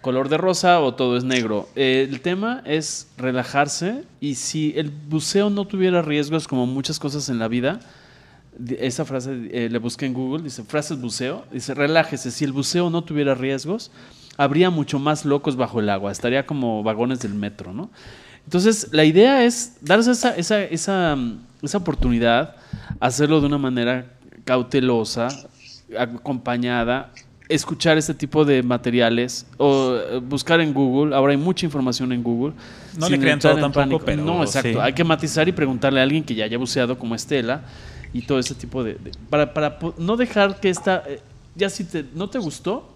color 0.00 0.28
de 0.28 0.38
rosa 0.38 0.80
o 0.80 0.94
todo 0.94 1.16
es 1.16 1.22
negro. 1.22 1.68
Eh, 1.76 2.04
el 2.10 2.20
tema 2.20 2.62
es 2.64 3.06
relajarse 3.16 4.02
y 4.20 4.34
si 4.34 4.72
el 4.76 4.90
buceo 4.90 5.50
no 5.50 5.66
tuviera 5.66 6.02
riesgos 6.02 6.48
como 6.48 6.66
muchas 6.66 6.98
cosas 6.98 7.28
en 7.28 7.38
la 7.38 7.46
vida, 7.46 7.78
esa 8.78 9.04
frase 9.04 9.48
eh, 9.52 9.68
la 9.70 9.78
busqué 9.78 10.06
en 10.06 10.14
Google, 10.14 10.42
dice 10.42 10.64
frases 10.64 11.00
buceo, 11.00 11.44
dice 11.52 11.74
relájese, 11.74 12.30
si 12.30 12.44
el 12.44 12.52
buceo 12.52 12.90
no 12.90 13.02
tuviera 13.02 13.34
riesgos, 13.34 13.90
habría 14.36 14.70
mucho 14.70 14.98
más 14.98 15.24
locos 15.24 15.56
bajo 15.56 15.80
el 15.80 15.88
agua, 15.90 16.12
estaría 16.12 16.46
como 16.46 16.82
vagones 16.82 17.20
del 17.20 17.34
metro, 17.34 17.72
¿no? 17.72 17.90
Entonces, 18.44 18.88
la 18.92 19.04
idea 19.04 19.44
es 19.44 19.76
darse 19.82 20.12
esa, 20.12 20.34
esa, 20.34 20.62
esa, 20.62 21.16
esa 21.62 21.78
oportunidad, 21.78 22.56
hacerlo 22.98 23.40
de 23.40 23.46
una 23.46 23.58
manera 23.58 24.06
cautelosa, 24.44 25.28
acompañada, 25.98 27.12
escuchar 27.48 27.98
este 27.98 28.14
tipo 28.14 28.44
de 28.44 28.62
materiales 28.62 29.46
o 29.58 29.96
eh, 29.96 30.18
buscar 30.18 30.60
en 30.60 30.72
Google. 30.72 31.14
Ahora 31.14 31.32
hay 31.32 31.38
mucha 31.38 31.66
información 31.66 32.12
en 32.12 32.22
Google. 32.22 32.54
No 32.98 33.08
le 33.08 33.18
crean 33.18 33.38
todo 33.38 33.52
en 33.52 33.60
tampoco, 33.60 34.04
pero 34.04 34.22
No, 34.24 34.42
exacto. 34.42 34.72
sí. 34.72 34.78
Hay 34.80 34.92
que 34.92 35.04
matizar 35.04 35.48
y 35.48 35.52
preguntarle 35.52 36.00
a 36.00 36.02
alguien 36.02 36.24
que 36.24 36.34
ya 36.34 36.44
haya 36.44 36.58
buceado 36.58 36.98
como 36.98 37.14
Estela 37.14 37.62
y 38.12 38.22
todo 38.22 38.38
ese 38.38 38.54
tipo 38.54 38.82
de... 38.84 38.94
de- 38.94 39.12
para, 39.30 39.52
para 39.54 39.78
no 39.98 40.16
dejar 40.16 40.60
que 40.60 40.70
esta... 40.70 41.02
eh, 41.06 41.20
ya 41.54 41.68
si 41.70 41.84
te, 41.84 42.04
no 42.14 42.28
te 42.30 42.38
gustó, 42.38 42.94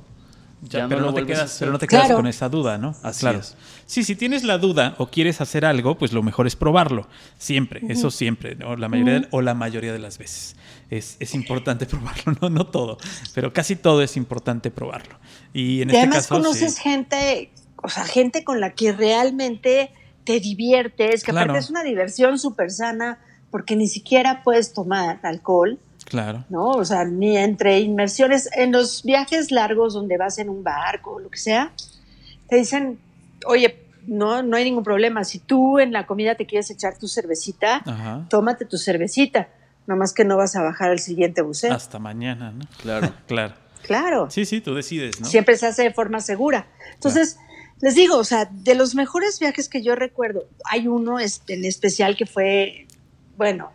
Ya, 0.63 0.81
ya, 0.81 0.89
pero, 0.89 1.01
no, 1.01 1.07
no 1.07 1.13
lo 1.13 1.19
te 1.19 1.27
quedas, 1.27 1.43
hacer. 1.45 1.59
pero 1.61 1.73
no 1.73 1.79
te 1.79 1.87
quedas 1.89 2.05
Claro. 2.05 2.17
con 2.19 2.27
esa 2.29 2.49
duda, 2.49 2.79
¿no? 2.79 2.95
Así 3.03 3.21
claro. 3.21 3.41
es. 3.41 3.57
Sí, 3.87 4.05
si 4.05 4.15
tienes 4.15 4.45
la 4.45 4.59
duda 4.59 4.95
o 4.99 5.09
quieres 5.09 5.41
hacer 5.41 5.65
algo, 5.65 5.99
pues 5.99 6.13
lo 6.13 6.23
mejor 6.23 6.47
es 6.47 6.55
probarlo. 6.55 7.09
Siempre, 7.39 7.81
eso 7.89 8.11
siempre, 8.13 8.55
¿no? 8.55 8.77
La 8.77 8.89
mayoría 8.89 9.21
de- 9.21 9.29
o 9.33 9.43
la 9.43 9.55
mayoría 9.55 9.93
de 9.93 9.99
las 9.99 10.19
veces. 10.19 10.55
Es, 10.89 11.17
es 11.19 11.35
importante 11.35 11.87
probarlo, 11.93 12.37
no, 12.41 12.49
no 12.51 12.67
todo, 12.69 12.99
pero 13.35 13.53
casi 13.53 13.75
todo 13.77 14.03
es 14.03 14.17
importante 14.17 14.71
probarlo. 14.71 15.17
Y 15.53 15.83
en 15.83 15.89
Y 15.91 15.93
este 15.93 15.99
además 15.99 16.17
caso. 16.29 16.35
conoces 16.37 16.75
sí. 16.77 16.81
gente, 16.83 17.51
o 17.83 17.89
sea, 17.89 18.05
gente 18.05 18.45
con 18.45 18.61
la 18.61 18.75
que 18.75 18.93
realmente 18.93 19.91
te 20.25 20.39
diviertes, 20.39 21.25
que 21.25 21.33
Claro. 21.33 21.51
aparte 21.51 21.65
es 21.65 21.71
una 21.71 21.83
diversión 21.83 22.39
súper 22.39 22.71
sana, 22.71 23.19
porque 23.53 23.77
ni 23.77 23.87
siquiera 23.87 24.43
puedes 24.43 24.73
tomar 24.73 25.21
alcohol, 25.23 25.79
Claro. 26.07 26.45
¿no? 26.51 26.71
O 26.71 26.85
sea, 26.85 27.05
ni 27.05 27.37
entre 27.39 27.79
inmersiones, 27.81 28.51
en 28.57 28.73
los 28.73 29.03
viajes 29.05 29.53
largos 29.53 29.95
donde 29.95 30.17
vas 30.19 30.39
en 30.39 30.49
un 30.51 30.65
barco 30.65 31.13
o 31.13 31.21
lo 31.21 31.31
que 31.31 31.39
sea, 31.39 31.73
te 32.49 32.57
dicen, 32.57 32.99
oye, 33.47 33.79
no, 34.07 34.43
no 34.43 34.57
hay 34.57 34.65
ningún 34.65 34.83
problema, 34.83 35.23
si 35.25 35.39
tú 35.39 35.79
en 35.79 35.93
la 35.93 36.07
comida 36.07 36.35
te 36.35 36.45
quieres 36.45 36.71
echar 36.71 36.99
tu 36.99 37.07
cervecita, 37.07 37.83
Ajá. 37.87 38.27
tómate 38.29 38.65
tu 38.65 38.77
cervecita, 38.79 39.49
nomás 39.87 40.13
que 40.13 40.25
no 40.25 40.37
vas 40.37 40.57
a 40.57 40.63
bajar 40.63 40.91
al 40.91 40.99
siguiente 40.99 41.41
buceo. 41.41 41.73
Hasta 41.73 41.99
mañana, 42.01 42.51
¿no? 42.51 42.67
Claro. 42.83 43.13
Claro. 43.29 43.55
Claro. 43.83 44.31
Sí, 44.31 44.45
sí, 44.45 44.61
tú 44.61 44.75
decides, 44.75 45.21
¿no? 45.21 45.27
siempre 45.27 45.57
se 45.57 45.67
hace 45.67 45.83
de 45.83 45.93
forma 45.93 46.21
segura. 46.21 46.67
Entonces, 46.95 47.39
les 47.81 47.97
digo, 47.97 48.17
o 48.17 48.25
sea, 48.25 48.45
de 48.51 48.75
los 48.77 48.95
mejores 48.95 49.41
viajes 49.41 49.69
que 49.69 49.83
yo 49.83 49.97
recuerdo, 49.97 50.47
hay 50.71 50.87
uno 50.87 51.19
en 51.19 51.65
especial 51.65 52.17
que 52.17 52.27
fue, 52.27 52.87
bueno, 53.43 53.70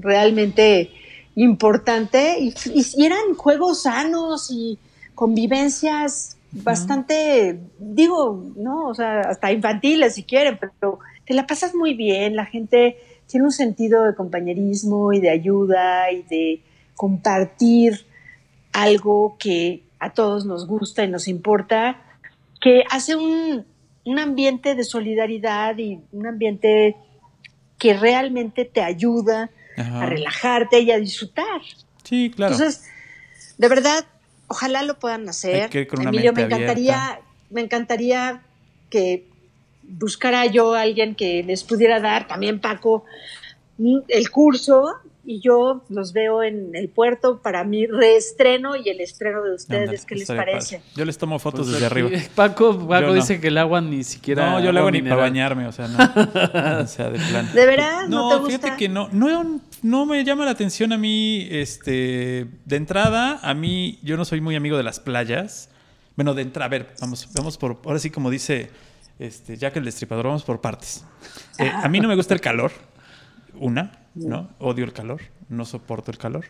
realmente 0.00 0.90
importante. 1.36 2.38
Y, 2.40 2.54
y- 2.74 2.86
y 2.96 3.04
eran 3.06 3.34
juegos 3.36 3.82
sanos 3.82 4.50
y 4.50 4.78
convivencias 5.14 6.36
bastante, 6.50 7.60
digo, 7.78 8.42
no, 8.56 8.86
o 8.88 8.94
sea, 8.94 9.20
hasta 9.20 9.52
infantiles 9.52 10.14
si 10.14 10.22
quieren, 10.22 10.58
pero 10.58 10.98
te 11.26 11.34
la 11.34 11.46
pasas 11.46 11.74
muy 11.74 11.92
bien, 11.92 12.34
la 12.36 12.46
gente 12.46 12.96
tiene 13.26 13.44
un 13.44 13.52
sentido 13.52 14.04
de 14.04 14.14
compañerismo 14.14 15.12
y 15.12 15.20
de 15.20 15.28
ayuda 15.28 16.10
y 16.10 16.22
de 16.22 16.62
compartir 16.96 18.06
algo 18.72 19.36
que 19.38 19.82
a 20.00 20.14
todos 20.14 20.46
nos 20.46 20.66
gusta 20.66 21.04
y 21.04 21.08
nos 21.08 21.28
importa, 21.28 22.00
que 22.62 22.82
hace 22.90 23.14
un, 23.14 23.66
un 24.06 24.18
ambiente 24.18 24.74
de 24.74 24.84
solidaridad 24.84 25.76
y 25.76 26.00
un 26.12 26.26
ambiente 26.26 26.96
que 27.78 27.94
realmente 27.94 28.64
te 28.64 28.82
ayuda 28.82 29.50
Ajá. 29.76 30.02
a 30.02 30.06
relajarte 30.06 30.80
y 30.80 30.90
a 30.90 30.98
disfrutar. 30.98 31.60
Sí, 32.02 32.32
claro. 32.34 32.54
Entonces, 32.54 32.84
de 33.56 33.68
verdad, 33.68 34.04
ojalá 34.48 34.82
lo 34.82 34.98
puedan 34.98 35.28
hacer. 35.28 35.70
Emilio, 35.72 36.32
me 36.32 36.42
encantaría, 36.42 37.06
abierta. 37.06 37.26
me 37.50 37.60
encantaría 37.60 38.42
que 38.90 39.24
buscara 39.82 40.46
yo 40.46 40.74
a 40.74 40.82
alguien 40.82 41.14
que 41.14 41.42
les 41.42 41.64
pudiera 41.64 42.00
dar, 42.00 42.28
también 42.28 42.60
Paco, 42.60 43.04
el 43.78 44.30
curso 44.30 44.96
y 45.30 45.40
yo 45.40 45.84
los 45.90 46.14
veo 46.14 46.42
en 46.42 46.74
el 46.74 46.88
puerto 46.88 47.42
para 47.42 47.62
mi 47.62 47.86
reestreno 47.86 48.76
y 48.76 48.88
el 48.88 48.98
estreno 49.02 49.42
de 49.42 49.56
ustedes. 49.56 49.90
Ándale, 49.90 50.06
¿Qué 50.06 50.14
les 50.14 50.26
parece? 50.26 50.78
padre. 50.78 50.92
Yo 50.96 51.04
les 51.04 51.18
tomo 51.18 51.38
fotos 51.38 51.66
Pues 51.66 51.72
desde 51.72 51.84
aquí, 51.86 52.00
arriba. 52.00 52.22
Paco, 52.34 52.88
Paco 52.88 53.08
no. 53.08 53.12
dice 53.12 53.38
que 53.38 53.48
el 53.48 53.58
agua 53.58 53.82
ni 53.82 54.04
siquiera. 54.04 54.52
No, 54.52 54.60
yo 54.60 54.72
le 54.72 54.78
hago 54.78 54.88
agua 54.88 54.90
ni 54.90 55.02
para 55.02 55.16
bañarme, 55.16 55.66
o 55.66 55.72
sea, 55.72 55.86
no. 55.86 55.98
o 56.82 56.86
sea, 56.86 57.10
de 57.10 57.18
plan. 57.18 57.52
¿De 57.52 57.66
veras? 57.66 58.08
¿No, 58.08 58.30
No, 58.30 58.36
te 58.36 58.42
gusta? 58.42 58.58
fíjate 58.58 58.76
que 58.78 58.88
no, 58.88 59.10
no, 59.12 59.60
no 59.82 60.06
me 60.06 60.24
llama 60.24 60.46
la 60.46 60.52
atención 60.52 60.94
a 60.94 60.96
mí, 60.96 61.46
este, 61.50 62.46
de 62.64 62.76
entrada, 62.76 63.38
a 63.42 63.52
mí, 63.52 63.98
yo 64.02 64.16
no 64.16 64.24
soy 64.24 64.40
muy 64.40 64.56
amigo 64.56 64.78
de 64.78 64.82
las 64.82 64.98
playas. 64.98 65.68
Bueno, 66.16 66.32
de 66.32 66.40
entrada, 66.40 66.64
a 66.64 66.70
ver, 66.70 66.94
vamos, 67.02 67.28
vamos 67.34 67.58
por, 67.58 67.78
ahora 67.84 67.98
sí 67.98 68.08
como 68.08 68.30
dice, 68.30 68.70
este, 69.18 69.58
Jack 69.58 69.76
el 69.76 69.84
Destripador, 69.84 70.24
vamos 70.24 70.42
por 70.42 70.62
partes. 70.62 71.04
Eh, 71.58 71.70
a 71.70 71.86
mí 71.90 72.00
no 72.00 72.08
me 72.08 72.16
gusta 72.16 72.32
el 72.32 72.40
calor, 72.40 72.72
una, 73.60 73.92
¿no? 74.18 74.50
Odio 74.58 74.84
el 74.84 74.92
calor, 74.92 75.20
no 75.48 75.64
soporto 75.64 76.10
el 76.10 76.18
calor. 76.18 76.46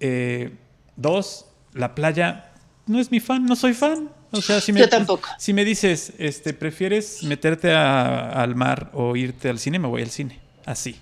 Eh, 0.00 0.52
dos, 0.96 1.46
la 1.74 1.94
playa 1.94 2.52
no 2.86 2.98
es 2.98 3.10
mi 3.10 3.20
fan, 3.20 3.44
no 3.46 3.56
soy 3.56 3.74
fan. 3.74 4.10
O 4.32 4.40
sea, 4.40 4.60
si 4.60 4.72
me, 4.72 4.80
Yo 4.80 4.88
tampoco. 4.88 5.28
Si 5.38 5.52
me 5.52 5.64
dices, 5.64 6.14
este, 6.18 6.54
¿prefieres 6.54 7.22
meterte 7.22 7.72
a- 7.72 8.30
al 8.30 8.54
mar 8.54 8.90
o 8.94 9.14
irte 9.14 9.48
al 9.50 9.58
cine? 9.58 9.78
Me 9.78 9.88
voy 9.88 10.02
al 10.02 10.10
cine. 10.10 10.40
Así. 10.64 10.98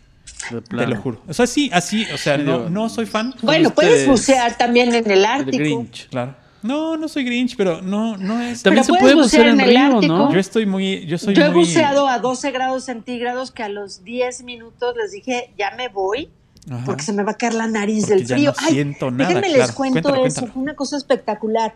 Te 0.69 0.87
lo 0.87 0.97
juro. 1.01 1.23
O 1.29 1.35
sea, 1.35 1.47
sí, 1.47 1.71
así. 1.73 2.07
O 2.13 2.17
sea, 2.19 2.37
no, 2.39 2.69
no 2.69 2.89
soy 2.89 3.07
fan. 3.07 3.35
Bueno, 3.43 3.69
ustedes, 3.69 3.91
puedes 3.91 4.09
bucear 4.09 4.57
también 4.59 4.95
en 4.95 5.05
el 5.11 5.19
El 5.19 5.25
Ártico. 5.25 5.59
Grinch. 5.59 6.09
Claro. 6.09 6.35
No, 6.63 6.97
no 6.97 7.09
soy 7.09 7.25
Grinch, 7.25 7.57
pero 7.57 7.81
no, 7.83 8.17
no 8.19 8.41
es. 8.41 8.63
También 8.63 8.85
Pero 8.85 8.85
se 8.85 8.89
puedes 9.01 9.03
puede 9.03 9.15
bucear 9.15 9.47
en 9.47 9.57
bucear 9.57 9.69
en 9.69 9.77
el 9.77 9.89
río, 9.89 9.97
Ártico. 9.97 10.13
¿no? 10.15 10.33
Yo 10.33 10.39
estoy 10.41 10.67
muy. 10.67 11.07
Yo 11.07 11.17
soy 11.19 11.35
Yo 11.35 11.45
he 11.45 11.51
muy- 11.51 11.61
buceado 11.61 12.07
a 12.09 12.19
12 12.19 12.51
grados 12.51 12.85
centígrados 12.85 13.51
que 13.51 13.63
a 13.63 13.69
los 13.69 14.05
10 14.05 14.43
minutos 14.43 14.95
les 14.97 15.13
dije, 15.13 15.53
ya 15.59 15.71
me 15.73 15.89
voy, 15.89 16.29
Ajá. 16.71 16.85
porque 16.85 17.03
se 17.03 17.13
me 17.15 17.23
va 17.23 17.33
a 17.33 17.37
caer 17.37 17.55
la 17.55 17.67
nariz 17.67 18.03
Porque 18.07 18.17
del 18.17 18.27
ya 18.27 18.37
frío. 18.37 18.53
no 18.61 18.69
siento 18.69 19.11
nada, 19.11 19.29
déjenme 19.29 19.49
les 19.57 19.73
cuento 19.73 20.03
Cuéntalo, 20.03 20.17
eso, 20.27 20.35
cuéntalo. 20.41 20.53
fue 20.53 20.63
una 20.63 20.75
cosa 20.75 20.97
espectacular. 20.99 21.73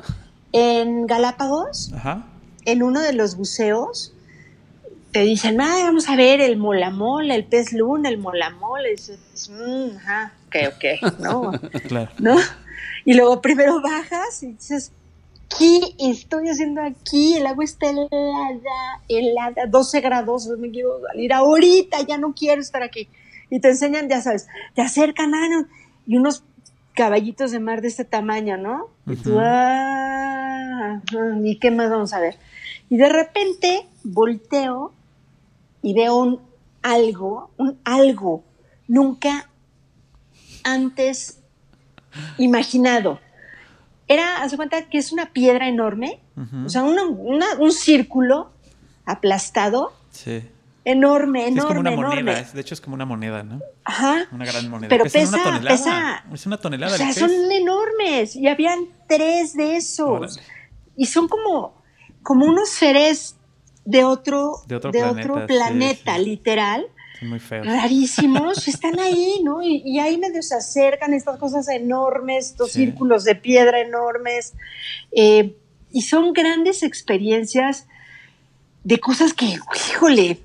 En 0.53 1.07
Galápagos, 1.07 1.93
Ajá. 1.95 2.26
en 2.64 2.82
uno 2.82 3.01
de 3.01 3.12
los 3.14 3.37
buceos, 3.37 4.12
te 5.13 5.21
dicen, 5.21 5.61
"Ay, 5.61 5.83
vamos 5.84 6.08
a 6.08 6.17
ver 6.17 6.41
el 6.41 6.57
molamola, 6.57 7.34
el 7.34 7.45
pez 7.45 7.72
luna, 7.72 8.08
el 8.08 8.18
molamola. 8.18 8.88
Y 8.88 8.92
dices, 8.92 9.18
"Mm, 9.49 9.96
ajá, 9.96 10.33
ok, 10.49 10.57
ok, 10.75 11.18
¿no? 11.21 11.53
Claro. 11.88 12.11
¿no? 12.18 12.37
Y 13.05 13.14
luego 13.14 13.41
primero 13.41 13.81
bajas 13.83 14.43
y 14.43 14.53
dices, 14.53 14.93
¿qué 15.59 15.95
estoy 15.99 16.49
haciendo 16.49 16.83
aquí? 16.83 17.37
El 17.37 17.47
agua 17.47 17.64
está 17.64 17.89
helada, 17.91 19.03
helada, 19.09 19.67
12 19.68 20.01
grados, 20.01 20.49
me 20.59 20.71
quiero 20.71 21.01
salir 21.09 21.33
ahorita, 21.33 22.01
ya 22.03 22.18
no 22.18 22.35
quiero 22.35 22.61
estar 22.61 22.83
aquí. 22.83 23.09
Y 23.51 23.61
te 23.61 23.68
enseñan, 23.68 24.09
ya 24.09 24.21
sabes, 24.21 24.49
te 24.75 24.83
acercan 24.83 25.35
ah, 25.35 25.49
no, 25.49 25.67
y 26.07 26.17
unos 26.17 26.45
caballitos 26.95 27.51
de 27.51 27.61
mar 27.61 27.83
de 27.83 27.89
este 27.89 28.05
tamaño, 28.05 28.57
¿no? 28.57 28.89
Y 29.07 29.17
tú, 29.17 29.39
ah, 29.39 31.03
ajá, 31.03 31.39
¿y 31.43 31.59
qué 31.59 31.71
más 31.71 31.91
vamos 31.91 32.13
a 32.13 32.21
ver? 32.21 32.37
Y 32.89 32.97
de 32.97 33.09
repente 33.09 33.87
volteo 34.03 34.93
y 35.83 35.95
veo 35.95 36.17
un 36.17 36.41
algo, 36.83 37.51
un 37.59 37.79
algo 37.85 38.45
nunca 38.89 39.51
antes 40.63 41.41
imaginado. 42.38 43.20
Era, 44.08 44.42
haz 44.42 44.50
de 44.50 44.57
cuenta 44.58 44.82
que 44.88 44.99
es 44.99 45.12
una 45.12 45.26
piedra 45.32 45.68
enorme, 45.68 46.20
o 46.64 46.68
sea, 46.68 46.82
una- 46.82 47.04
una- 47.07 47.54
un 47.58 47.72
círculo 47.72 48.50
aplastado, 49.07 49.92
Sí. 50.11 50.42
enorme, 50.84 51.46
Sí, 51.49 51.54
es 51.58 51.64
como 51.64 51.80
enorme, 51.80 51.80
una 51.80 51.96
moneda. 52.08 52.20
enorme. 52.20 52.41
es- 52.41 52.53
de 52.53 52.61
hecho, 52.61 52.74
es 52.74 52.80
como 52.80 52.95
una 52.95 53.07
moneda, 53.07 53.42
¿no? 53.42 53.61
Ajá. 53.84 54.26
Una 54.32 54.45
gran 54.45 54.68
moneda. 54.68 54.88
Pero 54.91 55.04
Pesan 55.04 55.20
pesa, 55.22 55.34
una 55.36 55.45
tonelada. 55.45 55.76
pesa. 55.76 56.24
Es 56.34 56.46
una 56.46 56.57
O 56.57 56.58
tonelada 56.58 56.96
sea, 56.96 57.08
el 57.08 57.14
son 57.14 57.30
enormes 57.53 58.36
y 58.36 58.46
habían 58.49 58.80
tres 59.08 59.54
de 59.54 59.76
esos. 59.76 60.08
Órale. 60.11 60.42
Y 60.96 61.07
son 61.07 61.28
como, 61.28 61.74
como 62.22 62.46
unos 62.46 62.68
seres 62.68 63.36
de 63.86 64.04
otro, 64.04 64.53
De 64.66 64.76
otro 64.76 64.91
de 64.92 64.99
planeta, 65.00 65.32
otro 65.32 65.41
sí, 65.41 65.46
planeta, 65.54 66.16
sí. 66.16 66.24
literal. 66.24 66.86
Muy 67.25 67.38
feo. 67.41 67.63
rarísimos, 67.64 68.68
están 68.68 68.99
ahí, 69.01 69.41
¿no? 69.42 69.63
Y, 69.63 69.83
y 69.84 69.99
ahí 69.99 70.18
medio 70.18 70.42
se 70.42 70.55
acercan 70.55 71.14
estas 71.14 71.38
cosas 71.38 71.68
enormes, 71.68 72.51
estos 72.51 72.72
Sí. 72.72 72.84
círculos 72.84 73.25
de 73.25 73.34
piedra 73.34 73.80
enormes, 73.80 74.53
eh, 75.13 75.57
y 75.92 76.03
son 76.03 76.33
grandes 76.33 76.83
experiencias 76.83 77.87
de 78.83 78.99
cosas 79.01 79.33
que, 79.33 79.46
híjole, 79.91 80.41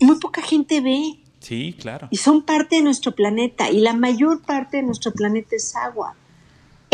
muy 0.00 0.18
poca 0.18 0.40
gente 0.42 0.80
ve 0.80 1.18
Sí, 1.40 1.74
claro. 1.78 2.08
y 2.10 2.16
son 2.16 2.42
parte 2.42 2.76
de 2.76 2.82
nuestro 2.82 3.12
planeta 3.14 3.70
y 3.70 3.80
la 3.80 3.92
mayor 3.92 4.42
parte 4.42 4.78
de 4.78 4.82
nuestro 4.84 5.12
planeta 5.12 5.56
es 5.56 5.74
agua. 5.76 6.14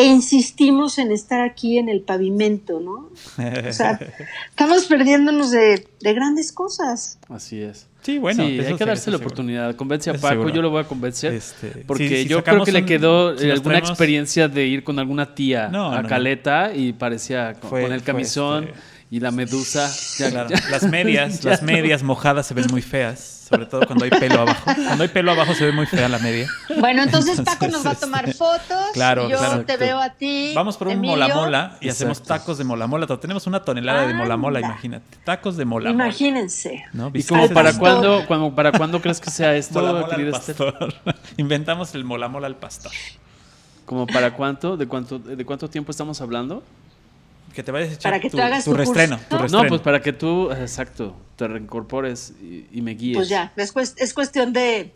E 0.00 0.04
insistimos 0.04 0.96
en 0.98 1.10
estar 1.10 1.40
aquí 1.40 1.76
en 1.76 1.88
el 1.88 2.02
pavimento, 2.02 2.78
¿no? 2.78 3.10
O 3.68 3.72
sea, 3.72 3.98
estamos 4.50 4.84
perdiéndonos 4.86 5.50
de, 5.50 5.88
de 6.00 6.14
grandes 6.14 6.52
cosas. 6.52 7.18
Así 7.28 7.60
es. 7.60 7.88
Sí, 8.02 8.18
bueno, 8.20 8.44
sí, 8.46 8.60
hay 8.60 8.76
que 8.76 8.84
darse 8.84 9.10
la 9.10 9.16
seguro. 9.16 9.16
oportunidad. 9.18 9.74
Convence 9.74 10.08
a 10.08 10.12
Eso 10.12 10.22
Paco, 10.22 10.34
seguro. 10.34 10.54
yo 10.54 10.62
lo 10.62 10.70
voy 10.70 10.82
a 10.82 10.86
convencer. 10.86 11.32
Este, 11.34 11.82
porque 11.84 12.08
sí, 12.08 12.22
si 12.22 12.28
yo 12.28 12.44
creo 12.44 12.62
que 12.64 12.70
le 12.70 12.84
quedó 12.86 13.36
si 13.36 13.48
eh, 13.48 13.52
alguna 13.52 13.74
traemos- 13.80 13.88
experiencia 13.90 14.46
de 14.46 14.66
ir 14.66 14.84
con 14.84 15.00
alguna 15.00 15.34
tía 15.34 15.66
No, 15.68 15.90
a 15.92 16.02
no. 16.02 16.08
Caleta 16.08 16.72
y 16.72 16.92
parecía 16.92 17.54
con, 17.54 17.68
Fue- 17.68 17.82
con 17.82 17.92
el 17.92 18.02
camisón 18.04 18.64
este- 18.68 18.78
y 19.10 19.18
la 19.20 19.32
medusa. 19.32 19.90
Ya- 20.18 20.30
Claro, 20.30 20.48
ya- 20.54 20.62
Las 20.70 20.84
medias, 20.84 21.40
ya 21.42 21.50
las 21.50 21.62
no. 21.62 21.72
medias 21.72 22.04
mojadas 22.04 22.46
se 22.46 22.54
ven 22.54 22.66
muy 22.70 22.82
feas, 22.82 23.38
sobre 23.48 23.66
todo 23.66 23.86
cuando 23.86 24.04
hay 24.04 24.10
pelo 24.10 24.42
abajo. 24.42 24.64
Cuando 24.64 25.02
hay 25.02 25.08
pelo 25.08 25.32
abajo 25.32 25.54
se 25.54 25.64
ve 25.64 25.72
muy 25.72 25.86
fea 25.86 26.08
la 26.08 26.18
media. 26.18 26.48
Bueno, 26.78 27.02
entonces 27.02 27.40
Paco 27.40 27.64
Entonces, 27.64 27.72
nos 27.72 27.86
va 27.86 27.90
a 27.90 27.94
tomar 27.94 28.28
este, 28.28 28.38
fotos. 28.38 28.90
claro, 28.92 29.28
yo 29.28 29.38
claro. 29.38 29.64
te 29.64 29.76
veo 29.76 29.98
a 29.98 30.10
ti. 30.10 30.52
Vamos 30.54 30.76
por 30.76 30.88
un 30.88 31.00
mola 31.00 31.28
mola 31.28 31.78
y 31.80 31.88
hacemos 31.88 32.22
tacos 32.22 32.58
de 32.58 32.64
mola 32.64 32.86
mola. 32.86 33.06
Tenemos 33.06 33.46
una 33.46 33.64
tonelada 33.64 34.06
de 34.06 34.14
mola 34.14 34.36
mola, 34.36 34.60
imagínate. 34.60 35.18
Tacos 35.24 35.56
de 35.56 35.64
mola 35.64 35.92
mola. 35.92 36.04
Imagínense. 36.04 36.84
¿no? 36.92 37.10
¿Y 37.14 37.22
como 37.22 37.48
para 37.48 37.72
cuándo, 37.72 38.26
cuando, 38.26 38.54
para 38.54 38.72
cuándo 38.72 39.00
crees 39.00 39.20
que 39.20 39.30
sea 39.30 39.56
esto, 39.56 39.80
mola 39.80 39.92
mola 39.92 40.14
al 40.14 40.30
pastor. 40.30 40.94
Inventamos 41.36 41.94
el 41.94 42.04
mola 42.04 42.28
mola 42.28 42.46
al 42.46 42.56
pastor. 42.56 42.92
¿Como 43.86 44.06
para 44.06 44.34
cuánto? 44.34 44.76
¿De 44.76 44.86
cuánto, 44.86 45.18
de 45.18 45.44
cuánto 45.46 45.70
tiempo 45.70 45.90
estamos 45.90 46.20
hablando? 46.20 46.62
Que 47.54 47.62
te 47.62 47.72
vayas 47.72 47.90
a 47.90 47.92
echar 47.94 48.12
Para 48.12 48.20
que 48.20 48.30
tu, 48.30 48.36
tú 48.36 48.42
hagas 48.42 48.64
tu 48.64 48.70
tu 48.70 48.76
curso. 48.76 48.92
restreno. 48.92 49.18
tu 49.28 49.36
No, 49.36 49.42
restreno. 49.42 49.62
No, 49.64 49.68
pues 49.68 49.80
para 49.80 50.00
que 50.00 50.12
tú, 50.12 50.50
exacto, 50.52 51.16
te 51.36 51.48
reincorpores 51.48 52.34
y, 52.40 52.66
y 52.72 52.82
me 52.82 52.92
guíes. 52.92 53.16
Pues 53.16 53.28
ya, 53.28 53.52
es, 53.56 53.72
es 53.96 54.14
cuestión 54.14 54.52
de 54.52 54.92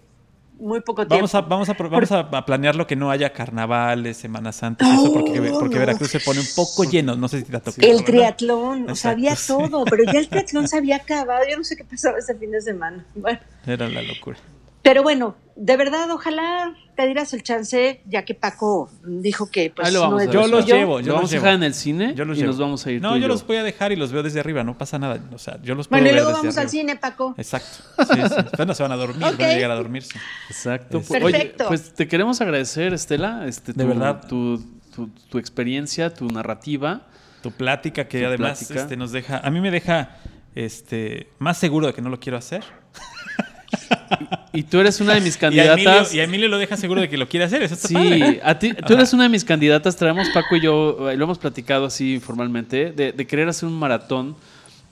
muy 0.59 0.81
poco 0.81 1.03
tiempo. 1.07 1.17
Vamos 1.17 1.35
a, 1.35 1.41
vamos, 1.41 1.69
a, 1.69 1.73
vamos 1.75 2.13
a, 2.13 2.21
a 2.21 2.47
planear 2.47 2.77
lo 2.77 2.87
que 2.87 2.95
no 2.95 3.11
haya 3.11 3.33
carnavales, 3.33 4.23
y 4.25 4.27
eso, 4.27 5.13
porque, 5.13 5.41
porque 5.59 5.75
no. 5.75 5.81
Veracruz 5.81 6.11
se 6.11 6.21
pone 6.21 6.41
un 6.41 6.47
poco 6.55 6.85
lleno. 6.85 7.17
No 7.17 7.27
sé 7.27 7.39
si 7.39 7.45
te 7.45 7.57
ha 7.57 7.61
tocado. 7.61 7.91
El 7.91 8.05
triatlón, 8.05 8.89
o 8.89 8.95
sea, 8.95 9.11
había 9.13 9.33
Exacto, 9.33 9.65
sí. 9.65 9.71
todo, 9.71 9.85
pero 9.87 10.05
ya 10.05 10.21
el 10.21 10.29
triatlón 10.31 10.69
se 10.69 10.77
había 10.79 10.97
acabado. 10.97 11.41
Yo 11.51 11.57
no 11.57 11.65
sé 11.65 11.77
qué 11.77 11.85
pasaba 11.85 12.19
ese 12.19 12.35
fin 12.37 12.53
de 12.53 12.61
semana. 12.61 13.05
Bueno, 13.15 13.41
Era 13.67 13.89
la 13.89 14.03
locura. 14.03 14.37
Pero 14.83 15.03
bueno, 15.03 15.37
de 15.57 15.77
verdad, 15.77 16.11
ojalá 16.11 16.75
te 16.97 17.07
dieras 17.07 17.33
el 17.35 17.43
chance, 17.43 18.03
ya 18.07 18.25
que 18.25 18.35
Paco 18.35 18.91
dijo 19.05 19.51
que 19.51 19.71
pues 19.75 19.93
lo 19.93 20.11
no 20.11 20.19
a. 20.19 20.25
Yo 20.27 20.43
lo 20.43 20.47
los 20.59 20.67
llevo, 20.67 20.99
Lo 20.99 21.05
yo 21.07 21.13
vamos 21.15 21.31
los 21.31 21.33
a 21.33 21.35
llevo. 21.37 21.45
dejar 21.45 21.55
en 21.57 21.63
el 21.63 21.75
cine 21.75 22.15
Yo 22.15 22.25
los 22.25 22.37
y 22.37 22.41
llevo. 22.41 22.51
nos 22.53 22.59
vamos 22.61 22.87
a 22.87 22.91
ir 22.91 23.01
No, 23.01 23.11
tú 23.11 23.15
yo 23.17 23.23
yo. 23.23 23.29
los 23.29 23.47
voy 23.47 23.57
a 23.59 23.63
dejar 23.63 23.93
y 23.93 23.97
los 23.97 24.13
veo 24.13 24.23
desde 24.23 24.41
arriba, 24.41 24.65
no 24.65 24.77
pasa 24.77 24.99
nada. 24.99 25.21
O 25.33 25.39
sea, 25.39 25.59
yo 25.63 25.75
los 25.75 25.89
puedo 25.89 26.01
Bueno, 26.03 26.07
y 26.13 26.15
ver 26.15 26.23
luego 26.23 26.29
desde 26.31 26.43
vamos 26.43 26.57
al 26.57 26.67
arriba. 26.67 26.71
cine, 26.71 26.97
Paco. 26.97 27.35
Exacto. 27.39 27.79
Sí, 28.13 28.15
sí. 28.15 28.35
Ustedes 28.45 28.67
no 28.67 28.75
se 28.75 28.83
van 28.83 28.93
a 28.93 28.97
dormir, 28.97 29.25
Ok. 29.25 29.39
van 29.39 29.51
a 29.51 29.55
llegar 29.55 29.71
a 29.71 29.75
dormirse. 29.77 30.19
Exacto. 30.49 30.99
Este- 30.99 31.23
Oye, 31.23 31.33
Perfecto. 31.33 31.65
pues 31.69 31.95
te 31.95 32.09
queremos 32.09 32.41
agradecer, 32.41 32.93
Estela, 32.93 33.47
este, 33.47 33.73
De 33.73 33.85
tu, 33.85 33.89
verdad. 33.89 34.27
Tu, 34.27 34.59
tu- 34.95 35.09
tu 35.31 35.39
experiencia, 35.39 36.13
tu 36.13 36.27
narrativa. 36.29 37.07
Tu 37.43 37.51
plática 37.51 38.07
que 38.09 38.21
Tu 38.21 38.27
además 38.27 38.59
plática. 38.59 38.81
Este, 38.83 38.97
nos 38.97 39.13
deja, 39.13 39.39
a 39.39 39.51
mí 39.51 39.61
me 39.61 39.71
deja 39.71 40.17
este, 40.55 41.29
más 41.39 41.57
seguro 41.59 41.87
de 41.89 41.95
que 41.95 42.03
no 42.03 42.09
lo 42.11 42.21
quiero 42.21 42.37
hacer. 42.39 42.63
Y 44.53 44.65
tú 44.65 44.81
eres 44.81 45.01
una 45.01 45.15
de 45.15 45.21
mis 45.21 45.37
Y 45.41 45.45
a, 45.45 45.49
Emilio, 45.49 45.65
candidatas. 45.75 46.15
y 46.15 46.21
a 46.21 46.25
Emilio 46.25 46.49
lo 46.49 46.59
deja 46.59 46.77
seguro 46.77 47.01
de 47.01 47.09
que 47.09 47.17
lo 47.17 47.29
quiere 47.29 47.45
hacer. 47.47 47.63
Eso 47.63 47.75
está 47.75 47.89
Sí, 47.89 47.95
padre. 47.95 48.41
a 48.45 48.59
ti, 48.59 48.73
tú 48.87 48.93
eres 48.95 49.13
una 49.13 49.23
de 49.25 49.29
mis 49.31 49.45
candidatas. 49.45 49.97
Traemos 49.97 50.29
Paco 50.35 50.57
y 50.57 50.61
yo, 50.61 51.11
eh, 51.11 51.17
lo 51.17 51.25
hemos 51.25 51.39
platicado 51.39 51.87
así 51.87 52.15
informalmente, 52.15 52.93
de, 52.93 53.13
de 53.13 53.27
querer 53.27 53.49
hacer 53.49 53.69
un 53.69 53.79
maratón 53.79 54.37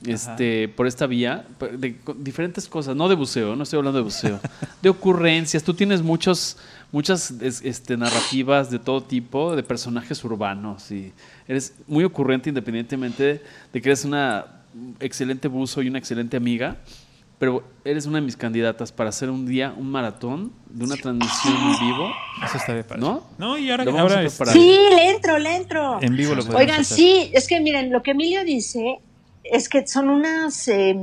este, 0.07 0.67
por 0.69 0.87
esta 0.87 1.07
vía, 1.07 1.45
de 1.79 1.95
diferentes 2.17 2.67
cosas, 2.69 2.97
no 2.97 3.07
de 3.07 3.15
buceo, 3.17 3.55
no 3.55 3.65
estoy 3.65 3.77
hablando 3.79 3.99
de 3.99 4.05
buceo, 4.05 4.41
de 4.81 4.89
ocurrencias. 4.89 5.63
Tú 5.63 5.75
tienes 5.75 6.01
muchos, 6.01 6.57
muchas 6.91 7.31
es- 7.43 7.61
este, 7.63 7.99
narrativas 7.99 8.71
de 8.71 8.79
todo 8.79 9.03
tipo, 9.03 9.55
de 9.55 9.63
personajes 9.63 10.25
urbanos 10.25 10.91
y 10.91 11.13
eres 11.47 11.75
muy 11.87 12.05
ocurrente 12.05 12.49
independientemente 12.49 13.43
de 13.75 13.83
que 13.83 13.89
eres 13.91 14.07
una 14.07 14.47
excelente 15.01 15.49
buzo 15.49 15.83
y 15.83 15.89
una 15.89 15.99
excelente 15.99 16.35
amiga. 16.39 16.77
Pero 17.41 17.65
eres 17.85 18.05
una 18.07 18.19
de 18.19 18.23
mis 18.27 18.37
candidatas 18.37 18.93
para 18.93 19.09
hacer 19.09 19.31
un 19.31 19.47
día 19.47 19.75
un 19.77 19.91
maratón 19.91 20.53
de 20.69 20.85
una 20.85 20.95
transmisión 20.97 21.55
en 21.57 21.81
vivo. 21.81 22.11
Eso 22.45 22.59
está 22.59 22.75
bien 22.75 22.85
padre. 22.87 23.01
¿No? 23.01 23.27
No, 23.39 23.57
y 23.59 23.71
ahora, 23.71 23.85
ahora 23.99 24.19
a 24.19 24.23
este. 24.23 24.45
Sí, 24.47 24.79
le 24.95 25.11
entro, 25.11 25.39
le 25.39 25.57
entro. 25.57 25.99
en 26.03 26.15
vivo 26.17 26.35
lo 26.35 26.43
podemos 26.43 26.61
Oigan, 26.61 26.81
hacer. 26.83 26.97
sí, 26.97 27.31
es 27.33 27.49
que 27.49 27.59
miren, 27.61 27.91
lo 27.91 28.03
que 28.03 28.11
Emilio 28.13 28.45
dice 28.45 29.01
es 29.43 29.69
que 29.71 29.87
son 29.87 30.11
unas, 30.11 30.69
eh, 30.69 30.95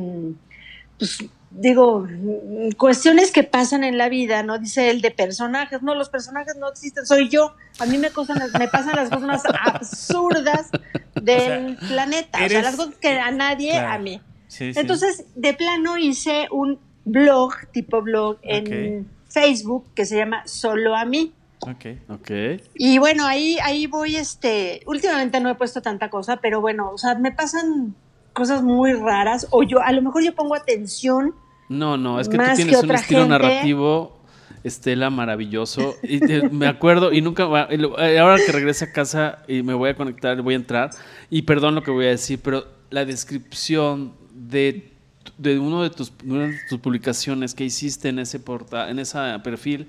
pues, 0.99 1.25
digo, 1.49 2.07
mm, 2.07 2.71
cuestiones 2.77 3.31
que 3.31 3.41
pasan 3.43 3.83
en 3.83 3.97
la 3.97 4.07
vida, 4.07 4.43
¿no? 4.43 4.59
Dice 4.59 4.91
él 4.91 5.01
de 5.01 5.09
personajes. 5.09 5.81
No, 5.81 5.95
los 5.95 6.09
personajes 6.09 6.55
no 6.55 6.69
existen, 6.69 7.05
soy 7.07 7.29
yo. 7.29 7.55
A 7.79 7.87
mí 7.87 7.97
me, 7.97 8.11
cosas, 8.11 8.37
me 8.59 8.67
pasan 8.67 8.95
las 8.95 9.09
cosas 9.09 9.23
más 9.27 9.41
absurdas 9.65 10.69
del 11.15 11.77
planeta. 11.77 12.37
O 12.37 12.37
sea, 12.37 12.45
eres- 12.45 12.63
las 12.63 12.75
cosas 12.75 12.93
que 13.01 13.19
a 13.19 13.31
nadie, 13.31 13.71
Claro. 13.71 13.93
a 13.93 13.97
mí. 13.97 14.21
Sí, 14.57 14.73
sí. 14.73 14.79
Entonces, 14.79 15.25
de 15.35 15.53
plano 15.53 15.97
hice 15.97 16.47
un 16.51 16.79
blog, 17.05 17.53
tipo 17.71 18.01
blog, 18.01 18.37
en 18.41 19.01
Ok. 19.01 19.07
Facebook 19.29 19.85
que 19.95 20.05
se 20.05 20.17
llama 20.17 20.41
Solo 20.47 20.95
a 20.95 21.05
mí. 21.05 21.33
Ok. 21.61 21.85
Ok. 22.09 22.31
Y 22.75 22.97
bueno, 22.97 23.25
ahí, 23.25 23.57
ahí 23.63 23.87
voy, 23.87 24.15
este, 24.15 24.81
últimamente 24.85 25.39
no 25.39 25.49
he 25.49 25.55
puesto 25.55 25.81
tanta 25.81 26.09
cosa, 26.09 26.37
pero 26.37 26.61
bueno, 26.61 26.91
o 26.91 26.97
sea, 26.97 27.15
me 27.15 27.31
pasan 27.31 27.95
cosas 28.33 28.61
muy 28.63 28.93
raras, 28.93 29.47
o 29.51 29.63
yo, 29.63 29.81
a 29.81 29.91
lo 29.91 30.01
mejor 30.01 30.23
yo 30.23 30.33
pongo 30.35 30.53
atención, 30.55 31.33
No, 31.69 31.97
no, 31.97 32.19
es 32.19 32.29
que 32.29 32.37
tú 32.37 32.43
que 32.43 32.53
tienes 32.55 32.83
un 32.83 32.91
estilo 32.91 33.21
gente. 33.21 33.29
narrativo, 33.29 34.15
Estela, 34.63 35.09
maravilloso. 35.09 35.95
Y 36.03 36.19
te- 36.19 36.49
me 36.49 36.67
acuerdo, 36.67 37.11
y 37.13 37.21
nunca, 37.21 37.45
va- 37.45 37.67
eh, 37.71 38.19
ahora 38.19 38.37
que 38.37 38.51
regrese 38.51 38.85
a 38.85 38.91
casa 38.91 39.39
y 39.47 39.63
me 39.63 39.73
voy 39.73 39.89
a 39.89 39.95
conectar, 39.95 40.39
voy 40.41 40.53
a 40.53 40.57
entrar, 40.57 40.89
y 41.29 41.41
perdón 41.43 41.73
lo 41.75 41.83
que 41.83 41.91
voy 41.91 42.05
a 42.05 42.09
decir, 42.09 42.39
pero 42.43 42.65
la 42.89 43.03
descripción 43.05 44.13
de, 44.49 44.91
de 45.37 45.59
uno 45.59 45.83
de 45.83 45.89
tus, 45.89 46.11
una 46.25 46.47
de 46.47 46.57
tus 46.69 46.79
publicaciones 46.79 47.53
que 47.53 47.63
hiciste 47.65 48.09
en 48.09 48.19
ese 48.19 48.39
portal, 48.39 48.89
en 48.89 48.99
ese 48.99 49.17
perfil, 49.43 49.87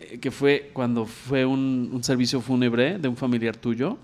eh, 0.00 0.18
que 0.20 0.30
fue 0.30 0.70
cuando 0.72 1.06
fue 1.06 1.44
un, 1.44 1.90
un 1.92 2.02
servicio 2.04 2.40
fúnebre 2.40 2.98
de 2.98 3.08
un 3.08 3.16
familiar 3.16 3.56
tuyo, 3.56 3.98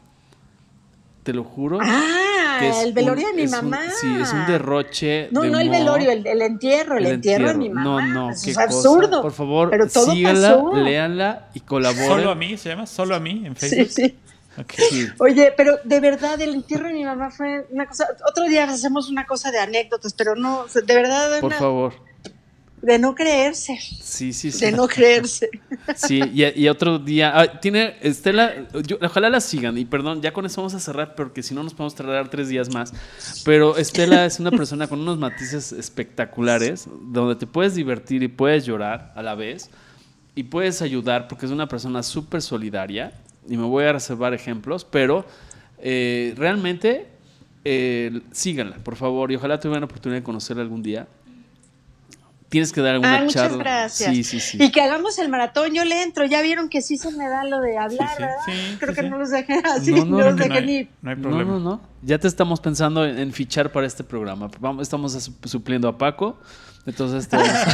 te 1.22 1.32
lo 1.32 1.44
juro. 1.44 1.78
ah, 1.82 2.56
que 2.60 2.68
es 2.70 2.78
el 2.84 2.92
velorio 2.92 3.26
un- 3.26 3.30
de 3.32 3.36
mi 3.36 3.42
es 3.44 3.52
un- 3.52 3.70
mamá. 3.70 3.82
sí, 4.00 4.06
es 4.20 4.32
un 4.32 4.46
derroche. 4.46 5.28
No, 5.30 5.42
de 5.42 5.50
no 5.50 5.60
el 5.60 5.68
velorio, 5.70 6.10
el, 6.10 6.26
el 6.26 6.42
entierro, 6.42 6.96
el, 6.98 7.06
El 7.06 7.12
entierro, 7.14 7.48
de 7.48 7.54
mi 7.54 7.68
mamá. 7.68 7.84
No, 8.06 8.14
no, 8.14 8.30
Eso 8.30 8.44
qué 8.44 8.50
es 8.52 8.56
cosa. 8.56 8.68
absurdo. 8.68 9.22
Por 9.22 9.32
favor, 9.32 9.70
pero 9.70 9.86
todo 9.88 10.12
síganla, 10.12 10.54
pasó. 10.54 10.74
léanla 10.76 11.48
y 11.54 11.60
colaboren. 11.60 12.06
Solo 12.08 12.30
a 12.30 12.34
mí, 12.34 12.56
se 12.56 12.68
llama 12.70 12.86
Solo 12.86 13.14
a 13.14 13.20
mí 13.20 13.42
en 13.44 13.56
Sí, 13.56 13.68
Facebook. 13.68 13.90
sí. 13.90 14.04
Ok. 14.04 14.27
Oye, 15.18 15.52
pero 15.56 15.78
de 15.84 16.00
verdad, 16.00 16.40
el 16.40 16.54
entierro 16.54 16.88
de 16.88 16.94
mi 16.94 17.04
mamá 17.04 17.30
fue 17.30 17.66
una 17.70 17.86
cosa. 17.86 18.06
Otro 18.28 18.44
día 18.44 18.64
hacemos 18.64 19.08
una 19.10 19.26
cosa 19.26 19.50
de 19.50 19.58
anécdotas, 19.58 20.12
pero 20.14 20.34
no, 20.36 20.66
de 20.66 20.94
verdad, 20.94 21.32
de, 21.34 21.40
Por 21.40 21.48
una- 21.50 21.58
favor. 21.58 21.94
de 22.82 22.98
no 22.98 23.14
creerse. 23.14 23.76
Sí, 23.80 24.32
sí, 24.32 24.52
sí. 24.52 24.64
De 24.64 24.72
no 24.72 24.86
creerse. 24.86 25.50
Sí, 25.96 26.20
y, 26.32 26.44
y 26.62 26.68
otro 26.68 26.98
día. 26.98 27.32
ah, 27.34 27.60
tiene 27.60 27.96
Estela, 28.02 28.54
yo- 28.86 28.98
ojalá 29.02 29.30
la 29.30 29.40
sigan. 29.40 29.76
Y 29.78 29.84
perdón, 29.84 30.22
ya 30.22 30.32
con 30.32 30.46
eso 30.46 30.60
vamos 30.60 30.74
a 30.74 30.80
cerrar, 30.80 31.14
porque 31.16 31.42
si 31.42 31.54
no 31.54 31.62
nos 31.62 31.74
podemos 31.74 31.94
tardar 31.94 32.28
tres 32.28 32.48
días 32.48 32.72
más. 32.72 32.92
Pero 33.44 33.76
Estela 33.76 34.24
es 34.26 34.38
una 34.38 34.50
persona 34.52 34.86
con 34.86 35.00
unos 35.00 35.18
matices 35.18 35.72
espectaculares, 35.72 36.86
donde 37.02 37.34
te 37.36 37.46
puedes 37.46 37.74
divertir 37.74 38.22
y 38.22 38.28
puedes 38.28 38.64
llorar 38.64 39.12
a 39.16 39.22
la 39.22 39.34
vez. 39.34 39.70
Y 40.34 40.44
puedes 40.44 40.82
ayudar, 40.82 41.26
porque 41.26 41.46
es 41.46 41.52
una 41.52 41.66
persona 41.68 42.04
súper 42.04 42.42
solidaria. 42.42 43.12
Y 43.48 43.56
me 43.56 43.64
voy 43.64 43.84
a 43.84 43.92
reservar 43.92 44.34
ejemplos, 44.34 44.84
pero 44.84 45.24
eh, 45.78 46.34
realmente 46.36 47.06
eh, 47.64 48.20
síganla, 48.32 48.76
por 48.76 48.96
favor. 48.96 49.32
Y 49.32 49.36
ojalá 49.36 49.58
tuvieran 49.60 49.80
la 49.82 49.86
oportunidad 49.86 50.20
de 50.20 50.24
conocerla 50.24 50.62
algún 50.62 50.82
día. 50.82 51.06
Tienes 52.48 52.72
que 52.72 52.80
dar 52.80 52.94
alguna 52.94 53.18
Ah, 53.18 53.22
muchas 53.24 53.42
charla. 53.48 53.58
gracias. 53.62 54.10
Sí, 54.14 54.24
sí, 54.24 54.40
sí. 54.40 54.56
Y 54.62 54.70
que 54.70 54.80
hagamos 54.80 55.18
el 55.18 55.28
maratón, 55.28 55.74
yo 55.74 55.84
le 55.84 56.02
entro. 56.02 56.24
Ya 56.24 56.40
vieron 56.40 56.70
que 56.70 56.80
sí 56.80 56.96
se 56.96 57.10
me 57.12 57.28
da 57.28 57.44
lo 57.44 57.60
de 57.60 57.76
hablar, 57.76 58.08
Sí, 58.08 58.14
sí, 58.16 58.22
¿verdad? 58.22 58.36
sí, 58.46 58.76
Creo 58.78 58.90
sí, 58.94 58.96
que 58.96 59.02
sí. 59.02 59.10
no 59.10 59.18
los 59.18 59.30
dejé 59.30 59.60
así, 59.64 59.90
No, 59.90 60.04
no, 60.06 60.16
no, 60.18 60.24
los 60.30 60.36
dejé 60.36 60.48
no, 60.48 60.54
hay, 60.54 60.66
ni. 60.66 60.88
no 61.02 61.10
hay 61.10 61.16
No, 61.16 61.22
problema. 61.22 61.52
no, 61.52 61.60
no. 61.60 61.80
Ya 62.02 62.18
te 62.18 62.26
estamos 62.26 62.60
pensando 62.60 63.04
en, 63.04 63.18
en 63.18 63.32
fichar 63.34 63.70
para 63.70 63.86
este 63.86 64.02
programa. 64.02 64.50
Vamos, 64.60 64.80
estamos 64.82 65.12
su- 65.12 65.34
supliendo 65.46 65.88
a 65.88 65.98
Paco. 65.98 66.38
Entonces, 66.88 67.28
te 67.28 67.36
Ya 67.36 67.64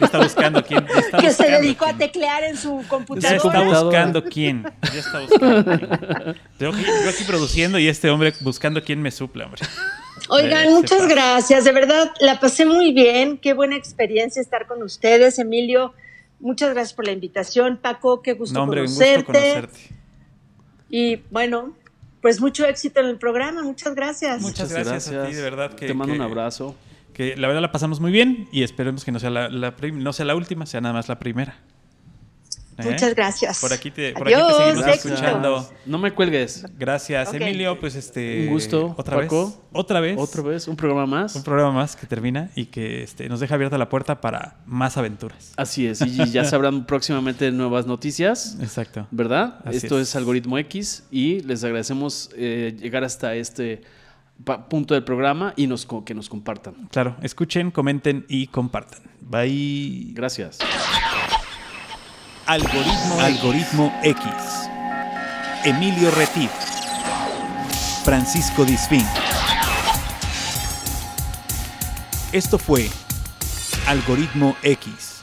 está 0.00 0.18
buscando 0.18 0.64
quién. 0.64 0.84
ya 0.86 0.98
está 1.00 1.18
Que 1.18 1.32
se 1.32 1.48
dedicó 1.48 1.86
a 1.86 1.94
teclear 1.94 2.42
en 2.44 2.56
su 2.56 2.80
Ya 2.82 2.88
computadora. 2.88 3.36
está 3.36 3.42
computadora. 3.48 3.82
buscando 3.84 4.24
quién. 4.24 4.64
Ya 4.92 4.98
está 5.00 5.20
buscando 5.20 5.64
quién. 5.64 6.36
Yo 6.58 6.70
yo 6.72 7.10
aquí 7.10 7.24
produciendo 7.26 7.78
y 7.78 7.88
este 7.88 8.10
hombre 8.10 8.34
buscando 8.40 8.82
quién 8.82 9.00
me 9.00 9.10
suple, 9.10 9.44
hombre. 9.44 9.62
Oigan, 10.28 10.66
Eh, 10.66 10.70
muchas 10.70 11.06
gracias. 11.08 11.64
De 11.64 11.72
verdad, 11.72 12.10
la 12.20 12.38
pasé 12.40 12.64
muy 12.66 12.92
bien. 12.92 13.38
Qué 13.38 13.52
buena 13.54 13.76
experiencia 13.76 14.42
estar 14.42 14.66
con 14.66 14.82
ustedes. 14.82 15.38
Emilio, 15.38 15.94
muchas 16.40 16.70
gracias 16.74 16.92
por 16.92 17.06
la 17.06 17.12
invitación. 17.12 17.78
Paco, 17.80 18.20
qué 18.22 18.32
gusto 18.34 18.54
No, 18.58 18.64
hombre, 18.64 18.80
un 18.82 18.86
gusto 18.86 19.00
conocerte. 19.04 19.24
conocerte. 19.32 19.80
Y 20.88 21.16
bueno, 21.30 21.74
pues 22.20 22.40
mucho 22.40 22.66
éxito 22.66 23.00
en 23.00 23.06
el 23.06 23.16
programa. 23.16 23.62
Muchas 23.62 23.94
gracias. 23.94 24.40
Muchas 24.42 24.72
gracias 24.72 25.08
a 25.08 25.26
ti, 25.26 25.34
de 25.34 25.42
verdad 25.42 25.72
que- 25.74 25.86
Te 25.86 25.94
mando 25.94 26.12
que- 26.14 26.18
un 26.20 26.24
abrazo. 26.26 26.74
Que 27.20 27.36
la 27.36 27.48
verdad 27.48 27.60
la 27.60 27.70
pasamos 27.70 28.00
muy 28.00 28.12
bien 28.12 28.48
y 28.50 28.62
esperemos 28.62 29.04
que 29.04 29.12
no 29.12 29.18
sea 29.18 29.28
la, 29.28 29.50
la 29.50 29.74
no 29.92 30.14
sea 30.14 30.24
la 30.24 30.34
última, 30.34 30.64
sea 30.64 30.80
nada 30.80 30.94
más 30.94 31.06
la 31.06 31.18
primera. 31.18 31.58
¿Eh? 32.78 32.92
Muchas 32.92 33.14
gracias. 33.14 33.60
Por 33.60 33.74
aquí 33.74 33.90
te, 33.90 34.14
por 34.14 34.26
aquí 34.26 34.38
te 34.40 34.54
seguimos 34.54 34.86
escuchando. 34.86 35.70
No 35.84 35.98
me 35.98 36.12
cuelgues. 36.12 36.64
Gracias. 36.78 37.34
Emilio. 37.34 37.78
Pues 37.78 37.94
este. 37.94 38.44
Un 38.46 38.54
gusto, 38.54 38.94
Otra 38.96 39.18
Paco. 39.18 39.48
vez. 39.48 39.58
Otra 39.70 40.00
vez. 40.00 40.16
Otra 40.18 40.40
vez, 40.40 40.66
un 40.66 40.76
programa 40.76 41.04
más. 41.04 41.36
Un 41.36 41.42
programa 41.42 41.72
más 41.72 41.94
que 41.94 42.06
termina 42.06 42.48
y 42.54 42.64
que 42.64 43.02
este, 43.02 43.28
nos 43.28 43.38
deja 43.40 43.54
abierta 43.54 43.76
la 43.76 43.90
puerta 43.90 44.22
para 44.22 44.56
más 44.64 44.96
aventuras. 44.96 45.52
Así 45.58 45.86
es, 45.86 46.00
y 46.00 46.30
ya 46.30 46.44
sabrán 46.46 46.86
próximamente 46.86 47.52
nuevas 47.52 47.84
noticias, 47.84 48.56
Exacto. 48.62 49.06
¿verdad? 49.10 49.60
Así 49.66 49.76
Esto 49.76 50.00
es. 50.00 50.08
es. 50.08 50.16
Algoritmo 50.16 50.56
X 50.56 51.04
y 51.10 51.40
les 51.40 51.62
agradecemos 51.64 52.30
eh, 52.34 52.74
llegar 52.80 53.04
hasta 53.04 53.34
este 53.34 53.82
punto 54.68 54.94
del 54.94 55.04
programa 55.04 55.52
y 55.56 55.66
nos, 55.66 55.86
que 56.04 56.14
nos 56.14 56.28
compartan. 56.28 56.88
Claro, 56.90 57.16
escuchen, 57.22 57.70
comenten 57.70 58.24
y 58.28 58.46
compartan. 58.48 59.00
Bye. 59.20 60.12
Gracias. 60.14 60.58
Algoritmo, 62.46 63.20
Algoritmo 63.20 63.92
X. 64.02 64.24
Emilio 65.64 66.10
Retif. 66.10 66.50
Francisco 68.04 68.64
Disfín. 68.64 69.04
Esto 72.32 72.58
fue 72.58 72.88
Algoritmo 73.86 74.56
X. 74.62 75.19